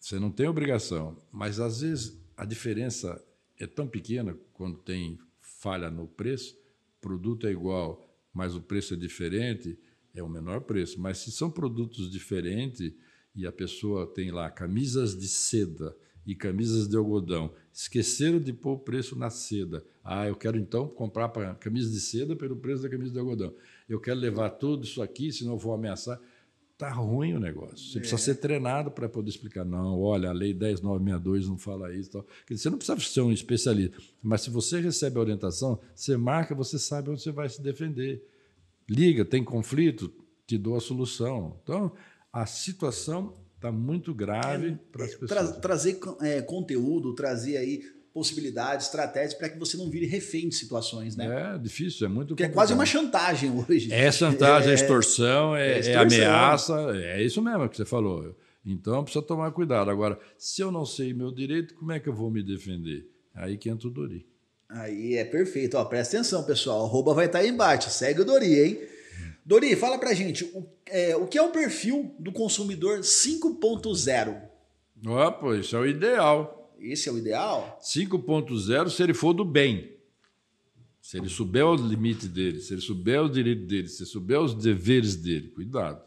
você 0.00 0.18
não 0.18 0.30
tem 0.30 0.48
obrigação. 0.48 1.16
Mas 1.30 1.60
às 1.60 1.80
vezes 1.82 2.20
a 2.36 2.44
diferença 2.44 3.22
é 3.58 3.66
tão 3.66 3.86
pequena 3.86 4.36
quando 4.52 4.78
tem 4.78 5.18
falha 5.40 5.88
no 5.90 6.06
preço 6.06 6.63
produto 7.04 7.46
é 7.46 7.50
igual, 7.50 8.02
mas 8.32 8.56
o 8.56 8.62
preço 8.62 8.94
é 8.94 8.96
diferente, 8.96 9.78
é 10.14 10.22
o 10.22 10.28
menor 10.28 10.62
preço. 10.62 10.98
Mas 10.98 11.18
se 11.18 11.30
são 11.30 11.50
produtos 11.50 12.10
diferentes 12.10 12.94
e 13.36 13.46
a 13.46 13.52
pessoa 13.52 14.06
tem 14.06 14.30
lá 14.30 14.50
camisas 14.50 15.14
de 15.14 15.28
seda 15.28 15.94
e 16.26 16.34
camisas 16.34 16.88
de 16.88 16.96
algodão, 16.96 17.52
esqueceram 17.70 18.40
de 18.40 18.54
pôr 18.54 18.72
o 18.72 18.78
preço 18.78 19.14
na 19.18 19.28
seda. 19.28 19.84
Ah, 20.02 20.26
eu 20.26 20.34
quero 20.34 20.56
então 20.56 20.88
comprar 20.88 21.28
camisa 21.56 21.90
de 21.90 22.00
seda 22.00 22.34
pelo 22.34 22.56
preço 22.56 22.82
da 22.82 22.88
camisa 22.88 23.12
de 23.12 23.18
algodão. 23.18 23.54
Eu 23.86 24.00
quero 24.00 24.18
levar 24.18 24.48
tudo 24.50 24.84
isso 24.84 25.02
aqui, 25.02 25.30
senão 25.30 25.52
eu 25.52 25.58
vou 25.58 25.74
ameaçar. 25.74 26.18
Está 26.84 26.96
ruim 26.96 27.32
o 27.32 27.40
negócio. 27.40 27.78
Você 27.78 27.96
é. 27.96 28.00
precisa 28.00 28.20
ser 28.20 28.34
treinado 28.34 28.90
para 28.90 29.08
poder 29.08 29.30
explicar. 29.30 29.64
Não, 29.64 29.98
olha, 29.98 30.28
a 30.28 30.32
lei 30.32 30.52
10962 30.52 31.48
não 31.48 31.56
fala 31.56 31.94
isso. 31.94 32.10
Tal. 32.10 32.26
Você 32.50 32.68
não 32.68 32.76
precisa 32.76 33.00
ser 33.00 33.22
um 33.22 33.32
especialista, 33.32 33.96
mas 34.22 34.42
se 34.42 34.50
você 34.50 34.80
recebe 34.80 35.16
a 35.16 35.20
orientação, 35.20 35.80
você 35.94 36.14
marca, 36.14 36.54
você 36.54 36.78
sabe 36.78 37.08
onde 37.08 37.22
você 37.22 37.32
vai 37.32 37.48
se 37.48 37.62
defender. 37.62 38.22
Liga, 38.88 39.24
tem 39.24 39.42
conflito, 39.42 40.12
te 40.46 40.58
dou 40.58 40.76
a 40.76 40.80
solução. 40.80 41.58
Então, 41.62 41.90
a 42.30 42.44
situação 42.44 43.32
está 43.56 43.72
muito 43.72 44.12
grave 44.12 44.72
é, 44.72 44.78
para 44.92 45.04
as 45.06 45.14
pessoas. 45.14 45.30
Tra 45.30 45.60
trazer 45.60 45.98
é, 46.20 46.42
conteúdo, 46.42 47.14
trazer 47.14 47.56
aí 47.56 47.82
possibilidades, 48.14 48.86
estratégias 48.86 49.34
para 49.34 49.48
que 49.48 49.58
você 49.58 49.76
não 49.76 49.90
vire 49.90 50.06
refém 50.06 50.48
de 50.48 50.54
situações, 50.54 51.16
né? 51.16 51.54
É 51.54 51.58
difícil, 51.58 52.06
é 52.06 52.08
muito 52.08 52.28
Porque 52.28 52.44
é 52.44 52.48
quase 52.48 52.72
uma 52.72 52.86
chantagem 52.86 53.50
hoje. 53.50 53.92
É 53.92 54.10
chantagem, 54.12 54.70
é, 54.70 54.72
é 54.72 54.74
extorsão, 54.74 55.56
é, 55.56 55.72
é, 55.72 55.78
extorsão. 55.80 56.00
é 56.00 56.24
ameaça, 56.24 56.74
é 56.94 57.22
isso 57.22 57.42
mesmo 57.42 57.68
que 57.68 57.76
você 57.76 57.84
falou. 57.84 58.36
Então 58.64 59.02
precisa 59.02 59.22
tomar 59.22 59.50
cuidado. 59.50 59.90
Agora, 59.90 60.16
se 60.38 60.62
eu 60.62 60.70
não 60.70 60.86
sei 60.86 61.12
meu 61.12 61.32
direito, 61.32 61.74
como 61.74 61.90
é 61.90 61.98
que 61.98 62.08
eu 62.08 62.14
vou 62.14 62.30
me 62.30 62.42
defender? 62.42 63.04
Aí 63.34 63.58
que 63.58 63.68
entra 63.68 63.88
o 63.88 63.90
Dori. 63.90 64.24
Aí 64.68 65.16
é 65.16 65.24
perfeito. 65.24 65.76
Ó, 65.76 65.84
presta 65.84 66.16
atenção, 66.16 66.44
pessoal. 66.44 66.86
Arroba 66.86 67.12
vai 67.12 67.26
estar 67.26 67.40
aí 67.40 67.48
embaixo. 67.48 67.90
Segue 67.90 68.20
o 68.20 68.24
Dori, 68.24 68.58
hein? 68.58 68.80
Dori, 69.44 69.76
fala 69.76 69.98
pra 69.98 70.14
gente, 70.14 70.44
o, 70.54 70.66
é, 70.86 71.14
o 71.16 71.26
que 71.26 71.36
é 71.36 71.42
o 71.42 71.50
perfil 71.50 72.14
do 72.18 72.32
consumidor 72.32 73.00
5.0? 73.00 74.40
Ó, 75.06 75.30
pô, 75.32 75.54
isso 75.54 75.76
é 75.76 75.80
o 75.80 75.86
ideal. 75.86 76.63
Esse 76.90 77.08
é 77.08 77.12
o 77.12 77.18
ideal? 77.18 77.78
5.0 77.82 78.90
se 78.90 79.02
ele 79.02 79.14
for 79.14 79.32
do 79.32 79.44
bem. 79.44 79.94
Se 81.00 81.18
ele 81.18 81.28
souber 81.28 81.66
os 81.66 81.82
limites 81.82 82.28
dele, 82.28 82.60
se 82.60 82.72
ele 82.72 82.80
souber 82.80 83.22
os 83.22 83.30
direitos 83.30 83.66
dele, 83.66 83.88
se 83.88 84.02
ele 84.02 84.10
souber 84.10 84.40
os 84.40 84.54
deveres 84.54 85.16
dele, 85.16 85.48
cuidado. 85.48 86.02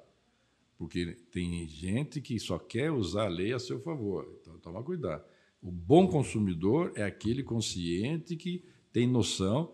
Porque 0.77 1.17
tem 1.31 1.67
gente 1.67 2.19
que 2.21 2.39
só 2.39 2.57
quer 2.57 2.91
usar 2.91 3.25
a 3.25 3.29
lei 3.29 3.53
a 3.53 3.59
seu 3.59 3.79
favor. 3.79 4.27
Então, 4.41 4.57
toma 4.59 4.83
cuidado. 4.83 5.23
O 5.61 5.71
bom 5.71 6.07
consumidor 6.07 6.91
é 6.95 7.03
aquele 7.03 7.43
consciente 7.43 8.35
que 8.35 8.63
tem 8.91 9.07
noção 9.07 9.71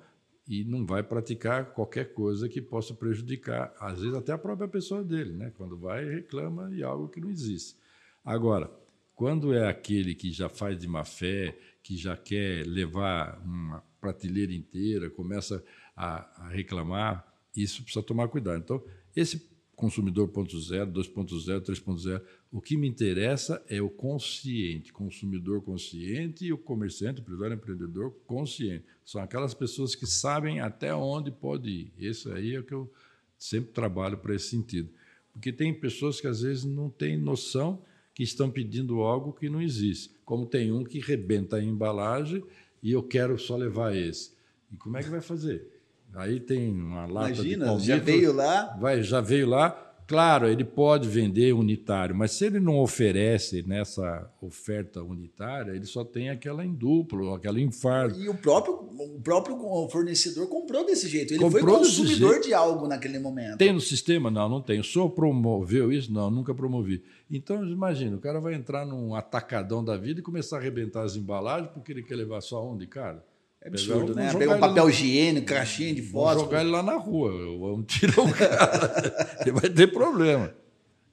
e 0.48 0.64
não 0.64 0.86
vai 0.86 1.04
praticar 1.04 1.74
qualquer 1.74 2.14
coisa 2.14 2.50
que 2.50 2.62
possa 2.62 2.94
prejudicar, 2.94 3.74
às 3.80 4.02
vezes 4.02 4.16
até 4.16 4.34
a 4.34 4.38
própria 4.38 4.68
pessoa 4.68 5.04
dele, 5.04 5.32
né? 5.32 5.52
Quando 5.58 5.78
vai 5.78 6.04
reclama 6.04 6.70
de 6.70 6.84
algo 6.84 7.08
que 7.08 7.22
não 7.22 7.30
existe. 7.30 7.78
Agora, 8.24 8.70
quando 9.16 9.54
é 9.54 9.68
aquele 9.68 10.16
que 10.16 10.32
já 10.32 10.50
faz 10.50 10.78
de 10.78 10.88
má 10.88 11.04
fé, 11.04 11.58
que 11.82 11.96
já 11.96 12.16
quer 12.18 12.66
levar 12.66 13.42
uma 13.46 13.84
prateleira 14.00 14.54
inteira, 14.54 15.10
começa 15.10 15.64
a, 15.96 16.46
a 16.46 16.50
reclamar, 16.50 17.26
isso 17.56 17.84
precisa 17.84 18.04
tomar 18.04 18.28
cuidado. 18.28 18.58
Então, 18.58 18.84
esse 19.16 19.54
consumidor 19.76 20.30
0.0, 20.30 20.92
2.0, 20.92 21.62
3.0, 21.62 22.22
o 22.52 22.62
que 22.62 22.78
me 22.78 22.88
interessa 22.88 23.64
é 23.68 23.82
o 23.82 23.90
consciente, 23.90 24.94
consumidor 24.94 25.62
consciente 25.62 26.46
e 26.46 26.54
o 26.54 26.58
comerciante, 26.58 27.22
empresário 27.22 27.56
empreendedor 27.56 28.12
consciente. 28.26 28.86
São 29.04 29.22
aquelas 29.22 29.54
pessoas 29.54 29.96
que 29.96 30.06
sabem 30.06 30.60
até 30.60 30.94
onde 30.94 31.32
pode 31.32 31.70
ir. 31.70 31.94
Esse 31.98 32.32
aí 32.32 32.56
é 32.56 32.60
o 32.60 32.64
que 32.64 32.74
eu 32.74 32.92
sempre 33.38 33.72
trabalho 33.72 34.18
para 34.18 34.36
esse 34.36 34.50
sentido. 34.50 34.90
Porque 35.34 35.52
tem 35.52 35.74
pessoas 35.74 36.22
que 36.22 36.28
às 36.28 36.42
vezes 36.42 36.64
não 36.64 36.90
têm 36.90 37.18
noção 37.18 37.84
que 38.14 38.24
estão 38.24 38.50
pedindo 38.50 39.02
algo 39.02 39.34
que 39.34 39.50
não 39.50 39.62
existe. 39.62 40.16
Como 40.24 40.46
tem 40.46 40.72
um 40.72 40.84
que 40.84 41.00
rebenta 41.00 41.58
a 41.58 41.64
embalagem 41.64 42.44
e 42.82 42.92
eu 42.92 43.02
quero 43.04 43.38
só 43.38 43.56
levar 43.56 43.96
esse. 43.96 44.32
E 44.72 44.78
como 44.78 44.98
é 44.98 45.04
que 45.04 45.10
vai 45.10 45.22
fazer? 45.22 45.68
Aí 46.14 46.40
tem 46.40 46.72
uma 46.72 47.06
lata 47.06 47.34
Imagina, 47.34 47.66
de 47.66 47.66
palmito, 47.66 47.88
já 47.88 47.98
veio 47.98 48.34
lá. 48.34 48.78
Vai, 48.80 49.02
já 49.02 49.22
veio 49.22 49.48
lá. 49.48 49.93
Claro, 50.14 50.48
ele 50.48 50.64
pode 50.64 51.10
vender 51.10 51.54
unitário, 51.54 52.16
mas 52.16 52.34
se 52.34 52.46
ele 52.46 52.60
não 52.60 52.78
oferece 52.78 53.64
nessa 53.68 54.32
oferta 54.40 55.02
unitária, 55.02 55.72
ele 55.72 55.88
só 55.88 56.06
tem 56.06 56.30
aquela 56.30 56.64
em 56.64 56.72
duplo, 56.72 57.34
aquela 57.34 57.60
em 57.60 57.72
fardo. 57.72 58.22
E 58.22 58.30
o 58.30 58.36
próprio, 58.36 58.76
o 58.76 59.20
próprio 59.24 59.58
fornecedor 59.90 60.48
comprou 60.48 60.86
desse 60.86 61.10
jeito. 61.10 61.34
Ele 61.34 61.40
Comprou 61.40 61.62
foi 61.64 61.78
consumidor 61.80 62.40
de 62.42 62.54
algo 62.54 62.88
naquele 62.88 63.18
momento. 63.18 63.58
Tem 63.58 63.74
no 63.74 63.82
sistema? 63.82 64.30
Não, 64.30 64.48
não 64.48 64.62
tem. 64.62 64.80
O 64.80 64.84
senhor 64.84 65.10
promoveu 65.10 65.92
isso? 65.92 66.14
Não, 66.14 66.30
nunca 66.30 66.54
promovi. 66.54 67.04
Então, 67.28 67.68
imagina, 67.68 68.16
o 68.16 68.20
cara 68.20 68.40
vai 68.40 68.54
entrar 68.54 68.86
num 68.86 69.16
atacadão 69.16 69.84
da 69.84 69.98
vida 69.98 70.20
e 70.20 70.24
começar 70.24 70.58
a 70.58 70.60
arrebentar 70.60 71.02
as 71.02 71.16
embalagens 71.16 71.72
porque 71.74 71.92
ele 71.92 72.04
quer 72.04 72.18
levar 72.18 72.40
só 72.42 72.64
onde, 72.64 72.86
cara? 72.86 73.26
É 73.64 73.70
absurdo, 73.70 74.14
né? 74.14 74.34
Pegar 74.34 74.56
um 74.56 74.60
papel 74.60 74.90
higiênico, 74.90 75.48
caixinha 75.48 75.94
de 75.94 76.02
fósforo. 76.02 76.46
jogar 76.46 76.62
ele 76.62 76.72
lá 76.72 76.84
na 76.84 76.98
rua. 76.98 77.32
Vamos 77.32 77.86
tirar 77.88 78.20
o 78.20 78.34
cara. 78.34 79.38
ele 79.42 79.52
vai 79.54 79.70
ter 79.70 79.88
problema. 79.88 80.54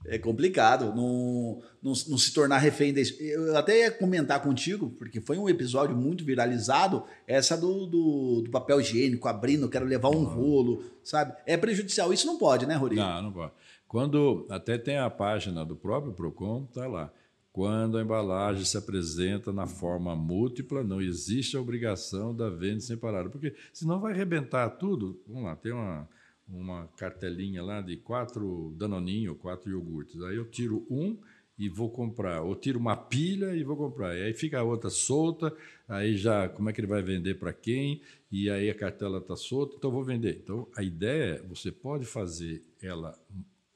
É 0.06 0.18
complicado 0.18 0.86
não, 0.96 1.60
não, 1.80 1.92
não 2.08 2.18
se 2.18 2.32
tornar 2.32 2.58
refém 2.58 2.92
desse. 2.92 3.22
Eu 3.22 3.56
até 3.56 3.80
ia 3.80 3.90
comentar 3.90 4.42
contigo, 4.42 4.90
porque 4.98 5.20
foi 5.20 5.38
um 5.38 5.48
episódio 5.48 5.94
muito 5.94 6.24
viralizado, 6.24 7.04
essa 7.26 7.56
do, 7.56 7.86
do, 7.86 8.40
do 8.42 8.50
papel 8.50 8.80
higiênico, 8.80 9.28
abrindo, 9.28 9.68
quero 9.68 9.84
levar 9.84 10.08
um 10.08 10.24
rolo, 10.24 10.82
sabe? 11.04 11.34
É 11.46 11.56
prejudicial. 11.56 12.12
Isso 12.12 12.26
não 12.26 12.38
pode, 12.38 12.66
né, 12.66 12.74
Rodrigo? 12.74 13.02
Não, 13.02 13.22
não 13.22 13.32
pode. 13.32 13.52
Quando 13.86 14.46
até 14.48 14.78
tem 14.78 14.96
a 14.98 15.10
página 15.10 15.64
do 15.64 15.76
próprio 15.76 16.12
Procon, 16.12 16.64
tá 16.72 16.86
lá. 16.86 17.12
Quando 17.52 17.98
a 17.98 18.02
embalagem 18.02 18.64
se 18.64 18.76
apresenta 18.76 19.52
na 19.52 19.66
forma 19.66 20.14
múltipla, 20.14 20.84
não 20.84 21.00
existe 21.00 21.56
a 21.56 21.60
obrigação 21.60 22.34
da 22.34 22.48
venda 22.48 22.80
separada, 22.80 23.28
porque 23.28 23.54
senão 23.72 24.00
vai 24.00 24.12
arrebentar 24.12 24.70
tudo. 24.70 25.20
Vamos 25.26 25.44
lá, 25.44 25.56
tem 25.56 25.72
uma, 25.72 26.08
uma 26.48 26.86
cartelinha 26.96 27.62
lá 27.62 27.80
de 27.80 27.96
quatro 27.96 28.72
danoninho, 28.76 29.34
quatro 29.34 29.70
iogurtes. 29.70 30.22
Aí 30.22 30.36
eu 30.36 30.44
tiro 30.44 30.86
um 30.88 31.18
e 31.60 31.68
vou 31.68 31.90
comprar, 31.90 32.40
ou 32.40 32.54
tiro 32.54 32.78
uma 32.78 32.96
pilha 32.96 33.54
e 33.54 33.62
vou 33.62 33.76
comprar. 33.76 34.16
E 34.16 34.22
aí 34.22 34.32
fica 34.32 34.60
a 34.60 34.62
outra 34.62 34.88
solta, 34.88 35.54
aí 35.86 36.16
já 36.16 36.48
como 36.48 36.70
é 36.70 36.72
que 36.72 36.80
ele 36.80 36.86
vai 36.86 37.02
vender 37.02 37.34
para 37.34 37.52
quem? 37.52 38.00
E 38.32 38.48
aí 38.48 38.70
a 38.70 38.74
cartela 38.74 39.18
está 39.18 39.36
solta, 39.36 39.74
então 39.76 39.90
vou 39.90 40.02
vender. 40.02 40.40
Então 40.42 40.66
a 40.74 40.82
ideia 40.82 41.34
é, 41.34 41.42
você 41.42 41.70
pode 41.70 42.06
fazer 42.06 42.62
ela 42.80 43.18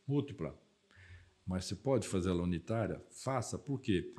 múltipla, 0.06 0.56
mas 1.46 1.66
você 1.66 1.74
pode 1.74 2.08
fazer 2.08 2.30
ela 2.30 2.42
unitária? 2.42 3.02
Faça, 3.10 3.58
por 3.58 3.80
quê? 3.80 4.12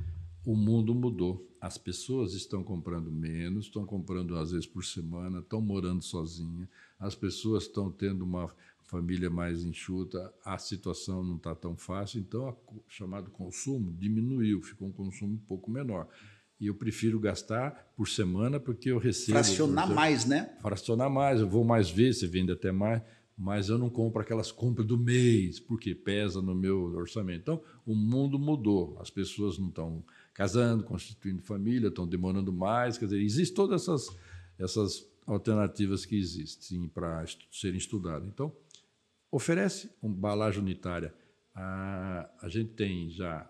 O 0.46 0.56
mundo 0.56 0.94
mudou. 0.94 1.50
As 1.60 1.78
pessoas 1.78 2.34
estão 2.34 2.64
comprando 2.64 3.12
menos, 3.12 3.66
estão 3.66 3.86
comprando 3.86 4.36
às 4.38 4.52
vezes 4.52 4.68
por 4.68 4.86
semana, 4.86 5.40
estão 5.40 5.60
morando 5.60 6.04
sozinhas, 6.04 6.70
as 7.00 7.16
pessoas 7.16 7.64
estão 7.64 7.92
tendo 7.92 8.24
uma 8.24 8.54
família 8.84 9.30
mais 9.30 9.64
enxuta, 9.64 10.32
a 10.44 10.58
situação 10.58 11.24
não 11.24 11.38
está 11.38 11.56
tão 11.56 11.76
fácil, 11.76 12.20
então 12.20 12.56
o 12.68 12.84
chamado 12.88 13.32
consumo 13.32 13.92
diminuiu, 13.94 14.62
ficou 14.62 14.88
um 14.88 14.92
consumo 14.92 15.34
um 15.34 15.46
pouco 15.48 15.72
menor. 15.72 16.08
E 16.60 16.68
eu 16.68 16.76
prefiro 16.76 17.20
gastar 17.20 17.92
por 17.98 18.08
semana 18.08 18.60
porque 18.60 18.90
eu 18.90 18.98
recebo. 18.98 19.40
Fracionar 19.40 19.94
mais, 19.94 20.26
né? 20.26 20.56
fracionar 20.62 21.10
mais, 21.10 21.42
eu 21.42 21.50
vou 21.50 21.66
mais 21.66 21.90
vezes, 21.90 22.20
você 22.20 22.28
vende 22.28 22.52
até 22.52 22.72
mais, 22.72 23.02
mas 23.38 23.68
eu 23.70 23.78
não 23.78 23.90
compro 23.90 24.22
aquelas 24.22 24.52
compras 24.52 24.88
do 24.88 24.98
mês, 24.98 25.60
porque 25.60 25.94
pesa 25.94 26.42
no 26.42 26.56
meu 26.56 26.96
orçamento. 26.96 27.42
Então, 27.42 27.62
o 27.86 27.94
mundo 27.94 28.40
mudou, 28.40 28.98
as 29.00 29.10
pessoas 29.10 29.58
não 29.58 29.68
estão 29.68 30.04
casando, 30.34 30.84
constituindo 30.84 31.42
família, 31.42 31.90
estão 31.90 32.08
demorando 32.08 32.52
mais, 32.54 32.98
quer 32.98 33.06
dizer, 33.06 33.22
existem 33.22 33.56
todas 33.56 33.82
essas, 33.84 34.18
essas 34.58 35.06
alternativas 35.26 36.06
que 36.06 36.16
existem 36.16 36.88
para 36.88 37.24
estu- 37.24 37.46
serem 37.52 37.78
estudadas. 37.78 38.28
Então, 38.28 38.56
oferece 39.32 39.90
uma 40.02 40.14
embalagem 40.16 40.62
unitária. 40.62 41.14
A, 41.54 42.30
a 42.42 42.50
gente 42.50 42.72
tem 42.72 43.10
já, 43.10 43.50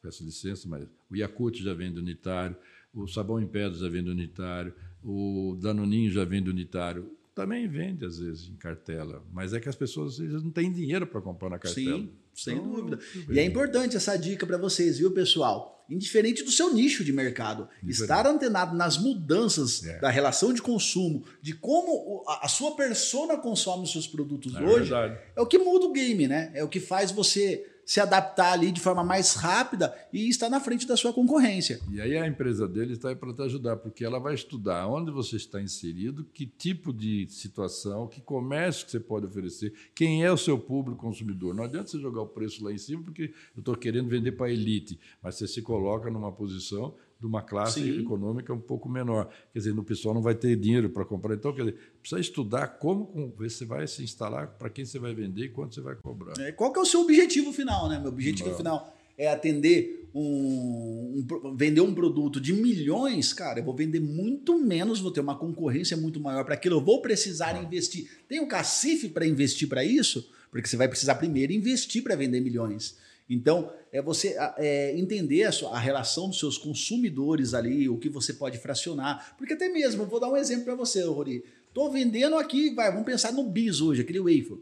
peço 0.00 0.24
licença, 0.24 0.68
mas 0.68 0.86
o 1.10 1.16
Yakult 1.16 1.62
já 1.62 1.74
vende 1.74 1.98
unitário, 1.98 2.56
o 2.94 3.06
sabão 3.06 3.40
em 3.40 3.46
pedra 3.46 3.76
já 3.78 3.88
vende 3.88 4.10
unitário, 4.10 4.74
o 5.02 5.56
Danoninho 5.60 6.10
já 6.10 6.24
vende 6.24 6.48
unitário. 6.50 7.17
Também 7.42 7.68
vende, 7.68 8.04
às 8.04 8.18
vezes, 8.18 8.48
em 8.48 8.56
cartela, 8.56 9.22
mas 9.32 9.52
é 9.54 9.60
que 9.60 9.68
as 9.68 9.76
pessoas 9.76 10.18
vezes, 10.18 10.42
não 10.42 10.50
têm 10.50 10.72
dinheiro 10.72 11.06
para 11.06 11.20
comprar 11.20 11.48
na 11.48 11.58
cartela. 11.58 11.98
Sim, 11.98 12.10
sem 12.34 12.56
Então, 12.56 12.70
dúvida. 12.72 12.98
E 13.30 13.38
é 13.38 13.44
importante 13.44 13.96
essa 13.96 14.16
dica 14.16 14.44
para 14.44 14.58
vocês, 14.58 14.98
viu, 14.98 15.12
pessoal? 15.12 15.84
Indiferente 15.88 16.42
do 16.42 16.50
seu 16.50 16.74
nicho 16.74 17.02
de 17.04 17.12
mercado, 17.12 17.68
estar 17.86 18.26
antenado 18.26 18.76
nas 18.76 18.98
mudanças 18.98 19.84
É. 19.86 19.98
da 20.00 20.10
relação 20.10 20.52
de 20.52 20.60
consumo, 20.60 21.24
de 21.40 21.54
como 21.54 22.24
a 22.26 22.48
sua 22.48 22.74
persona 22.76 23.36
consome 23.38 23.84
os 23.84 23.92
seus 23.92 24.06
produtos 24.06 24.54
É 24.54 24.60
hoje, 24.60 24.90
verdade. 24.90 25.18
é 25.36 25.40
o 25.40 25.46
que 25.46 25.58
muda 25.58 25.86
o 25.86 25.92
game, 25.92 26.26
né? 26.28 26.50
É 26.54 26.62
o 26.64 26.68
que 26.68 26.80
faz 26.80 27.10
você 27.12 27.64
se 27.88 28.00
adaptar 28.00 28.52
ali 28.52 28.70
de 28.70 28.82
forma 28.82 29.02
mais 29.02 29.32
rápida 29.32 29.96
e 30.12 30.28
estar 30.28 30.50
na 30.50 30.60
frente 30.60 30.86
da 30.86 30.94
sua 30.94 31.10
concorrência. 31.10 31.80
E 31.90 32.02
aí 32.02 32.18
a 32.18 32.26
empresa 32.26 32.68
dele 32.68 32.92
está 32.92 33.08
aí 33.08 33.16
para 33.16 33.32
te 33.32 33.40
ajudar, 33.40 33.76
porque 33.78 34.04
ela 34.04 34.18
vai 34.18 34.34
estudar 34.34 34.86
onde 34.86 35.10
você 35.10 35.36
está 35.36 35.58
inserido, 35.58 36.22
que 36.34 36.44
tipo 36.44 36.92
de 36.92 37.26
situação, 37.30 38.06
que 38.06 38.20
comércio 38.20 38.84
que 38.84 38.92
você 38.92 39.00
pode 39.00 39.24
oferecer, 39.24 39.72
quem 39.94 40.22
é 40.22 40.30
o 40.30 40.36
seu 40.36 40.58
público 40.58 41.00
consumidor. 41.00 41.54
Não 41.54 41.64
adianta 41.64 41.88
você 41.88 41.98
jogar 41.98 42.20
o 42.20 42.26
preço 42.26 42.62
lá 42.62 42.70
em 42.70 42.76
cima, 42.76 43.02
porque 43.02 43.32
eu 43.56 43.60
estou 43.60 43.74
querendo 43.74 44.10
vender 44.10 44.32
para 44.32 44.48
a 44.48 44.52
elite, 44.52 45.00
mas 45.22 45.36
você 45.36 45.48
se 45.48 45.62
coloca 45.62 46.10
numa 46.10 46.30
posição 46.30 46.94
de 47.20 47.26
uma 47.26 47.42
classe 47.42 47.80
Sim. 47.82 48.00
econômica 48.00 48.52
um 48.54 48.60
pouco 48.60 48.88
menor. 48.88 49.28
Quer 49.52 49.58
dizer, 49.58 49.78
o 49.78 49.82
pessoal 49.82 50.14
não 50.14 50.22
vai 50.22 50.34
ter 50.34 50.54
dinheiro 50.56 50.88
para 50.90 51.04
comprar. 51.04 51.34
Então, 51.34 51.52
quer 51.52 51.64
dizer, 51.64 51.78
precisa 52.00 52.20
estudar 52.20 52.68
como 52.78 53.06
com- 53.06 53.32
você 53.36 53.64
vai 53.64 53.86
se 53.88 54.02
instalar, 54.04 54.48
para 54.56 54.70
quem 54.70 54.84
você 54.84 54.98
vai 54.98 55.12
vender 55.14 55.46
e 55.46 55.48
quanto 55.48 55.74
você 55.74 55.80
vai 55.80 55.96
cobrar. 55.96 56.34
É, 56.40 56.52
Qual 56.52 56.72
que 56.72 56.78
é 56.78 56.82
o 56.82 56.86
seu 56.86 57.00
objetivo 57.00 57.52
final, 57.52 57.88
né? 57.88 57.98
Meu 57.98 58.08
objetivo 58.10 58.50
Não. 58.50 58.56
final 58.56 58.96
é 59.16 59.28
atender 59.28 60.08
um, 60.14 61.24
um 61.44 61.56
vender 61.56 61.80
um 61.80 61.92
produto 61.92 62.40
de 62.40 62.52
milhões, 62.52 63.32
cara, 63.32 63.58
eu 63.60 63.64
vou 63.64 63.74
vender 63.74 64.00
muito 64.00 64.56
menos, 64.58 65.00
vou 65.00 65.10
ter 65.10 65.20
uma 65.20 65.36
concorrência 65.36 65.96
muito 65.96 66.20
maior 66.20 66.44
para 66.44 66.54
aquilo, 66.54 66.76
eu 66.76 66.84
vou 66.84 67.02
precisar 67.02 67.60
investir. 67.62 68.08
Tem 68.28 68.40
um 68.40 68.46
cacife 68.46 69.08
para 69.08 69.26
investir 69.26 69.68
para 69.68 69.84
isso? 69.84 70.30
Porque 70.50 70.66
você 70.68 70.76
vai 70.76 70.88
precisar 70.88 71.16
primeiro 71.16 71.52
investir 71.52 72.02
para 72.02 72.14
vender 72.16 72.40
milhões. 72.40 72.96
Então, 73.28 73.70
é 73.92 74.00
você 74.00 74.36
é, 74.56 74.96
entender 74.98 75.44
a, 75.44 75.52
sua- 75.52 75.70
a 75.76 75.78
relação 75.78 76.28
dos 76.28 76.38
seus 76.38 76.56
consumidores 76.56 77.52
ali, 77.54 77.88
o 77.88 77.98
que 77.98 78.08
você 78.08 78.32
pode 78.32 78.58
fracionar. 78.58 79.34
Porque 79.36 79.52
até 79.54 79.68
mesmo, 79.68 80.06
vou 80.06 80.18
dar 80.20 80.28
um 80.30 80.36
exemplo 80.36 80.64
para 80.64 80.74
você, 80.74 81.02
Rori. 81.04 81.44
Tô 81.74 81.90
vendendo 81.90 82.36
aqui, 82.36 82.74
vai, 82.74 82.90
vamos 82.90 83.04
pensar 83.06 83.32
no 83.32 83.44
bis 83.44 83.80
hoje, 83.80 84.00
aquele 84.00 84.20
wafer. 84.20 84.58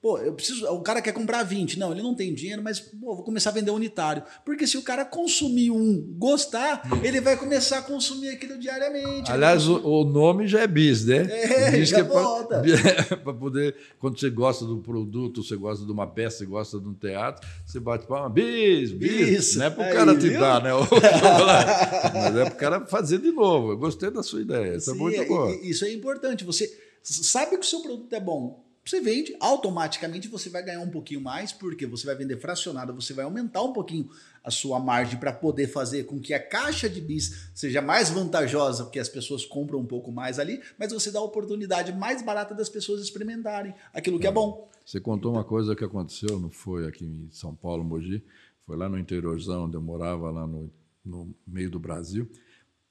Pô, 0.00 0.18
eu 0.18 0.32
preciso. 0.34 0.66
O 0.68 0.80
cara 0.82 1.00
quer 1.02 1.12
comprar 1.12 1.42
20. 1.42 1.78
Não, 1.78 1.90
ele 1.90 2.02
não 2.02 2.14
tem 2.14 2.32
dinheiro, 2.34 2.62
mas 2.62 2.78
pô, 2.78 3.14
vou 3.16 3.24
começar 3.24 3.50
a 3.50 3.52
vender 3.52 3.70
unitário. 3.72 4.22
Porque 4.44 4.66
se 4.66 4.76
o 4.76 4.82
cara 4.82 5.04
consumir 5.04 5.70
um, 5.70 6.00
gostar, 6.16 6.82
ele 7.02 7.20
vai 7.20 7.36
começar 7.36 7.78
a 7.78 7.82
consumir 7.82 8.28
aquilo 8.28 8.58
diariamente. 8.58 9.32
Aliás, 9.32 9.66
o, 9.66 9.78
o 9.84 10.04
nome 10.04 10.46
já 10.46 10.60
é 10.60 10.66
bis, 10.66 11.04
né? 11.06 11.26
É, 11.28 11.70
bis 11.72 11.88
já 11.88 12.04
que 12.04 12.10
pra- 12.10 12.22
volta. 12.22 12.62
para 13.24 13.32
poder, 13.34 13.74
quando 13.98 14.20
você 14.20 14.30
gosta 14.30 14.64
do 14.64 14.78
produto, 14.78 15.42
você 15.42 15.56
gosta 15.56 15.84
de 15.84 15.90
uma 15.90 16.06
peça, 16.06 16.38
você 16.38 16.46
gosta 16.46 16.78
de 16.78 16.86
um 16.88 16.94
teatro, 16.94 17.48
você 17.66 17.80
bate 17.80 18.06
palma, 18.06 18.28
bis, 18.28 18.92
bis. 18.92 19.28
Isso. 19.38 19.58
Não 19.58 19.66
é 19.66 19.70
para 19.70 19.90
o 19.90 19.92
cara 19.92 20.14
te 20.16 20.28
viu? 20.28 20.38
dar, 20.40 20.62
né? 20.62 20.70
mas 22.14 22.36
é 22.36 22.44
para 22.44 22.54
o 22.54 22.56
cara 22.56 22.86
fazer 22.86 23.18
de 23.18 23.32
novo. 23.32 23.72
Eu 23.72 23.76
gostei 23.78 24.10
da 24.10 24.22
sua 24.22 24.40
ideia, 24.40 24.76
isso 24.76 24.90
é 24.90 24.92
Sim, 24.92 24.98
muito 25.00 25.20
e- 25.22 25.26
bom. 25.26 25.48
e- 25.50 25.70
Isso 25.70 25.84
é 25.84 25.92
importante. 25.92 26.44
Você 26.44 26.70
sabe 27.02 27.52
que 27.56 27.62
o 27.62 27.64
seu 27.64 27.80
produto 27.80 28.12
é 28.12 28.20
bom. 28.20 28.64
Você 28.86 29.00
vende, 29.00 29.36
automaticamente 29.40 30.28
você 30.28 30.48
vai 30.48 30.62
ganhar 30.62 30.80
um 30.80 30.88
pouquinho 30.88 31.20
mais, 31.20 31.52
porque 31.52 31.84
você 31.84 32.06
vai 32.06 32.14
vender 32.14 32.36
fracionado, 32.36 32.94
você 32.94 33.12
vai 33.12 33.24
aumentar 33.24 33.60
um 33.62 33.72
pouquinho 33.72 34.08
a 34.44 34.50
sua 34.50 34.78
margem 34.78 35.18
para 35.18 35.32
poder 35.32 35.66
fazer 35.66 36.04
com 36.04 36.20
que 36.20 36.32
a 36.32 36.38
caixa 36.38 36.88
de 36.88 37.00
bis 37.00 37.50
seja 37.52 37.82
mais 37.82 38.10
vantajosa, 38.10 38.84
porque 38.84 39.00
as 39.00 39.08
pessoas 39.08 39.44
compram 39.44 39.80
um 39.80 39.84
pouco 39.84 40.12
mais 40.12 40.38
ali, 40.38 40.62
mas 40.78 40.92
você 40.92 41.10
dá 41.10 41.18
a 41.18 41.22
oportunidade 41.22 41.92
mais 41.92 42.22
barata 42.22 42.54
das 42.54 42.68
pessoas 42.68 43.00
experimentarem 43.02 43.74
aquilo 43.92 44.20
que 44.20 44.26
é 44.28 44.30
bom. 44.30 44.70
Você 44.84 45.00
contou 45.00 45.32
uma 45.32 45.42
coisa 45.42 45.74
que 45.74 45.82
aconteceu, 45.82 46.38
não 46.38 46.50
foi 46.50 46.86
aqui 46.86 47.04
em 47.04 47.28
São 47.32 47.56
Paulo, 47.56 47.82
Mogi, 47.82 48.22
foi 48.64 48.76
lá 48.76 48.88
no 48.88 48.96
interiorzão, 48.96 49.64
onde 49.64 49.76
eu 49.76 49.82
morava, 49.82 50.30
lá 50.30 50.46
no, 50.46 50.72
no 51.04 51.34
meio 51.44 51.68
do 51.68 51.80
Brasil. 51.80 52.30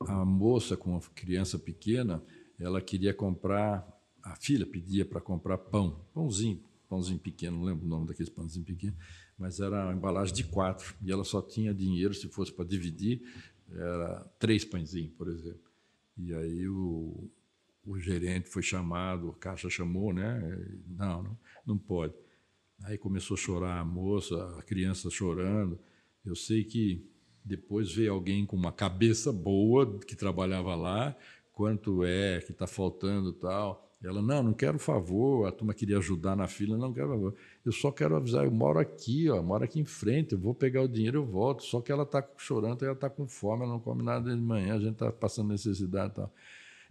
A 0.01 0.25
moça 0.25 0.75
com 0.75 0.89
uma 0.89 0.99
criança 1.15 1.57
pequena, 1.57 2.21
ela 2.59 2.81
queria 2.81 3.13
comprar, 3.13 3.94
a 4.25 4.35
filha 4.35 4.65
pedia 4.65 5.05
para 5.05 5.21
comprar 5.21 5.57
pão, 5.57 6.01
pãozinho, 6.13 6.59
pãozinho 6.89 7.19
pequeno, 7.19 7.57
não 7.57 7.65
lembro 7.65 7.85
o 7.85 7.87
nome 7.87 8.07
daqueles 8.07 8.29
pãozinho 8.29 8.65
pequeno, 8.65 8.95
mas 9.37 9.59
era 9.59 9.85
uma 9.85 9.93
embalagem 9.93 10.33
de 10.33 10.43
quatro, 10.43 10.95
e 11.01 11.11
ela 11.11 11.23
só 11.23 11.41
tinha 11.41 11.73
dinheiro, 11.73 12.13
se 12.13 12.27
fosse 12.27 12.51
para 12.51 12.65
dividir, 12.65 13.21
era 13.71 14.25
três 14.39 14.65
pãezinhos, 14.65 15.13
por 15.13 15.27
exemplo. 15.27 15.69
E 16.17 16.33
aí 16.33 16.67
o, 16.67 17.29
o 17.85 17.99
gerente 17.99 18.49
foi 18.49 18.63
chamado, 18.63 19.29
o 19.29 19.33
caixa 19.33 19.69
chamou, 19.69 20.11
né? 20.11 20.41
Não, 20.87 21.23
não, 21.23 21.37
não 21.65 21.77
pode. 21.77 22.13
Aí 22.83 22.97
começou 22.97 23.35
a 23.35 23.39
chorar 23.39 23.79
a 23.79 23.85
moça, 23.85 24.35
a 24.57 24.61
criança 24.63 25.09
chorando. 25.09 25.79
Eu 26.25 26.35
sei 26.35 26.63
que 26.63 27.05
depois 27.43 27.93
veio 27.93 28.13
alguém 28.13 28.45
com 28.45 28.55
uma 28.55 28.71
cabeça 28.71 29.31
boa 29.31 29.99
que 29.99 30.15
trabalhava 30.15 30.75
lá, 30.75 31.15
quanto 31.53 32.03
é 32.03 32.39
que 32.39 32.51
está 32.51 32.65
faltando 32.65 33.31
tal. 33.33 33.84
Ela, 34.05 34.21
não, 34.21 34.43
não 34.43 34.53
quero 34.53 34.77
favor, 34.77 35.47
a 35.47 35.51
turma 35.51 35.73
queria 35.73 35.97
ajudar 35.97 36.35
na 36.35 36.47
fila, 36.47 36.77
não 36.77 36.93
quero 36.93 37.09
favor. 37.09 37.35
Eu 37.65 37.71
só 37.71 37.91
quero 37.91 38.15
avisar, 38.15 38.45
eu 38.45 38.51
moro 38.51 38.77
aqui, 38.77 39.29
ó, 39.29 39.41
moro 39.41 39.63
aqui 39.63 39.79
em 39.79 39.85
frente, 39.85 40.33
eu 40.33 40.39
vou 40.39 40.53
pegar 40.53 40.83
o 40.83 40.87
dinheiro, 40.87 41.19
eu 41.19 41.25
volto. 41.25 41.63
Só 41.63 41.81
que 41.81 41.91
ela 41.91 42.03
está 42.03 42.23
chorando, 42.37 42.83
ela 42.83 42.93
está 42.93 43.09
com 43.09 43.27
fome, 43.27 43.63
ela 43.63 43.73
não 43.73 43.79
come 43.79 44.03
nada 44.03 44.29
de 44.29 44.39
manhã, 44.41 44.75
a 44.75 44.79
gente 44.79 44.93
está 44.93 45.11
passando 45.11 45.49
necessidade 45.49 46.11
e 46.11 46.15
tal. 46.15 46.33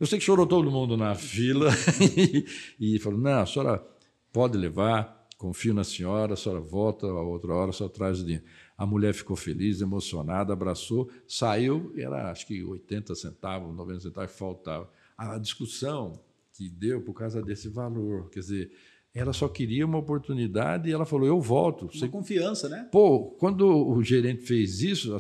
Eu 0.01 0.07
sei 0.07 0.19
que 0.19 0.25
chorou 0.25 0.45
todo 0.45 0.71
mundo 0.73 0.97
na 0.97 1.15
fila 1.15 1.71
e, 2.81 2.97
e 2.97 2.99
falou, 2.99 3.19
não, 3.19 3.43
a 3.43 3.47
senhora 3.47 3.87
pode 4.33 4.59
levar, 4.59 5.29
confio 5.39 5.73
na 5.73 5.85
senhora, 5.85 6.35
a 6.35 6.37
senhora 6.37 6.61
volta 6.61 7.07
a 7.07 7.23
outra 7.23 7.55
hora, 7.55 7.71
só 7.71 7.89
traz 7.89 8.21
o 8.21 8.25
dinheiro. 8.25 8.45
A 8.77 8.85
mulher 8.85 9.15
ficou 9.15 9.37
feliz, 9.37 9.81
emocionada, 9.81 10.53
abraçou, 10.53 11.09
saiu, 11.29 11.93
era 11.97 12.33
acho 12.33 12.45
que 12.45 12.65
80 12.65 13.15
centavos, 13.15 13.73
90 13.73 14.01
centavos 14.01 14.37
faltava. 14.37 14.91
A 15.17 15.39
discussão 15.39 16.21
que 16.57 16.68
deu 16.68 17.02
por 17.02 17.14
causa 17.14 17.42
desse 17.42 17.68
valor. 17.68 18.30
Quer 18.30 18.40
dizer, 18.40 18.70
ela 19.14 19.32
só 19.32 19.48
queria 19.48 19.84
uma 19.84 19.98
oportunidade 19.98 20.88
e 20.88 20.92
ela 20.92 21.05
falou: 21.05 21.26
Eu 21.26 21.40
volto. 21.40 21.86
Você... 21.86 22.09
confiança, 22.09 22.68
né? 22.68 22.88
Pô, 22.90 23.36
quando 23.38 23.66
o 23.66 24.02
gerente 24.02 24.42
fez 24.42 24.80
isso, 24.80 25.16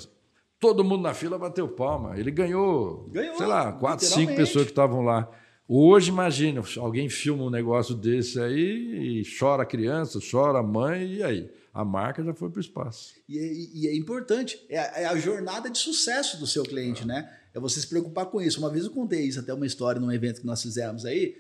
todo 0.58 0.84
mundo 0.84 1.02
na 1.02 1.14
fila 1.14 1.38
bateu 1.38 1.68
palma. 1.68 2.18
Ele 2.18 2.30
ganhou, 2.30 3.08
ganhou 3.10 3.36
sei 3.36 3.46
lá, 3.46 3.72
quatro, 3.72 4.06
cinco 4.06 4.34
pessoas 4.34 4.64
que 4.64 4.72
estavam 4.72 5.02
lá. 5.02 5.30
Hoje, 5.66 6.10
imagina, 6.10 6.62
alguém 6.78 7.08
filma 7.08 7.44
um 7.44 7.50
negócio 7.50 7.94
desse 7.94 8.38
aí 8.38 9.20
e 9.20 9.22
chora 9.38 9.62
a 9.62 9.66
criança, 9.66 10.18
chora 10.30 10.58
a 10.58 10.62
mãe, 10.62 11.14
e 11.14 11.22
aí? 11.22 11.50
A 11.74 11.84
marca 11.84 12.22
já 12.22 12.32
foi 12.32 12.48
para 12.48 12.58
o 12.58 12.60
espaço. 12.60 13.14
E, 13.28 13.36
é, 13.36 13.52
e, 13.52 13.88
é 13.88 13.96
importante, 13.96 14.64
é 14.68 14.78
a, 14.78 15.00
é 15.00 15.04
a, 15.06 15.16
jornada 15.16 15.68
de 15.68 15.76
sucesso 15.76 16.38
do 16.38 16.46
seu 16.46 16.62
cliente, 16.62 17.02
ah. 17.02 17.06
né? 17.06 17.38
é 17.52 17.58
você 17.58 17.80
se 17.80 17.86
preocupar 17.88 18.26
com 18.26 18.40
isso. 18.40 18.60
Uma 18.60 18.70
vez 18.70 18.84
eu 18.84 18.92
contei 18.92 19.22
isso, 19.22 19.40
até 19.40 19.52
uma 19.52 19.66
história 19.66 20.00
num 20.00 20.12
evento 20.12 20.40
que 20.40 20.46
nós 20.46 20.62
fizemos 20.62 21.04
aí. 21.04 21.36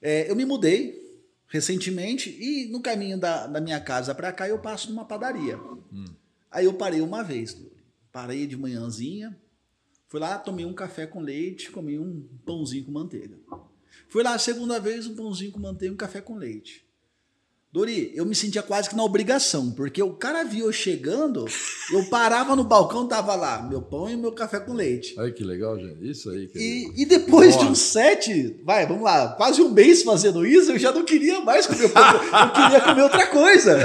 É, 0.00 0.30
eu 0.30 0.34
me 0.34 0.44
mudei 0.44 1.02
recentemente 1.48 2.30
e 2.30 2.70
no 2.70 2.80
caminho 2.80 3.18
da, 3.18 3.46
da 3.46 3.60
minha 3.60 3.80
casa 3.80 4.14
para 4.14 4.32
cá 4.32 4.48
eu 4.48 4.58
passo 4.58 4.88
numa 4.90 5.04
padaria. 5.04 5.58
Hum. 5.92 6.06
Aí 6.50 6.64
eu 6.64 6.74
parei 6.74 7.00
uma 7.00 7.22
vez, 7.22 7.56
parei 8.12 8.46
de 8.46 8.56
manhãzinha, 8.56 9.36
fui 10.08 10.20
lá, 10.20 10.38
tomei 10.38 10.64
um 10.64 10.74
café 10.74 11.06
com 11.06 11.20
leite, 11.20 11.70
comi 11.70 11.98
um 11.98 12.26
pãozinho 12.44 12.84
com 12.84 12.92
manteiga. 12.92 13.38
Fui 14.08 14.22
lá 14.22 14.34
a 14.34 14.38
segunda 14.38 14.78
vez, 14.78 15.06
um 15.06 15.14
pãozinho 15.14 15.52
com 15.52 15.58
manteiga 15.58 15.92
e 15.92 15.94
um 15.94 15.98
café 15.98 16.20
com 16.20 16.36
leite. 16.36 16.83
Dori, 17.74 18.12
eu 18.14 18.24
me 18.24 18.36
sentia 18.36 18.62
quase 18.62 18.88
que 18.88 18.94
na 18.94 19.02
obrigação, 19.02 19.72
porque 19.72 20.00
o 20.00 20.12
cara 20.12 20.44
viu 20.44 20.66
eu 20.66 20.72
chegando, 20.72 21.44
eu 21.92 22.04
parava 22.04 22.54
no 22.54 22.62
balcão, 22.62 23.08
tava 23.08 23.34
lá, 23.34 23.66
meu 23.68 23.82
pão 23.82 24.08
e 24.08 24.16
meu 24.16 24.30
café 24.30 24.60
com 24.60 24.72
leite. 24.72 25.16
Ai, 25.18 25.32
que 25.32 25.42
legal, 25.42 25.76
gente. 25.76 26.08
Isso 26.08 26.30
aí. 26.30 26.48
E, 26.54 26.92
e, 27.02 27.04
depois 27.04 27.56
Nossa. 27.56 27.66
de 27.66 27.72
uns 27.72 27.80
sete, 27.80 28.60
vai, 28.62 28.86
vamos 28.86 29.02
lá, 29.02 29.30
quase 29.30 29.60
um 29.60 29.72
mês 29.72 30.04
fazendo 30.04 30.46
isso, 30.46 30.70
eu 30.70 30.78
já 30.78 30.92
não 30.92 31.04
queria 31.04 31.40
mais 31.40 31.66
comer 31.66 31.88
pão, 31.88 32.14
eu 32.14 32.52
queria 32.52 32.80
comer 32.80 33.02
outra 33.02 33.26
coisa. 33.26 33.76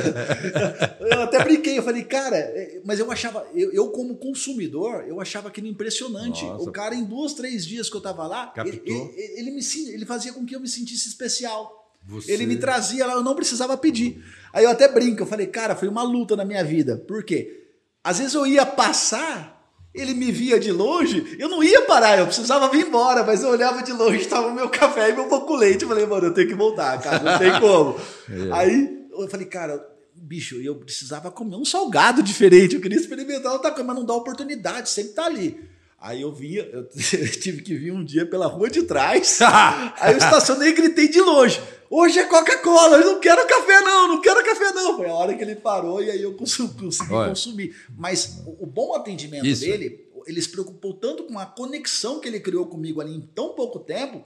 Eu 1.09 1.23
até 1.23 1.43
brinquei, 1.43 1.77
eu 1.77 1.83
falei, 1.83 2.03
cara, 2.03 2.37
é, 2.37 2.81
mas 2.85 2.99
eu 2.99 3.11
achava, 3.11 3.47
eu, 3.55 3.71
eu 3.71 3.87
como 3.89 4.17
consumidor, 4.17 5.05
eu 5.07 5.19
achava 5.19 5.47
aquilo 5.47 5.65
impressionante. 5.65 6.45
Nossa. 6.45 6.69
O 6.69 6.71
cara, 6.71 6.93
em 6.93 7.03
duas, 7.03 7.33
três 7.33 7.65
dias 7.65 7.89
que 7.89 7.97
eu 7.97 8.01
tava 8.01 8.27
lá, 8.27 8.53
ele, 8.57 8.81
ele, 8.85 9.11
ele, 9.37 9.51
me, 9.51 9.61
ele 9.87 10.05
fazia 10.05 10.31
com 10.31 10.45
que 10.45 10.55
eu 10.55 10.59
me 10.59 10.67
sentisse 10.67 11.07
especial. 11.07 11.78
Você... 12.09 12.31
Ele 12.31 12.47
me 12.47 12.57
trazia 12.57 13.05
lá, 13.05 13.13
eu 13.13 13.23
não 13.23 13.35
precisava 13.35 13.77
pedir. 13.77 14.23
Aí 14.51 14.63
eu 14.63 14.71
até 14.71 14.87
brinco, 14.87 15.21
eu 15.21 15.27
falei, 15.27 15.45
cara, 15.45 15.75
foi 15.75 15.87
uma 15.87 16.01
luta 16.01 16.35
na 16.35 16.43
minha 16.43 16.63
vida. 16.63 16.97
Por 17.07 17.23
quê? 17.23 17.67
Às 18.03 18.17
vezes 18.17 18.33
eu 18.33 18.47
ia 18.47 18.65
passar, 18.65 19.71
ele 19.93 20.15
me 20.15 20.31
via 20.31 20.59
de 20.59 20.71
longe, 20.71 21.37
eu 21.37 21.47
não 21.47 21.63
ia 21.63 21.83
parar, 21.83 22.17
eu 22.17 22.25
precisava 22.25 22.67
vir 22.69 22.87
embora, 22.87 23.23
mas 23.23 23.43
eu 23.43 23.49
olhava 23.49 23.83
de 23.83 23.93
longe, 23.93 24.21
estava 24.21 24.47
o 24.47 24.55
meu 24.55 24.69
café 24.69 25.11
e 25.11 25.13
meu 25.13 25.27
pão 25.27 25.41
com 25.41 25.55
leite. 25.55 25.83
Eu 25.83 25.89
falei, 25.89 26.05
mano, 26.07 26.27
eu 26.27 26.33
tenho 26.33 26.47
que 26.47 26.55
voltar, 26.55 26.99
cara, 26.99 27.19
não 27.19 27.37
tem 27.37 27.59
como. 27.59 27.99
é. 28.27 28.53
Aí 28.53 29.07
eu 29.11 29.27
falei, 29.29 29.45
cara, 29.45 29.79
bicho, 30.15 30.55
eu 30.55 30.75
precisava 30.77 31.29
comer 31.29 31.57
um 31.57 31.65
salgado 31.65 32.23
diferente, 32.23 32.73
eu 32.73 32.81
queria 32.81 32.97
experimentar 32.97 33.53
outra 33.53 33.69
coisa, 33.69 33.85
mas 33.85 33.95
não 33.95 34.05
dá 34.05 34.15
oportunidade, 34.15 34.89
sempre 34.89 35.13
tá 35.13 35.25
ali. 35.25 35.68
Aí 36.01 36.21
eu 36.21 36.31
vinha, 36.31 36.61
eu 36.71 36.87
tive 37.39 37.61
que 37.61 37.75
vir 37.75 37.91
um 37.91 38.03
dia 38.03 38.25
pela 38.25 38.47
rua 38.47 38.69
de 38.69 38.83
trás. 38.83 39.39
aí 39.99 40.13
eu 40.13 40.17
estacionei 40.17 40.69
e 40.69 40.73
gritei 40.73 41.07
de 41.07 41.19
longe. 41.19 41.61
Hoje 41.89 42.19
é 42.19 42.25
Coca-Cola, 42.25 42.97
eu 42.97 43.13
não 43.13 43.19
quero 43.19 43.47
café 43.47 43.81
não, 43.81 44.07
não 44.07 44.21
quero 44.21 44.43
café 44.45 44.71
não. 44.71 44.97
Foi 44.97 45.09
a 45.09 45.13
hora 45.13 45.33
que 45.33 45.43
ele 45.43 45.55
parou 45.55 46.03
e 46.03 46.11
aí 46.11 46.21
eu 46.21 46.35
consegui, 46.35 46.73
consegui 46.73 47.09
consumir. 47.09 47.75
Mas 47.97 48.43
o, 48.45 48.63
o 48.63 48.65
bom 48.67 48.93
atendimento 48.93 49.45
Isso. 49.45 49.61
dele, 49.61 50.07
ele 50.27 50.41
se 50.41 50.49
preocupou 50.49 50.93
tanto 50.93 51.23
com 51.23 51.39
a 51.39 51.45
conexão 51.47 52.19
que 52.19 52.27
ele 52.27 52.39
criou 52.39 52.67
comigo 52.67 53.01
ali 53.01 53.15
em 53.15 53.21
tão 53.21 53.49
pouco 53.49 53.79
tempo, 53.79 54.23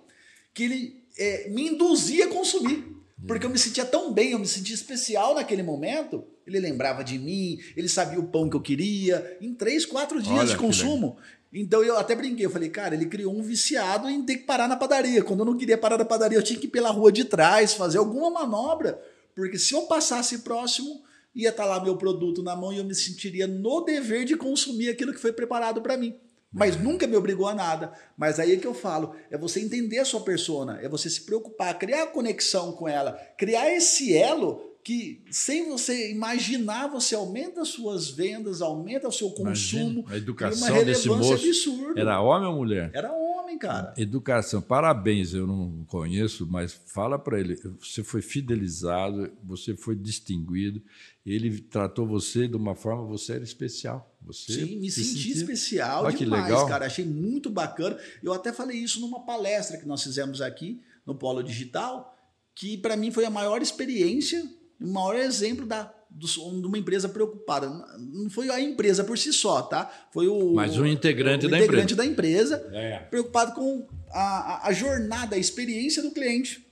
que 0.53 0.63
ele 0.63 1.03
é, 1.17 1.49
me 1.49 1.69
induzia 1.69 2.25
a 2.25 2.29
consumir. 2.29 2.93
Porque 3.25 3.45
eu 3.45 3.49
me 3.49 3.57
sentia 3.57 3.85
tão 3.85 4.11
bem, 4.11 4.31
eu 4.31 4.39
me 4.39 4.45
sentia 4.45 4.75
especial 4.75 5.33
naquele 5.35 5.63
momento. 5.63 6.25
Ele 6.45 6.59
lembrava 6.59 7.05
de 7.05 7.17
mim, 7.17 7.57
ele 7.77 7.87
sabia 7.87 8.19
o 8.19 8.27
pão 8.27 8.49
que 8.49 8.55
eu 8.57 8.61
queria. 8.61 9.37
Em 9.39 9.53
três, 9.53 9.85
quatro 9.85 10.21
dias 10.21 10.39
Olha, 10.39 10.49
de 10.49 10.57
consumo, 10.57 11.17
então 11.53 11.83
eu 11.83 11.97
até 11.97 12.15
brinquei, 12.15 12.45
eu 12.45 12.49
falei, 12.49 12.69
cara, 12.69 12.95
ele 12.95 13.05
criou 13.05 13.31
um 13.31 13.43
viciado 13.43 14.09
em 14.09 14.23
ter 14.23 14.37
que 14.37 14.43
parar 14.43 14.67
na 14.67 14.75
padaria. 14.75 15.23
Quando 15.23 15.41
eu 15.41 15.45
não 15.45 15.57
queria 15.57 15.77
parar 15.77 15.99
na 15.99 16.05
padaria, 16.05 16.37
eu 16.37 16.43
tinha 16.43 16.59
que 16.59 16.65
ir 16.65 16.71
pela 16.71 16.89
rua 16.89 17.11
de 17.11 17.25
trás, 17.25 17.73
fazer 17.73 17.99
alguma 17.99 18.29
manobra, 18.29 18.99
porque 19.35 19.59
se 19.59 19.73
eu 19.73 19.83
passasse 19.83 20.39
próximo, 20.39 21.03
ia 21.35 21.49
estar 21.49 21.63
tá 21.63 21.69
lá 21.69 21.83
meu 21.83 21.95
produto 21.95 22.41
na 22.41 22.55
mão 22.55 22.73
e 22.73 22.77
eu 22.77 22.83
me 22.83 22.95
sentiria 22.95 23.45
no 23.45 23.81
dever 23.81 24.25
de 24.25 24.35
consumir 24.35 24.89
aquilo 24.89 25.13
que 25.13 25.19
foi 25.19 25.31
preparado 25.31 25.81
para 25.81 25.95
mim. 25.95 26.15
Mas 26.51 26.79
nunca 26.79 27.07
me 27.07 27.15
obrigou 27.15 27.47
a 27.47 27.55
nada. 27.55 27.91
Mas 28.15 28.39
aí 28.39 28.53
é 28.53 28.57
que 28.57 28.67
eu 28.67 28.75
falo, 28.75 29.15
é 29.31 29.37
você 29.37 29.59
entender 29.59 29.97
a 29.99 30.05
sua 30.05 30.21
persona, 30.21 30.79
é 30.81 30.87
você 30.87 31.09
se 31.09 31.21
preocupar, 31.21 31.77
criar 31.79 32.07
conexão 32.07 32.71
com 32.73 32.87
ela, 32.87 33.13
criar 33.37 33.71
esse 33.71 34.15
elo 34.15 34.72
que 34.83 35.23
sem 35.31 35.69
você 35.69 36.11
imaginar, 36.11 36.87
você 36.87 37.15
aumenta 37.15 37.61
as 37.61 37.69
suas 37.69 38.09
vendas, 38.09 38.61
aumenta 38.61 39.07
o 39.07 39.11
seu 39.11 39.29
consumo. 39.31 40.01
Imagina, 40.01 40.13
a 40.13 40.17
educação 40.17 40.83
desse 40.83 41.07
moço 41.07 41.33
absurda. 41.33 41.99
era 41.99 42.21
homem 42.21 42.49
ou 42.49 42.55
mulher? 42.55 42.91
Era 42.93 43.13
homem, 43.13 43.57
cara. 43.57 43.93
Educação, 43.95 44.61
parabéns, 44.61 45.33
eu 45.33 45.47
não 45.47 45.85
conheço, 45.87 46.45
mas 46.45 46.73
fala 46.85 47.17
para 47.17 47.39
ele, 47.39 47.55
você 47.79 48.03
foi 48.03 48.21
fidelizado, 48.21 49.31
você 49.41 49.73
foi 49.75 49.95
distinguido, 49.95 50.81
ele 51.25 51.61
tratou 51.61 52.05
você 52.05 52.45
de 52.45 52.57
uma 52.57 52.75
forma, 52.75 53.05
você 53.05 53.33
era 53.33 53.43
especial. 53.43 54.13
Você 54.21 54.53
Sim, 54.53 54.79
me 54.79 54.91
senti 54.91 55.07
sentia... 55.07 55.33
especial 55.33 56.03
Olha 56.03 56.17
demais, 56.17 56.43
legal. 56.45 56.67
cara, 56.67 56.85
achei 56.85 57.05
muito 57.05 57.49
bacana. 57.49 57.97
Eu 58.21 58.33
até 58.33 58.51
falei 58.51 58.77
isso 58.77 58.99
numa 58.99 59.21
palestra 59.25 59.77
que 59.77 59.85
nós 59.85 60.03
fizemos 60.03 60.41
aqui 60.41 60.81
no 61.05 61.15
Polo 61.15 61.41
Digital, 61.41 62.17
que 62.53 62.77
para 62.77 62.97
mim 62.97 63.11
foi 63.11 63.25
a 63.25 63.29
maior 63.29 63.61
experiência 63.61 64.43
o 64.83 64.91
maior 64.91 65.15
exemplo 65.15 65.65
da, 65.65 65.91
do, 66.09 66.27
de 66.27 66.67
uma 66.67 66.77
empresa 66.77 67.07
preocupada. 67.07 67.69
Não 67.97 68.29
foi 68.29 68.49
a 68.49 68.59
empresa 68.59 69.03
por 69.03 69.17
si 69.17 69.31
só, 69.31 69.61
tá? 69.61 69.89
Foi 70.11 70.27
o. 70.27 70.53
Mas 70.53 70.77
um 70.77 70.85
integrante, 70.85 71.45
o, 71.45 71.47
o 71.47 71.51
da 71.51 71.57
integrante 71.57 71.93
empresa. 71.93 71.95
da 71.95 72.05
empresa, 72.05 72.69
é. 72.73 72.99
preocupado 72.99 73.53
com 73.53 73.87
a, 74.11 74.67
a, 74.67 74.73
jornada, 74.73 75.37
a 75.37 75.39
experiência 75.39 76.03
do 76.03 76.11
cliente. 76.11 76.67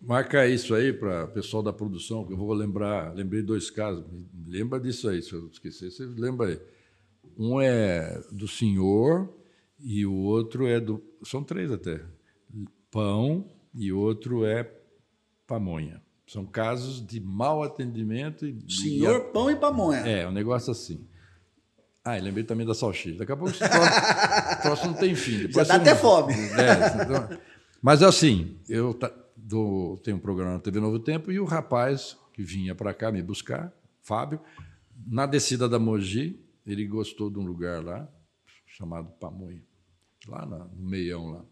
Marca 0.00 0.46
isso 0.46 0.72
aí 0.72 0.92
para 0.92 1.24
o 1.24 1.28
pessoal 1.28 1.64
da 1.64 1.72
produção, 1.72 2.24
que 2.24 2.32
eu 2.32 2.36
vou 2.36 2.52
lembrar, 2.52 3.12
lembrei 3.12 3.42
dois 3.42 3.70
casos. 3.70 4.04
Lembra 4.46 4.78
disso 4.78 5.08
aí, 5.08 5.20
se 5.20 5.32
eu 5.32 5.48
esquecer, 5.48 5.90
você 5.90 6.04
lembra 6.04 6.46
aí. 6.46 6.60
Um 7.36 7.60
é 7.60 8.22
do 8.30 8.46
senhor 8.46 9.34
e 9.80 10.06
o 10.06 10.14
outro 10.14 10.66
é 10.66 10.78
do. 10.78 11.02
São 11.24 11.42
três 11.42 11.72
até. 11.72 12.00
Pão 12.88 13.50
e 13.74 13.92
outro 13.92 14.46
é 14.46 14.70
pamonha. 15.44 16.05
São 16.26 16.44
casos 16.44 17.04
de 17.06 17.20
mau 17.20 17.62
atendimento. 17.62 18.46
E, 18.46 18.58
Senhor 18.68 19.16
e, 19.16 19.32
Pão 19.32 19.50
e 19.50 19.56
Pamonha. 19.56 20.00
É, 20.00 20.26
um 20.26 20.32
negócio 20.32 20.72
assim. 20.72 21.06
Ah, 22.04 22.18
e 22.18 22.20
lembrei 22.20 22.44
também 22.44 22.66
da 22.66 22.74
salsicha. 22.74 23.18
Daqui 23.18 23.32
a 23.32 23.36
pouco 23.36 23.52
esse 23.52 24.62
troço, 24.62 24.86
não 24.86 24.94
tem 24.94 25.14
fim. 25.14 25.38
Depois 25.42 25.66
Já 25.66 25.76
dá 25.76 25.82
até 25.82 25.92
não... 25.92 26.00
fome. 26.00 26.34
É, 26.34 27.02
então... 27.02 27.38
Mas 27.82 28.02
assim, 28.02 28.58
eu 28.68 28.98
do, 29.36 29.98
tenho 30.02 30.16
um 30.16 30.20
programa 30.20 30.54
na 30.54 30.58
TV 30.58 30.80
Novo 30.80 30.98
Tempo 30.98 31.30
e 31.30 31.38
o 31.38 31.44
rapaz 31.44 32.16
que 32.32 32.42
vinha 32.42 32.74
para 32.74 32.92
cá 32.92 33.12
me 33.12 33.22
buscar, 33.22 33.72
Fábio, 34.02 34.40
na 35.06 35.26
descida 35.26 35.68
da 35.68 35.78
Mogi, 35.78 36.40
ele 36.66 36.86
gostou 36.86 37.30
de 37.30 37.38
um 37.38 37.44
lugar 37.44 37.82
lá 37.82 38.08
chamado 38.66 39.10
Pamonha, 39.20 39.62
lá 40.26 40.44
no 40.44 40.70
meião 40.76 41.30
lá. 41.30 41.44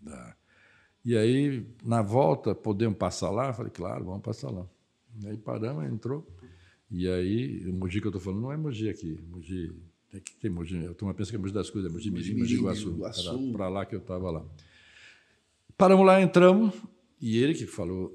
Da, 0.00 0.36
e 1.04 1.16
aí, 1.16 1.66
na 1.84 2.02
volta, 2.02 2.54
podemos 2.54 2.96
passar 2.96 3.30
lá? 3.30 3.48
Eu 3.48 3.54
falei, 3.54 3.72
claro, 3.72 4.04
vamos 4.04 4.22
passar 4.22 4.50
lá. 4.50 4.66
E 5.20 5.28
aí 5.28 5.36
paramos, 5.36 5.84
entrou. 5.84 6.26
E 6.90 7.08
aí, 7.08 7.68
o 7.68 7.72
Mogi 7.72 8.00
que 8.00 8.06
eu 8.06 8.10
estou 8.10 8.20
falando 8.20 8.42
não 8.42 8.52
é 8.52 8.56
Mogi 8.56 8.88
aqui. 8.88 9.18
Mogi, 9.28 9.72
tem 10.10 10.20
que 10.20 10.34
ter 10.34 10.50
Mogi. 10.50 10.76
Eu 10.76 10.94
tenho 10.94 11.08
uma 11.08 11.14
pensa 11.14 11.30
que 11.30 11.36
é 11.36 11.38
Mogi 11.38 11.52
das 11.52 11.70
Coisas, 11.70 11.90
é 11.90 11.92
Mogi 11.92 12.10
Mirim, 12.10 12.38
Mogi 12.38 12.54
Iguaçu. 12.54 12.90
Iguaçu. 12.90 13.52
Para 13.52 13.68
lá 13.68 13.84
que 13.84 13.94
eu 13.94 14.00
estava 14.00 14.30
lá. 14.30 14.44
Paramos 15.76 16.06
lá, 16.06 16.20
entramos, 16.20 16.74
e 17.20 17.38
ele 17.38 17.54
que 17.54 17.66
falou, 17.66 18.12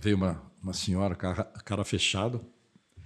veio 0.00 0.16
uma, 0.16 0.42
uma 0.62 0.72
senhora, 0.72 1.14
cara, 1.14 1.44
cara 1.44 1.84
fechado. 1.84 2.44
A 2.96 3.00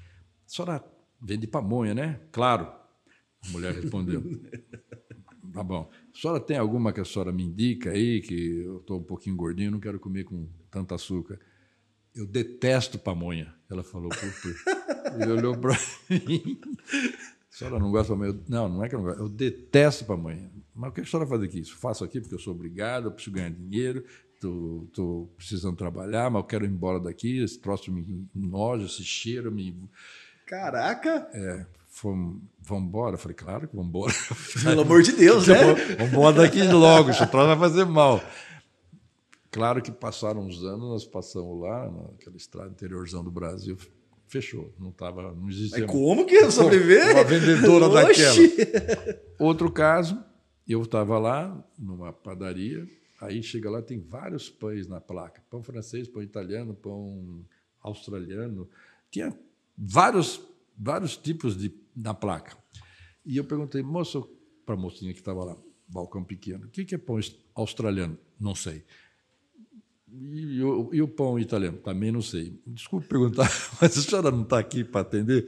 senhora 0.46 0.84
vende 1.20 1.46
pamonha, 1.46 1.94
né? 1.94 2.20
Claro. 2.30 2.70
A 3.46 3.48
mulher 3.50 3.74
respondeu. 3.74 4.22
Tá 5.52 5.64
bom. 5.64 5.90
A 6.12 6.18
senhora 6.20 6.40
tem 6.40 6.56
alguma 6.56 6.92
que 6.92 7.00
a 7.00 7.04
senhora 7.04 7.32
me 7.32 7.44
indica 7.44 7.90
aí, 7.90 8.20
que 8.20 8.62
eu 8.62 8.78
estou 8.78 8.98
um 8.98 9.02
pouquinho 9.02 9.36
gordinho, 9.36 9.70
não 9.70 9.80
quero 9.80 9.98
comer 10.00 10.24
com 10.24 10.48
tanto 10.70 10.94
açúcar? 10.94 11.38
Eu 12.14 12.26
detesto 12.26 12.98
pamonha. 12.98 13.54
Ela 13.70 13.84
falou, 13.84 14.08
por 14.08 14.18
quê? 14.42 14.54
Ele 15.20 15.32
olhou 15.32 15.56
para 15.56 15.76
mim. 16.10 16.60
A 17.52 17.56
senhora 17.56 17.78
não 17.78 17.90
gosta 17.90 18.12
de 18.12 18.18
pamonha? 18.18 18.40
Não, 18.48 18.68
não 18.68 18.84
é 18.84 18.88
que 18.88 18.94
eu 18.94 18.98
não 18.98 19.06
gosto. 19.06 19.22
Eu 19.22 19.28
detesto 19.28 20.04
pamonha. 20.04 20.50
Mas 20.74 20.90
o 20.90 20.92
que 20.92 21.00
a 21.00 21.04
senhora 21.06 21.28
faz 21.28 21.42
aqui? 21.42 21.60
Isso 21.60 21.76
faço 21.76 22.04
aqui 22.04 22.20
porque 22.20 22.34
eu 22.34 22.38
sou 22.38 22.54
obrigado, 22.54 23.06
eu 23.06 23.12
preciso 23.12 23.34
ganhar 23.36 23.50
dinheiro, 23.50 24.04
estou 24.34 25.32
precisando 25.36 25.76
trabalhar, 25.76 26.30
mas 26.30 26.42
eu 26.42 26.46
quero 26.46 26.64
ir 26.64 26.70
embora 26.70 26.98
daqui, 26.98 27.38
esse 27.38 27.58
troço 27.58 27.92
me 27.92 28.28
noja, 28.34 28.86
esse 28.86 29.04
cheiro 29.04 29.52
me... 29.52 29.76
Caraca! 30.46 31.28
É, 31.32 31.66
fomos, 32.00 32.40
vamos 32.58 32.88
embora? 32.88 33.14
Eu 33.14 33.18
falei, 33.18 33.34
claro 33.34 33.68
que 33.68 33.76
vamos 33.76 33.90
embora. 33.90 34.12
Pelo 34.64 34.80
amor 34.80 35.02
de 35.02 35.12
Deus, 35.12 35.46
né? 35.46 35.74
Vamos 35.98 36.12
embora 36.12 36.36
daqui 36.36 36.62
logo, 36.62 37.10
isso 37.10 37.26
vai 37.26 37.58
fazer 37.58 37.84
mal. 37.84 38.22
Claro 39.50 39.82
que 39.82 39.90
passaram 39.90 40.46
uns 40.46 40.62
anos, 40.62 40.88
nós 40.88 41.04
passamos 41.04 41.60
lá, 41.60 41.90
naquela 41.90 42.36
estrada 42.36 42.70
interiorzão 42.70 43.22
do 43.22 43.30
Brasil, 43.30 43.76
fechou, 44.28 44.72
não 44.78 44.92
tava, 44.92 45.34
não 45.34 45.48
existia. 45.48 45.80
Mas 45.80 45.90
como 45.90 46.24
que 46.24 46.50
sobreviver? 46.50 47.10
Uma 47.12 47.24
vendedora 47.24 47.88
daquela. 47.88 48.36
Outro 49.38 49.70
caso, 49.70 50.22
eu 50.66 50.82
estava 50.82 51.18
lá 51.18 51.62
numa 51.76 52.12
padaria, 52.12 52.86
aí 53.20 53.42
chega 53.42 53.68
lá, 53.68 53.82
tem 53.82 53.98
vários 53.98 54.48
pães 54.48 54.86
na 54.86 55.00
placa: 55.00 55.42
pão 55.50 55.62
francês, 55.62 56.06
pão 56.08 56.22
italiano, 56.22 56.72
pão 56.74 57.44
australiano. 57.82 58.68
Tinha 59.10 59.36
vários, 59.76 60.40
vários 60.78 61.16
tipos 61.16 61.56
de, 61.56 61.74
na 61.94 62.14
placa. 62.14 62.56
E 63.24 63.36
eu 63.36 63.44
perguntei, 63.44 63.82
moço, 63.82 64.28
para 64.64 64.74
a 64.74 64.78
mocinha 64.78 65.12
que 65.12 65.18
estava 65.18 65.44
lá, 65.44 65.56
balcão 65.88 66.24
pequeno, 66.24 66.66
o 66.66 66.68
que, 66.68 66.84
que 66.84 66.94
é 66.94 66.98
pão 66.98 67.18
australiano? 67.54 68.18
Não 68.38 68.54
sei. 68.54 68.84
E, 70.12 70.56
e, 70.56 70.62
o, 70.62 70.90
e, 70.92 71.02
o, 71.02 71.08
pão 71.08 71.38
italiano? 71.38 71.78
Também 71.78 72.10
não 72.10 72.22
sei. 72.22 72.60
Desculpe 72.66 73.06
perguntar, 73.06 73.48
mas 73.80 73.96
a 73.96 74.02
senhora 74.02 74.30
não 74.30 74.42
está 74.42 74.58
aqui 74.58 74.82
para 74.82 75.02
atender? 75.02 75.46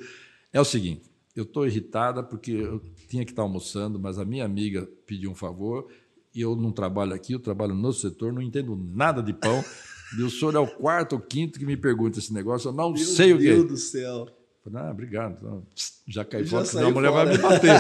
É 0.53 0.61
o 0.61 0.65
seguinte: 0.65 1.11
eu 1.35 1.45
estou 1.45 1.67
irritada 1.67 2.23
porque 2.23 2.53
eu 2.53 2.81
tinha 3.09 3.25
que 3.25 3.33
estar 3.33 3.43
tá 3.43 3.49
almoçando, 3.49 3.99
mas 3.99 4.19
a 4.19 4.25
minha 4.25 4.45
amiga 4.45 4.89
pediu 5.07 5.31
um 5.31 5.35
favor 5.35 5.89
e 6.35 6.41
eu 6.41 6.55
não 6.55 6.71
trabalho 6.71 7.15
aqui, 7.15 7.33
eu 7.33 7.41
trabalho 7.41 7.75
no 7.75 7.93
setor, 7.93 8.33
não 8.33 8.43
entendo 8.43 8.77
nada 8.77 9.23
de 9.23 9.33
pão. 9.33 9.65
E 10.15 10.23
o 10.23 10.29
senhor 10.29 10.55
é 10.55 10.59
o 10.59 10.67
quarto 10.67 11.15
ou 11.15 11.21
quinto 11.23 11.59
que 11.59 11.65
me 11.65 11.75
pergunta 11.75 12.19
esse 12.19 12.35
negócio, 12.35 12.69
eu 12.69 12.73
não 12.75 12.93
Meu 12.93 12.99
sei 12.99 13.29
Deus 13.29 13.39
o 13.39 13.39
que. 13.39 13.49
Meu 13.49 13.57
Deus 13.57 13.69
do 13.71 13.77
céu. 13.79 14.29
Falei, 14.63 14.81
ah, 14.81 14.91
obrigado. 14.91 15.67
Já 16.07 16.25
cai 16.25 16.45
fora, 16.45 16.65
senão 16.65 16.89
a 16.89 16.91
mulher 16.93 17.11
fora. 17.11 17.25
vai 17.25 17.37
me 17.37 17.43
bater. 17.43 17.73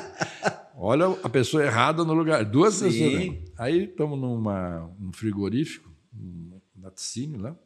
Olha 0.76 1.06
a 1.22 1.30
pessoa 1.30 1.64
errada 1.64 2.04
no 2.04 2.12
lugar. 2.12 2.44
Duas 2.44 2.74
Sim. 2.74 2.84
pessoas. 2.84 3.14
Né? 3.14 3.44
Aí 3.56 3.84
estamos 3.84 4.18
num 4.18 5.12
frigorífico, 5.12 5.90
um 6.14 6.60
laticínio 6.82 7.40
lá, 7.40 7.56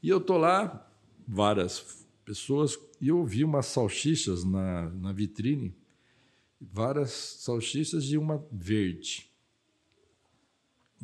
e 0.00 0.08
eu 0.08 0.18
estou 0.18 0.36
lá, 0.36 0.88
várias 1.26 2.06
pessoas, 2.24 2.78
e 3.00 3.08
eu 3.08 3.24
vi 3.24 3.42
umas 3.42 3.66
salsichas 3.66 4.44
na, 4.44 4.88
na 4.90 5.12
vitrine, 5.12 5.74
várias 6.60 7.10
salsichas 7.40 8.04
e 8.04 8.16
uma 8.16 8.44
verde. 8.52 9.31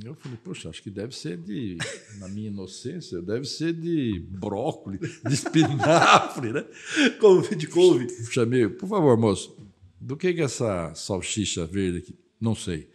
Eu 0.05 0.15
falei, 0.15 0.39
poxa, 0.45 0.69
acho 0.69 0.83
que 0.83 0.91
deve 0.91 1.15
ser 1.15 1.37
de, 1.37 1.77
na 2.19 2.29
minha 2.29 2.49
inocência, 2.49 3.21
deve 3.21 3.45
ser 3.45 3.73
de 3.73 4.25
brócolis, 4.31 5.21
de 5.27 5.35
espinafre, 5.35 6.53
né? 6.53 6.65
Couve, 7.19 7.57
de 7.57 7.67
couve. 7.67 8.09
Chamei, 8.31 8.69
por 8.69 8.89
favor, 8.89 9.17
moço, 9.17 9.57
do 10.01 10.17
que 10.17 10.29
é 10.29 10.41
essa 10.41 10.95
salsicha 10.95 11.67
verde 11.67 11.99
aqui? 11.99 12.19
Não 12.41 12.55
sei. 12.55 12.89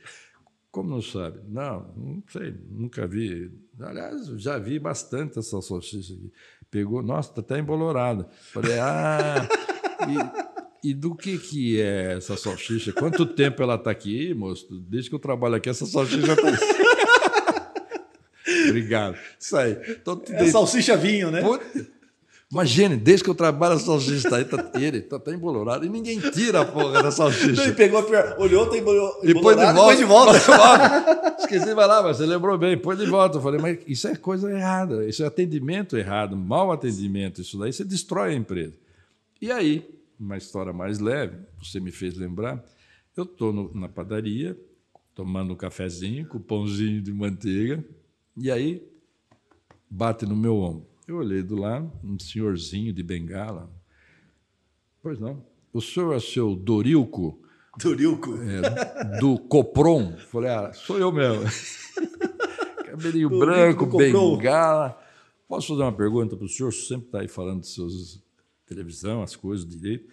Como 0.71 0.89
não 0.89 1.01
sabe? 1.01 1.39
Não, 1.49 1.93
não 1.95 2.23
sei, 2.31 2.55
nunca 2.71 3.05
vi. 3.05 3.51
Aliás, 3.79 4.25
já 4.41 4.57
vi 4.57 4.79
bastante 4.79 5.37
essa 5.37 5.61
salsicha 5.61 6.13
aqui. 6.13 6.31
Pegou, 6.71 7.03
nossa, 7.03 7.29
está 7.29 7.41
até 7.41 7.59
embolorada. 7.59 8.27
Falei, 8.51 8.79
ah, 8.79 9.47
e, 10.83 10.89
e, 10.89 10.93
do 10.93 11.13
que, 11.15 11.37
que 11.37 11.79
é 11.79 12.13
essa 12.13 12.35
salsicha? 12.37 12.91
Quanto 12.93 13.25
tempo 13.25 13.61
ela 13.61 13.75
está 13.75 13.91
aqui, 13.91 14.33
moço? 14.33 14.67
Desde 14.89 15.09
que 15.09 15.15
eu 15.15 15.19
trabalho 15.19 15.55
aqui, 15.55 15.69
essa 15.69 15.85
salsicha 15.85 16.33
está 16.33 16.49
aqui. 16.49 16.82
Obrigado. 18.77 19.17
Isso 19.39 19.55
aí. 19.55 19.77
Então, 19.89 20.21
é 20.29 20.47
salsicha 20.47 20.97
vinho, 20.97 21.31
né? 21.31 21.41
Imagine, 22.53 22.97
desde 22.97 23.23
que 23.23 23.29
eu 23.31 23.33
trabalho 23.35 23.73
a 23.73 23.79
salsicha 23.79 24.29
tá 24.29 24.37
aí, 24.37 24.45
tá, 24.45 24.69
ele 24.75 24.99
está 24.99 25.17
tá 25.17 25.33
embolorado 25.33 25.85
e 25.85 25.89
ninguém 25.89 26.19
tira 26.19 26.61
a 26.61 26.65
porra 26.65 27.01
da 27.01 27.09
salsicha. 27.09 27.63
Ele 27.63 27.73
pegou 27.73 27.99
a 27.99 28.03
pior, 28.03 28.35
olhou, 28.37 28.69
tá 28.69 28.77
embolorado, 28.77 29.27
e 29.27 29.33
põe 29.33 29.55
de 29.55 29.73
volta. 29.73 29.95
de 29.97 30.03
volta. 30.03 31.35
Esqueci, 31.39 31.73
vai 31.73 31.87
lá, 31.87 32.03
mas 32.03 32.17
você 32.17 32.27
lembrou 32.27 32.55
bem, 32.55 32.77
põe 32.77 32.95
de 32.95 33.07
volta. 33.07 33.37
Eu 33.37 33.41
falei, 33.41 33.59
mas 33.59 33.79
isso 33.87 34.07
é 34.07 34.15
coisa 34.15 34.51
errada, 34.51 35.03
isso 35.03 35.23
é 35.23 35.25
atendimento 35.25 35.97
errado, 35.97 36.37
mau 36.37 36.71
atendimento, 36.71 37.41
isso 37.41 37.57
daí 37.57 37.73
você 37.73 37.83
destrói 37.83 38.33
a 38.33 38.37
empresa. 38.37 38.75
E 39.41 39.51
aí, 39.51 39.89
uma 40.19 40.37
história 40.37 40.71
mais 40.71 40.99
leve, 40.99 41.35
você 41.59 41.79
me 41.79 41.89
fez 41.89 42.15
lembrar, 42.15 42.63
eu 43.17 43.23
estou 43.23 43.71
na 43.73 43.89
padaria, 43.89 44.55
tomando 45.15 45.53
um 45.53 45.55
cafezinho 45.55 46.27
com 46.27 46.39
pãozinho 46.39 47.01
de 47.01 47.11
manteiga, 47.11 47.83
e 48.35 48.51
aí 48.51 48.87
bate 49.89 50.25
no 50.25 50.35
meu 50.35 50.57
ombro. 50.57 50.87
Eu 51.07 51.17
olhei 51.17 51.43
do 51.43 51.55
lado, 51.55 51.91
um 52.03 52.17
senhorzinho 52.17 52.93
de 52.93 53.03
bengala. 53.03 53.69
Pois 55.01 55.19
não. 55.19 55.45
O 55.71 55.81
senhor 55.81 56.15
é 56.15 56.19
seu 56.19 56.55
Dorilco? 56.55 57.41
Dorilco? 57.77 58.35
É, 58.41 59.19
do 59.19 59.37
Copron. 59.37 60.15
Falei, 60.17 60.49
ah, 60.51 60.71
sou 60.73 60.97
eu 60.97 61.11
mesmo. 61.11 61.43
Cabelinho 62.85 63.29
branco, 63.29 63.85
bengala. 63.97 64.97
Posso 65.47 65.69
fazer 65.69 65.81
uma 65.81 65.91
pergunta 65.91 66.35
para 66.37 66.45
o 66.45 66.49
senhor? 66.49 66.69
O 66.69 66.71
senhor 66.71 66.87
sempre 66.87 67.05
está 67.07 67.19
aí 67.19 67.27
falando 67.27 67.61
de 67.61 67.67
seus 67.67 68.23
televisão, 68.65 69.21
as 69.21 69.35
coisas, 69.35 69.67
direito. 69.67 70.09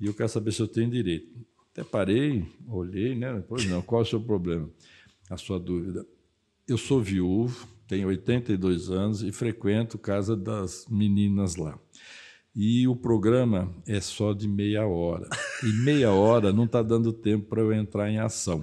E 0.00 0.06
eu 0.06 0.14
quero 0.14 0.28
saber 0.28 0.52
se 0.52 0.60
eu 0.60 0.68
tenho 0.68 0.90
direito. 0.90 1.32
Até 1.72 1.82
parei, 1.82 2.46
olhei, 2.68 3.14
né? 3.14 3.42
Pois 3.48 3.64
não, 3.66 3.82
qual 3.82 4.02
é 4.02 4.04
o 4.04 4.06
seu 4.06 4.20
problema? 4.20 4.68
A 5.30 5.36
sua 5.36 5.58
dúvida. 5.58 6.06
Eu 6.66 6.78
sou 6.78 6.98
viúvo, 6.98 7.68
tenho 7.86 8.08
82 8.08 8.90
anos 8.90 9.22
e 9.22 9.30
frequento 9.30 9.98
casa 9.98 10.34
das 10.34 10.86
meninas 10.88 11.56
lá. 11.56 11.78
E 12.56 12.88
o 12.88 12.96
programa 12.96 13.70
é 13.86 14.00
só 14.00 14.32
de 14.32 14.48
meia 14.48 14.86
hora. 14.86 15.28
E 15.62 15.66
meia 15.84 16.10
hora 16.10 16.54
não 16.54 16.64
está 16.64 16.82
dando 16.82 17.12
tempo 17.12 17.48
para 17.50 17.60
eu 17.60 17.70
entrar 17.70 18.10
em 18.10 18.18
ação. 18.18 18.62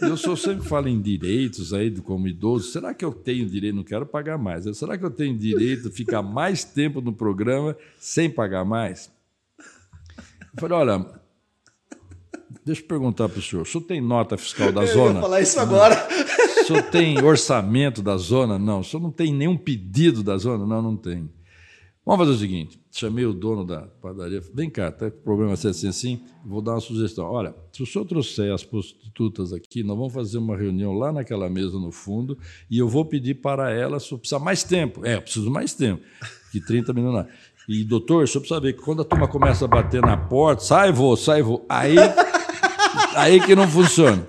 Eu 0.00 0.16
sou 0.16 0.36
sempre 0.36 0.64
falo 0.68 0.86
em 0.86 1.00
direitos 1.00 1.74
aí 1.74 1.90
como 2.00 2.28
idoso. 2.28 2.70
Será 2.70 2.94
que 2.94 3.04
eu 3.04 3.12
tenho 3.12 3.48
direito? 3.48 3.74
Não 3.74 3.82
quero 3.82 4.06
pagar 4.06 4.38
mais. 4.38 4.64
Será 4.78 4.96
que 4.96 5.04
eu 5.04 5.10
tenho 5.10 5.36
direito 5.36 5.90
de 5.90 5.96
ficar 5.96 6.22
mais 6.22 6.62
tempo 6.62 7.00
no 7.00 7.12
programa 7.12 7.76
sem 7.98 8.30
pagar 8.30 8.64
mais? 8.64 9.10
Eu 9.58 10.60
falei, 10.60 10.78
olha, 10.78 11.06
deixa 12.64 12.80
eu 12.80 12.86
perguntar 12.86 13.28
para 13.28 13.40
o 13.40 13.42
senhor. 13.42 13.62
O 13.62 13.66
senhor 13.66 13.84
tem 13.84 14.00
nota 14.00 14.36
fiscal 14.36 14.70
da 14.70 14.82
eu 14.82 14.94
zona? 14.94 15.12
Vou 15.14 15.22
falar 15.22 15.40
isso 15.40 15.58
agora 15.58 15.96
senhor 16.70 16.82
tem 16.84 17.22
orçamento 17.22 18.02
da 18.02 18.16
zona? 18.16 18.58
Não. 18.58 18.80
O 18.80 18.84
senhor 18.84 19.02
não 19.02 19.10
tem 19.10 19.32
nenhum 19.32 19.56
pedido 19.56 20.22
da 20.22 20.36
zona? 20.36 20.64
Não, 20.64 20.80
não 20.80 20.96
tem. 20.96 21.28
Vamos 22.04 22.26
fazer 22.26 22.36
o 22.36 22.40
seguinte: 22.40 22.80
chamei 22.90 23.24
o 23.24 23.32
dono 23.32 23.64
da 23.64 23.82
padaria, 23.82 24.40
vem 24.54 24.70
cá, 24.70 24.90
tá 24.90 25.10
com 25.10 25.20
problema 25.22 25.52
assim, 25.52 25.68
assim, 25.68 25.88
assim, 25.88 26.20
vou 26.44 26.62
dar 26.62 26.72
uma 26.72 26.80
sugestão. 26.80 27.26
Olha, 27.26 27.54
se 27.72 27.82
o 27.82 27.86
senhor 27.86 28.04
trouxer 28.04 28.52
as 28.52 28.64
prostitutas 28.64 29.52
aqui, 29.52 29.82
nós 29.82 29.96
vamos 29.96 30.12
fazer 30.12 30.38
uma 30.38 30.56
reunião 30.56 30.92
lá 30.92 31.12
naquela 31.12 31.48
mesa 31.48 31.78
no 31.78 31.92
fundo 31.92 32.38
e 32.70 32.78
eu 32.78 32.88
vou 32.88 33.04
pedir 33.04 33.34
para 33.34 33.70
elas, 33.70 34.04
se 34.04 34.16
precisar 34.16 34.38
mais 34.38 34.64
tempo. 34.64 35.04
É, 35.04 35.16
eu 35.16 35.22
preciso 35.22 35.50
mais 35.50 35.74
tempo, 35.74 36.02
que 36.50 36.60
30 36.60 36.92
minutos. 36.92 37.32
E, 37.68 37.84
doutor, 37.84 38.24
o 38.24 38.26
senhor 38.26 38.40
precisa 38.40 38.60
ver 38.60 38.72
que 38.72 38.82
quando 38.82 39.02
a 39.02 39.04
turma 39.04 39.28
começa 39.28 39.64
a 39.64 39.68
bater 39.68 40.00
na 40.00 40.16
porta, 40.16 40.62
sai, 40.62 40.90
vou, 40.90 41.16
sai, 41.16 41.42
vou. 41.42 41.64
Aí, 41.68 41.94
aí 43.14 43.40
que 43.40 43.54
não 43.54 43.68
funciona. 43.68 44.26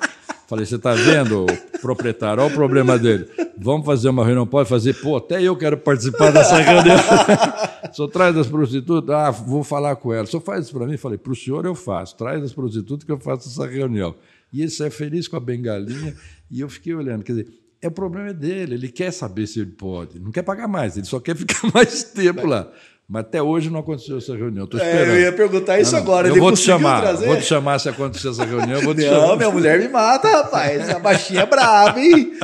Falei, 0.47 0.65
você 0.65 0.75
está 0.75 0.93
vendo, 0.93 1.45
proprietário, 1.81 2.43
olha 2.43 2.51
o 2.51 2.55
problema 2.55 2.97
dele. 2.97 3.27
Vamos 3.57 3.85
fazer 3.85 4.09
uma 4.09 4.23
reunião, 4.23 4.45
pode 4.45 4.69
fazer? 4.69 4.93
Pô, 4.93 5.17
até 5.17 5.41
eu 5.41 5.55
quero 5.55 5.77
participar 5.77 6.31
dessa 6.31 6.57
reunião. 6.57 6.97
senhor 7.93 8.07
traz 8.09 8.37
as 8.37 8.47
prostitutas? 8.47 9.13
Ah, 9.13 9.31
vou 9.31 9.63
falar 9.63 9.95
com 9.95 10.13
ela. 10.13 10.25
Senhor 10.25 10.41
faz 10.41 10.65
isso 10.65 10.73
para 10.73 10.87
mim? 10.87 10.97
Falei, 10.97 11.17
para 11.17 11.31
o 11.31 11.35
senhor 11.35 11.65
eu 11.65 11.75
faço. 11.75 12.15
Traz 12.15 12.43
as 12.43 12.53
prostitutas 12.53 13.03
que 13.03 13.11
eu 13.11 13.19
faço 13.19 13.49
essa 13.49 13.69
reunião. 13.69 14.15
E 14.53 14.61
ele 14.61 14.69
saiu 14.69 14.91
feliz 14.91 15.27
com 15.27 15.37
a 15.37 15.39
bengalinha 15.39 16.15
e 16.49 16.61
eu 16.61 16.69
fiquei 16.69 16.93
olhando. 16.93 17.23
Quer 17.23 17.33
dizer, 17.33 17.47
é 17.81 17.87
o 17.87 17.91
problema 17.91 18.33
dele, 18.33 18.75
ele 18.75 18.89
quer 18.89 19.11
saber 19.11 19.47
se 19.47 19.59
ele 19.59 19.71
pode. 19.71 20.19
Não 20.19 20.31
quer 20.31 20.43
pagar 20.43 20.67
mais, 20.67 20.97
ele 20.97 21.05
só 21.05 21.19
quer 21.19 21.35
ficar 21.35 21.61
mais 21.73 22.03
tempo 22.03 22.45
lá. 22.45 22.71
Mas 23.11 23.25
até 23.25 23.43
hoje 23.43 23.69
não 23.69 23.81
aconteceu 23.81 24.19
essa 24.19 24.33
reunião. 24.33 24.63
Estou 24.63 24.79
esperando. 24.79 25.11
É, 25.11 25.15
eu 25.17 25.21
ia 25.23 25.33
perguntar 25.33 25.77
isso 25.81 25.91
não, 25.91 25.99
agora. 25.99 26.29
Eu 26.29 26.31
Ele 26.31 26.39
vou 26.39 26.53
te 26.53 26.59
chamar. 26.59 27.01
Trazer? 27.01 27.25
Vou 27.25 27.35
te 27.35 27.43
chamar 27.43 27.77
se 27.77 27.89
acontecer 27.89 28.29
essa 28.29 28.45
reunião. 28.45 28.79
Eu 28.79 28.85
vou 28.85 28.95
te 28.95 29.01
não, 29.01 29.09
chamar. 29.09 29.35
minha 29.35 29.51
mulher 29.51 29.79
me 29.79 29.89
mata, 29.89 30.29
rapaz. 30.29 30.89
A 30.89 30.97
baixinha 30.97 31.41
é 31.41 31.45
brava, 31.45 31.99
hein? 31.99 32.39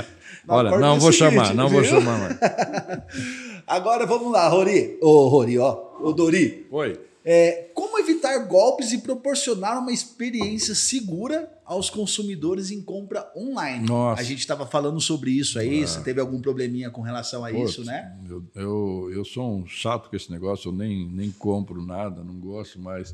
Olha, 0.46 0.78
não 0.78 1.00
vou 1.00 1.14
seguinte, 1.14 1.36
chamar, 1.36 1.54
não 1.56 1.70
viu? 1.70 1.80
vou 1.80 1.90
chamar 1.90 2.20
mais. 2.20 2.38
Agora 3.66 4.06
vamos 4.06 4.30
lá, 4.30 4.46
Rori. 4.50 4.98
Ô, 5.02 5.30
Rori, 5.30 5.58
ó. 5.58 5.78
Ô, 6.02 6.12
Dori. 6.12 6.68
Oi. 6.70 7.00
É, 7.30 7.72
como 7.74 8.00
evitar 8.00 8.38
golpes 8.46 8.94
e 8.94 9.00
proporcionar 9.00 9.80
uma 9.80 9.92
experiência 9.92 10.74
segura 10.74 11.52
aos 11.66 11.90
consumidores 11.90 12.72
em 12.72 12.82
compra 12.82 13.30
online? 13.36 13.86
Nossa. 13.86 14.22
A 14.22 14.24
gente 14.24 14.40
estava 14.40 14.66
falando 14.66 15.02
sobre 15.02 15.32
isso 15.32 15.60
aí. 15.60 15.86
Você 15.86 16.00
teve 16.00 16.22
algum 16.22 16.40
probleminha 16.40 16.90
com 16.90 17.02
relação 17.02 17.44
a 17.44 17.52
isso, 17.52 17.84
né? 17.84 18.18
Eu, 18.30 18.46
eu, 18.56 19.12
eu 19.12 19.26
sou 19.26 19.58
um 19.58 19.68
chato 19.68 20.10
com 20.10 20.16
esse 20.16 20.32
negócio, 20.32 20.70
eu 20.70 20.74
nem, 20.74 21.06
nem 21.06 21.30
compro 21.30 21.86
nada, 21.86 22.24
não 22.24 22.40
gosto 22.40 22.80
mais. 22.80 23.14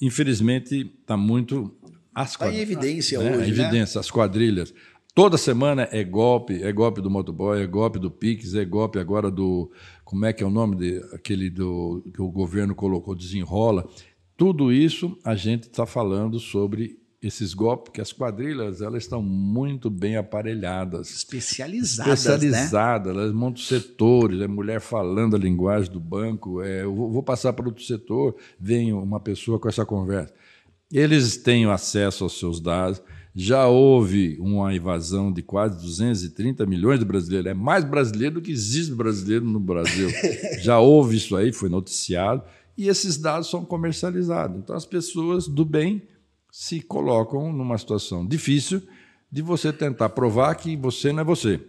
Infelizmente, 0.00 0.94
está 1.00 1.16
muito. 1.16 1.74
As 2.14 2.36
Tá 2.36 2.52
em 2.52 2.58
evidência 2.58 3.18
né? 3.18 3.30
hoje, 3.30 3.38
né? 3.40 3.48
Evidência, 3.48 3.98
as 3.98 4.08
quadrilhas. 4.08 4.72
Toda 5.18 5.36
semana 5.36 5.88
é 5.90 6.04
golpe, 6.04 6.62
é 6.62 6.70
golpe 6.70 7.00
do 7.00 7.10
motoboy, 7.10 7.60
é 7.60 7.66
golpe 7.66 7.98
do 7.98 8.08
Pix, 8.08 8.54
é 8.54 8.64
golpe 8.64 9.00
agora 9.00 9.32
do. 9.32 9.68
Como 10.08 10.24
é 10.24 10.32
que 10.32 10.42
é 10.42 10.46
o 10.46 10.50
nome 10.50 10.74
de, 10.74 11.04
aquele 11.12 11.50
do, 11.50 12.02
que 12.14 12.22
o 12.22 12.30
governo 12.30 12.74
colocou, 12.74 13.14
desenrola. 13.14 13.86
Tudo 14.38 14.72
isso 14.72 15.18
a 15.22 15.34
gente 15.34 15.64
está 15.64 15.84
falando 15.84 16.40
sobre 16.40 16.98
esses 17.20 17.52
golpes, 17.52 17.92
que 17.92 18.00
as 18.00 18.10
quadrilhas 18.10 18.80
elas 18.80 19.02
estão 19.02 19.20
muito 19.20 19.90
bem 19.90 20.16
aparelhadas 20.16 21.10
Especializadas, 21.10 22.24
né? 22.24 22.34
especializada, 22.34 23.10
elas 23.10 23.34
montam 23.34 23.62
setores, 23.62 24.40
é 24.40 24.46
mulher 24.46 24.80
falando 24.80 25.36
a 25.36 25.38
linguagem 25.38 25.92
do 25.92 26.00
banco, 26.00 26.62
é, 26.62 26.84
eu 26.84 26.94
vou 26.94 27.10
vou 27.10 27.22
passar 27.22 27.52
para 27.52 27.66
outro 27.66 27.84
setor, 27.84 28.34
vem 28.58 28.94
uma 28.94 29.20
pessoa 29.20 29.58
com 29.58 29.68
essa 29.68 29.84
conversa. 29.84 30.32
Eles 30.90 31.36
têm 31.36 31.66
acesso 31.66 32.24
aos 32.24 32.38
seus 32.38 32.62
dados, 32.62 33.02
já 33.40 33.68
houve 33.68 34.36
uma 34.40 34.74
invasão 34.74 35.32
de 35.32 35.42
quase 35.42 35.80
230 35.80 36.66
milhões 36.66 36.98
de 36.98 37.04
brasileiros, 37.04 37.48
é 37.48 37.54
mais 37.54 37.84
brasileiro 37.84 38.34
do 38.34 38.42
que 38.42 38.50
existe 38.50 38.92
brasileiro 38.92 39.44
no 39.44 39.60
Brasil. 39.60 40.08
já 40.60 40.80
houve 40.80 41.18
isso 41.18 41.36
aí, 41.36 41.52
foi 41.52 41.68
noticiado, 41.68 42.42
e 42.76 42.88
esses 42.88 43.16
dados 43.16 43.48
são 43.48 43.64
comercializados. 43.64 44.58
Então 44.58 44.74
as 44.74 44.84
pessoas 44.84 45.46
do 45.46 45.64
bem 45.64 46.02
se 46.50 46.80
colocam 46.80 47.52
numa 47.52 47.78
situação 47.78 48.26
difícil 48.26 48.82
de 49.30 49.40
você 49.40 49.72
tentar 49.72 50.08
provar 50.08 50.52
que 50.56 50.76
você 50.76 51.12
não 51.12 51.20
é 51.20 51.24
você. 51.24 51.60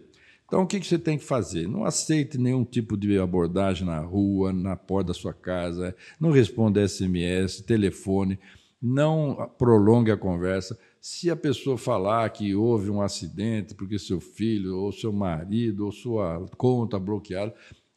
Então, 0.48 0.64
o 0.64 0.66
que 0.66 0.84
você 0.84 0.98
tem 0.98 1.20
que 1.20 1.24
fazer? 1.24 1.68
Não 1.68 1.86
aceite 1.86 2.36
nenhum 2.40 2.66
tipo 2.66 2.98
de 2.98 3.20
abordagem 3.20 3.86
na 3.86 4.00
rua, 4.00 4.52
na 4.52 4.76
porta 4.76 5.10
da 5.10 5.14
sua 5.14 5.32
casa, 5.32 5.96
não 6.20 6.32
responda 6.32 6.88
SMS, 6.88 7.62
telefone, 7.62 8.40
não 8.82 9.52
prolongue 9.60 10.10
a 10.10 10.18
conversa. 10.18 10.76
Se 11.02 11.30
a 11.30 11.36
pessoa 11.36 11.78
falar 11.78 12.30
que 12.30 12.54
houve 12.54 12.89
um 12.89 13.02
acidente 13.02 13.74
porque 13.74 13.97
seu 13.97 14.20
filho, 14.20 14.78
ou 14.78 14.91
seu 14.91 15.14
marido, 15.14 15.86
ou 15.86 15.91
sua 15.91 16.45
conta 16.58 17.00
bloqueada, 17.00 17.54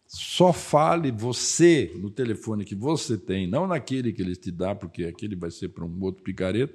só 0.07 0.53
fale 0.53 1.11
você 1.11 1.91
no 1.97 2.11
telefone 2.11 2.65
que 2.65 2.75
você 2.75 3.17
tem, 3.17 3.47
não 3.47 3.67
naquele 3.67 4.13
que 4.13 4.21
ele 4.21 4.37
te 4.37 4.51
dá, 4.51 4.75
porque 4.75 5.05
aquele 5.05 5.35
vai 5.35 5.51
ser 5.51 5.71
para 5.71 5.85
um 5.85 6.03
outro 6.03 6.23
picareta, 6.23 6.75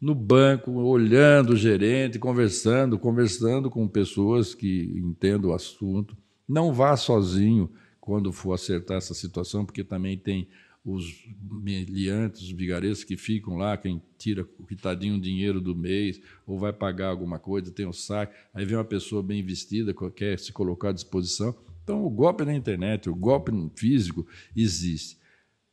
no 0.00 0.16
banco, 0.16 0.72
olhando 0.72 1.50
o 1.52 1.56
gerente, 1.56 2.18
conversando, 2.18 2.98
conversando 2.98 3.70
com 3.70 3.86
pessoas 3.86 4.52
que 4.52 4.92
entendem 4.96 5.48
o 5.48 5.54
assunto. 5.54 6.16
Não 6.48 6.72
vá 6.72 6.96
sozinho 6.96 7.70
quando 8.00 8.32
for 8.32 8.52
acertar 8.52 8.96
essa 8.96 9.14
situação, 9.14 9.64
porque 9.64 9.84
também 9.84 10.18
tem 10.18 10.48
os 10.84 11.24
meliantes, 11.40 12.42
os 12.42 12.50
vigaristas 12.50 13.04
que 13.04 13.16
ficam 13.16 13.56
lá, 13.56 13.76
quem 13.76 14.02
tira 14.18 14.46
o 14.58 14.66
quitadinho 14.66 15.20
dinheiro 15.20 15.60
do 15.60 15.76
mês, 15.76 16.20
ou 16.46 16.58
vai 16.58 16.72
pagar 16.72 17.08
alguma 17.08 17.38
coisa, 17.38 17.70
tem 17.70 17.86
o 17.86 17.92
saque, 17.92 18.34
aí 18.52 18.64
vem 18.64 18.76
uma 18.76 18.84
pessoa 18.84 19.22
bem 19.22 19.44
vestida, 19.44 19.94
quer 20.14 20.38
se 20.38 20.52
colocar 20.52 20.88
à 20.88 20.92
disposição. 20.92 21.54
Então, 21.84 22.04
o 22.04 22.10
golpe 22.10 22.44
na 22.44 22.54
internet, 22.54 23.08
o 23.08 23.14
golpe 23.14 23.52
físico 23.76 24.26
existe. 24.56 25.20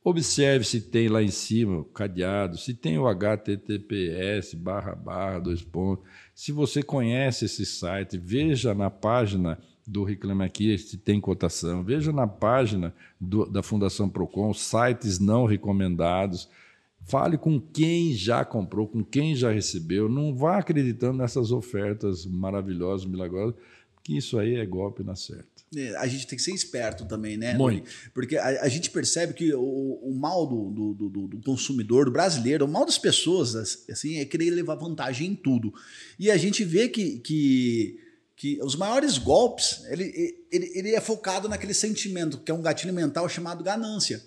Observe 0.03 0.63
se 0.63 0.79
tem 0.79 1.09
lá 1.09 1.21
em 1.21 1.29
cima 1.29 1.79
o 1.79 1.83
cadeado, 1.83 2.57
se 2.57 2.73
tem 2.73 2.97
o 2.97 3.07
HTTPS, 3.07 4.55
barra, 4.55 4.95
barra, 4.95 5.39
dois 5.39 5.61
pontos. 5.61 6.05
Se 6.33 6.51
você 6.51 6.81
conhece 6.81 7.45
esse 7.45 7.65
site, 7.65 8.17
veja 8.17 8.73
na 8.73 8.89
página 8.89 9.59
do 9.89 10.03
Reclame 10.03 10.43
Aqui 10.43 10.77
se 10.77 10.97
tem 10.97 11.19
cotação, 11.19 11.83
veja 11.83 12.11
na 12.13 12.27
página 12.27 12.93
do, 13.19 13.45
da 13.45 13.63
Fundação 13.63 14.07
Procon 14.07 14.53
sites 14.53 15.19
não 15.19 15.45
recomendados. 15.45 16.47
Fale 17.05 17.37
com 17.37 17.59
quem 17.59 18.13
já 18.13 18.45
comprou, 18.45 18.87
com 18.87 19.03
quem 19.03 19.35
já 19.35 19.49
recebeu. 19.51 20.07
Não 20.07 20.35
vá 20.35 20.57
acreditando 20.59 21.17
nessas 21.17 21.51
ofertas 21.51 22.25
maravilhosas, 22.25 23.05
milagrosas, 23.07 23.55
que 24.03 24.15
isso 24.17 24.37
aí 24.37 24.55
é 24.55 24.65
golpe 24.65 25.01
na 25.01 25.15
certa. 25.15 25.47
É, 25.75 25.95
A 25.97 26.07
gente 26.07 26.27
tem 26.27 26.35
que 26.37 26.43
ser 26.43 26.53
esperto 26.53 27.05
também, 27.05 27.35
né? 27.37 27.53
Muito. 27.55 27.89
Porque 28.13 28.35
a, 28.37 28.63
a 28.63 28.67
gente 28.69 28.91
percebe 28.91 29.33
que 29.33 29.53
o, 29.53 29.99
o 30.03 30.13
mal 30.13 30.45
do, 30.45 30.69
do, 30.93 31.09
do- 31.09 31.27
do 31.27 31.37
consumidor, 31.41 32.05
do 32.05 32.11
brasileiro, 32.11 32.65
o 32.65 32.67
mal 32.67 32.85
das 32.85 32.97
pessoas, 32.97 33.55
assim, 33.55 34.17
é 34.17 34.25
querer 34.25 34.51
levar 34.51 34.75
vantagem 34.75 35.31
em 35.31 35.35
tudo. 35.35 35.73
E 36.19 36.29
a 36.29 36.37
gente 36.37 36.63
vê 36.63 36.89
que, 36.89 37.19
que, 37.19 37.99
que 38.39 38.57
os 38.63 38.73
maiores 38.73 39.17
golpes, 39.17 39.83
ele, 39.89 40.45
ele, 40.49 40.71
ele 40.73 40.95
é 40.95 41.01
focado 41.01 41.49
naquele 41.49 41.73
sentimento, 41.73 42.37
que 42.37 42.49
é 42.49 42.53
um 42.53 42.61
gatilho 42.61 42.93
mental 42.93 43.27
chamado 43.27 43.61
ganância. 43.61 44.23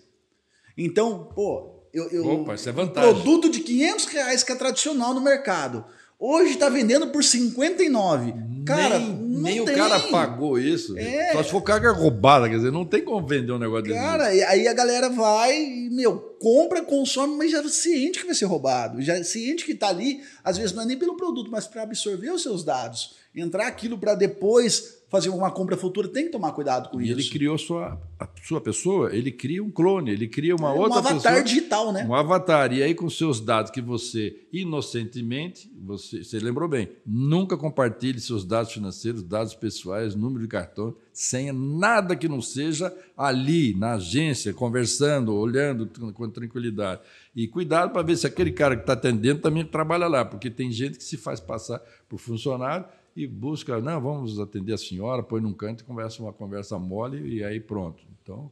Então, 0.76 1.30
pô, 1.34 1.82
eu, 1.94 2.10
eu 2.10 2.26
Opa, 2.28 2.54
isso 2.54 2.68
é 2.68 2.72
um 2.72 2.74
vantagem. 2.74 3.10
produto 3.10 3.48
de 3.48 3.60
500 3.60 4.04
reais 4.04 4.44
que 4.44 4.52
é 4.52 4.54
tradicional 4.54 5.14
no 5.14 5.20
mercado, 5.22 5.86
hoje 6.18 6.52
está 6.52 6.68
vendendo 6.68 7.06
por 7.06 7.24
59. 7.24 8.34
Cara, 8.66 8.98
nem, 8.98 9.14
nem 9.14 9.60
o 9.62 9.64
cara 9.64 9.98
pagou 9.98 10.58
isso. 10.58 10.96
É. 10.98 11.32
Só 11.32 11.42
se 11.42 11.50
for 11.50 11.62
carga 11.62 11.90
roubada, 11.90 12.50
quer 12.50 12.56
dizer, 12.56 12.70
não 12.70 12.84
tem 12.84 13.02
como 13.02 13.26
vender 13.26 13.52
um 13.52 13.58
negócio 13.58 13.84
desse. 13.84 13.98
Cara, 13.98 14.34
e 14.34 14.42
aí 14.42 14.68
a 14.68 14.74
galera 14.74 15.08
vai, 15.08 15.56
e, 15.58 15.88
meu, 15.88 16.18
compra, 16.38 16.82
consome, 16.82 17.34
mas 17.34 17.50
já 17.50 17.66
ciente 17.66 18.20
que 18.20 18.26
vai 18.26 18.34
ser 18.34 18.44
roubado. 18.44 19.00
Já 19.00 19.24
ciente 19.24 19.64
que 19.64 19.74
tá 19.74 19.88
ali, 19.88 20.20
às 20.44 20.58
vezes 20.58 20.74
não 20.74 20.82
é 20.82 20.86
nem 20.86 20.98
pelo 20.98 21.16
produto, 21.16 21.50
mas 21.50 21.66
para 21.66 21.84
absorver 21.84 22.30
os 22.30 22.42
seus 22.42 22.62
dados. 22.62 23.21
Entrar 23.34 23.66
aquilo 23.66 23.96
para 23.98 24.14
depois 24.14 25.00
fazer 25.08 25.28
uma 25.28 25.50
compra 25.50 25.76
futura, 25.76 26.08
tem 26.08 26.24
que 26.24 26.30
tomar 26.32 26.52
cuidado 26.52 26.88
com 26.88 26.98
E 26.98 27.04
isso. 27.04 27.12
ele 27.12 27.28
criou 27.28 27.58
sua, 27.58 28.00
a 28.18 28.26
sua 28.42 28.62
pessoa, 28.62 29.14
ele 29.14 29.30
cria 29.30 29.62
um 29.62 29.70
clone, 29.70 30.10
ele 30.10 30.26
cria 30.26 30.56
uma 30.56 30.70
É 30.70 30.72
outra 30.72 30.94
um 30.96 30.98
avatar 30.98 31.34
pessoa. 31.34 31.42
digital, 31.42 31.92
né? 31.92 32.06
Um 32.08 32.14
avatar. 32.14 32.72
E 32.72 32.82
aí, 32.82 32.94
com 32.94 33.10
seus 33.10 33.38
dados 33.38 33.70
que 33.70 33.82
você, 33.82 34.34
inocentemente, 34.50 35.70
você, 35.84 36.24
você 36.24 36.38
lembrou 36.38 36.66
bem, 36.68 36.88
nunca 37.06 37.58
compartilhe 37.58 38.20
seus 38.20 38.44
dados 38.44 38.72
financeiros, 38.72 39.22
dados 39.22 39.54
pessoais, 39.54 40.14
número 40.14 40.42
de 40.42 40.48
cartão, 40.48 40.94
senha, 41.12 41.52
nada 41.52 42.16
que 42.16 42.26
não 42.28 42.40
seja 42.40 42.90
ali, 43.16 43.74
na 43.76 43.94
agência, 43.94 44.52
conversando, 44.54 45.34
olhando 45.34 45.86
com 46.14 46.28
tranquilidade. 46.30 47.02
E 47.36 47.46
cuidado 47.46 47.92
para 47.92 48.02
ver 48.02 48.16
se 48.16 48.26
aquele 48.26 48.50
cara 48.52 48.76
que 48.76 48.82
está 48.82 48.94
atendendo 48.94 49.40
também 49.40 49.64
trabalha 49.64 50.06
lá, 50.08 50.24
porque 50.24 50.50
tem 50.50 50.70
gente 50.72 50.98
que 50.98 51.04
se 51.04 51.16
faz 51.16 51.38
passar 51.38 51.80
por 52.08 52.18
funcionário 52.18 52.86
e 53.14 53.26
busca, 53.26 53.80
não, 53.80 54.00
vamos 54.00 54.38
atender 54.38 54.72
a 54.72 54.78
senhora, 54.78 55.22
põe 55.22 55.40
num 55.40 55.52
canto 55.52 55.82
e 55.82 55.84
conversa 55.84 56.22
uma 56.22 56.32
conversa 56.32 56.78
mole 56.78 57.36
e 57.36 57.44
aí 57.44 57.60
pronto. 57.60 58.02
Então, 58.22 58.50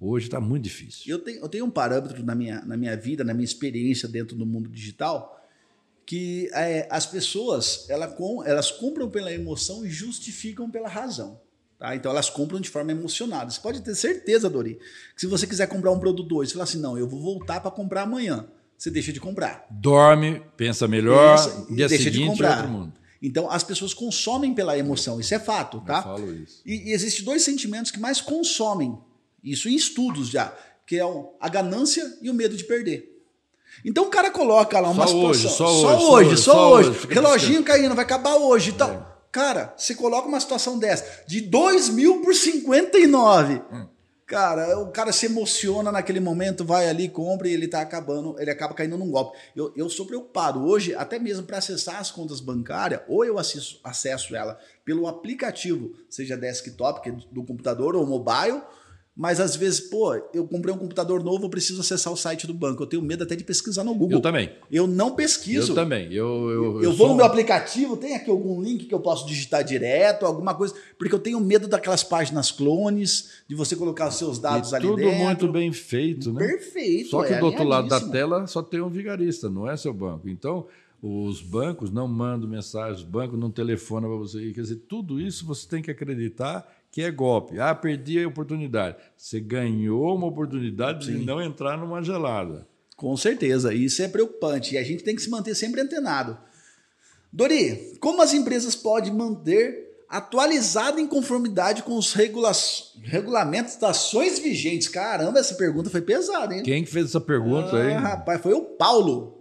hoje 0.00 0.26
está 0.26 0.40
muito 0.40 0.64
difícil. 0.64 1.04
Eu 1.12 1.18
tenho, 1.18 1.40
eu 1.40 1.48
tenho 1.48 1.64
um 1.64 1.70
parâmetro 1.70 2.24
na 2.24 2.34
minha, 2.34 2.62
na 2.64 2.76
minha 2.76 2.96
vida, 2.96 3.22
na 3.22 3.34
minha 3.34 3.44
experiência 3.44 4.08
dentro 4.08 4.36
do 4.36 4.46
mundo 4.46 4.68
digital, 4.68 5.38
que 6.06 6.48
é, 6.54 6.88
as 6.90 7.04
pessoas 7.04 7.86
ela 7.90 8.08
com, 8.08 8.42
elas 8.44 8.70
compram 8.70 9.10
pela 9.10 9.32
emoção 9.32 9.84
e 9.84 9.90
justificam 9.90 10.70
pela 10.70 10.88
razão. 10.88 11.38
Tá? 11.78 11.94
Então 11.94 12.10
elas 12.10 12.30
compram 12.30 12.58
de 12.60 12.68
forma 12.68 12.90
emocionada. 12.90 13.50
Você 13.50 13.60
pode 13.60 13.82
ter 13.82 13.94
certeza, 13.94 14.48
Dori, 14.50 14.78
que 15.14 15.20
se 15.20 15.26
você 15.26 15.46
quiser 15.46 15.68
comprar 15.68 15.92
um 15.92 16.00
produto 16.00 16.36
hoje, 16.36 16.50
você 16.50 16.54
fala 16.54 16.64
assim: 16.64 16.80
não, 16.80 16.98
eu 16.98 17.06
vou 17.06 17.20
voltar 17.20 17.60
para 17.60 17.70
comprar 17.70 18.02
amanhã. 18.02 18.48
Você 18.76 18.90
deixa 18.90 19.12
de 19.12 19.20
comprar. 19.20 19.66
dorme, 19.70 20.40
pensa 20.56 20.86
melhor, 20.86 21.36
Pensa 21.36 21.66
dia 21.66 21.88
deixa 21.88 22.10
de 22.10 22.16
seguinte 22.16 22.30
comprar. 22.30 22.56
outro 22.58 22.70
mundo. 22.70 22.92
Então 23.20 23.50
as 23.50 23.64
pessoas 23.64 23.92
consomem 23.92 24.54
pela 24.54 24.78
emoção, 24.78 25.18
isso 25.18 25.34
é 25.34 25.38
fato, 25.38 25.80
tá? 25.80 25.98
Eu 25.98 26.02
falo 26.02 26.34
isso. 26.34 26.62
E, 26.64 26.90
e 26.90 26.92
existem 26.92 27.24
dois 27.24 27.42
sentimentos 27.42 27.90
que 27.90 27.98
mais 27.98 28.20
consomem, 28.20 28.96
isso 29.42 29.68
em 29.68 29.74
estudos 29.74 30.28
já, 30.28 30.56
que 30.86 30.96
é 30.98 31.02
a 31.40 31.48
ganância 31.48 32.18
e 32.22 32.30
o 32.30 32.34
medo 32.34 32.56
de 32.56 32.64
perder. 32.64 33.16
Então 33.84 34.04
o 34.04 34.10
cara 34.10 34.30
coloca 34.30 34.78
lá 34.80 34.90
uma 34.90 35.06
Só 35.06 35.16
hoje, 35.16 35.48
situação. 35.48 35.66
só 35.66 35.80
só 35.80 35.88
hoje, 35.88 35.98
só 35.98 36.12
hoje, 36.12 36.36
só 36.36 36.52
só 36.52 36.72
hoje. 36.74 36.88
hoje, 36.90 37.06
Reloginho 37.08 37.62
caindo, 37.64 37.94
vai 37.94 38.04
acabar 38.04 38.36
hoje 38.36 38.70
e 38.70 38.72
tal. 38.72 38.90
É. 38.90 39.08
Cara, 39.30 39.74
você 39.76 39.94
coloca 39.94 40.26
uma 40.26 40.40
situação 40.40 40.78
dessa, 40.78 41.24
de 41.26 41.40
2 41.40 41.90
mil 41.90 42.22
por 42.22 42.34
59. 42.34 43.62
Hum. 43.72 43.86
Cara, 44.28 44.78
o 44.78 44.92
cara 44.92 45.10
se 45.10 45.24
emociona 45.24 45.90
naquele 45.90 46.20
momento, 46.20 46.62
vai 46.62 46.86
ali, 46.86 47.08
compra 47.08 47.48
e 47.48 47.54
ele 47.54 47.66
tá 47.66 47.80
acabando, 47.80 48.38
ele 48.38 48.50
acaba 48.50 48.74
caindo 48.74 48.98
num 48.98 49.10
golpe. 49.10 49.38
Eu, 49.56 49.72
eu 49.74 49.88
sou 49.88 50.04
preocupado 50.04 50.66
hoje, 50.66 50.94
até 50.94 51.18
mesmo 51.18 51.46
para 51.46 51.56
acessar 51.56 51.96
as 51.96 52.10
contas 52.10 52.38
bancárias, 52.38 53.00
ou 53.08 53.24
eu 53.24 53.38
acesso, 53.38 53.80
acesso 53.82 54.36
ela 54.36 54.60
pelo 54.84 55.08
aplicativo, 55.08 55.94
seja 56.10 56.36
desktop, 56.36 57.00
que 57.00 57.08
é 57.08 57.12
do 57.32 57.42
computador 57.42 57.96
ou 57.96 58.04
mobile, 58.04 58.60
Mas 59.18 59.40
às 59.40 59.56
vezes, 59.56 59.80
pô, 59.80 60.14
eu 60.32 60.46
comprei 60.46 60.72
um 60.72 60.78
computador 60.78 61.24
novo, 61.24 61.46
eu 61.46 61.50
preciso 61.50 61.80
acessar 61.80 62.12
o 62.12 62.16
site 62.16 62.46
do 62.46 62.54
banco. 62.54 62.84
Eu 62.84 62.86
tenho 62.86 63.02
medo 63.02 63.24
até 63.24 63.34
de 63.34 63.42
pesquisar 63.42 63.82
no 63.82 63.92
Google. 63.92 64.18
Eu 64.18 64.20
também. 64.20 64.52
Eu 64.70 64.86
não 64.86 65.16
pesquiso. 65.16 65.72
Eu 65.72 65.74
também. 65.74 66.04
Eu, 66.12 66.48
eu, 66.48 66.64
eu, 66.64 66.82
eu 66.84 66.92
vou 66.92 67.08
no 67.08 67.16
meu 67.16 67.24
aplicativo, 67.24 67.96
tem 67.96 68.14
aqui 68.14 68.30
algum 68.30 68.62
link 68.62 68.86
que 68.86 68.94
eu 68.94 69.00
posso 69.00 69.26
digitar 69.26 69.64
direto, 69.64 70.24
alguma 70.24 70.54
coisa, 70.54 70.72
porque 70.96 71.12
eu 71.12 71.18
tenho 71.18 71.40
medo 71.40 71.66
daquelas 71.66 72.04
páginas 72.04 72.52
clones, 72.52 73.42
de 73.48 73.56
você 73.56 73.74
colocar 73.74 74.06
os 74.06 74.14
seus 74.14 74.38
dados 74.38 74.70
e 74.70 74.76
ali 74.76 74.86
tudo 74.86 74.98
dentro. 74.98 75.10
Tudo 75.10 75.24
muito 75.24 75.48
bem 75.48 75.72
feito, 75.72 76.32
né? 76.32 76.46
Perfeito. 76.46 77.08
Só 77.08 77.24
que 77.24 77.32
é 77.32 77.40
do 77.40 77.46
outro 77.46 77.64
lado 77.64 77.88
da 77.88 78.00
tela 78.00 78.46
só 78.46 78.62
tem 78.62 78.80
um 78.80 78.88
vigarista, 78.88 79.50
não 79.50 79.68
é 79.68 79.76
seu 79.76 79.92
banco. 79.92 80.28
Então, 80.28 80.68
os 81.02 81.42
bancos 81.42 81.90
não 81.90 82.06
mandam 82.06 82.48
mensagens, 82.48 82.98
os 82.98 83.04
bancos 83.04 83.36
não 83.36 83.50
telefonam 83.50 84.08
para 84.08 84.18
você. 84.18 84.52
Quer 84.52 84.60
dizer, 84.60 84.76
tudo 84.88 85.20
isso 85.20 85.44
você 85.44 85.66
tem 85.68 85.82
que 85.82 85.90
acreditar 85.90 86.77
que 86.90 87.02
é 87.02 87.10
golpe. 87.10 87.58
Ah, 87.58 87.74
perdi 87.74 88.22
a 88.22 88.28
oportunidade. 88.28 88.96
Você 89.16 89.40
ganhou 89.40 90.16
uma 90.16 90.26
oportunidade 90.26 91.06
Sim. 91.06 91.18
de 91.18 91.24
não 91.24 91.40
entrar 91.40 91.76
numa 91.76 92.02
gelada. 92.02 92.66
Com 92.96 93.16
certeza, 93.16 93.72
isso 93.72 94.02
é 94.02 94.08
preocupante 94.08 94.74
e 94.74 94.78
a 94.78 94.82
gente 94.82 95.04
tem 95.04 95.14
que 95.14 95.22
se 95.22 95.30
manter 95.30 95.54
sempre 95.54 95.80
antenado. 95.80 96.36
Dori, 97.32 97.96
como 98.00 98.22
as 98.22 98.34
empresas 98.34 98.74
podem 98.74 99.12
manter 99.12 99.86
atualizada 100.08 101.00
em 101.00 101.06
conformidade 101.06 101.82
com 101.82 101.96
os 101.96 102.14
regula 102.14 102.50
regulamentos 103.02 103.76
das 103.76 103.98
ações 103.98 104.38
vigentes? 104.38 104.88
Caramba, 104.88 105.38
essa 105.38 105.54
pergunta 105.54 105.90
foi 105.90 106.00
pesada, 106.00 106.54
hein? 106.54 106.62
Quem 106.62 106.84
fez 106.86 107.06
essa 107.06 107.20
pergunta 107.20 107.76
ah, 107.76 107.82
aí? 107.82 107.92
Rapaz, 107.92 108.40
foi 108.40 108.54
o 108.54 108.62
Paulo. 108.62 109.37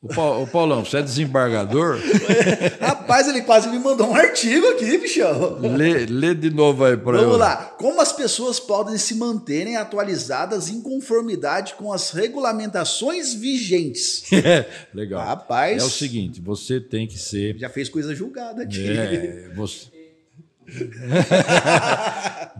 Ô, 0.00 0.46
Paulão, 0.46 0.84
você 0.84 0.98
é 0.98 1.02
desembargador? 1.02 1.98
Rapaz, 2.80 3.26
ele 3.26 3.42
quase 3.42 3.68
me 3.68 3.80
mandou 3.80 4.10
um 4.10 4.14
artigo 4.14 4.64
aqui, 4.68 4.96
bichão. 4.96 5.58
Lê, 5.58 6.06
lê 6.06 6.36
de 6.36 6.50
novo 6.50 6.84
aí 6.84 6.96
para 6.96 7.18
eu. 7.18 7.24
Vamos 7.24 7.38
lá. 7.38 7.56
Como 7.76 8.00
as 8.00 8.12
pessoas 8.12 8.60
podem 8.60 8.96
se 8.96 9.16
manterem 9.16 9.76
atualizadas 9.76 10.68
em 10.68 10.80
conformidade 10.80 11.74
com 11.74 11.92
as 11.92 12.12
regulamentações 12.12 13.34
vigentes? 13.34 14.22
Legal. 14.94 15.20
Rapaz. 15.20 15.82
É 15.82 15.84
o 15.84 15.90
seguinte, 15.90 16.40
você 16.40 16.80
tem 16.80 17.08
que 17.08 17.18
ser. 17.18 17.58
Já 17.58 17.68
fez 17.68 17.88
coisa 17.88 18.14
julgada 18.14 18.62
aqui. 18.62 18.88
É, 18.88 19.50
você. 19.56 19.88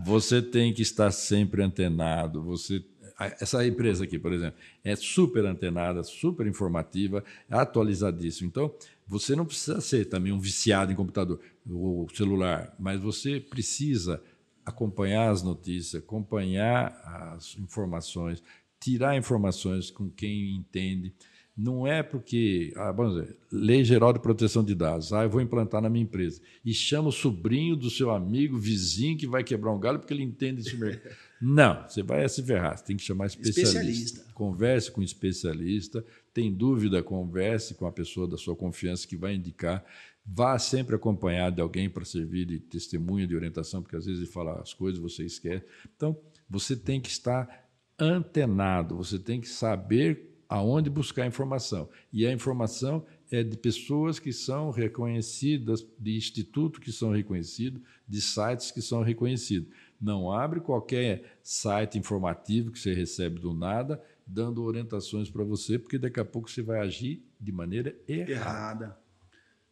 você 0.03 0.41
tem 0.41 0.73
que 0.73 0.81
estar 0.81 1.11
sempre 1.11 1.63
antenado. 1.63 2.43
Você 2.43 2.83
essa 3.19 3.65
empresa 3.65 4.03
aqui, 4.03 4.17
por 4.17 4.31
exemplo, 4.31 4.57
é 4.83 4.95
super 4.95 5.45
antenada, 5.45 6.03
super 6.03 6.47
informativa, 6.47 7.23
atualizadíssima. 7.49 8.47
Então, 8.47 8.73
você 9.05 9.35
não 9.35 9.45
precisa 9.45 9.81
ser 9.81 10.05
também 10.05 10.31
um 10.31 10.39
viciado 10.39 10.91
em 10.91 10.95
computador 10.95 11.39
ou 11.69 12.07
celular, 12.13 12.73
mas 12.79 13.01
você 13.01 13.39
precisa 13.39 14.21
acompanhar 14.65 15.31
as 15.31 15.43
notícias, 15.43 16.01
acompanhar 16.01 16.91
as 17.35 17.57
informações, 17.57 18.43
tirar 18.79 19.17
informações 19.17 19.91
com 19.91 20.09
quem 20.09 20.55
entende. 20.55 21.13
Não 21.57 21.85
é 21.85 22.01
porque, 22.01 22.71
ah, 22.77 22.91
vamos 22.91 23.15
dizer, 23.15 23.35
Lei 23.51 23.83
Geral 23.83 24.13
de 24.13 24.19
Proteção 24.19 24.63
de 24.63 24.73
Dados, 24.73 25.11
ah, 25.11 25.23
eu 25.23 25.29
vou 25.29 25.41
implantar 25.41 25.81
na 25.81 25.89
minha 25.89 26.03
empresa, 26.03 26.39
e 26.63 26.73
chama 26.73 27.09
o 27.09 27.11
sobrinho 27.11 27.75
do 27.75 27.89
seu 27.89 28.11
amigo, 28.11 28.57
vizinho, 28.57 29.17
que 29.17 29.27
vai 29.27 29.43
quebrar 29.43 29.73
um 29.73 29.79
galho 29.79 29.99
porque 29.99 30.13
ele 30.13 30.23
entende 30.23 30.61
isso 30.61 30.77
mesmo. 30.77 31.01
Não, 31.41 31.87
você 31.87 32.03
vai 32.03 32.27
se 32.27 32.43
ferrar, 32.43 32.77
você 32.77 32.83
tem 32.83 32.97
que 32.97 33.03
chamar 33.03 33.27
especialista. 33.27 33.79
especialista. 33.79 34.33
Converse 34.33 34.91
com 34.91 35.01
um 35.01 35.03
especialista, 35.03 36.05
tem 36.33 36.53
dúvida, 36.53 37.01
converse 37.01 37.75
com 37.75 37.85
a 37.85 37.91
pessoa 37.91 38.27
da 38.27 38.37
sua 38.37 38.55
confiança 38.55 39.07
que 39.07 39.15
vai 39.15 39.35
indicar. 39.35 39.83
Vá 40.25 40.59
sempre 40.59 40.95
acompanhado 40.95 41.55
de 41.55 41.61
alguém 41.61 41.89
para 41.89 42.05
servir 42.05 42.45
de 42.45 42.59
testemunha, 42.59 43.25
de 43.25 43.35
orientação, 43.35 43.81
porque 43.81 43.95
às 43.95 44.05
vezes 44.05 44.21
ele 44.21 44.31
fala 44.31 44.59
as 44.61 44.73
coisas 44.73 44.99
você 44.99 45.25
esquece. 45.25 45.65
Então, 45.95 46.19
você 46.49 46.75
tem 46.75 46.99
que 46.99 47.09
estar 47.09 47.67
antenado, 47.97 48.95
você 48.95 49.17
tem 49.17 49.39
que 49.39 49.47
saber 49.47 50.29
aonde 50.47 50.89
buscar 50.89 51.27
informação. 51.27 51.89
E 52.11 52.25
a 52.25 52.33
informação 52.33 53.05
é 53.31 53.43
de 53.43 53.55
pessoas 53.55 54.17
que 54.17 54.33
são 54.33 54.71
reconhecidas, 54.71 55.85
de 55.97 56.17
institutos 56.17 56.79
que 56.79 56.91
são 56.91 57.11
reconhecidos, 57.11 57.81
de 58.07 58.19
sites 58.19 58.71
que 58.71 58.81
são 58.81 59.03
reconhecidos. 59.03 59.69
Não 60.01 60.31
abre 60.31 60.59
qualquer 60.61 61.37
site 61.43 61.97
informativo 61.97 62.71
que 62.71 62.79
você 62.79 62.93
recebe 62.93 63.39
do 63.39 63.53
nada, 63.53 64.01
dando 64.25 64.63
orientações 64.63 65.29
para 65.29 65.43
você, 65.43 65.77
porque 65.77 65.97
daqui 65.97 66.19
a 66.19 66.25
pouco 66.25 66.49
você 66.49 66.61
vai 66.61 66.79
agir 66.79 67.23
de 67.39 67.51
maneira 67.51 67.95
errada. 68.07 68.31
errada. 68.31 69.09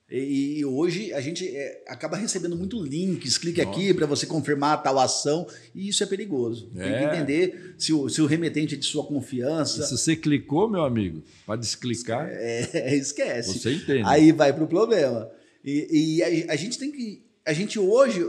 E, 0.09 0.63
hoje 0.63 1.11
a 1.11 1.19
gente 1.19 1.45
é, 1.45 1.83
acaba 1.85 2.15
recebendo 2.15 2.55
muito 2.55 2.81
links, 2.81 3.37
clique 3.37 3.61
Nossa. 3.61 3.77
aqui 3.77 3.93
para 3.93 4.05
você 4.05 4.25
confirmar 4.25 4.81
tal 4.81 4.97
ação, 4.99 5.45
e 5.75 5.89
isso 5.89 6.01
é 6.01 6.05
perigoso. 6.05 6.71
É. 6.77 6.81
Tem 6.81 6.91
que 6.91 7.03
é. 7.03 7.13
entender 7.13 7.75
se 7.77 7.91
o, 7.91 8.07
se 8.07 8.21
o 8.21 8.25
remetente 8.25 8.75
é 8.75 8.77
de 8.77 8.85
sua 8.85 9.05
confiança. 9.05 9.81
E 9.81 9.83
se 9.83 9.97
você 9.97 10.15
clicou, 10.15 10.69
meu 10.69 10.83
amigo, 10.83 11.21
para 11.45 11.59
desclicar. 11.59 12.25
É, 12.29 12.95
esquece. 12.95 13.59
Você 13.59 13.73
entende. 13.73 14.03
Aí 14.05 14.31
vai 14.31 14.53
para 14.53 14.63
o 14.63 14.67
problema. 14.67 15.29
E, 15.63 16.19
e 16.21 16.23
a, 16.23 16.53
a, 16.53 16.55
gente 16.55 16.79
tem 16.79 16.89
que 16.89 17.26
a 17.47 17.53
gente 17.53 17.79
hoje, 17.79 18.21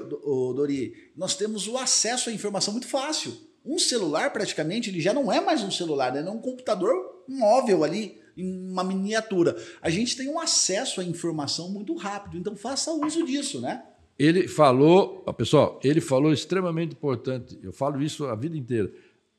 Dori, 0.54 0.94
nós 1.16 1.34
temos 1.34 1.66
o 1.66 1.76
acesso 1.76 2.30
à 2.30 2.32
informação 2.32 2.72
muito 2.72 2.86
fácil. 2.86 3.36
Um 3.64 3.76
celular, 3.76 4.32
praticamente, 4.32 4.88
ele 4.88 5.00
já 5.00 5.12
não 5.12 5.32
é 5.32 5.40
mais 5.40 5.60
um 5.60 5.72
celular, 5.72 6.12
né? 6.12 6.20
é 6.20 6.30
um 6.30 6.40
computador 6.40 7.24
móvel 7.28 7.82
ali, 7.82 8.16
em 8.36 8.70
uma 8.70 8.84
miniatura. 8.84 9.56
A 9.82 9.90
gente 9.90 10.16
tem 10.16 10.28
um 10.28 10.38
acesso 10.38 11.00
à 11.00 11.04
informação 11.04 11.68
muito 11.68 11.96
rápido, 11.96 12.38
então 12.38 12.54
faça 12.54 12.92
uso 12.92 13.26
disso, 13.26 13.60
né? 13.60 13.82
Ele 14.16 14.46
falou, 14.46 15.24
pessoal, 15.36 15.80
ele 15.82 16.00
falou 16.00 16.32
extremamente 16.32 16.92
importante, 16.92 17.58
eu 17.60 17.72
falo 17.72 18.00
isso 18.00 18.24
a 18.26 18.36
vida 18.36 18.56
inteira. 18.56 18.92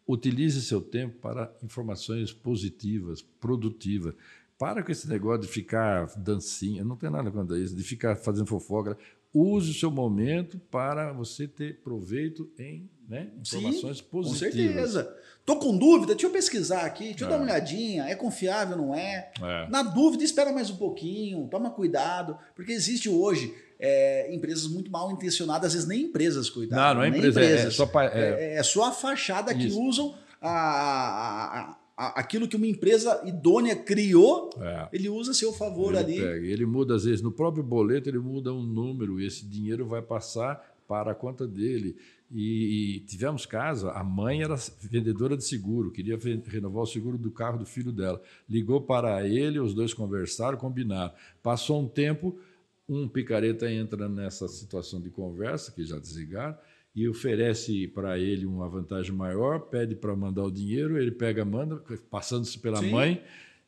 Utilize 0.06 0.62
seu 0.62 0.82
tempo 0.82 1.20
para 1.22 1.54
informações 1.64 2.34
positivas, 2.34 3.22
produtivas. 3.22 4.14
Para 4.58 4.84
com 4.84 4.92
esse 4.92 5.08
negócio 5.08 5.44
de 5.44 5.48
ficar 5.48 6.08
dancinha, 6.18 6.84
não 6.84 6.98
tem 6.98 7.10
nada 7.10 7.32
contra 7.32 7.58
isso, 7.58 7.74
de 7.74 7.84
ficar 7.84 8.18
fazendo 8.18 8.46
fofoca. 8.46 8.98
Use 9.34 9.72
o 9.72 9.74
seu 9.74 9.92
momento 9.92 10.60
para 10.72 11.14
você 11.14 11.48
ter 11.48 11.82
proveito 11.82 12.50
em 12.58 12.90
né, 13.08 13.30
informações 13.40 13.98
Sim, 13.98 14.04
positivas. 14.04 14.54
Com 14.54 14.58
certeza. 14.58 15.18
Tô 15.46 15.58
com 15.58 15.76
dúvida, 15.76 16.14
deixa 16.14 16.28
eu 16.28 16.32
pesquisar 16.32 16.82
aqui, 16.82 17.06
deixa 17.06 17.24
eu 17.24 17.28
é. 17.28 17.32
dar 17.32 17.38
uma 17.38 17.46
olhadinha, 17.46 18.04
é 18.04 18.16
confiável, 18.16 18.78
não 18.78 18.94
é? 18.94 19.32
é? 19.42 19.68
Na 19.70 19.82
dúvida, 19.82 20.24
espera 20.24 20.52
mais 20.52 20.70
um 20.70 20.76
pouquinho, 20.76 21.48
toma 21.48 21.72
cuidado, 21.72 22.38
porque 22.56 22.72
existe 22.72 23.10
hoje 23.10 23.56
é, 23.80 24.34
empresas 24.34 24.68
muito 24.68 24.92
mal 24.92 25.12
intencionadas, 25.12 25.68
às 25.68 25.74
vezes 25.74 25.88
nem 25.88 26.04
empresas, 26.04 26.50
cuidado. 26.50 26.80
Não, 26.80 26.96
não 26.96 27.04
é 27.04 27.08
empresa, 27.08 27.40
é 27.40 27.46
empresas. 27.46 27.74
É, 27.74 27.78
só, 27.78 28.02
é, 28.02 28.08
é, 28.08 28.54
é, 28.58 28.64
só 28.64 28.84
a 28.84 28.92
fachada 28.92 29.54
Isso. 29.54 29.60
que 29.60 29.74
usam 29.74 30.16
a, 30.42 30.50
a, 30.52 31.79
aquilo 32.00 32.48
que 32.48 32.56
uma 32.56 32.66
empresa 32.66 33.22
idônea 33.26 33.76
criou, 33.76 34.50
é. 34.58 34.88
ele 34.94 35.10
usa 35.10 35.32
a 35.32 35.34
seu 35.34 35.52
favor 35.52 35.90
ele 35.90 35.98
ali. 35.98 36.22
Pega. 36.22 36.48
Ele 36.48 36.66
muda, 36.66 36.96
às 36.96 37.04
vezes, 37.04 37.22
no 37.22 37.32
próprio 37.32 37.62
boleto, 37.62 38.08
ele 38.08 38.20
muda 38.20 38.54
um 38.54 38.64
número 38.64 39.20
e 39.20 39.28
esse 39.28 39.46
dinheiro 39.46 39.86
vai 39.86 40.02
passar 40.02 40.78
para 40.88 41.12
a 41.12 41.16
conta 41.16 41.46
dele. 41.46 41.98
E, 42.32 42.96
e 42.96 43.00
tivemos 43.02 43.46
caso, 43.46 43.90
a 43.90 44.04
mãe 44.04 44.44
era 44.44 44.56
vendedora 44.82 45.36
de 45.36 45.44
seguro, 45.44 45.92
queria 45.92 46.18
renovar 46.46 46.84
o 46.84 46.88
seguro 46.88 47.18
do 47.18 47.32
carro 47.32 47.58
do 47.58 47.66
filho 47.66 47.92
dela. 47.92 48.22
Ligou 48.48 48.80
para 48.80 49.28
ele, 49.28 49.60
os 49.60 49.74
dois 49.74 49.94
conversaram, 49.94 50.58
combinaram. 50.58 51.14
Passou 51.44 51.82
um 51.82 51.88
tempo, 51.88 52.40
um 52.88 53.10
picareta 53.10 53.70
entra 53.70 54.08
nessa 54.08 54.48
situação 54.48 55.02
de 55.02 55.10
conversa, 55.10 55.72
que 55.72 55.84
já 55.84 56.00
desligaram, 56.00 56.56
e 57.00 57.08
oferece 57.08 57.88
para 57.88 58.20
ele 58.20 58.46
uma 58.46 58.68
vantagem 58.68 59.14
maior, 59.14 59.62
pede 59.62 59.96
para 59.96 60.14
mandar 60.14 60.44
o 60.44 60.52
dinheiro, 60.52 60.98
ele 60.98 61.12
pega, 61.12 61.46
manda, 61.46 61.82
passando-se 62.12 62.60
pela 62.60 62.80
Sim. 62.80 62.92
mãe, 62.92 63.24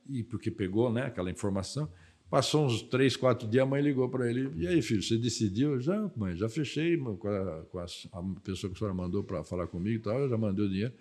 e 0.09 0.21
porque 0.21 0.51
pegou 0.51 0.91
né, 0.91 1.03
aquela 1.03 1.31
informação. 1.31 1.89
Passou 2.29 2.65
uns 2.65 2.81
três, 2.81 3.15
quatro 3.15 3.47
dias, 3.47 3.63
a 3.63 3.65
mãe 3.65 3.81
ligou 3.81 4.09
para 4.09 4.29
ele. 4.29 4.51
E 4.57 4.67
aí, 4.67 4.81
filho, 4.81 5.01
você 5.01 5.17
decidiu? 5.17 5.79
Já, 5.79 6.11
mãe, 6.13 6.35
já 6.35 6.49
fechei 6.49 6.97
com 6.97 7.29
a, 7.29 7.63
com 7.71 7.79
a, 7.79 7.85
a 7.85 8.23
pessoa 8.43 8.69
que 8.69 8.75
a 8.75 8.79
senhora 8.79 8.93
mandou 8.93 9.23
para 9.23 9.45
falar 9.45 9.67
comigo 9.67 9.95
e 9.95 9.99
tal, 9.99 10.19
eu 10.19 10.27
já 10.27 10.37
mandei 10.37 10.65
o 10.65 10.69
dinheiro. 10.69 10.93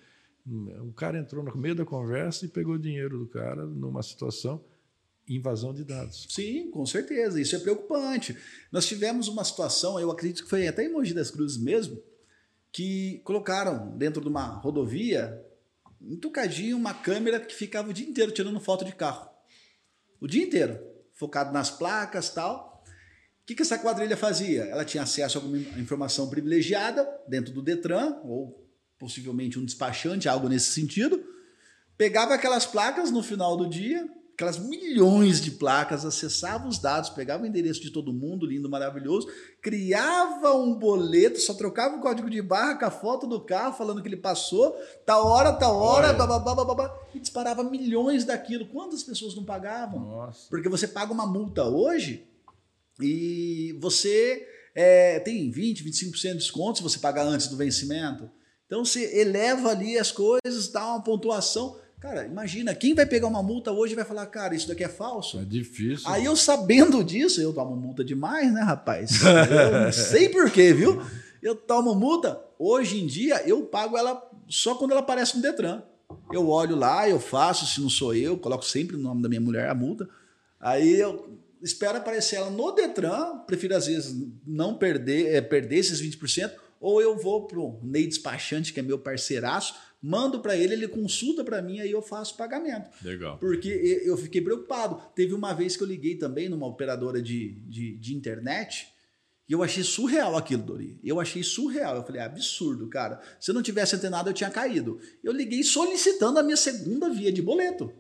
O 0.87 0.93
cara 0.93 1.18
entrou 1.18 1.43
no 1.43 1.57
meio 1.57 1.74
da 1.74 1.85
conversa 1.85 2.47
e 2.47 2.49
pegou 2.49 2.74
o 2.74 2.78
dinheiro 2.78 3.18
do 3.18 3.26
cara 3.26 3.66
numa 3.66 4.05
situação 4.05 4.64
invasão 5.28 5.72
de 5.72 5.85
dados. 5.85 6.26
Sim, 6.28 6.70
com 6.70 6.85
certeza. 6.87 7.41
Isso 7.41 7.55
é 7.55 7.59
preocupante. 7.59 8.37
Nós 8.72 8.87
tivemos 8.87 9.28
uma 9.28 9.45
situação, 9.45 9.99
eu 9.99 10.11
acredito 10.11 10.45
que 10.45 10.51
foi 10.51 10.66
até 10.66 10.85
em 10.85 10.93
Mogi 10.93 11.14
das 11.14 11.31
Cruzes 11.31 11.59
mesmo, 11.59 12.03
que 12.73 13.21
colocaram 13.25 13.97
dentro 13.97 14.21
de 14.21 14.29
uma 14.29 14.47
rodovia, 14.47 15.45
entucadinho, 16.01 16.77
uma 16.77 16.95
câmera 16.95 17.41
que 17.41 17.55
ficava 17.55 17.91
o 17.91 17.93
dia 17.93 18.09
inteiro 18.09 18.33
tirando 18.33 18.61
foto 18.61 18.85
de 18.85 18.93
carro. 18.95 19.29
O 20.21 20.27
dia 20.27 20.45
inteiro, 20.45 20.79
focado 21.12 21.53
nas 21.53 21.71
placas 21.71 22.31
tal. 22.31 22.85
O 23.43 23.47
que, 23.47 23.55
que 23.55 23.62
essa 23.62 23.79
quadrilha 23.79 24.16
fazia? 24.16 24.64
Ela 24.64 24.85
tinha 24.85 25.03
acesso 25.03 25.39
a 25.39 25.41
alguma 25.41 25.59
informação 25.59 26.29
privilegiada 26.31 27.09
dentro 27.27 27.53
do 27.53 27.62
Detran, 27.62 28.21
ou 28.25 28.66
possivelmente 28.99 29.59
um 29.59 29.64
despachante, 29.64 30.29
algo 30.29 30.49
nesse 30.49 30.73
sentido. 30.73 31.25
Pegava 31.97 32.35
aquelas 32.35 32.64
placas 32.64 33.11
no 33.11 33.23
final 33.23 33.57
do 33.57 33.68
dia, 33.68 34.09
aquelas 34.41 34.59
milhões 34.59 35.38
de 35.38 35.51
placas, 35.51 36.07
acessava 36.07 36.66
os 36.66 36.78
dados, 36.78 37.11
pegava 37.11 37.43
o 37.43 37.47
endereço 37.47 37.82
de 37.82 37.91
todo 37.91 38.11
mundo, 38.11 38.47
lindo, 38.47 38.70
maravilhoso, 38.70 39.28
criava 39.61 40.55
um 40.55 40.74
boleto, 40.74 41.38
só 41.38 41.53
trocava 41.53 41.97
o 41.97 42.01
código 42.01 42.30
de 42.30 42.41
barra 42.41 42.76
com 42.76 42.86
a 42.86 42.91
foto 42.91 43.26
do 43.26 43.38
carro, 43.43 43.76
falando 43.76 44.01
que 44.01 44.09
ele 44.09 44.16
passou, 44.16 44.74
tal 45.05 45.26
hora, 45.26 45.53
tal 45.53 45.76
hora, 45.76 46.14
bababá, 46.14 46.55
babá, 46.55 46.99
e 47.14 47.20
disparava 47.20 47.62
milhões 47.62 48.24
daquilo. 48.24 48.66
Quantas 48.68 49.03
pessoas 49.03 49.36
não 49.36 49.45
pagavam? 49.45 50.01
Nossa. 50.01 50.49
Porque 50.49 50.70
você 50.70 50.88
paga 50.88 51.12
uma 51.12 51.26
multa 51.26 51.64
hoje 51.64 52.26
e 52.99 53.76
você 53.78 54.47
é, 54.74 55.20
tem 55.20 55.51
20, 55.51 55.84
25% 55.84 56.32
de 56.32 56.38
desconto 56.38 56.78
se 56.78 56.82
você 56.82 56.99
pagar 56.99 57.26
antes 57.26 57.49
do 57.49 57.59
vencimento. 57.59 58.30
Então 58.64 58.86
você 58.86 59.20
eleva 59.20 59.70
ali 59.70 59.99
as 59.99 60.11
coisas, 60.11 60.68
dá 60.68 60.86
uma 60.86 61.03
pontuação. 61.03 61.76
Cara, 62.01 62.25
imagina, 62.25 62.75
quem 62.75 62.95
vai 62.95 63.05
pegar 63.05 63.27
uma 63.27 63.43
multa 63.43 63.71
hoje 63.71 63.95
vai 63.95 64.07
falar, 64.07 64.25
cara, 64.27 64.55
isso 64.55 64.67
daqui 64.67 64.83
é 64.83 64.89
falso. 64.89 65.39
É 65.39 65.45
difícil. 65.45 66.09
Aí 66.09 66.25
eu 66.25 66.35
sabendo 66.35 67.05
disso, 67.05 67.43
eu 67.43 67.53
tomo 67.53 67.77
multa 67.77 68.03
demais, 68.03 68.51
né, 68.51 68.63
rapaz? 68.63 69.21
Eu 69.23 69.85
não 69.85 69.93
sei 69.93 70.31
porquê, 70.31 70.73
viu? 70.73 71.03
Eu 71.43 71.55
tomo 71.55 71.95
multa. 71.95 72.41
Hoje 72.59 73.03
em 73.03 73.07
dia, 73.07 73.47
eu 73.47 73.65
pago 73.65 73.99
ela 73.99 74.27
só 74.49 74.75
quando 74.75 74.93
ela 74.93 75.01
aparece 75.01 75.37
no 75.37 75.43
Detran. 75.43 75.83
Eu 76.33 76.49
olho 76.49 76.75
lá, 76.75 77.07
eu 77.07 77.21
faço, 77.21 77.67
se 77.67 77.81
não 77.83 77.91
sou 77.91 78.15
eu, 78.15 78.39
coloco 78.39 78.65
sempre 78.65 78.97
o 78.97 78.99
nome 78.99 79.23
da 79.23 79.29
minha 79.29 79.41
mulher 79.41 79.69
a 79.69 79.75
multa. 79.75 80.09
Aí 80.59 80.99
eu 80.99 81.39
espero 81.63 81.99
aparecer 81.99 82.37
ela 82.37 82.51
no 82.51 82.73
Detran, 82.73 83.41
prefiro 83.47 83.77
às 83.77 83.87
vezes 83.87 84.17
não 84.47 84.75
perder, 84.75 85.35
é, 85.35 85.41
perder 85.43 85.77
esses 85.77 86.01
20%, 86.01 86.51
ou 86.81 87.03
eu 87.03 87.17
vou 87.19 87.47
pro 87.47 87.79
Ney 87.83 88.07
Despachante, 88.07 88.73
que 88.73 88.81
é 88.81 88.83
meu 88.83 88.99
parceiraço, 88.99 89.75
mando 90.03 90.41
para 90.41 90.57
ele, 90.57 90.75
ele 90.75 90.89
consulta 90.89 91.45
para 91.45 91.61
mim, 91.61 91.81
aí 91.81 91.91
eu 91.91 92.01
faço 92.01 92.37
pagamento. 92.37 92.91
Legal. 93.05 93.39
Porque 93.39 93.69
eu 94.05 94.17
fiquei 94.17 94.41
preocupado. 94.41 95.01
Teve 95.15 95.35
uma 95.35 95.53
vez 95.53 95.77
que 95.77 95.83
eu 95.83 95.87
liguei 95.87 96.17
também 96.17 96.49
numa 96.49 96.67
operadora 96.67 97.21
de, 97.21 97.61
de, 97.67 97.97
de 97.97 98.15
internet 98.15 98.89
e 99.51 99.53
eu 99.53 99.65
achei 99.65 99.83
surreal 99.83 100.37
aquilo, 100.37 100.63
Dori. 100.63 101.01
Eu 101.03 101.19
achei 101.19 101.43
surreal. 101.43 101.97
Eu 101.97 102.05
falei, 102.05 102.21
é 102.21 102.25
absurdo, 102.25 102.89
cara. 102.89 103.21
Se 103.41 103.51
eu 103.51 103.55
não 103.55 103.63
tivesse 103.63 103.97
antenado, 103.97 104.31
eu 104.31 104.33
tinha 104.33 104.49
caído. 104.49 105.01
Eu 105.25 105.33
liguei 105.33 105.65
solicitando 105.65 106.39
a 106.39 106.43
minha 106.45 106.57
segunda 106.57 107.11
via 107.11 107.33
de 107.33 107.43
boleto. 107.43 107.93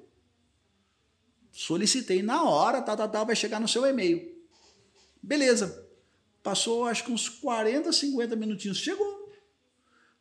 Solicitei 1.50 2.22
na 2.22 2.44
hora, 2.44 2.80
tá, 2.80 2.96
tá, 2.96 3.08
tá, 3.08 3.24
vai 3.24 3.34
chegar 3.34 3.58
no 3.58 3.66
seu 3.66 3.84
e-mail. 3.84 4.32
Beleza. 5.20 5.88
Passou 6.40 6.84
acho 6.84 7.04
que 7.04 7.10
uns 7.10 7.28
40, 7.28 7.92
50 7.92 8.36
minutinhos. 8.36 8.78
Chegou. 8.78 9.34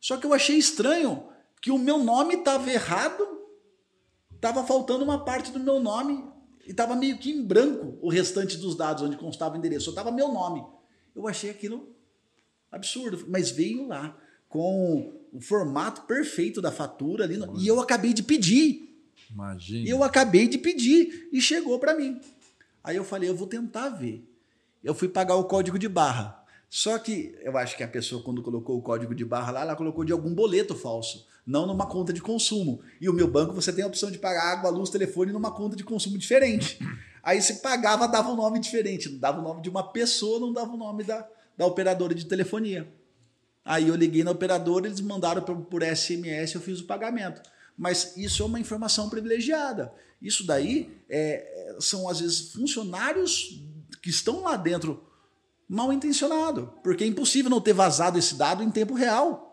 Só 0.00 0.16
que 0.16 0.26
eu 0.26 0.34
achei 0.34 0.56
estranho 0.58 1.28
que 1.60 1.70
o 1.70 1.78
meu 1.78 1.98
nome 1.98 2.36
estava 2.36 2.70
errado, 2.70 3.26
estava 4.34 4.64
faltando 4.66 5.04
uma 5.04 5.24
parte 5.24 5.50
do 5.52 5.60
meu 5.60 5.78
nome 5.78 6.24
e 6.66 6.70
estava 6.70 6.96
meio 6.96 7.18
que 7.18 7.30
em 7.30 7.42
branco 7.42 7.98
o 8.00 8.08
restante 8.08 8.56
dos 8.56 8.74
dados 8.74 9.02
onde 9.02 9.16
constava 9.16 9.54
o 9.54 9.58
endereço, 9.58 9.86
só 9.86 9.90
estava 9.90 10.10
meu 10.10 10.28
nome. 10.28 10.64
Eu 11.14 11.28
achei 11.28 11.50
aquilo 11.50 11.94
absurdo, 12.70 13.26
mas 13.28 13.50
veio 13.50 13.86
lá 13.86 14.16
com 14.48 15.12
o 15.32 15.40
formato 15.40 16.02
perfeito 16.02 16.62
da 16.62 16.72
fatura 16.72 17.24
ali 17.24 17.38
e 17.58 17.68
eu 17.68 17.78
acabei 17.78 18.12
de 18.12 18.22
pedir. 18.22 18.88
Imagina. 19.30 19.88
Eu 19.88 20.02
acabei 20.02 20.48
de 20.48 20.58
pedir 20.58 21.28
e 21.32 21.40
chegou 21.40 21.78
para 21.78 21.94
mim. 21.94 22.20
Aí 22.82 22.96
eu 22.96 23.04
falei, 23.04 23.28
eu 23.28 23.36
vou 23.36 23.46
tentar 23.46 23.90
ver. 23.90 24.26
Eu 24.82 24.94
fui 24.94 25.08
pagar 25.08 25.36
o 25.36 25.44
código 25.44 25.78
de 25.78 25.88
barra. 25.88 26.42
Só 26.70 26.98
que 26.98 27.36
eu 27.42 27.56
acho 27.58 27.76
que 27.76 27.82
a 27.82 27.88
pessoa, 27.88 28.22
quando 28.22 28.42
colocou 28.42 28.78
o 28.78 28.82
código 28.82 29.14
de 29.14 29.24
barra 29.24 29.52
lá, 29.52 29.60
ela 29.60 29.76
colocou 29.76 30.04
de 30.04 30.12
algum 30.12 30.34
boleto 30.34 30.74
falso 30.74 31.28
não 31.46 31.66
numa 31.66 31.86
conta 31.86 32.12
de 32.12 32.20
consumo. 32.20 32.80
E 33.00 33.08
o 33.08 33.12
meu 33.12 33.28
banco 33.28 33.54
você 33.54 33.72
tem 33.72 33.84
a 33.84 33.86
opção 33.86 34.10
de 34.10 34.18
pagar 34.18 34.52
água, 34.52 34.70
luz, 34.70 34.90
telefone 34.90 35.32
numa 35.32 35.50
conta 35.52 35.76
de 35.76 35.84
consumo 35.84 36.18
diferente. 36.18 36.78
Aí 37.22 37.40
se 37.42 37.60
pagava, 37.60 38.08
dava 38.08 38.30
um 38.30 38.36
nome 38.36 38.58
diferente, 38.58 39.08
dava 39.08 39.40
o 39.40 39.42
nome 39.42 39.62
de 39.62 39.68
uma 39.68 39.92
pessoa, 39.92 40.40
não 40.40 40.52
dava 40.52 40.72
o 40.72 40.76
nome 40.76 41.04
da, 41.04 41.26
da 41.56 41.66
operadora 41.66 42.14
de 42.14 42.26
telefonia. 42.26 42.90
Aí 43.64 43.88
eu 43.88 43.94
liguei 43.94 44.24
na 44.24 44.30
operadora, 44.30 44.86
eles 44.86 45.00
mandaram 45.00 45.42
por, 45.42 45.56
por 45.62 45.82
SMS, 45.82 46.54
eu 46.54 46.60
fiz 46.60 46.80
o 46.80 46.86
pagamento. 46.86 47.42
Mas 47.76 48.16
isso 48.16 48.42
é 48.42 48.46
uma 48.46 48.60
informação 48.60 49.08
privilegiada. 49.08 49.92
Isso 50.20 50.46
daí 50.46 50.90
é, 51.08 51.76
são, 51.78 52.08
às 52.08 52.20
vezes, 52.20 52.52
funcionários 52.52 53.62
que 54.02 54.10
estão 54.10 54.42
lá 54.42 54.56
dentro 54.56 55.02
mal 55.68 55.92
intencionados, 55.92 56.68
porque 56.82 57.04
é 57.04 57.06
impossível 57.06 57.50
não 57.50 57.60
ter 57.60 57.72
vazado 57.72 58.18
esse 58.18 58.34
dado 58.34 58.62
em 58.62 58.70
tempo 58.70 58.94
real. 58.94 59.49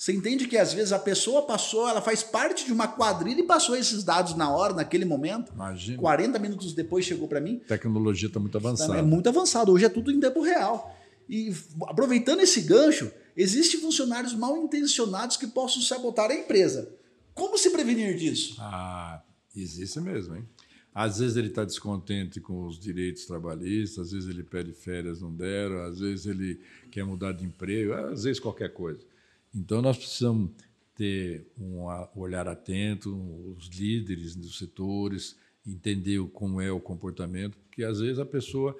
Você 0.00 0.14
entende 0.14 0.48
que 0.48 0.56
às 0.56 0.72
vezes 0.72 0.92
a 0.94 0.98
pessoa 0.98 1.42
passou, 1.42 1.86
ela 1.86 2.00
faz 2.00 2.22
parte 2.22 2.64
de 2.64 2.72
uma 2.72 2.88
quadrilha 2.88 3.40
e 3.40 3.46
passou 3.46 3.76
esses 3.76 4.02
dados 4.02 4.34
na 4.34 4.50
hora, 4.50 4.72
naquele 4.72 5.04
momento. 5.04 5.52
Imagina. 5.52 5.98
40 5.98 6.38
minutos 6.38 6.72
depois 6.72 7.04
chegou 7.04 7.28
para 7.28 7.38
mim. 7.38 7.60
A 7.66 7.68
tecnologia 7.68 8.28
está 8.28 8.40
muito 8.40 8.56
avançada. 8.56 8.96
É 8.96 9.02
muito 9.02 9.28
avançado. 9.28 9.70
Hoje 9.70 9.84
é 9.84 9.90
tudo 9.90 10.10
em 10.10 10.18
tempo 10.18 10.40
real. 10.40 10.98
E 11.28 11.54
aproveitando 11.86 12.40
esse 12.40 12.62
gancho, 12.62 13.12
existem 13.36 13.78
funcionários 13.78 14.32
mal 14.32 14.56
intencionados 14.56 15.36
que 15.36 15.46
possam 15.46 15.82
sabotar 15.82 16.30
a 16.30 16.34
empresa. 16.34 16.90
Como 17.34 17.58
se 17.58 17.68
prevenir 17.68 18.16
disso? 18.16 18.56
Ah, 18.58 19.20
existe 19.54 20.00
mesmo, 20.00 20.34
hein? 20.34 20.48
Às 20.94 21.18
vezes 21.18 21.36
ele 21.36 21.48
está 21.48 21.62
descontente 21.62 22.40
com 22.40 22.66
os 22.66 22.80
direitos 22.80 23.26
trabalhistas, 23.26 24.06
às 24.06 24.12
vezes 24.12 24.30
ele 24.30 24.44
pede 24.44 24.72
férias, 24.72 25.20
não 25.20 25.30
deram, 25.30 25.82
às 25.82 26.00
vezes 26.00 26.24
ele 26.24 26.58
quer 26.90 27.04
mudar 27.04 27.32
de 27.32 27.44
emprego, 27.44 27.92
às 27.92 28.24
vezes 28.24 28.40
qualquer 28.40 28.72
coisa. 28.72 29.09
Então, 29.54 29.82
nós 29.82 29.96
precisamos 29.96 30.50
ter 30.94 31.46
um 31.58 31.86
olhar 32.14 32.46
atento, 32.46 33.10
os 33.56 33.68
líderes 33.68 34.36
dos 34.36 34.58
setores, 34.58 35.36
entender 35.66 36.22
como 36.30 36.60
é 36.60 36.70
o 36.70 36.80
comportamento, 36.80 37.56
porque 37.58 37.82
às 37.82 38.00
vezes 38.00 38.18
a 38.18 38.26
pessoa 38.26 38.78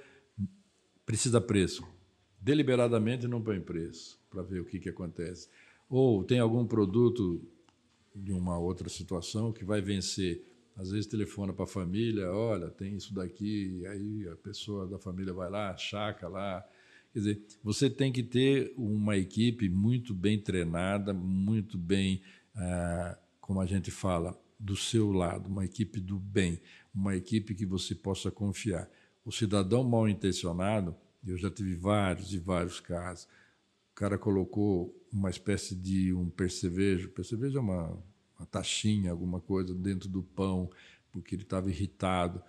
precisa 1.05 1.41
preço. 1.41 1.83
Deliberadamente 2.41 3.27
não 3.27 3.43
põe 3.43 3.61
preço 3.61 4.19
para 4.31 4.43
ver 4.43 4.61
o 4.61 4.65
que, 4.65 4.79
que 4.79 4.89
acontece. 4.89 5.49
Ou 5.89 6.23
tem 6.23 6.39
algum 6.39 6.67
produto 6.67 7.43
de 8.15 8.33
uma 8.33 8.59
outra 8.59 8.89
situação 8.89 9.53
que 9.53 9.65
vai 9.65 9.81
vencer. 9.81 10.45
Às 10.77 10.91
vezes 10.91 11.07
telefona 11.07 11.53
para 11.53 11.65
a 11.65 11.69
família, 11.69 12.33
olha, 12.33 12.71
tem 12.71 12.97
isso 12.97 13.13
daqui, 13.13 13.85
aí 13.87 14.29
a 14.29 14.37
pessoa 14.37 14.87
da 14.87 14.99
família 14.99 15.33
vai 15.33 15.51
lá, 15.51 15.77
chaca 15.77 16.29
lá, 16.29 16.67
Quer 17.13 17.19
dizer, 17.19 17.43
você 17.63 17.91
tem 17.91 18.13
que 18.13 18.23
ter 18.23 18.73
uma 18.77 19.17
equipe 19.17 19.69
muito 19.69 20.15
bem 20.15 20.39
treinada, 20.39 21.13
muito 21.13 21.77
bem, 21.77 22.23
ah, 22.55 23.19
como 23.41 23.61
a 23.61 23.67
gente 23.67 23.91
fala, 23.91 24.41
do 24.59 24.77
seu 24.77 25.11
lado, 25.11 25.49
uma 25.49 25.65
equipe 25.65 25.99
do 25.99 26.19
bem, 26.19 26.61
uma 26.95 27.17
equipe 27.17 27.55
que 27.55 27.65
você 27.65 27.95
possa 27.95 28.31
confiar. 28.31 28.89
O 29.25 29.33
cidadão 29.33 29.83
mal 29.83 30.09
intencionado, 30.09 30.95
eu 31.27 31.37
já 31.37 31.51
tive 31.51 31.75
vários 31.75 32.33
e 32.33 32.39
vários 32.39 32.79
casos. 32.79 33.25
O 33.91 33.95
cara 33.95 34.17
colocou 34.17 34.95
uma 35.13 35.31
espécie 35.31 35.75
de 35.75 36.13
um 36.13 36.29
percevejo, 36.31 37.09
percevejo 37.11 37.59
é 37.59 37.61
uma, 37.61 37.99
uma 38.39 38.47
taxinha, 38.47 39.11
alguma 39.11 39.41
coisa 39.41 39.75
dentro 39.75 40.09
do 40.09 40.23
pão, 40.23 40.71
porque 41.11 41.35
ele 41.35 41.43
estava 41.43 41.71
irritado. 41.71 42.43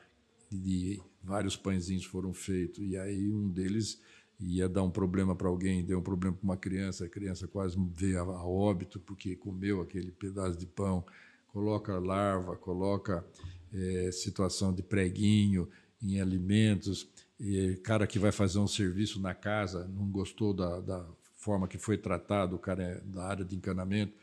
E 0.52 1.02
vários 1.24 1.56
pãezinhos 1.56 2.06
foram 2.06 2.34
feitos. 2.34 2.84
E 2.84 2.98
aí 2.98 3.32
um 3.32 3.50
deles 3.50 4.02
ia 4.42 4.68
dar 4.68 4.84
um 4.84 4.90
problema 4.90 5.36
para 5.36 5.48
alguém, 5.48 5.84
deu 5.84 6.00
um 6.00 6.04
problema 6.04 6.36
para 6.36 6.44
uma 6.44 6.58
criança, 6.58 7.06
a 7.06 7.10
criança 7.10 7.48
quase 7.48 7.78
veio 7.94 8.20
a 8.20 8.46
óbito 8.46 9.00
porque 9.00 9.36
comeu 9.36 9.82
aquele 9.82 10.12
pedaço 10.12 10.58
de 10.58 10.66
pão, 10.66 11.06
coloca 11.48 11.98
larva, 12.00 12.56
coloca 12.56 13.26
é, 13.74 14.12
situação 14.12 14.74
de 14.74 14.82
preguinho 14.82 15.70
em 16.02 16.20
alimentos, 16.20 17.08
e 17.40 17.76
cara 17.84 18.08
que 18.08 18.18
vai 18.18 18.32
fazer 18.32 18.60
um 18.60 18.68
serviço 18.68 19.20
na 19.22 19.34
casa 19.34 19.88
não 19.88 20.10
gostou 20.10 20.54
da, 20.54 20.80
da 20.80 21.06
forma 21.36 21.68
que 21.68 21.78
foi 21.78 21.98
tratado, 21.98 22.56
o 22.56 22.60
cara 22.60 22.84
é 22.84 23.02
da 23.02 23.26
área 23.26 23.46
de 23.46 23.56
encanamento, 23.56 24.14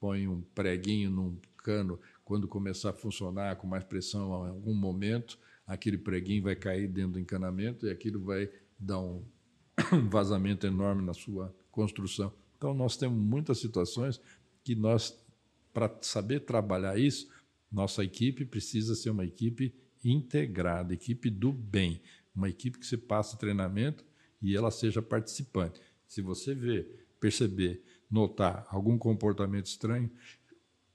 põe 0.00 0.26
um 0.28 0.40
preguinho 0.54 1.10
num 1.10 1.36
cano, 1.58 1.98
quando 2.24 2.46
começar 2.46 2.90
a 2.90 2.92
funcionar 2.92 3.56
com 3.56 3.66
mais 3.66 3.84
pressão 3.84 4.46
em 4.46 4.50
algum 4.50 4.74
momento, 4.74 5.38
aquele 5.66 5.98
preguinho 5.98 6.44
vai 6.44 6.56
cair 6.56 6.88
dentro 6.88 7.12
do 7.12 7.20
encanamento 7.20 7.86
e 7.86 7.90
aquilo 7.90 8.20
vai 8.20 8.48
dar 8.78 9.00
um 9.00 9.22
um 9.92 10.08
vazamento 10.08 10.66
enorme 10.66 11.02
na 11.02 11.14
sua 11.14 11.54
construção. 11.70 12.32
Então, 12.56 12.74
nós 12.74 12.96
temos 12.96 13.18
muitas 13.18 13.58
situações 13.58 14.20
que 14.64 14.74
nós, 14.74 15.18
para 15.72 15.96
saber 16.02 16.40
trabalhar 16.40 16.98
isso, 16.98 17.28
nossa 17.70 18.02
equipe 18.02 18.44
precisa 18.44 18.94
ser 18.94 19.10
uma 19.10 19.24
equipe 19.24 19.74
integrada, 20.04 20.94
equipe 20.94 21.30
do 21.30 21.52
bem, 21.52 22.00
uma 22.34 22.48
equipe 22.48 22.78
que 22.78 22.86
você 22.86 22.96
passa 22.96 23.36
treinamento 23.36 24.04
e 24.40 24.56
ela 24.56 24.70
seja 24.70 25.02
participante. 25.02 25.80
Se 26.06 26.22
você 26.22 26.54
ver, 26.54 27.06
perceber, 27.20 27.82
notar 28.10 28.66
algum 28.70 28.96
comportamento 28.96 29.66
estranho, 29.66 30.10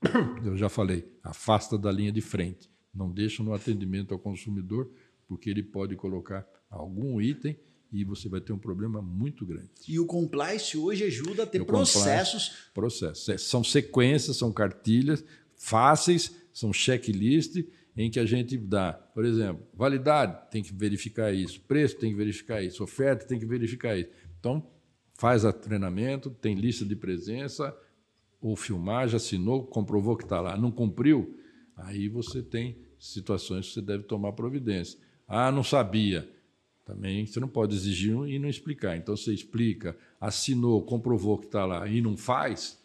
eu 0.44 0.58
já 0.58 0.68
falei, 0.70 1.08
afasta 1.22 1.78
da 1.78 1.92
linha 1.92 2.12
de 2.12 2.22
frente. 2.22 2.70
Não 2.94 3.12
deixa 3.12 3.44
no 3.44 3.54
atendimento 3.54 4.14
ao 4.14 4.20
consumidor, 4.20 4.92
porque 5.28 5.50
ele 5.50 5.64
pode 5.64 5.96
colocar 5.96 6.48
algum 6.70 7.22
item 7.22 7.58
e 7.94 8.04
você 8.04 8.28
vai 8.28 8.42
ter 8.42 8.52
um 8.52 8.58
problema 8.58 9.02
muito 9.02 9.46
grande. 9.46 9.70
E 9.88 10.00
o 10.00 10.06
compliance 10.08 10.76
hoje 10.76 11.04
ajuda 11.04 11.44
a 11.44 11.46
ter 11.46 11.64
processos. 11.64 12.70
Processos. 12.74 13.30
É, 13.30 13.38
são 13.38 13.64
sequências, 13.64 14.36
são 14.36 14.52
cartilhas 14.52 15.24
fáceis, 15.56 16.36
são 16.52 16.74
checklist 16.74 17.64
em 17.96 18.10
que 18.10 18.20
a 18.20 18.26
gente 18.26 18.58
dá, 18.58 18.94
por 18.94 19.24
exemplo, 19.24 19.64
validade, 19.74 20.50
tem 20.50 20.64
que 20.64 20.74
verificar 20.74 21.32
isso, 21.32 21.62
preço, 21.62 21.96
tem 21.98 22.10
que 22.10 22.18
verificar 22.18 22.64
isso, 22.64 22.84
oferta, 22.84 23.26
tem 23.26 23.40
que 23.40 23.46
verificar 23.46 23.96
isso. 23.96 24.10
Então, 24.40 24.68
faz 25.14 25.44
treinamento, 25.62 26.32
tem 26.32 26.56
lista 26.56 26.84
de 26.84 26.96
presença, 26.96 27.76
ou 28.42 28.56
filmagem, 28.56 29.16
assinou, 29.16 29.64
comprovou 29.64 30.18
que 30.18 30.24
está 30.24 30.42
lá, 30.42 30.58
não 30.58 30.72
cumpriu, 30.72 31.40
aí 31.78 32.10
você 32.10 32.42
tem 32.42 32.78
situações 32.98 33.68
que 33.68 33.74
você 33.76 33.82
deve 33.82 34.04
tomar 34.04 34.34
providência. 34.34 35.00
Ah, 35.28 35.52
não 35.52 35.64
sabia. 35.64 36.30
Também 36.86 37.26
você 37.26 37.40
não 37.40 37.48
pode 37.48 37.76
exigir 37.76 38.14
e 38.28 38.38
não 38.38 38.50
explicar. 38.50 38.98
Então 38.98 39.16
você 39.16 39.34
explica, 39.34 39.96
assinou, 40.20 40.82
comprovou 40.84 41.38
que 41.38 41.46
está 41.46 41.66
lá 41.66 41.88
e 41.88 42.02
não 42.02 42.18
faz, 42.18 42.78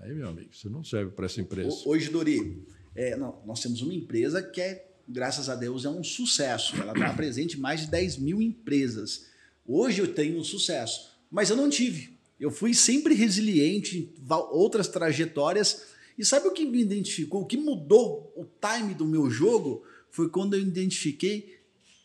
aí, 0.00 0.12
meu 0.14 0.28
amigo, 0.28 0.54
você 0.54 0.68
não 0.68 0.82
serve 0.82 1.12
para 1.12 1.26
essa 1.26 1.40
empresa. 1.40 1.82
Hoje, 1.86 2.10
Dori, 2.10 2.66
é, 2.94 3.16
não, 3.16 3.42
nós 3.46 3.60
temos 3.60 3.82
uma 3.82 3.94
empresa 3.94 4.42
que 4.42 4.60
é, 4.60 4.90
graças 5.08 5.48
a 5.48 5.54
Deus, 5.54 5.84
é 5.84 5.90
um 5.90 6.02
sucesso. 6.02 6.76
Ela 6.76 6.92
está 6.92 7.12
presente 7.12 7.56
em 7.56 7.60
mais 7.60 7.82
de 7.82 7.86
10 7.88 8.18
mil 8.18 8.40
empresas. 8.40 9.26
Hoje 9.66 10.00
eu 10.00 10.12
tenho 10.12 10.38
um 10.38 10.44
sucesso, 10.44 11.10
mas 11.30 11.50
eu 11.50 11.56
não 11.56 11.68
tive. 11.70 12.18
Eu 12.40 12.50
fui 12.50 12.74
sempre 12.74 13.14
resiliente 13.14 13.98
em 14.18 14.32
outras 14.50 14.88
trajetórias. 14.88 15.92
E 16.18 16.24
sabe 16.24 16.48
o 16.48 16.52
que 16.52 16.64
me 16.64 16.80
identificou? 16.80 17.42
O 17.42 17.46
que 17.46 17.56
mudou 17.56 18.32
o 18.36 18.44
time 18.44 18.94
do 18.94 19.06
meu 19.06 19.30
jogo 19.30 19.84
foi 20.10 20.28
quando 20.28 20.54
eu 20.54 20.60
identifiquei 20.60 21.61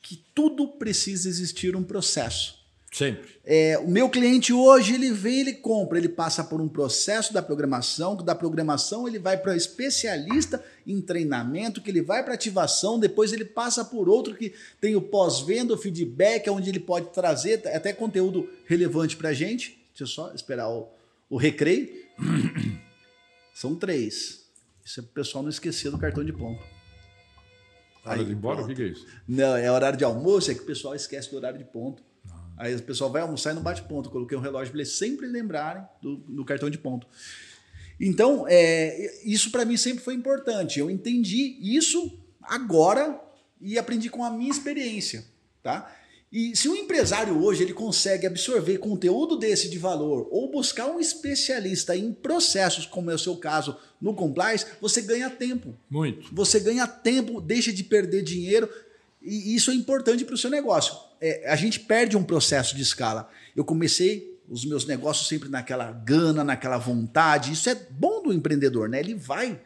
que 0.07 0.23
tudo 0.34 0.69
precisa 0.69 1.27
existir 1.27 1.75
um 1.75 1.84
processo. 1.84 2.55
Sempre. 2.89 3.29
É, 3.43 3.77
o 3.77 3.89
meu 3.89 4.09
cliente 4.09 4.53
hoje, 4.53 4.93
ele 4.93 5.11
vem, 5.11 5.41
ele 5.41 5.53
compra, 5.55 5.97
ele 5.97 6.07
passa 6.07 6.45
por 6.45 6.61
um 6.61 6.69
processo 6.69 7.34
da 7.34 7.41
programação, 7.41 8.15
da 8.15 8.34
programação 8.34 9.05
ele 9.05 9.19
vai 9.19 9.35
para 9.35 9.57
especialista 9.57 10.63
em 10.85 11.01
treinamento, 11.01 11.81
que 11.81 11.91
ele 11.91 12.01
vai 12.01 12.23
para 12.23 12.34
ativação, 12.34 12.97
depois 12.97 13.34
ele 13.34 13.43
passa 13.43 13.84
por 13.84 14.07
outro 14.07 14.34
que 14.34 14.53
tem 14.79 14.95
o 14.95 15.01
pós-venda, 15.01 15.73
o 15.73 15.77
feedback, 15.77 16.49
onde 16.49 16.69
ele 16.69 16.79
pode 16.79 17.09
trazer 17.09 17.67
até 17.67 17.91
conteúdo 17.91 18.49
relevante 18.65 19.17
para 19.17 19.29
a 19.29 19.34
gente. 19.34 19.77
Deixa 19.89 20.03
eu 20.03 20.07
só 20.07 20.34
esperar 20.34 20.69
o, 20.69 20.88
o 21.29 21.35
recreio. 21.35 21.89
São 23.53 23.75
três. 23.75 24.45
Isso 24.85 25.01
é 25.01 25.03
para 25.03 25.09
o 25.09 25.13
pessoal 25.13 25.43
não 25.43 25.49
esquecer 25.49 25.91
do 25.91 25.97
cartão 25.97 26.23
de 26.23 26.31
ponto. 26.31 26.77
Hora 28.11 28.23
de 28.23 28.31
ir 28.31 28.35
embora? 28.35 28.61
O 28.61 28.67
que 28.67 28.81
é 28.81 28.88
isso? 28.88 29.05
Não, 29.27 29.55
é 29.55 29.71
horário 29.71 29.97
de 29.97 30.03
almoço, 30.03 30.51
é 30.51 30.53
que 30.53 30.61
o 30.61 30.65
pessoal 30.65 30.95
esquece 30.95 31.29
do 31.29 31.38
horário 31.38 31.57
de 31.57 31.65
ponto. 31.65 32.03
Aí 32.57 32.75
o 32.75 32.81
pessoal 32.81 33.11
vai 33.11 33.21
almoçar 33.21 33.51
e 33.51 33.53
não 33.53 33.61
bate 33.61 33.84
ponto. 33.84 34.07
Eu 34.07 34.11
coloquei 34.11 34.38
um 34.38 34.41
relógio 34.41 34.71
para 34.71 34.81
eles 34.81 34.93
sempre 34.93 35.27
lembrarem 35.27 35.84
do, 36.01 36.17
do, 36.17 36.43
cartão 36.43 36.69
de 36.69 36.77
ponto. 36.77 37.07
Então, 37.99 38.45
é, 38.47 39.21
isso 39.23 39.51
para 39.51 39.63
mim 39.63 39.77
sempre 39.77 40.03
foi 40.03 40.15
importante. 40.15 40.79
Eu 40.79 40.89
entendi 40.89 41.57
isso 41.61 42.19
agora 42.41 43.21
e 43.61 43.77
aprendi 43.77 44.09
com 44.09 44.23
a 44.23 44.31
minha 44.31 44.49
experiência. 44.49 45.23
Tá? 45.61 45.91
E 46.32 46.56
se 46.56 46.68
um 46.68 46.76
empresário 46.76 47.41
hoje 47.41 47.64
ele 47.64 47.74
consegue 47.74 48.28
absorver 48.28 48.78
conteúdo 48.80 49.38
desse 49.38 49.70
de 49.70 49.78
valor 49.78 50.28
ou 50.30 50.52
buscar 50.52 50.88
um 50.88 50.99
especialista 50.99 51.95
em 51.95 52.12
processos, 52.12 52.86
como 52.86 53.10
é 53.10 53.16
o 53.16 53.20
seu 53.20 53.38
caso 53.38 53.78
no 54.02 54.14
compliance, 54.14 54.66
você 54.82 55.02
ganha 55.02 55.30
tempo. 55.30 55.74
Muito. 55.90 56.34
Você 56.34 56.60
ganha 56.60 56.86
tempo, 56.86 57.40
deixa 57.40 57.72
de 57.72 57.84
perder 57.84 58.24
dinheiro 58.24 58.70
e 59.22 59.56
isso 59.56 59.72
é 59.72 59.74
importante 59.74 60.26
para 60.26 60.36
o 60.36 60.38
seu 60.38 60.49
negócio 60.49 61.08
é, 61.22 61.49
a 61.49 61.56
gente 61.56 61.80
perde 61.80 62.16
um 62.16 62.24
processo 62.24 62.76
de 62.76 62.82
escala. 62.82 63.30
Eu 63.56 63.66
comecei 63.66 64.40
os 64.49 64.64
meus 64.66 64.86
negócios 64.86 65.28
sempre 65.28 65.49
naquela 65.49 65.91
gana, 65.91 66.44
naquela 66.44 66.78
vontade. 66.78 67.52
Isso 67.52 67.70
é 67.70 67.76
bom 67.76 68.22
do 68.22 68.34
empreendedor, 68.34 68.88
né? 68.88 68.99
Ele 68.99 69.14
vai 69.14 69.60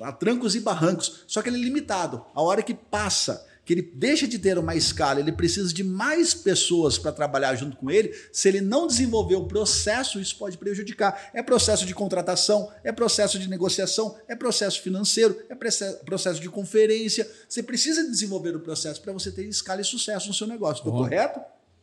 a 0.00 0.12
trancos 0.12 0.54
e 0.54 0.60
barrancos, 0.60 1.24
só 1.26 1.42
que 1.42 1.48
ele 1.48 1.58
é 1.58 1.60
limitado. 1.60 2.24
A 2.32 2.40
hora 2.40 2.62
que 2.62 2.72
passa 2.72 3.47
que 3.68 3.74
ele 3.74 3.82
deixa 3.82 4.26
de 4.26 4.38
ter 4.38 4.56
uma 4.56 4.74
escala, 4.74 5.20
ele 5.20 5.30
precisa 5.30 5.70
de 5.74 5.84
mais 5.84 6.32
pessoas 6.32 6.96
para 6.96 7.12
trabalhar 7.12 7.54
junto 7.54 7.76
com 7.76 7.90
ele. 7.90 8.14
Se 8.32 8.48
ele 8.48 8.62
não 8.62 8.86
desenvolver 8.86 9.34
o 9.36 9.44
processo, 9.44 10.18
isso 10.18 10.38
pode 10.38 10.56
prejudicar. 10.56 11.28
É 11.34 11.42
processo 11.42 11.84
de 11.84 11.94
contratação, 11.94 12.72
é 12.82 12.90
processo 12.90 13.38
de 13.38 13.46
negociação, 13.46 14.18
é 14.26 14.34
processo 14.34 14.80
financeiro, 14.80 15.36
é 15.50 15.54
processo 15.54 16.40
de 16.40 16.48
conferência. 16.48 17.30
Você 17.46 17.62
precisa 17.62 18.08
desenvolver 18.08 18.56
o 18.56 18.60
processo 18.60 19.02
para 19.02 19.12
você 19.12 19.30
ter 19.30 19.46
escala 19.46 19.82
e 19.82 19.84
sucesso 19.84 20.28
no 20.28 20.34
seu 20.34 20.46
negócio. 20.46 20.80
Estou 20.80 20.94
correto? 20.94 21.38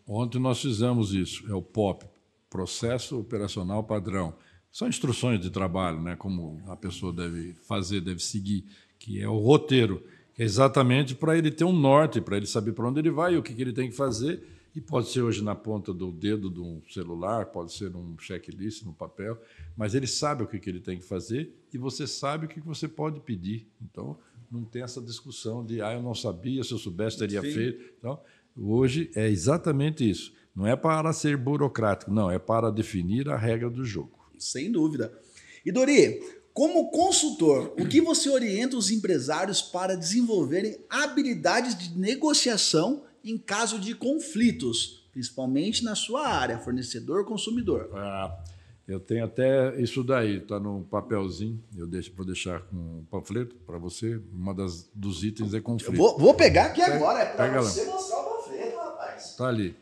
Ontem 0.08 0.40
nós 0.40 0.60
fizemos 0.60 1.14
isso, 1.14 1.46
é 1.48 1.54
o 1.54 1.62
POP, 1.62 2.04
Processo 2.50 3.20
Operacional 3.20 3.84
Padrão. 3.84 4.34
São 4.72 4.88
instruções 4.88 5.40
de 5.40 5.52
trabalho, 5.52 6.02
né? 6.02 6.16
como 6.16 6.64
a 6.68 6.76
pessoa 6.76 7.14
deve 7.14 7.54
fazer, 7.68 8.02
deve 8.02 8.24
seguir, 8.24 8.66
que 8.98 9.22
é 9.22 9.30
o 9.30 9.38
roteiro 9.38 10.04
exatamente 10.38 11.16
para 11.16 11.38
ele 11.38 11.52
ter 11.52 11.64
um 11.64 11.74
norte, 11.74 12.22
para 12.22 12.38
ele 12.38 12.46
saber 12.46 12.74
para 12.74 12.88
onde 12.88 13.00
ele 13.00 13.12
vai 13.12 13.34
e 13.34 13.38
o 13.38 13.44
que, 13.44 13.54
que 13.54 13.62
ele 13.62 13.74
tem 13.74 13.90
que 13.90 13.96
fazer. 13.96 14.44
E 14.76 14.82
pode 14.82 15.08
ser 15.08 15.22
hoje 15.22 15.42
na 15.42 15.56
ponta 15.56 15.94
do 15.94 16.12
dedo 16.12 16.50
de 16.50 16.60
um 16.60 16.82
celular, 16.90 17.46
pode 17.46 17.72
ser 17.72 17.90
num 17.90 18.18
checklist, 18.20 18.84
no 18.84 18.92
papel, 18.92 19.40
mas 19.78 19.96
ele 19.96 20.06
sabe 20.06 20.44
o 20.44 20.48
que, 20.48 20.60
que 20.60 20.70
ele 20.70 20.82
tem 20.82 20.98
que 20.98 21.06
fazer 21.06 21.50
e 21.74 21.78
você 21.78 22.06
sabe 22.06 22.46
o 22.46 22.50
que, 22.50 22.60
que 22.60 22.68
você 22.68 22.86
pode 22.86 23.22
pedir. 23.22 23.66
Então, 23.82 24.18
não 24.52 24.66
tem 24.66 24.82
essa 24.82 25.02
discussão 25.02 25.66
de, 25.66 25.82
ah, 25.82 25.94
eu 25.94 26.02
não 26.02 26.14
sabia, 26.14 26.62
se 26.62 26.74
eu 26.74 26.78
soubesse, 26.78 27.18
teria 27.18 27.42
Sim. 27.42 27.52
feito. 27.54 27.94
Então, 27.98 28.20
hoje 28.58 29.10
é 29.16 29.30
exatamente 29.30 30.10
isso. 30.10 30.34
Não 30.54 30.68
é 30.68 30.76
para 30.76 31.12
ser 31.14 31.38
burocrático, 31.38 32.12
não, 32.12 32.30
é 32.30 32.38
para 32.38 32.70
definir 32.70 33.30
a 33.30 33.38
regra 33.38 33.70
do 33.70 33.86
jogo. 33.86 34.26
Sem 34.38 34.72
dúvida. 34.72 35.18
E 35.66 35.72
Dori, 35.72 36.22
como 36.56 36.90
consultor, 36.90 37.74
o 37.78 37.86
que 37.86 38.00
você 38.00 38.30
orienta 38.30 38.78
os 38.78 38.90
empresários 38.90 39.62
para 39.62 39.94
desenvolverem 39.94 40.80
habilidades 40.90 41.78
de 41.78 42.00
negociação 42.00 43.04
em 43.22 43.38
caso 43.38 43.78
de 43.78 43.94
conflitos, 43.94 45.06
principalmente 45.12 45.84
na 45.84 45.96
sua 45.96 46.26
área, 46.26 46.58
fornecedor-consumidor? 46.58 47.90
Ah, 47.94 48.42
eu 48.88 49.02
tenho 49.02 49.26
até 49.26 49.78
isso 49.82 50.02
daí, 50.02 50.38
está 50.38 50.58
no 50.58 50.86
papelzinho. 50.86 51.62
Eu 51.76 51.86
deixo, 51.86 52.14
vou 52.16 52.26
deixar 52.26 52.62
com 52.62 52.78
um 52.78 53.06
panfleto 53.12 53.54
para 53.68 53.78
você. 53.78 54.22
Uma 54.32 54.54
das 54.54 54.90
dos 54.96 55.26
itens 55.26 55.54
é 55.54 55.60
conflito. 55.60 55.98
Vou, 55.98 56.18
vou 56.18 56.34
pegar 56.36 56.68
aqui 56.68 56.80
pega, 56.80 56.96
agora, 56.96 57.20
é 57.20 57.36
para 57.36 57.62
você 57.62 57.84
lá. 57.84 57.92
mostrar 57.92 58.20
o 58.22 58.38
panfleto, 58.38 58.78
rapaz. 58.78 59.26
Está 59.32 59.50
ali. 59.50 59.76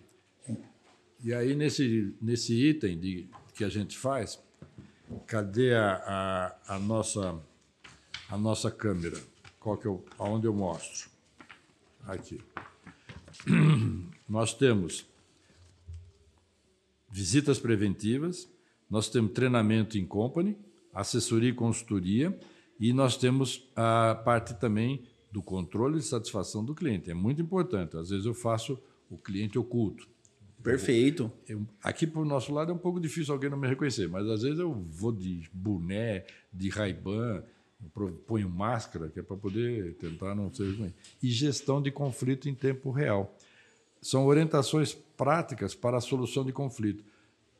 E 1.23 1.31
aí, 1.35 1.53
nesse, 1.55 2.15
nesse 2.19 2.53
item 2.55 2.99
de, 2.99 3.29
que 3.53 3.63
a 3.63 3.69
gente 3.69 3.95
faz, 3.95 4.39
Cadê 5.21 5.73
a, 5.73 6.55
a, 6.67 6.75
a, 6.75 6.79
nossa, 6.79 7.39
a 8.29 8.37
nossa 8.37 8.69
câmera? 8.69 9.19
Qual 9.59 9.77
que 9.77 9.85
eu, 9.85 10.03
aonde 10.17 10.47
eu 10.47 10.53
mostro? 10.53 11.09
Aqui. 12.05 12.41
Nós 14.27 14.53
temos 14.53 15.05
visitas 17.09 17.59
preventivas, 17.59 18.49
nós 18.89 19.07
temos 19.07 19.33
treinamento 19.33 19.97
em 19.99 20.05
company, 20.05 20.57
assessoria 20.93 21.49
e 21.49 21.53
consultoria, 21.53 22.37
e 22.79 22.91
nós 22.91 23.15
temos 23.17 23.69
a 23.75 24.15
parte 24.15 24.55
também 24.55 25.07
do 25.31 25.41
controle 25.41 25.99
de 25.99 26.05
satisfação 26.05 26.65
do 26.65 26.75
cliente. 26.75 27.09
É 27.09 27.13
muito 27.13 27.41
importante. 27.41 27.97
Às 27.97 28.09
vezes 28.09 28.25
eu 28.25 28.33
faço 28.33 28.79
o 29.09 29.17
cliente 29.17 29.57
oculto. 29.57 30.07
Perfeito. 30.63 31.31
Eu, 31.47 31.61
aqui 31.83 32.07
para 32.07 32.21
o 32.21 32.25
nosso 32.25 32.53
lado 32.53 32.71
é 32.71 32.73
um 32.73 32.77
pouco 32.77 32.99
difícil 32.99 33.33
alguém 33.33 33.49
não 33.49 33.57
me 33.57 33.67
reconhecer, 33.67 34.07
mas 34.07 34.27
às 34.29 34.41
vezes 34.41 34.59
eu 34.59 34.73
vou 34.89 35.11
de 35.11 35.49
boné, 35.53 36.25
de 36.53 36.69
Ray-Ban, 36.69 37.43
ponho 38.25 38.49
máscara, 38.49 39.09
que 39.09 39.19
é 39.19 39.23
para 39.23 39.35
poder 39.35 39.95
tentar 39.95 40.33
não 40.33 40.53
ser 40.53 40.71
ruim. 40.75 40.93
E 41.21 41.29
gestão 41.29 41.81
de 41.81 41.91
conflito 41.91 42.47
em 42.47 42.55
tempo 42.55 42.91
real. 42.91 43.37
São 44.01 44.25
orientações 44.25 44.93
práticas 45.17 45.75
para 45.75 45.97
a 45.97 46.01
solução 46.01 46.45
de 46.45 46.51
conflito. 46.51 47.03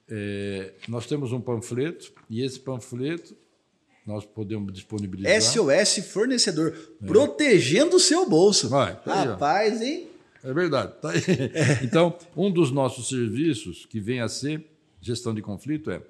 É, 0.09 0.73
nós 0.87 1.05
temos 1.05 1.31
um 1.31 1.41
panfleto 1.41 2.11
e 2.29 2.41
esse 2.41 2.59
panfleto 2.59 3.35
nós 4.05 4.25
podemos 4.25 4.73
disponibilizar. 4.73 5.41
SOS 5.41 6.05
fornecedor, 6.11 6.77
é. 7.01 7.05
protegendo 7.05 7.95
o 7.95 7.99
seu 7.99 8.29
bolso. 8.29 8.67
Vai, 8.67 8.99
Rapaz, 9.05 9.81
hein? 9.81 10.09
É 10.43 10.53
verdade. 10.53 10.93
Tá 11.01 11.11
então, 11.81 12.17
um 12.35 12.51
dos 12.51 12.69
nossos 12.69 13.07
serviços, 13.07 13.85
que 13.85 13.99
vem 13.99 14.19
a 14.19 14.27
ser 14.27 14.65
gestão 14.99 15.33
de 15.33 15.41
conflito, 15.41 15.89
é: 15.89 16.01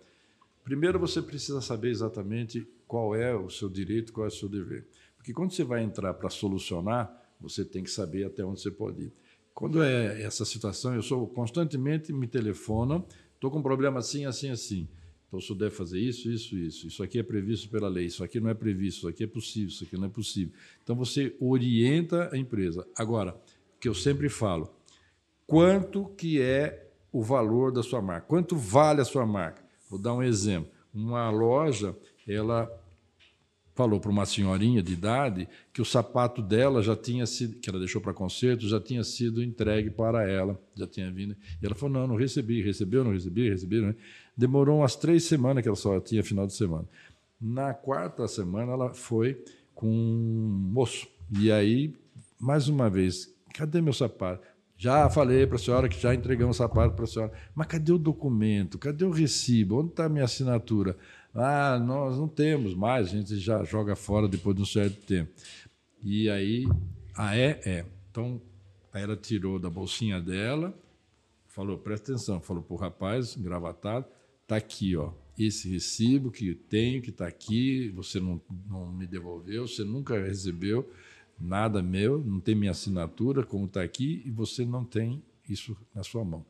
primeiro 0.64 1.00
você 1.00 1.22
precisa 1.22 1.62
saber 1.62 1.90
exatamente 1.90 2.68
qual 2.88 3.16
é 3.16 3.36
o 3.36 3.50
seu 3.50 3.70
direito, 3.70 4.12
qual 4.12 4.26
é 4.26 4.28
o 4.30 4.32
seu 4.32 4.50
dever. 4.50 4.86
Porque 5.18 5.34
quando 5.34 5.52
você 5.52 5.64
vai 5.64 5.84
entrar 5.84 6.14
para 6.16 6.30
solucionar, 6.30 7.12
você 7.40 7.64
tem 7.64 7.84
que 7.84 7.92
saber 7.92 8.26
até 8.26 8.44
onde 8.44 8.62
você 8.62 8.72
pode 8.72 9.04
ir. 9.04 9.14
Quando 9.54 9.84
é 9.84 10.22
essa 10.24 10.44
situação, 10.46 10.96
eu 10.96 11.02
sou 11.02 11.28
constantemente 11.28 12.12
me 12.12 12.28
telefonam, 12.28 13.06
estou 13.36 13.52
com 13.52 13.60
um 13.60 13.64
problema 13.64 14.00
assim, 14.00 14.26
assim, 14.26 14.50
assim. 14.50 14.88
Então, 15.28 15.40
o 15.40 15.42
senhor 15.42 15.58
deve 15.58 15.76
fazer 15.76 16.00
isso, 16.00 16.30
isso, 16.30 16.58
isso. 16.58 16.88
Isso 16.88 17.04
aqui 17.04 17.20
é 17.20 17.24
previsto 17.24 17.70
pela 17.70 17.88
lei, 17.88 18.06
isso 18.06 18.24
aqui 18.24 18.40
não 18.40 18.50
é 18.50 18.54
previsto, 18.54 19.00
isso 19.00 19.08
aqui 19.08 19.24
é 19.24 19.28
possível, 19.28 19.68
isso 19.70 19.84
aqui 19.84 19.98
não 19.98 20.06
é 20.06 20.10
possível. 20.10 20.54
Então, 20.84 20.96
você 20.96 21.36
orienta 21.40 22.30
a 22.32 22.38
empresa. 22.38 22.88
Agora, 22.96 23.36
que 23.84 23.90
eu 23.90 23.94
sempre 23.94 24.30
falo. 24.30 24.74
Quanto 25.46 26.06
que 26.16 26.42
é 26.42 26.88
o 27.12 27.22
valor 27.22 27.70
da 27.70 27.84
sua 27.84 28.02
marca? 28.02 28.26
Quanto 28.26 28.56
vale 28.56 29.02
a 29.02 29.06
sua 29.06 29.26
marca? 29.26 29.62
Vou 29.90 30.00
dar 30.00 30.14
um 30.14 30.24
exemplo. 30.24 30.72
Uma 30.94 31.30
loja, 31.30 31.94
ela 32.26 32.72
falou 33.76 34.00
para 34.00 34.10
uma 34.10 34.26
senhorinha 34.26 34.82
de 34.82 34.94
idade 34.94 35.50
que 35.74 35.82
o 35.82 35.86
sapato 35.86 36.42
dela 36.42 36.82
já 36.82 36.96
tinha 36.96 37.26
sido, 37.26 37.60
que 37.60 37.70
ela 37.70 37.78
deixou 37.78 38.00
para 38.00 38.14
conserto, 38.14 38.70
já 38.70 38.80
tinha 38.80 39.04
sido 39.04 39.44
entregue 39.44 39.90
para 39.90 40.26
ela, 40.32 40.58
já 40.78 40.88
tinha 40.88 41.12
vindo. 41.12 41.36
E 41.62 41.66
ela 41.66 41.76
falou: 41.76 41.94
não, 41.94 42.08
não 42.08 42.16
recebi, 42.16 42.62
recebeu, 42.62 43.04
não 43.04 43.12
recebi, 43.12 43.50
recebi. 43.50 43.94
Demorou 44.38 44.80
umas 44.80 44.96
três 44.96 45.26
semanas 45.26 45.62
que 45.62 45.68
ela 45.68 45.76
só 45.76 46.00
tinha 46.00 46.24
final 46.24 46.48
de 46.48 46.54
semana. 46.54 46.88
Na 47.42 47.74
quarta 47.74 48.30
semana 48.30 48.72
ela 48.72 48.94
foi 48.94 49.44
com 49.76 49.90
um 49.90 50.72
moço. 50.72 51.06
E 51.38 51.52
aí, 51.52 51.94
mais 52.40 52.70
uma 52.70 52.90
vez, 52.90 53.33
cadê 53.54 53.82
meu 53.82 53.94
sapato? 53.94 54.46
Já 54.76 55.10
falei 55.10 55.48
para 55.48 55.56
a 55.56 55.60
senhora 55.60 55.88
que 55.88 56.00
já 56.00 56.14
entregamos 56.14 56.58
o 56.58 56.60
sapato 56.60 56.96
para 56.96 57.06
a 57.06 57.08
senhora. 57.08 57.32
Mas 57.56 57.68
cadê 57.68 57.92
o 57.92 57.98
documento? 57.98 58.78
Cadê 58.78 59.06
o 59.06 59.12
recibo? 59.12 59.80
Onde 59.80 59.92
está 59.92 60.06
a 60.06 60.10
minha 60.10 60.26
assinatura? 60.26 60.98
Ah, 61.34 61.80
nós 61.80 62.18
não 62.18 62.28
temos 62.28 62.76
mais, 62.76 63.08
a 63.08 63.12
gente 63.12 63.38
já 63.40 63.64
joga 63.64 63.96
fora 63.96 64.28
depois 64.28 64.56
de 64.56 64.62
um 64.62 64.66
certo 64.66 65.06
tempo. 65.06 65.32
E 66.04 66.30
aí, 66.30 66.66
ah, 67.16 67.36
é? 67.36 67.62
É. 67.66 67.86
Então, 68.12 68.42
ela 68.94 69.16
tirou 69.16 69.58
da 69.58 69.70
bolsinha 69.70 70.20
dela, 70.20 70.78
falou, 71.48 71.78
presta 71.78 72.12
atenção, 72.12 72.40
falou 72.40 72.62
para 72.62 72.74
o 72.74 72.78
rapaz, 72.78 73.36
engravatado, 73.38 74.06
está 74.44 74.58
aqui, 74.58 74.96
ó, 74.96 75.12
esse 75.38 75.72
recibo 75.72 76.30
que 76.30 76.54
tenho, 76.54 77.02
que 77.02 77.10
está 77.10 77.26
aqui, 77.26 77.90
você 77.96 78.20
não, 78.20 78.40
não 78.70 78.92
me 78.92 79.08
devolveu, 79.08 79.68
você 79.68 79.84
nunca 79.84 80.22
recebeu 80.22 80.92
nada 81.44 81.82
meu, 81.82 82.24
não 82.24 82.40
tem 82.40 82.56
minha 82.56 82.72
assinatura, 82.72 83.44
como 83.44 83.65
está 83.65 83.82
aqui, 83.82 84.22
e 84.26 84.32
você 84.32 84.65
não 84.65 84.86
tem 84.86 85.24
isso 85.48 85.76
na 85.94 86.03
sua 86.03 86.24
mão 86.24 86.45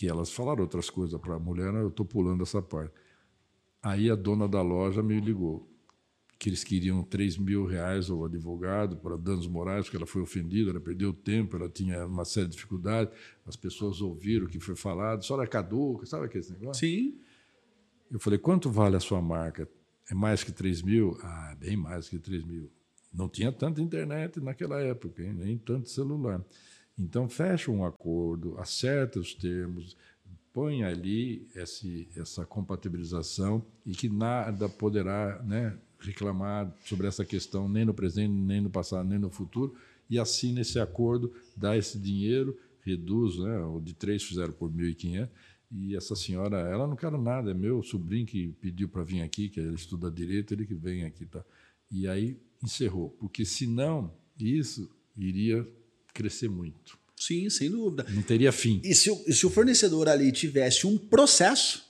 que 0.00 0.08
elas 0.08 0.32
falaram 0.32 0.62
outras 0.62 0.88
coisas 0.88 1.20
para 1.20 1.34
a 1.34 1.38
mulher, 1.38 1.74
eu 1.74 1.88
estou 1.88 2.06
pulando 2.06 2.42
essa 2.42 2.62
parte. 2.62 2.94
Aí 3.82 4.10
a 4.10 4.14
dona 4.14 4.48
da 4.48 4.62
loja 4.62 5.02
me 5.02 5.20
ligou 5.20 5.68
que 6.38 6.48
eles 6.48 6.64
queriam 6.64 7.02
3 7.02 7.36
mil 7.36 7.66
reais 7.66 8.08
ao 8.08 8.24
advogado 8.24 8.96
para 8.96 9.18
danos 9.18 9.46
morais, 9.46 9.84
porque 9.84 9.98
ela 9.98 10.06
foi 10.06 10.22
ofendida, 10.22 10.70
ela 10.70 10.80
perdeu 10.80 11.12
tempo, 11.12 11.54
ela 11.54 11.68
tinha 11.68 12.06
uma 12.06 12.24
série 12.24 12.46
de 12.46 12.54
dificuldades, 12.54 13.12
as 13.44 13.56
pessoas 13.56 14.00
ouviram 14.00 14.46
o 14.46 14.48
que 14.48 14.58
foi 14.58 14.74
falado, 14.74 15.22
só 15.22 15.34
era 15.34 15.46
caduca, 15.46 16.06
sabe 16.06 16.24
aquele 16.24 16.48
negócio? 16.48 16.80
Sim. 16.80 17.18
Eu 18.10 18.18
falei, 18.18 18.38
quanto 18.38 18.70
vale 18.70 18.96
a 18.96 19.00
sua 19.00 19.20
marca? 19.20 19.68
É 20.10 20.14
mais 20.14 20.42
que 20.42 20.50
3 20.50 20.80
mil? 20.80 21.18
Ah, 21.22 21.54
bem 21.60 21.76
mais 21.76 22.08
que 22.08 22.18
3 22.18 22.42
mil. 22.42 22.70
Não 23.12 23.28
tinha 23.28 23.50
tanta 23.50 23.80
internet 23.80 24.40
naquela 24.40 24.80
época, 24.80 25.22
hein? 25.22 25.32
nem 25.32 25.58
tanto 25.58 25.88
celular. 25.88 26.44
Então, 26.98 27.28
fecha 27.28 27.70
um 27.70 27.84
acordo, 27.84 28.56
acerta 28.58 29.18
os 29.18 29.34
termos, 29.34 29.96
põe 30.52 30.84
ali 30.84 31.48
esse, 31.54 32.08
essa 32.16 32.44
compatibilização 32.44 33.64
e 33.86 33.92
que 33.92 34.08
nada 34.08 34.68
poderá 34.68 35.42
né, 35.42 35.76
reclamar 35.98 36.72
sobre 36.84 37.06
essa 37.06 37.24
questão 37.24 37.68
nem 37.68 37.84
no 37.84 37.94
presente, 37.94 38.32
nem 38.32 38.60
no 38.60 38.70
passado, 38.70 39.08
nem 39.08 39.18
no 39.18 39.30
futuro, 39.30 39.74
e 40.08 40.18
assina 40.18 40.60
esse 40.60 40.78
acordo, 40.78 41.32
dá 41.56 41.76
esse 41.76 41.98
dinheiro, 41.98 42.58
reduz, 42.82 43.38
né, 43.38 43.58
o 43.60 43.80
de 43.80 43.94
três 43.94 44.22
fizeram 44.22 44.52
por 44.52 44.70
1.500, 44.70 45.28
e 45.72 45.94
essa 45.94 46.16
senhora, 46.16 46.58
ela 46.58 46.86
não 46.86 46.96
quer 46.96 47.12
nada, 47.12 47.52
é 47.52 47.54
meu 47.54 47.80
sobrinho 47.82 48.26
que 48.26 48.48
pediu 48.60 48.88
para 48.88 49.04
vir 49.04 49.22
aqui, 49.22 49.48
que 49.48 49.60
ele 49.60 49.74
estuda 49.74 50.10
direito, 50.10 50.52
ele 50.52 50.66
que 50.66 50.74
vem 50.74 51.04
aqui. 51.04 51.24
Tá? 51.26 51.44
E 51.88 52.08
aí 52.08 52.36
encerrou, 52.62 53.10
porque 53.18 53.44
senão 53.44 54.12
isso 54.38 54.90
iria 55.16 55.66
crescer 56.12 56.48
muito. 56.48 56.98
Sim, 57.16 57.50
sem 57.50 57.70
dúvida. 57.70 58.06
Não 58.08 58.22
teria 58.22 58.50
fim. 58.50 58.80
E 58.82 58.94
se, 58.94 59.10
o, 59.10 59.16
se 59.32 59.44
o 59.44 59.50
fornecedor 59.50 60.08
ali 60.08 60.32
tivesse 60.32 60.86
um 60.86 60.96
processo 60.96 61.84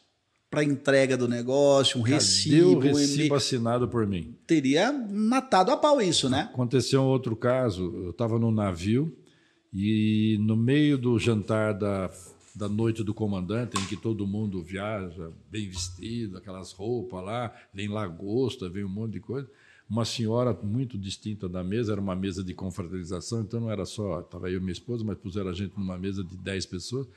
para 0.51 0.65
entrega 0.65 1.17
do 1.17 1.29
negócio, 1.29 2.01
um 2.01 2.03
Cadê 2.03 2.15
recibo, 2.15 2.77
o 2.77 2.79
recibo 2.81 3.35
um 3.35 3.37
assinado 3.37 3.89
por 3.89 4.05
mim. 4.07 4.35
teria 4.45 4.93
matado 4.93 5.71
a 5.71 5.77
pau 5.77 6.03
isso, 6.03 6.29
né? 6.29 6.51
Aconteceu 6.53 7.03
um 7.03 7.07
outro 7.07 7.37
caso. 7.37 7.95
Eu 7.95 8.11
estava 8.11 8.41
no 8.41 8.51
navio 8.51 9.17
e 9.73 10.37
no 10.41 10.57
meio 10.57 10.99
do 10.99 11.17
jantar 11.21 11.75
da, 11.75 12.11
da 12.57 12.69
noite 12.69 13.05
do 13.05 13.15
comandante, 13.15 13.81
em 13.81 13.87
que 13.87 13.97
todo 13.97 14.27
mundo 14.27 14.61
viaja 14.61 15.31
bem 15.49 15.69
vestido, 15.69 16.39
aquelas 16.39 16.73
roupas 16.73 17.25
lá, 17.25 17.55
vem 17.73 17.87
lagosta, 17.87 18.69
vem 18.69 18.83
um 18.83 18.89
monte 18.89 19.13
de 19.13 19.21
coisa 19.21 19.49
uma 19.91 20.05
senhora 20.05 20.57
muito 20.63 20.97
distinta 20.97 21.49
da 21.49 21.65
mesa, 21.65 21.91
era 21.91 22.01
uma 22.01 22.15
mesa 22.15 22.45
de 22.45 22.55
confraternização, 22.55 23.41
então 23.41 23.59
não 23.59 23.71
era 23.71 23.85
só, 23.85 24.21
estava 24.21 24.49
eu 24.49 24.59
e 24.59 24.61
minha 24.61 24.73
esposa, 24.73 25.03
mas 25.05 25.19
puseram 25.19 25.51
a 25.51 25.53
gente 25.53 25.77
numa 25.77 25.99
mesa 25.99 26.23
de 26.23 26.37
10 26.37 26.67
pessoas. 26.67 27.09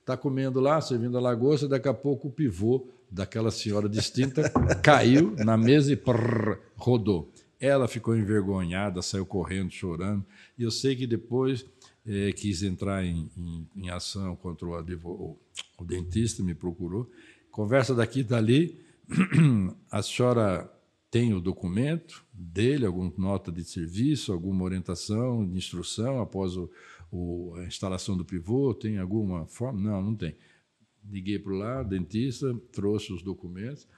Está 0.00 0.14
comendo 0.14 0.60
lá, 0.60 0.78
servindo 0.80 1.16
a 1.16 1.20
lagosta, 1.20 1.66
daqui 1.66 1.88
a 1.88 1.94
pouco 1.94 2.28
o 2.28 2.30
pivô 2.30 2.86
daquela 3.10 3.50
senhora 3.50 3.88
distinta 3.88 4.50
caiu 4.84 5.34
na 5.38 5.56
mesa 5.56 5.90
e 5.90 5.96
prrr, 5.96 6.58
rodou. 6.76 7.32
Ela 7.58 7.88
ficou 7.88 8.14
envergonhada, 8.14 9.00
saiu 9.00 9.24
correndo, 9.24 9.70
chorando. 9.70 10.24
E 10.58 10.62
eu 10.62 10.70
sei 10.70 10.94
que 10.94 11.06
depois 11.06 11.64
é, 12.06 12.30
quis 12.32 12.62
entrar 12.62 13.04
em, 13.04 13.30
em, 13.36 13.66
em, 13.74 13.90
ação 13.90 14.36
contra 14.36 14.66
o, 14.66 14.72
o, 15.04 15.36
o 15.78 15.84
dentista, 15.84 16.42
me 16.42 16.54
procurou. 16.54 17.10
Conversa 17.50 17.94
daqui 17.94 18.20
e 18.20 18.24
dali. 18.24 18.78
A 19.90 20.02
senhora 20.02 20.70
tem 21.10 21.32
o 21.32 21.40
documento 21.40 22.24
dele, 22.32 22.84
alguma 22.84 23.12
nota 23.16 23.50
de 23.50 23.64
serviço, 23.64 24.32
alguma 24.32 24.64
orientação 24.64 25.46
de 25.48 25.56
instrução 25.56 26.20
após 26.20 26.56
o, 26.56 26.70
o, 27.10 27.54
a 27.56 27.64
instalação 27.64 28.16
do 28.16 28.24
pivô? 28.24 28.74
Tem 28.74 28.98
alguma 28.98 29.46
forma? 29.46 29.80
Não, 29.80 30.02
não 30.02 30.14
tem. 30.14 30.36
Liguei 31.04 31.38
para 31.38 31.54
lá, 31.54 31.82
dentista, 31.82 32.54
trouxe 32.72 33.12
os 33.12 33.22
documentos. 33.22 33.88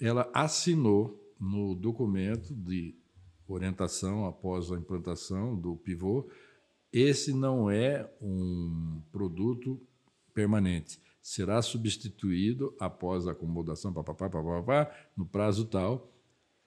Ela 0.00 0.28
assinou 0.34 1.24
no 1.38 1.76
documento 1.76 2.52
de 2.52 2.96
orientação 3.46 4.26
após 4.26 4.72
a 4.72 4.76
implantação 4.76 5.56
do 5.56 5.76
pivô. 5.76 6.28
Esse 6.92 7.32
não 7.32 7.70
é 7.70 8.10
um 8.20 9.00
produto 9.12 9.80
permanente. 10.34 10.98
Será 11.22 11.62
substituído 11.62 12.74
após 12.80 13.28
a 13.28 13.32
acomodação, 13.32 13.92
papapá, 13.92 14.28
papapá, 14.28 14.92
no 15.16 15.24
prazo 15.24 15.64
tal 15.66 16.17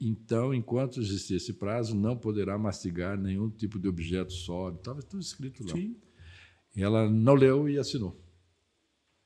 então, 0.04 0.52
enquanto 0.52 1.00
existir 1.00 1.36
esse 1.36 1.54
prazo, 1.54 1.96
não 1.96 2.18
poderá 2.18 2.58
mastigar 2.58 3.16
nenhum 3.16 3.52
tipo 3.52 3.78
de 3.78 3.88
objeto 3.88 4.34
sólido. 4.34 4.80
Estava 4.80 5.04
tudo 5.04 5.22
escrito 5.22 5.64
lá. 5.64 5.74
Sim. 5.74 5.96
Ela 6.76 7.08
não 7.08 7.36
leu 7.36 7.70
e 7.70 7.78
assinou. 7.78 8.20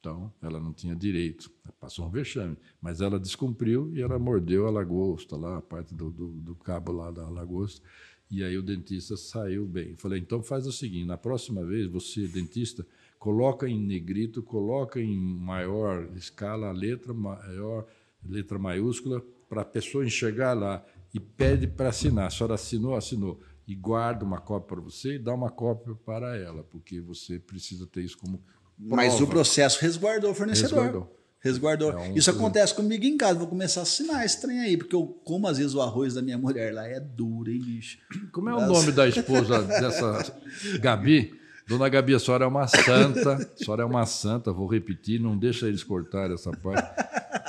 Então, 0.02 0.34
ela 0.42 0.60
não 0.60 0.74
tinha 0.74 0.94
direito. 0.94 1.50
Passou 1.80 2.06
um 2.06 2.10
vexame. 2.10 2.58
Mas 2.82 3.00
ela 3.00 3.18
descumpriu 3.18 3.96
e 3.96 4.02
ela 4.02 4.20
mordeu 4.20 4.68
a 4.68 4.70
lagosta 4.70 5.38
lá, 5.38 5.58
a 5.60 5.62
parte 5.62 5.96
do, 5.96 6.12
do, 6.12 6.28
do 6.28 6.56
cabo 6.56 6.92
lá 6.92 7.10
da 7.10 7.30
lagosta. 7.30 7.82
E 8.30 8.44
aí 8.44 8.58
o 8.58 8.62
dentista 8.62 9.16
saiu 9.16 9.66
bem. 9.66 9.96
Falei, 9.96 10.20
então 10.20 10.44
faz 10.44 10.68
o 10.68 10.74
seguinte, 10.74 11.06
na 11.06 11.18
próxima 11.18 11.64
vez, 11.64 11.88
você, 11.88 12.28
dentista, 12.28 12.86
coloca 13.18 13.66
em 13.66 13.80
negrito, 13.80 14.44
coloca 14.44 15.00
em 15.00 15.18
maior 15.18 16.10
escala 16.18 16.68
a 16.68 16.72
letra 16.74 17.14
maior, 17.14 17.88
letra 18.28 18.60
maiúscula, 18.60 19.24
para 19.50 19.62
a 19.62 19.66
pessoa 19.66 20.06
enxergar 20.06 20.54
lá 20.54 20.84
e 21.14 21.20
pede 21.20 21.68
para 21.68 21.90
assinar. 21.90 22.28
A 22.28 22.30
senhora 22.30 22.56
assinou, 22.56 22.96
assinou. 22.96 23.40
E 23.68 23.74
guarda 23.74 24.24
uma 24.24 24.40
cópia 24.40 24.76
para 24.76 24.82
você 24.82 25.16
e 25.16 25.20
dá 25.20 25.34
uma 25.34 25.50
cópia 25.50 25.96
para 26.06 26.38
ela, 26.38 26.64
porque 26.64 27.02
você 27.02 27.40
precisa 27.40 27.88
ter 27.88 28.02
isso 28.02 28.18
como. 28.18 28.38
Prova. 28.78 28.96
Mas 28.96 29.20
o 29.20 29.26
processo 29.26 29.82
resguardou 29.82 30.32
o 30.32 30.36
fornecedor. 30.36 30.84
Resguardou. 30.84 31.16
Resguardou. 31.40 31.92
É 31.92 32.10
um 32.10 32.16
isso 32.16 32.30
acontece 32.30 32.76
comigo 32.76 33.06
em 33.06 33.18
casa. 33.18 33.40
Vou 33.40 33.48
começar 33.48 33.80
a 33.80 33.84
assinar 33.84 34.26
esse 34.26 34.42
trem 34.42 34.60
aí, 34.60 34.78
porque 34.78 34.96
eu 34.96 35.08
como 35.24 35.48
às 35.48 35.58
vezes 35.58 35.74
o 35.74 35.82
arroz 35.82 36.14
da 36.14 36.22
minha 36.22 36.38
mulher 36.38 36.74
lá 36.74 36.88
é 36.88 37.00
duro, 37.00 37.50
hein, 37.52 37.60
bicho? 37.60 37.98
Como 38.32 38.50
é 38.50 38.54
o 38.56 38.68
nome 38.68 38.92
da 38.92 39.08
esposa 39.08 39.64
dessa 39.64 40.36
Gabi? 40.80 41.34
Dona 41.68 41.90
Gabi, 41.90 42.14
a 42.14 42.20
senhora 42.20 42.46
é 42.46 42.48
uma 42.48 42.68
santa, 42.68 43.34
a 43.34 43.58
senhora 43.58 43.82
é 43.82 43.86
uma 43.86 44.06
santa, 44.06 44.52
vou 44.52 44.68
repetir, 44.68 45.20
não 45.20 45.36
deixa 45.36 45.68
eles 45.68 45.84
cortar 45.84 46.30
essa 46.32 46.52
parte, 46.52 46.88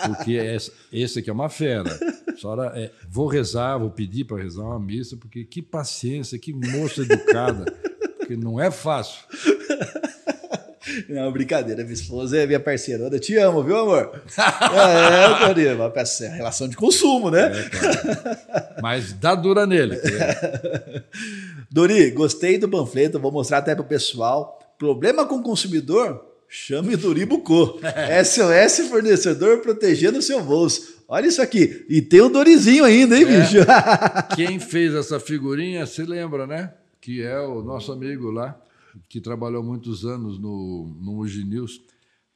porque 0.07 0.33
esse, 0.33 0.73
esse 0.93 1.19
aqui 1.19 1.31
é 1.31 1.33
uma 1.33 1.49
fera. 1.49 1.99
Senhora, 2.39 2.73
é, 2.75 2.91
vou 3.09 3.27
rezar, 3.27 3.79
vou 3.79 3.91
pedir 3.91 4.25
para 4.25 4.43
rezar 4.43 4.63
uma 4.63 4.79
missa, 4.79 5.17
porque 5.17 5.45
que 5.45 5.63
paciência, 5.63 6.39
que 6.39 6.53
moça 6.53 7.03
educada, 7.03 7.65
porque 8.19 8.37
não 8.37 8.61
é 8.61 8.71
fácil. 8.71 9.21
Não, 11.09 11.33
brincadeira, 11.33 11.83
minha 11.83 11.95
esposa 11.95 12.39
é 12.39 12.47
minha 12.47 12.61
parceira. 12.61 13.05
Eu 13.05 13.21
te 13.21 13.37
amo, 13.37 13.63
viu, 13.63 13.77
amor? 13.77 14.23
é, 14.39 15.47
Torinho, 15.47 15.75
uma 15.75 15.91
peça, 15.91 16.29
relação 16.29 16.69
de 16.69 16.77
consumo, 16.77 17.31
né? 17.31 17.51
É, 17.53 17.69
claro. 17.69 18.39
Mas 18.81 19.13
dá 19.13 19.35
dura 19.35 19.67
nele. 19.67 19.97
É. 19.97 21.03
Dori, 21.71 22.11
gostei 22.13 22.57
do 22.57 22.69
panfleto, 22.69 23.19
vou 23.19 23.33
mostrar 23.33 23.59
até 23.59 23.75
para 23.75 23.83
o 23.83 23.89
pessoal. 23.89 24.59
Problema 24.79 25.27
com 25.27 25.37
o 25.37 25.43
consumidor? 25.43 26.36
Chame 26.59 26.97
Dori 26.97 27.27
Bucô. 27.27 27.79
SOS 28.25 28.89
fornecedor 28.89 29.59
protegendo 29.61 30.19
o 30.19 30.23
seu 30.23 30.43
bolso. 30.43 30.97
Olha 31.07 31.27
isso 31.27 31.43
aqui. 31.43 31.85
E 31.89 32.01
tem 32.01 32.23
o 32.23 32.31
Dorizinho 32.31 32.83
ainda, 32.83 33.15
hein, 33.17 33.25
é. 33.25 33.41
bicho? 33.41 33.57
Quem 34.35 34.59
fez 34.59 34.95
essa 34.95 35.21
figurinha, 35.21 35.85
se 35.85 36.03
lembra, 36.03 36.47
né? 36.47 36.73
Que 37.01 37.23
é 37.23 37.39
o 37.41 37.63
nosso 37.63 37.93
amigo 37.93 38.31
lá 38.31 38.59
que 39.09 39.21
trabalhou 39.21 39.63
muitos 39.63 40.07
anos 40.07 40.39
no, 40.41 40.97
no 40.99 41.23
News, 41.45 41.83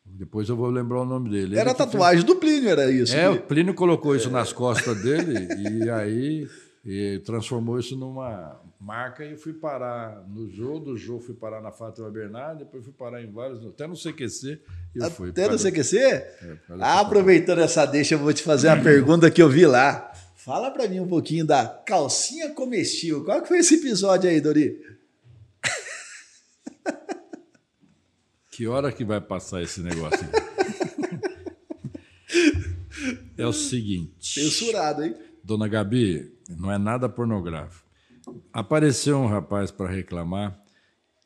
Depois 0.05 0.47
eu 0.51 0.55
vou 0.57 0.69
lembrar 0.69 1.01
o 1.01 1.07
nome 1.07 1.31
dele. 1.31 1.55
Era 1.55 1.63
Ele 1.63 1.71
a 1.71 1.73
que 1.73 1.79
tatuagem 1.79 2.25
do 2.25 2.37
Plínio, 2.37 2.69
era 2.69 2.91
isso. 2.93 3.13
fez- 3.15 3.25
É, 3.25 3.31
o 3.31 3.41
Plínio 3.41 3.73
colocou 3.73 4.15
isso 4.15 4.31
nas 4.31 4.53
costas 4.53 5.01
dele 5.03 5.49
e 5.83 5.89
aí 5.89 6.47
e 6.85 7.19
transformou 7.25 7.79
isso 7.79 7.97
numa 7.97 8.61
marca 8.81 9.24
e 9.24 9.32
eu 9.32 9.36
fui 9.36 9.52
parar 9.52 10.24
no 10.27 10.48
Jô, 10.48 10.78
do 10.78 10.97
Jô 10.97 11.20
fui 11.20 11.35
parar 11.35 11.61
na 11.61 11.70
Fátima 11.70 12.11
Bernardo, 12.11 12.61
depois 12.61 12.82
fui 12.82 12.94
parar 12.94 13.23
em 13.23 13.31
vários, 13.31 13.65
até 13.66 13.86
no 13.86 13.94
CQC 13.94 14.61
eu 14.94 15.11
fui. 15.11 15.31
Até 15.31 15.48
no 15.48 15.59
CQC? 15.59 15.98
É, 15.98 16.59
Ah, 16.81 17.01
aproveitando 17.01 17.61
essa 17.61 17.85
deixa, 17.85 18.15
eu 18.15 18.19
vou 18.19 18.32
te 18.32 18.43
fazer 18.43 18.69
uma 18.69 18.81
pergunta 18.82 19.31
que 19.31 19.43
eu 19.43 19.48
vi 19.48 19.66
lá. 19.66 20.11
Fala 20.35 20.70
pra 20.70 20.89
mim 20.89 21.01
um 21.01 21.07
pouquinho 21.07 21.44
da 21.44 21.66
calcinha 21.86 22.51
comestível. 22.55 23.23
Qual 23.24 23.43
que 23.43 23.48
foi 23.48 23.59
esse 23.59 23.74
episódio 23.74 24.31
aí, 24.31 24.40
Dori? 24.40 24.81
Que 28.51 28.66
hora 28.66 28.93
que 28.93 29.05
vai 29.05 29.20
passar 29.20 29.62
esse 29.62 29.81
negócio? 29.81 30.27
é 33.39 33.47
o 33.47 33.52
seguinte. 33.55 34.35
Censurado, 34.35 35.02
hein? 35.02 35.15
Dona 35.43 35.66
Gabi, 35.66 36.31
não 36.59 36.70
é 36.70 36.77
nada 36.77 37.09
pornográfico. 37.09 37.90
Apareceu 38.52 39.19
um 39.19 39.27
rapaz 39.27 39.70
para 39.70 39.90
reclamar 39.90 40.61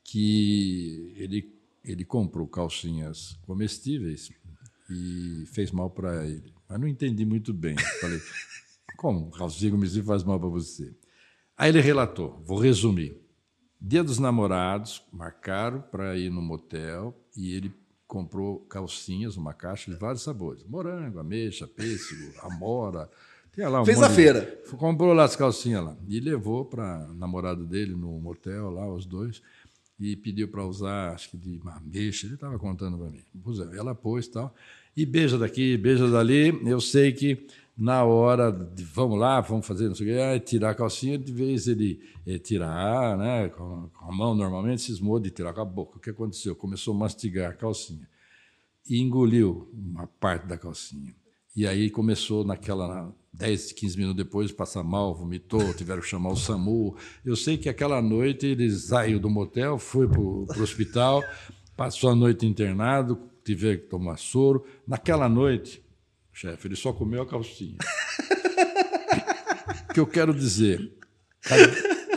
que 0.02 1.14
ele, 1.16 1.54
ele 1.84 2.04
comprou 2.04 2.46
calcinhas 2.46 3.38
comestíveis 3.42 4.30
e 4.90 5.46
fez 5.52 5.70
mal 5.70 5.90
para 5.90 6.26
ele. 6.26 6.52
Mas 6.68 6.80
não 6.80 6.88
entendi 6.88 7.24
muito 7.24 7.52
bem. 7.52 7.76
Falei, 8.00 8.20
como 8.96 9.30
calcinha 9.30 9.70
comestível 9.70 10.06
faz 10.06 10.22
mal 10.22 10.38
para 10.38 10.48
você? 10.48 10.94
Aí 11.56 11.70
ele 11.70 11.80
relatou, 11.80 12.42
vou 12.44 12.58
resumir. 12.58 13.20
Dia 13.80 14.02
dos 14.02 14.18
namorados, 14.18 15.02
marcaram 15.12 15.80
para 15.80 16.16
ir 16.16 16.30
no 16.30 16.40
motel 16.40 17.14
e 17.36 17.54
ele 17.54 17.72
comprou 18.06 18.60
calcinhas, 18.60 19.36
uma 19.36 19.52
caixa 19.52 19.90
de 19.90 19.96
vários 19.96 20.22
sabores. 20.22 20.64
Morango, 20.64 21.18
ameixa, 21.18 21.66
pêssego, 21.66 22.32
amora. 22.40 23.10
Lá 23.56 23.84
Fez 23.84 24.02
a 24.02 24.08
de- 24.08 24.14
feira. 24.14 24.62
Comprou 24.76 25.12
lá 25.12 25.24
as 25.24 25.36
calcinhas 25.36 25.84
lá. 25.84 25.96
E 26.08 26.18
levou 26.20 26.64
para 26.64 27.06
namorada 27.14 27.62
dele 27.64 27.94
no 27.94 28.18
motel 28.18 28.70
lá, 28.70 28.92
os 28.92 29.06
dois. 29.06 29.40
E 29.98 30.16
pediu 30.16 30.48
para 30.48 30.64
usar, 30.66 31.12
acho 31.12 31.30
que 31.30 31.36
de 31.36 31.58
uma 31.62 31.76
ameixa. 31.76 32.26
Ele 32.26 32.34
estava 32.34 32.58
contando 32.58 32.98
para 32.98 33.08
mim. 33.10 33.20
Pus, 33.42 33.60
Ela 33.60 33.94
pôs 33.94 34.26
e 34.26 34.30
tal. 34.30 34.54
E 34.96 35.06
beija 35.06 35.38
daqui, 35.38 35.76
beija 35.76 36.08
dali. 36.10 36.48
Eu 36.66 36.80
sei 36.80 37.12
que 37.12 37.46
na 37.76 38.04
hora 38.04 38.50
de 38.52 38.82
vamos 38.84 39.18
lá, 39.18 39.40
vamos 39.40 39.66
fazer 39.66 39.88
não 39.88 39.94
sei 39.96 40.06
o 40.06 40.10
quê, 40.16 40.40
tirar 40.40 40.70
a 40.70 40.74
calcinha, 40.74 41.18
de 41.18 41.32
vez 41.32 41.66
ele 41.66 42.00
eh, 42.24 42.38
tirar, 42.38 43.16
né, 43.18 43.48
com, 43.48 43.88
com 43.92 44.04
a 44.08 44.14
mão 44.14 44.32
normalmente, 44.34 44.82
cismou 44.82 45.18
de 45.18 45.30
tirar 45.30 45.52
com 45.52 45.60
a 45.60 45.64
boca. 45.64 45.96
O 45.96 46.00
que 46.00 46.10
aconteceu? 46.10 46.54
Começou 46.54 46.94
a 46.94 46.98
mastigar 46.98 47.50
a 47.50 47.54
calcinha 47.54 48.08
e 48.88 49.00
engoliu 49.00 49.68
uma 49.72 50.06
parte 50.06 50.46
da 50.46 50.56
calcinha. 50.56 51.12
E 51.56 51.66
aí 51.66 51.90
começou 51.90 52.44
naquela 52.44 53.12
10, 53.36 53.72
15 53.72 53.96
minutos 53.96 54.16
depois 54.16 54.52
passar 54.52 54.84
mal, 54.84 55.14
vomitou, 55.14 55.74
tiveram 55.74 56.00
que 56.00 56.08
chamar 56.08 56.30
o 56.30 56.36
SAMU. 56.36 56.96
Eu 57.24 57.34
sei 57.34 57.58
que 57.58 57.68
aquela 57.68 58.00
noite 58.00 58.46
ele 58.46 58.70
saiu 58.70 59.18
do 59.18 59.28
motel, 59.28 59.78
foi 59.78 60.08
para 60.08 60.20
o 60.20 60.46
hospital, 60.62 61.22
passou 61.76 62.10
a 62.10 62.14
noite 62.14 62.46
internado, 62.46 63.18
tiveram 63.44 63.78
que 63.78 63.86
tomar 63.86 64.18
soro. 64.18 64.64
Naquela 64.86 65.28
noite, 65.28 65.82
chefe, 66.32 66.68
ele 66.68 66.76
só 66.76 66.92
comeu 66.92 67.22
a 67.22 67.26
calcinha. 67.26 67.78
O 69.90 69.94
que 69.94 70.00
eu 70.00 70.06
quero 70.06 70.32
dizer? 70.32 70.92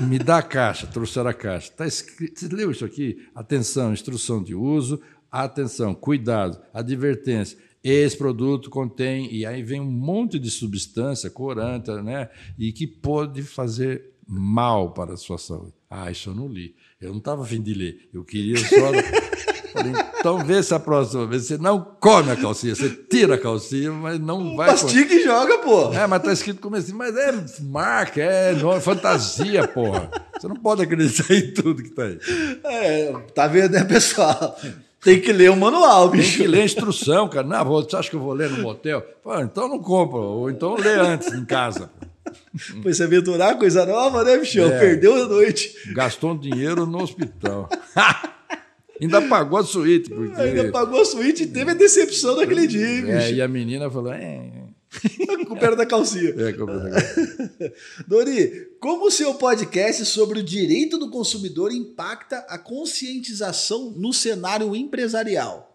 Me 0.02 0.19
dá 0.19 0.38
a 0.38 0.44
caixa, 0.44 0.85
trouxeram 0.85 1.30
a 1.30 1.34
caixa. 1.34 1.72
Tá 1.72 1.88
escrito, 1.88 2.39
você 2.39 2.48
leu 2.48 2.69
isso 2.69 2.85
aqui? 2.85 3.27
Atenção, 3.34 3.91
instrução 3.91 4.44
de 4.44 4.53
uso, 4.53 5.02
atenção, 5.31 5.95
cuidado, 5.95 6.61
advertência. 6.72 7.57
Esse 7.84 8.18
produto 8.18 8.70
contém, 8.70 9.34
e 9.34 9.45
aí 9.45 9.64
vem 9.64 9.80
um 9.80 9.91
monte 9.91 10.40
de 10.40 10.49
substância, 10.49 11.30
corante, 11.30 11.91
né? 11.91 12.30
E 12.58 12.72
que 12.72 12.86
pode 12.86 13.44
fazer 13.44 14.14
mal 14.28 14.91
para 14.94 15.14
a 15.14 15.18
sua 15.18 15.38
saúde. 15.38 15.74
Ah, 15.90 16.12
isso 16.12 16.30
eu 16.30 16.36
não 16.36 16.48
li. 16.48 16.76
Eu 16.99 17.12
não 17.12 17.20
estava 17.20 17.44
a 17.44 17.45
fim 17.45 17.62
de 17.62 17.74
ler. 17.74 18.10
Eu 18.14 18.24
queria 18.24 18.58
só. 18.58 18.68
Falei, 19.72 19.94
então 20.20 20.44
vê 20.44 20.64
se 20.64 20.74
a 20.74 20.80
próxima 20.80 21.28
vez 21.28 21.45
você 21.45 21.58
não 21.58 21.80
come 21.99 22.32
a 22.32 22.36
calcinha, 22.36 22.74
você 22.76 22.90
tira 22.90 23.36
a 23.36 23.38
calcinha, 23.38 23.91
mas 23.91 24.20
não 24.20 24.56
vai. 24.56 24.70
comer. 24.70 24.84
Mastiga 24.84 25.14
e 25.14 25.24
joga, 25.24 25.60
pô. 25.60 25.94
É, 25.94 26.08
mas 26.08 26.24
tá 26.24 26.34
escrito 26.34 26.60
como 26.60 26.76
assim, 26.76 26.94
mas 26.94 27.16
é 27.16 27.45
marca, 27.62 28.22
é 28.22 28.54
nome, 28.54 28.82
fantasia, 28.82 29.68
porra. 29.68 30.10
Você 30.38 30.48
não 30.48 30.56
pode 30.56 30.82
acreditar 30.82 31.32
em 31.34 31.54
tudo 31.54 31.84
que 31.84 31.91
tá 31.91 32.04
aí. 32.04 32.20
É, 32.64 33.14
tá 33.36 33.48
vendo, 33.48 33.74
né, 33.74 33.84
pessoal? 33.84 34.58
Tem 35.03 35.22
que 35.22 35.32
ler 35.32 35.52
o 35.52 35.56
manual, 35.56 36.10
Tem 36.10 36.19
bicho. 36.19 36.38
que 36.38 36.48
ler 36.48 36.61
a 36.61 36.65
instrução, 36.65 37.28
cara. 37.30 37.45
Não, 37.48 37.64
você 37.65 37.95
acha 37.95 38.10
que 38.10 38.15
eu 38.15 38.19
vou 38.19 38.34
ler 38.34 38.49
no 38.49 38.61
motel? 38.64 39.02
Pô, 39.24 39.38
então 39.40 39.69
não 39.69 39.80
compra, 39.80 40.18
ou 40.19 40.49
então 40.49 40.76
lê 40.76 40.94
antes 40.95 41.32
em 41.34 41.45
casa. 41.45 41.90
Foi 42.84 42.94
se 42.94 43.03
aventurar, 43.03 43.56
coisa 43.56 43.86
nova, 43.86 44.24
né, 44.24 44.38
bichão? 44.38 44.65
É. 44.68 44.80
Perdeu 44.80 45.14
a 45.24 45.28
noite. 45.28 45.74
Gastou 45.94 46.32
um 46.32 46.38
dinheiro 46.38 46.86
no 46.86 47.02
hospital. 47.02 47.69
Ainda 48.99 49.22
pagou 49.22 49.60
a 49.60 49.64
suíte, 49.64 50.10
porque. 50.10 50.41
Ainda 50.41 50.72
pagou 50.72 50.99
a 51.02 51.06
suíte 51.06 51.44
e 51.44 51.48
teve 51.48 51.69
a 51.72 51.74
decepção 51.76 52.36
daquele 52.36 52.65
dia, 52.65 52.86
É, 52.88 53.18
bicho? 53.19 53.34
e 53.36 53.41
a 53.44 53.48
menina 53.48 53.90
falou: 53.91 54.11
é, 54.11 54.49
Com 55.47 55.53
o 55.53 55.59
pé 55.59 55.76
da 55.76 55.85
calcinha. 55.85 56.34
é, 56.38 56.49
é, 56.49 57.73
Dori, 58.07 58.68
como 58.80 59.07
o 59.07 59.11
seu 59.11 59.34
podcast 59.35 60.05
sobre 60.05 60.39
o 60.39 60.43
direito 60.43 60.97
do 60.97 61.09
consumidor 61.09 61.72
impacta 61.72 62.38
a 62.49 62.57
conscientização 62.57 63.91
no 63.91 64.14
cenário 64.14 64.76
empresarial? 64.76 65.68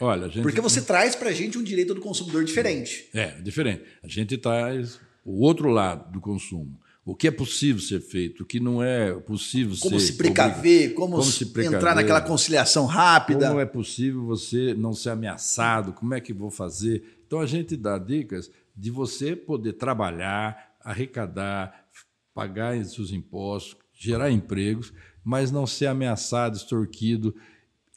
Olha, 0.00 0.26
a 0.26 0.28
gente. 0.28 0.42
Porque 0.42 0.60
você 0.60 0.82
traz 0.82 1.14
pra 1.14 1.32
gente 1.32 1.58
um 1.58 1.62
direito 1.62 1.94
do 1.94 2.00
consumidor 2.00 2.44
diferente. 2.44 3.08
É, 3.14 3.40
diferente. 3.40 3.82
A 4.02 4.08
gente 4.08 4.36
traz 4.36 4.98
o 5.24 5.40
outro 5.40 5.68
lado 5.68 6.12
do 6.12 6.20
consumo. 6.20 6.78
O 7.06 7.14
que 7.14 7.28
é 7.28 7.30
possível 7.30 7.82
ser 7.82 8.00
feito, 8.00 8.44
o 8.44 8.46
que 8.46 8.58
não 8.58 8.82
é 8.82 9.12
possível 9.12 9.76
Como 9.78 10.00
ser. 10.00 10.06
se 10.06 10.12
precaver, 10.14 10.94
como, 10.94 11.18
como 11.18 11.22
se 11.30 11.46
precaver. 11.46 11.76
entrar 11.76 11.94
naquela 11.94 12.22
conciliação 12.22 12.86
rápida. 12.86 13.48
Como 13.48 13.60
é 13.60 13.66
possível 13.66 14.24
você 14.24 14.72
não 14.72 14.94
ser 14.94 15.10
ameaçado? 15.10 15.92
Como 15.92 16.14
é 16.14 16.20
que 16.20 16.32
vou 16.32 16.50
fazer? 16.50 17.23
Então 17.34 17.42
a 17.42 17.46
gente 17.46 17.76
dá 17.76 17.98
dicas 17.98 18.48
de 18.76 18.92
você 18.92 19.34
poder 19.34 19.72
trabalhar, 19.72 20.76
arrecadar, 20.80 21.88
pagar 22.32 22.76
os 22.76 22.92
seus 22.92 23.10
impostos, 23.10 23.76
gerar 23.92 24.30
empregos, 24.30 24.92
mas 25.24 25.50
não 25.50 25.66
ser 25.66 25.86
ameaçado, 25.86 26.56
extorquido, 26.56 27.34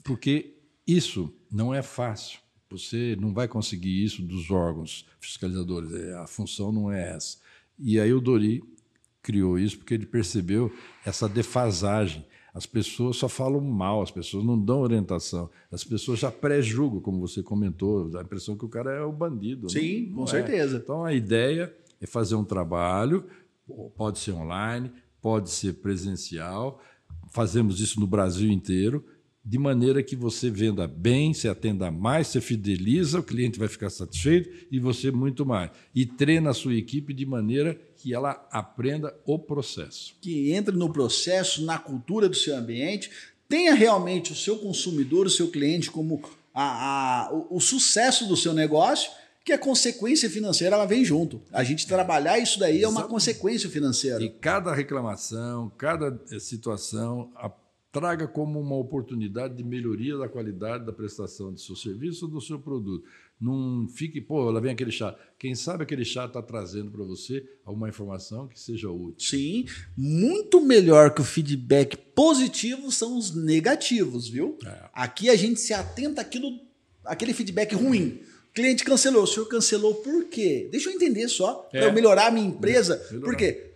porque 0.03 0.55
isso 0.88 1.31
não 1.51 1.72
é 1.72 1.84
fácil. 1.84 2.39
Você 2.72 3.15
não 3.22 3.31
vai 3.31 3.47
conseguir 3.47 4.03
isso 4.03 4.23
dos 4.23 4.49
órgãos 4.49 5.05
fiscalizadores. 5.19 5.93
É, 5.93 6.15
A 6.15 6.26
função 6.26 6.72
não 6.72 6.91
é 6.91 7.11
essa. 7.15 7.38
E 7.77 7.99
aí 7.99 8.11
o 8.11 8.19
Dori 8.19 8.64
criou 9.22 9.59
isso 9.59 9.77
porque 9.77 9.93
ele 9.93 10.07
percebeu 10.07 10.76
essa 11.05 11.30
defasagem. 11.30 12.26
As 12.57 12.65
pessoas 12.65 13.17
só 13.17 13.29
falam 13.29 13.61
mal, 13.61 14.01
as 14.01 14.09
pessoas 14.09 14.43
não 14.43 14.59
dão 14.59 14.79
orientação, 14.79 15.47
as 15.71 15.84
pessoas 15.84 16.17
já 16.17 16.31
pré-julgam, 16.31 16.99
como 16.99 17.19
você 17.19 17.43
comentou, 17.43 18.09
dá 18.09 18.19
a 18.21 18.23
impressão 18.23 18.57
que 18.57 18.65
o 18.65 18.67
cara 18.67 18.91
é 18.93 19.03
o 19.03 19.11
bandido. 19.11 19.69
Sim, 19.69 20.07
Não- 20.07 20.15
com 20.17 20.23
é. 20.23 20.27
certeza. 20.27 20.77
Então 20.84 21.05
a 21.05 21.13
ideia 21.13 21.71
é 22.01 22.07
fazer 22.07 22.34
um 22.34 22.43
trabalho, 22.43 23.25
pode 23.95 24.17
ser 24.17 24.31
online, 24.31 24.91
pode 25.21 25.51
ser 25.51 25.73
presencial, 25.73 26.81
fazemos 27.29 27.79
isso 27.79 27.99
no 27.99 28.07
Brasil 28.07 28.49
inteiro, 28.51 29.05
de 29.45 29.59
maneira 29.59 30.01
que 30.01 30.15
você 30.15 30.49
venda 30.49 30.88
bem, 30.88 31.35
se 31.35 31.47
atenda 31.47 31.91
mais, 31.91 32.25
você 32.27 32.41
fideliza, 32.41 33.19
o 33.19 33.23
cliente 33.23 33.59
vai 33.59 33.67
ficar 33.67 33.91
satisfeito 33.91 34.49
e 34.71 34.79
você 34.79 35.11
muito 35.11 35.45
mais. 35.45 35.69
E 35.93 36.07
treina 36.07 36.49
a 36.49 36.53
sua 36.55 36.73
equipe 36.73 37.13
de 37.13 37.23
maneira 37.25 37.79
que 38.07 38.13
ela 38.13 38.47
aprenda 38.51 39.13
o 39.25 39.38
processo. 39.38 40.15
que 40.21 40.53
entre 40.53 40.73
no 40.75 40.91
processo, 40.93 41.65
na 41.65 41.77
cultura 41.77 42.29
do 42.29 42.35
seu 42.38 42.55
ambiente, 42.55 43.11
tenha 43.49 43.73
realmente 43.75 44.31
o 44.31 44.35
seu 44.35 44.57
consumidor, 44.59 45.25
o 45.25 45.29
seu 45.29 45.49
cliente 45.51 45.91
como 45.91 46.21
a, 46.53 47.25
a- 47.27 47.34
o, 47.34 47.57
o 47.57 47.59
sucesso 47.59 48.25
do 48.25 48.38
seu 48.38 48.53
negócio, 48.53 49.11
que 49.43 49.51
a 49.51 49.57
consequência 49.57 50.29
financeira 50.29 50.75
ela 50.75 50.85
vem 50.85 51.03
junto. 51.03 51.41
A 51.51 51.63
gente 51.65 51.85
trabalhar 51.85 52.39
isso 52.39 52.57
daí 52.59 52.81
é 52.81 52.88
uma 52.88 53.01
Exato. 53.01 53.09
consequência 53.13 53.69
financeira. 53.69 54.23
E 54.23 54.29
cada 54.29 54.73
reclamação, 54.73 55.69
cada 55.77 56.17
eh, 56.31 56.39
situação 56.39 57.29
a- 57.35 57.51
traga 57.91 58.27
como 58.27 58.59
uma 58.59 58.75
oportunidade 58.75 59.55
de 59.55 59.63
melhoria 59.63 60.15
da 60.17 60.29
qualidade 60.29 60.85
da 60.85 60.93
prestação 60.93 61.51
do 61.51 61.59
seu 61.59 61.75
serviço 61.75 62.25
ou 62.25 62.31
do 62.31 62.39
seu 62.41 62.59
produto. 62.59 63.03
Não 63.39 63.88
fique, 63.88 64.19
pô, 64.19 64.49
lá 64.49 64.59
vem 64.59 64.72
aquele 64.72 64.91
chá. 64.91 65.15
Quem 65.38 65.53
sabe 65.53 65.84
aquele 65.84 66.03
chá 66.03 66.26
está 66.26 66.41
trazendo 66.41 66.89
para 66.89 67.03
você 67.03 67.47
alguma 67.64 67.88
informação 67.88 68.47
que 68.47 68.59
seja 68.59 68.89
útil. 68.89 69.15
Sim, 69.19 69.65
muito 69.95 70.59
melhor 70.59 71.14
que 71.14 71.22
o 71.22 71.23
feedback 71.23 71.95
positivo 71.95 72.91
são 72.91 73.15
os 73.18 73.35
negativos, 73.35 74.27
viu? 74.27 74.57
É. 74.65 74.89
Aqui 74.91 75.30
a 75.30 75.35
gente 75.35 75.59
se 75.59 75.72
atenta 75.73 76.22
àquilo, 76.22 76.59
àquele 77.05 77.34
feedback 77.34 77.76
ruim. 77.76 78.19
O 78.49 78.53
cliente 78.57 78.84
cancelou, 78.84 79.22
o 79.23 79.27
senhor 79.27 79.45
cancelou 79.45 79.93
por 79.95 80.26
quê? 80.26 80.68
Deixa 80.72 80.89
eu 80.89 80.93
entender 80.95 81.27
só, 81.27 81.69
É. 81.72 81.77
para 81.80 81.89
eu 81.89 81.93
melhorar 81.93 82.27
a 82.27 82.31
minha 82.31 82.47
empresa. 82.47 82.99
Melhorar. 83.11 83.26
Por 83.30 83.38
quê? 83.38 83.72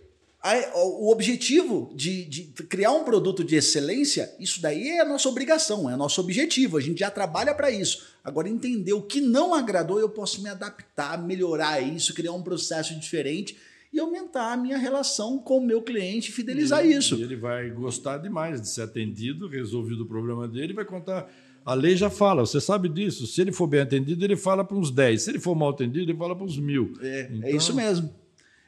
O 0.74 1.12
objetivo 1.12 1.92
de, 1.94 2.24
de, 2.24 2.42
criar 2.64 2.90
um 2.90 3.04
produto 3.04 3.44
de 3.44 3.54
excelência, 3.54 4.34
isso 4.40 4.60
daí 4.60 4.88
é 4.88 5.00
a 5.00 5.04
nossa 5.04 5.28
obrigação, 5.28 5.88
é 5.88 5.94
nosso 5.94 6.20
objetivo. 6.20 6.76
A 6.76 6.80
gente 6.80 6.98
já 6.98 7.10
trabalha 7.10 7.54
para 7.54 7.70
isso. 7.70 8.04
Agora, 8.24 8.48
entender 8.48 8.92
o 8.92 9.02
que 9.02 9.20
não 9.20 9.54
agradou, 9.54 10.00
eu 10.00 10.08
posso 10.08 10.42
me 10.42 10.48
adaptar, 10.48 11.22
melhorar 11.22 11.80
isso, 11.80 12.12
criar 12.12 12.32
um 12.32 12.42
processo 12.42 12.98
diferente 12.98 13.56
e 13.92 14.00
aumentar 14.00 14.52
a 14.52 14.56
minha 14.56 14.78
relação 14.78 15.38
com 15.38 15.58
o 15.58 15.64
meu 15.64 15.80
cliente, 15.80 16.32
fidelizar 16.32 16.84
e, 16.84 16.92
isso. 16.92 17.14
E 17.14 17.22
ele 17.22 17.36
vai 17.36 17.70
gostar 17.70 18.18
demais 18.18 18.60
de 18.60 18.68
ser 18.68 18.82
atendido, 18.82 19.46
resolvido 19.46 20.02
o 20.02 20.06
problema 20.06 20.48
dele, 20.48 20.72
vai 20.72 20.84
contar. 20.84 21.30
A 21.64 21.74
lei 21.74 21.94
já 21.94 22.10
fala, 22.10 22.44
você 22.44 22.60
sabe 22.60 22.88
disso. 22.88 23.28
Se 23.28 23.40
ele 23.40 23.52
for 23.52 23.68
bem 23.68 23.80
atendido, 23.80 24.24
ele 24.24 24.34
fala 24.34 24.64
para 24.64 24.76
uns 24.76 24.90
10. 24.90 25.22
Se 25.22 25.30
ele 25.30 25.38
for 25.38 25.54
mal 25.54 25.68
atendido, 25.68 26.10
ele 26.10 26.18
fala 26.18 26.34
para 26.34 26.44
uns 26.44 26.58
mil. 26.58 26.94
É, 27.00 27.28
então... 27.30 27.48
é 27.48 27.52
isso 27.52 27.72
mesmo. 27.74 28.21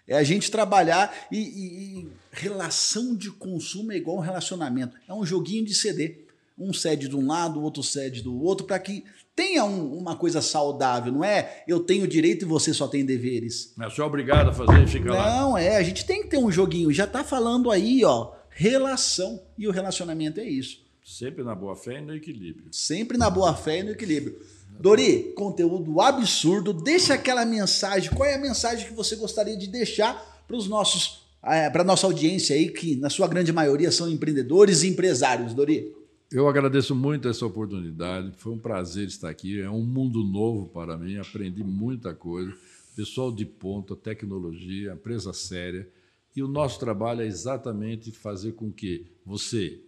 É 0.07 0.17
a 0.17 0.23
gente 0.23 0.51
trabalhar 0.51 1.15
e, 1.31 1.39
e, 1.39 1.99
e, 2.01 2.09
relação 2.31 3.15
de 3.15 3.31
consumo 3.31 3.93
é 3.93 3.97
igual 3.97 4.19
um 4.19 4.21
relacionamento. 4.21 4.97
É 5.09 5.15
um 5.15 5.25
joguinho 5.25 5.65
de 5.65 5.75
CD. 5.75 6.25
Um 6.57 6.73
cede 6.73 7.09
de 7.09 7.17
um 7.17 7.27
lado, 7.27 7.59
o 7.59 7.63
outro 7.63 7.83
cede 7.83 8.23
do 8.23 8.41
outro, 8.41 8.65
para 8.65 8.79
que 8.79 9.03
tenha 9.35 9.65
um, 9.65 9.97
uma 9.97 10.15
coisa 10.15 10.41
saudável. 10.41 11.13
Não 11.13 11.25
é 11.25 11.65
eu 11.67 11.81
tenho 11.81 12.07
direito 12.07 12.45
e 12.45 12.49
você 12.49 12.73
só 12.73 12.87
tem 12.87 13.05
deveres. 13.05 13.73
Não 13.77 13.87
é 13.87 13.91
só 13.91 14.07
obrigado 14.07 14.51
a 14.51 14.53
fazer 14.53 14.85
e 14.85 14.87
fica 14.87 15.09
Não, 15.09 15.17
lá. 15.17 15.41
Não, 15.41 15.59
é. 15.59 15.77
A 15.77 15.83
gente 15.83 16.05
tem 16.05 16.23
que 16.23 16.29
ter 16.29 16.39
um 16.39 16.53
joguinho. 16.53 16.93
Já 16.93 17.05
está 17.05 17.25
falando 17.25 17.71
aí, 17.71 18.05
ó, 18.05 18.33
relação. 18.51 19.43
E 19.59 19.67
o 19.67 19.73
relacionamento 19.73 20.39
é 20.39 20.45
isso. 20.45 20.85
Sempre 21.05 21.43
na 21.43 21.55
boa 21.55 21.77
fé 21.77 21.99
e 21.99 22.01
no 22.01 22.15
equilíbrio. 22.15 22.67
Sempre 22.71 23.19
na 23.19 23.29
boa 23.29 23.55
fé 23.55 23.81
e 23.81 23.83
no 23.83 23.91
equilíbrio. 23.91 24.41
Dori, 24.79 25.33
conteúdo 25.35 26.01
absurdo. 26.01 26.73
Deixa 26.73 27.15
aquela 27.15 27.45
mensagem. 27.45 28.11
Qual 28.11 28.29
é 28.29 28.35
a 28.35 28.41
mensagem 28.41 28.87
que 28.87 28.95
você 28.95 29.17
gostaria 29.17 29.57
de 29.57 29.67
deixar 29.67 30.45
para 30.47 30.57
os 30.57 30.69
nossos, 30.69 31.27
é, 31.43 31.71
para 31.71 31.85
nossa 31.85 32.07
audiência 32.07 32.55
aí, 32.55 32.69
que 32.69 32.97
na 32.97 33.09
sua 33.09 33.29
grande 33.29 33.53
maioria 33.53 33.91
são 33.91 34.09
empreendedores 34.09 34.83
e 34.83 34.89
empresários, 34.89 35.55
Dori? 35.55 35.95
Eu 36.31 36.49
agradeço 36.49 36.95
muito 36.95 37.29
essa 37.29 37.47
oportunidade. 37.47 38.33
Foi 38.37 38.53
um 38.53 38.59
prazer 38.59 39.07
estar 39.07 39.31
aqui. 39.31 39.61
É 39.61 39.71
um 39.71 39.83
mundo 39.83 40.25
novo 40.25 40.67
para 40.69 40.97
mim. 40.97 41.17
Aprendi 41.17 41.63
muita 41.63 42.13
coisa. 42.13 42.53
Pessoal 42.97 43.31
de 43.31 43.45
ponta, 43.45 43.95
tecnologia, 43.95 44.93
empresa 44.93 45.33
séria. 45.33 45.89
E 46.35 46.43
o 46.43 46.49
nosso 46.49 46.81
trabalho 46.81 47.23
é 47.23 47.27
exatamente 47.27 48.11
fazer 48.11 48.53
com 48.53 48.73
que 48.73 49.07
você, 49.25 49.81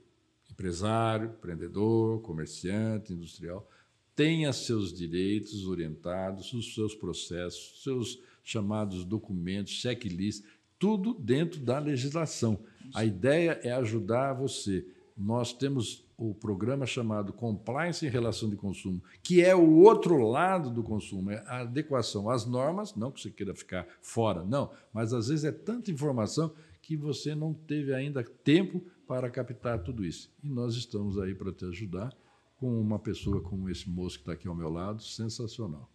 empresário, 0.48 1.32
empreendedor, 1.36 2.20
comerciante, 2.20 3.12
industrial, 3.12 3.68
tenha 4.16 4.50
seus 4.50 4.92
direitos 4.94 5.66
orientados, 5.66 6.52
os 6.54 6.74
seus 6.74 6.94
processos, 6.94 7.82
seus 7.84 8.18
chamados 8.42 9.04
documentos, 9.04 9.74
checklist, 9.74 10.42
tudo 10.78 11.12
dentro 11.12 11.60
da 11.60 11.78
legislação. 11.78 12.58
A 12.94 13.04
ideia 13.04 13.60
é 13.62 13.72
ajudar 13.72 14.32
você. 14.32 14.86
Nós 15.16 15.52
temos 15.52 16.04
o 16.16 16.34
programa 16.34 16.86
chamado 16.86 17.32
Compliance 17.32 18.06
em 18.06 18.08
Relação 18.08 18.48
de 18.48 18.56
Consumo, 18.56 19.02
que 19.22 19.42
é 19.42 19.54
o 19.54 19.80
outro 19.80 20.16
lado 20.26 20.70
do 20.70 20.82
consumo, 20.82 21.30
é 21.30 21.44
a 21.46 21.60
adequação 21.60 22.30
às 22.30 22.46
normas, 22.46 22.94
não 22.94 23.10
que 23.10 23.20
você 23.20 23.30
queira 23.30 23.54
ficar 23.54 23.86
fora, 24.00 24.42
não, 24.42 24.70
mas 24.94 25.12
às 25.12 25.28
vezes 25.28 25.44
é 25.44 25.52
tanta 25.52 25.90
informação 25.90 26.54
que 26.80 26.96
você 26.96 27.34
não 27.34 27.52
teve 27.52 27.92
ainda 27.92 28.22
tempo 28.22 28.82
para 29.06 29.28
captar 29.28 29.82
tudo 29.82 30.04
isso. 30.04 30.30
E 30.42 30.48
nós 30.48 30.74
estamos 30.74 31.18
aí 31.18 31.34
para 31.34 31.52
te 31.52 31.66
ajudar 31.66 32.16
com 32.56 32.80
uma 32.80 32.98
pessoa 32.98 33.40
como 33.40 33.68
esse 33.68 33.88
moço 33.88 34.16
que 34.16 34.22
está 34.22 34.32
aqui 34.32 34.48
ao 34.48 34.54
meu 34.54 34.70
lado, 34.70 35.02
sensacional. 35.02 35.90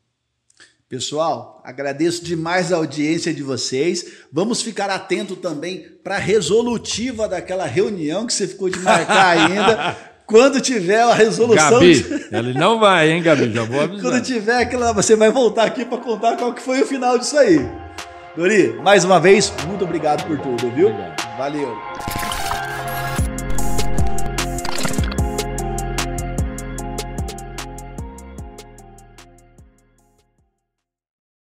Pessoal, 0.88 1.61
agradeço 1.63 2.23
demais 2.23 2.71
a 2.71 2.75
audiência 2.75 3.33
de 3.33 3.41
vocês. 3.41 4.25
Vamos 4.31 4.61
ficar 4.61 4.89
atento 4.89 5.38
também 5.38 5.83
para 6.03 6.17
a 6.17 6.19
resolutiva 6.19 7.29
daquela 7.29 7.65
reunião 7.65 8.27
que 8.27 8.33
você 8.33 8.45
ficou 8.45 8.69
de 8.69 8.77
marcar 8.79 9.38
ainda. 9.39 9.97
Quando 10.25 10.59
tiver 10.59 11.01
a 11.01 11.13
resolução. 11.13 11.79
Gabi, 11.79 12.05
ele 12.31 12.53
não 12.53 12.77
vai, 12.77 13.09
hein, 13.09 13.23
Gabi? 13.23 13.53
Já 13.53 13.63
vou 13.63 13.79
avisar. 13.79 14.01
Quando 14.01 14.21
tiver 14.23 14.61
aquela. 14.61 14.91
Você 14.91 15.15
vai 15.15 15.31
voltar 15.31 15.63
aqui 15.63 15.85
para 15.85 15.97
contar 15.97 16.35
qual 16.35 16.53
que 16.53 16.61
foi 16.61 16.81
o 16.81 16.85
final 16.85 17.17
disso 17.17 17.38
aí. 17.38 17.59
Dori, 18.35 18.73
mais 18.81 19.03
uma 19.03 19.19
vez, 19.19 19.51
muito 19.67 19.83
obrigado 19.83 20.25
por 20.25 20.39
tudo, 20.39 20.71
viu? 20.71 20.89
Obrigado. 20.89 21.38
Valeu. 21.38 22.30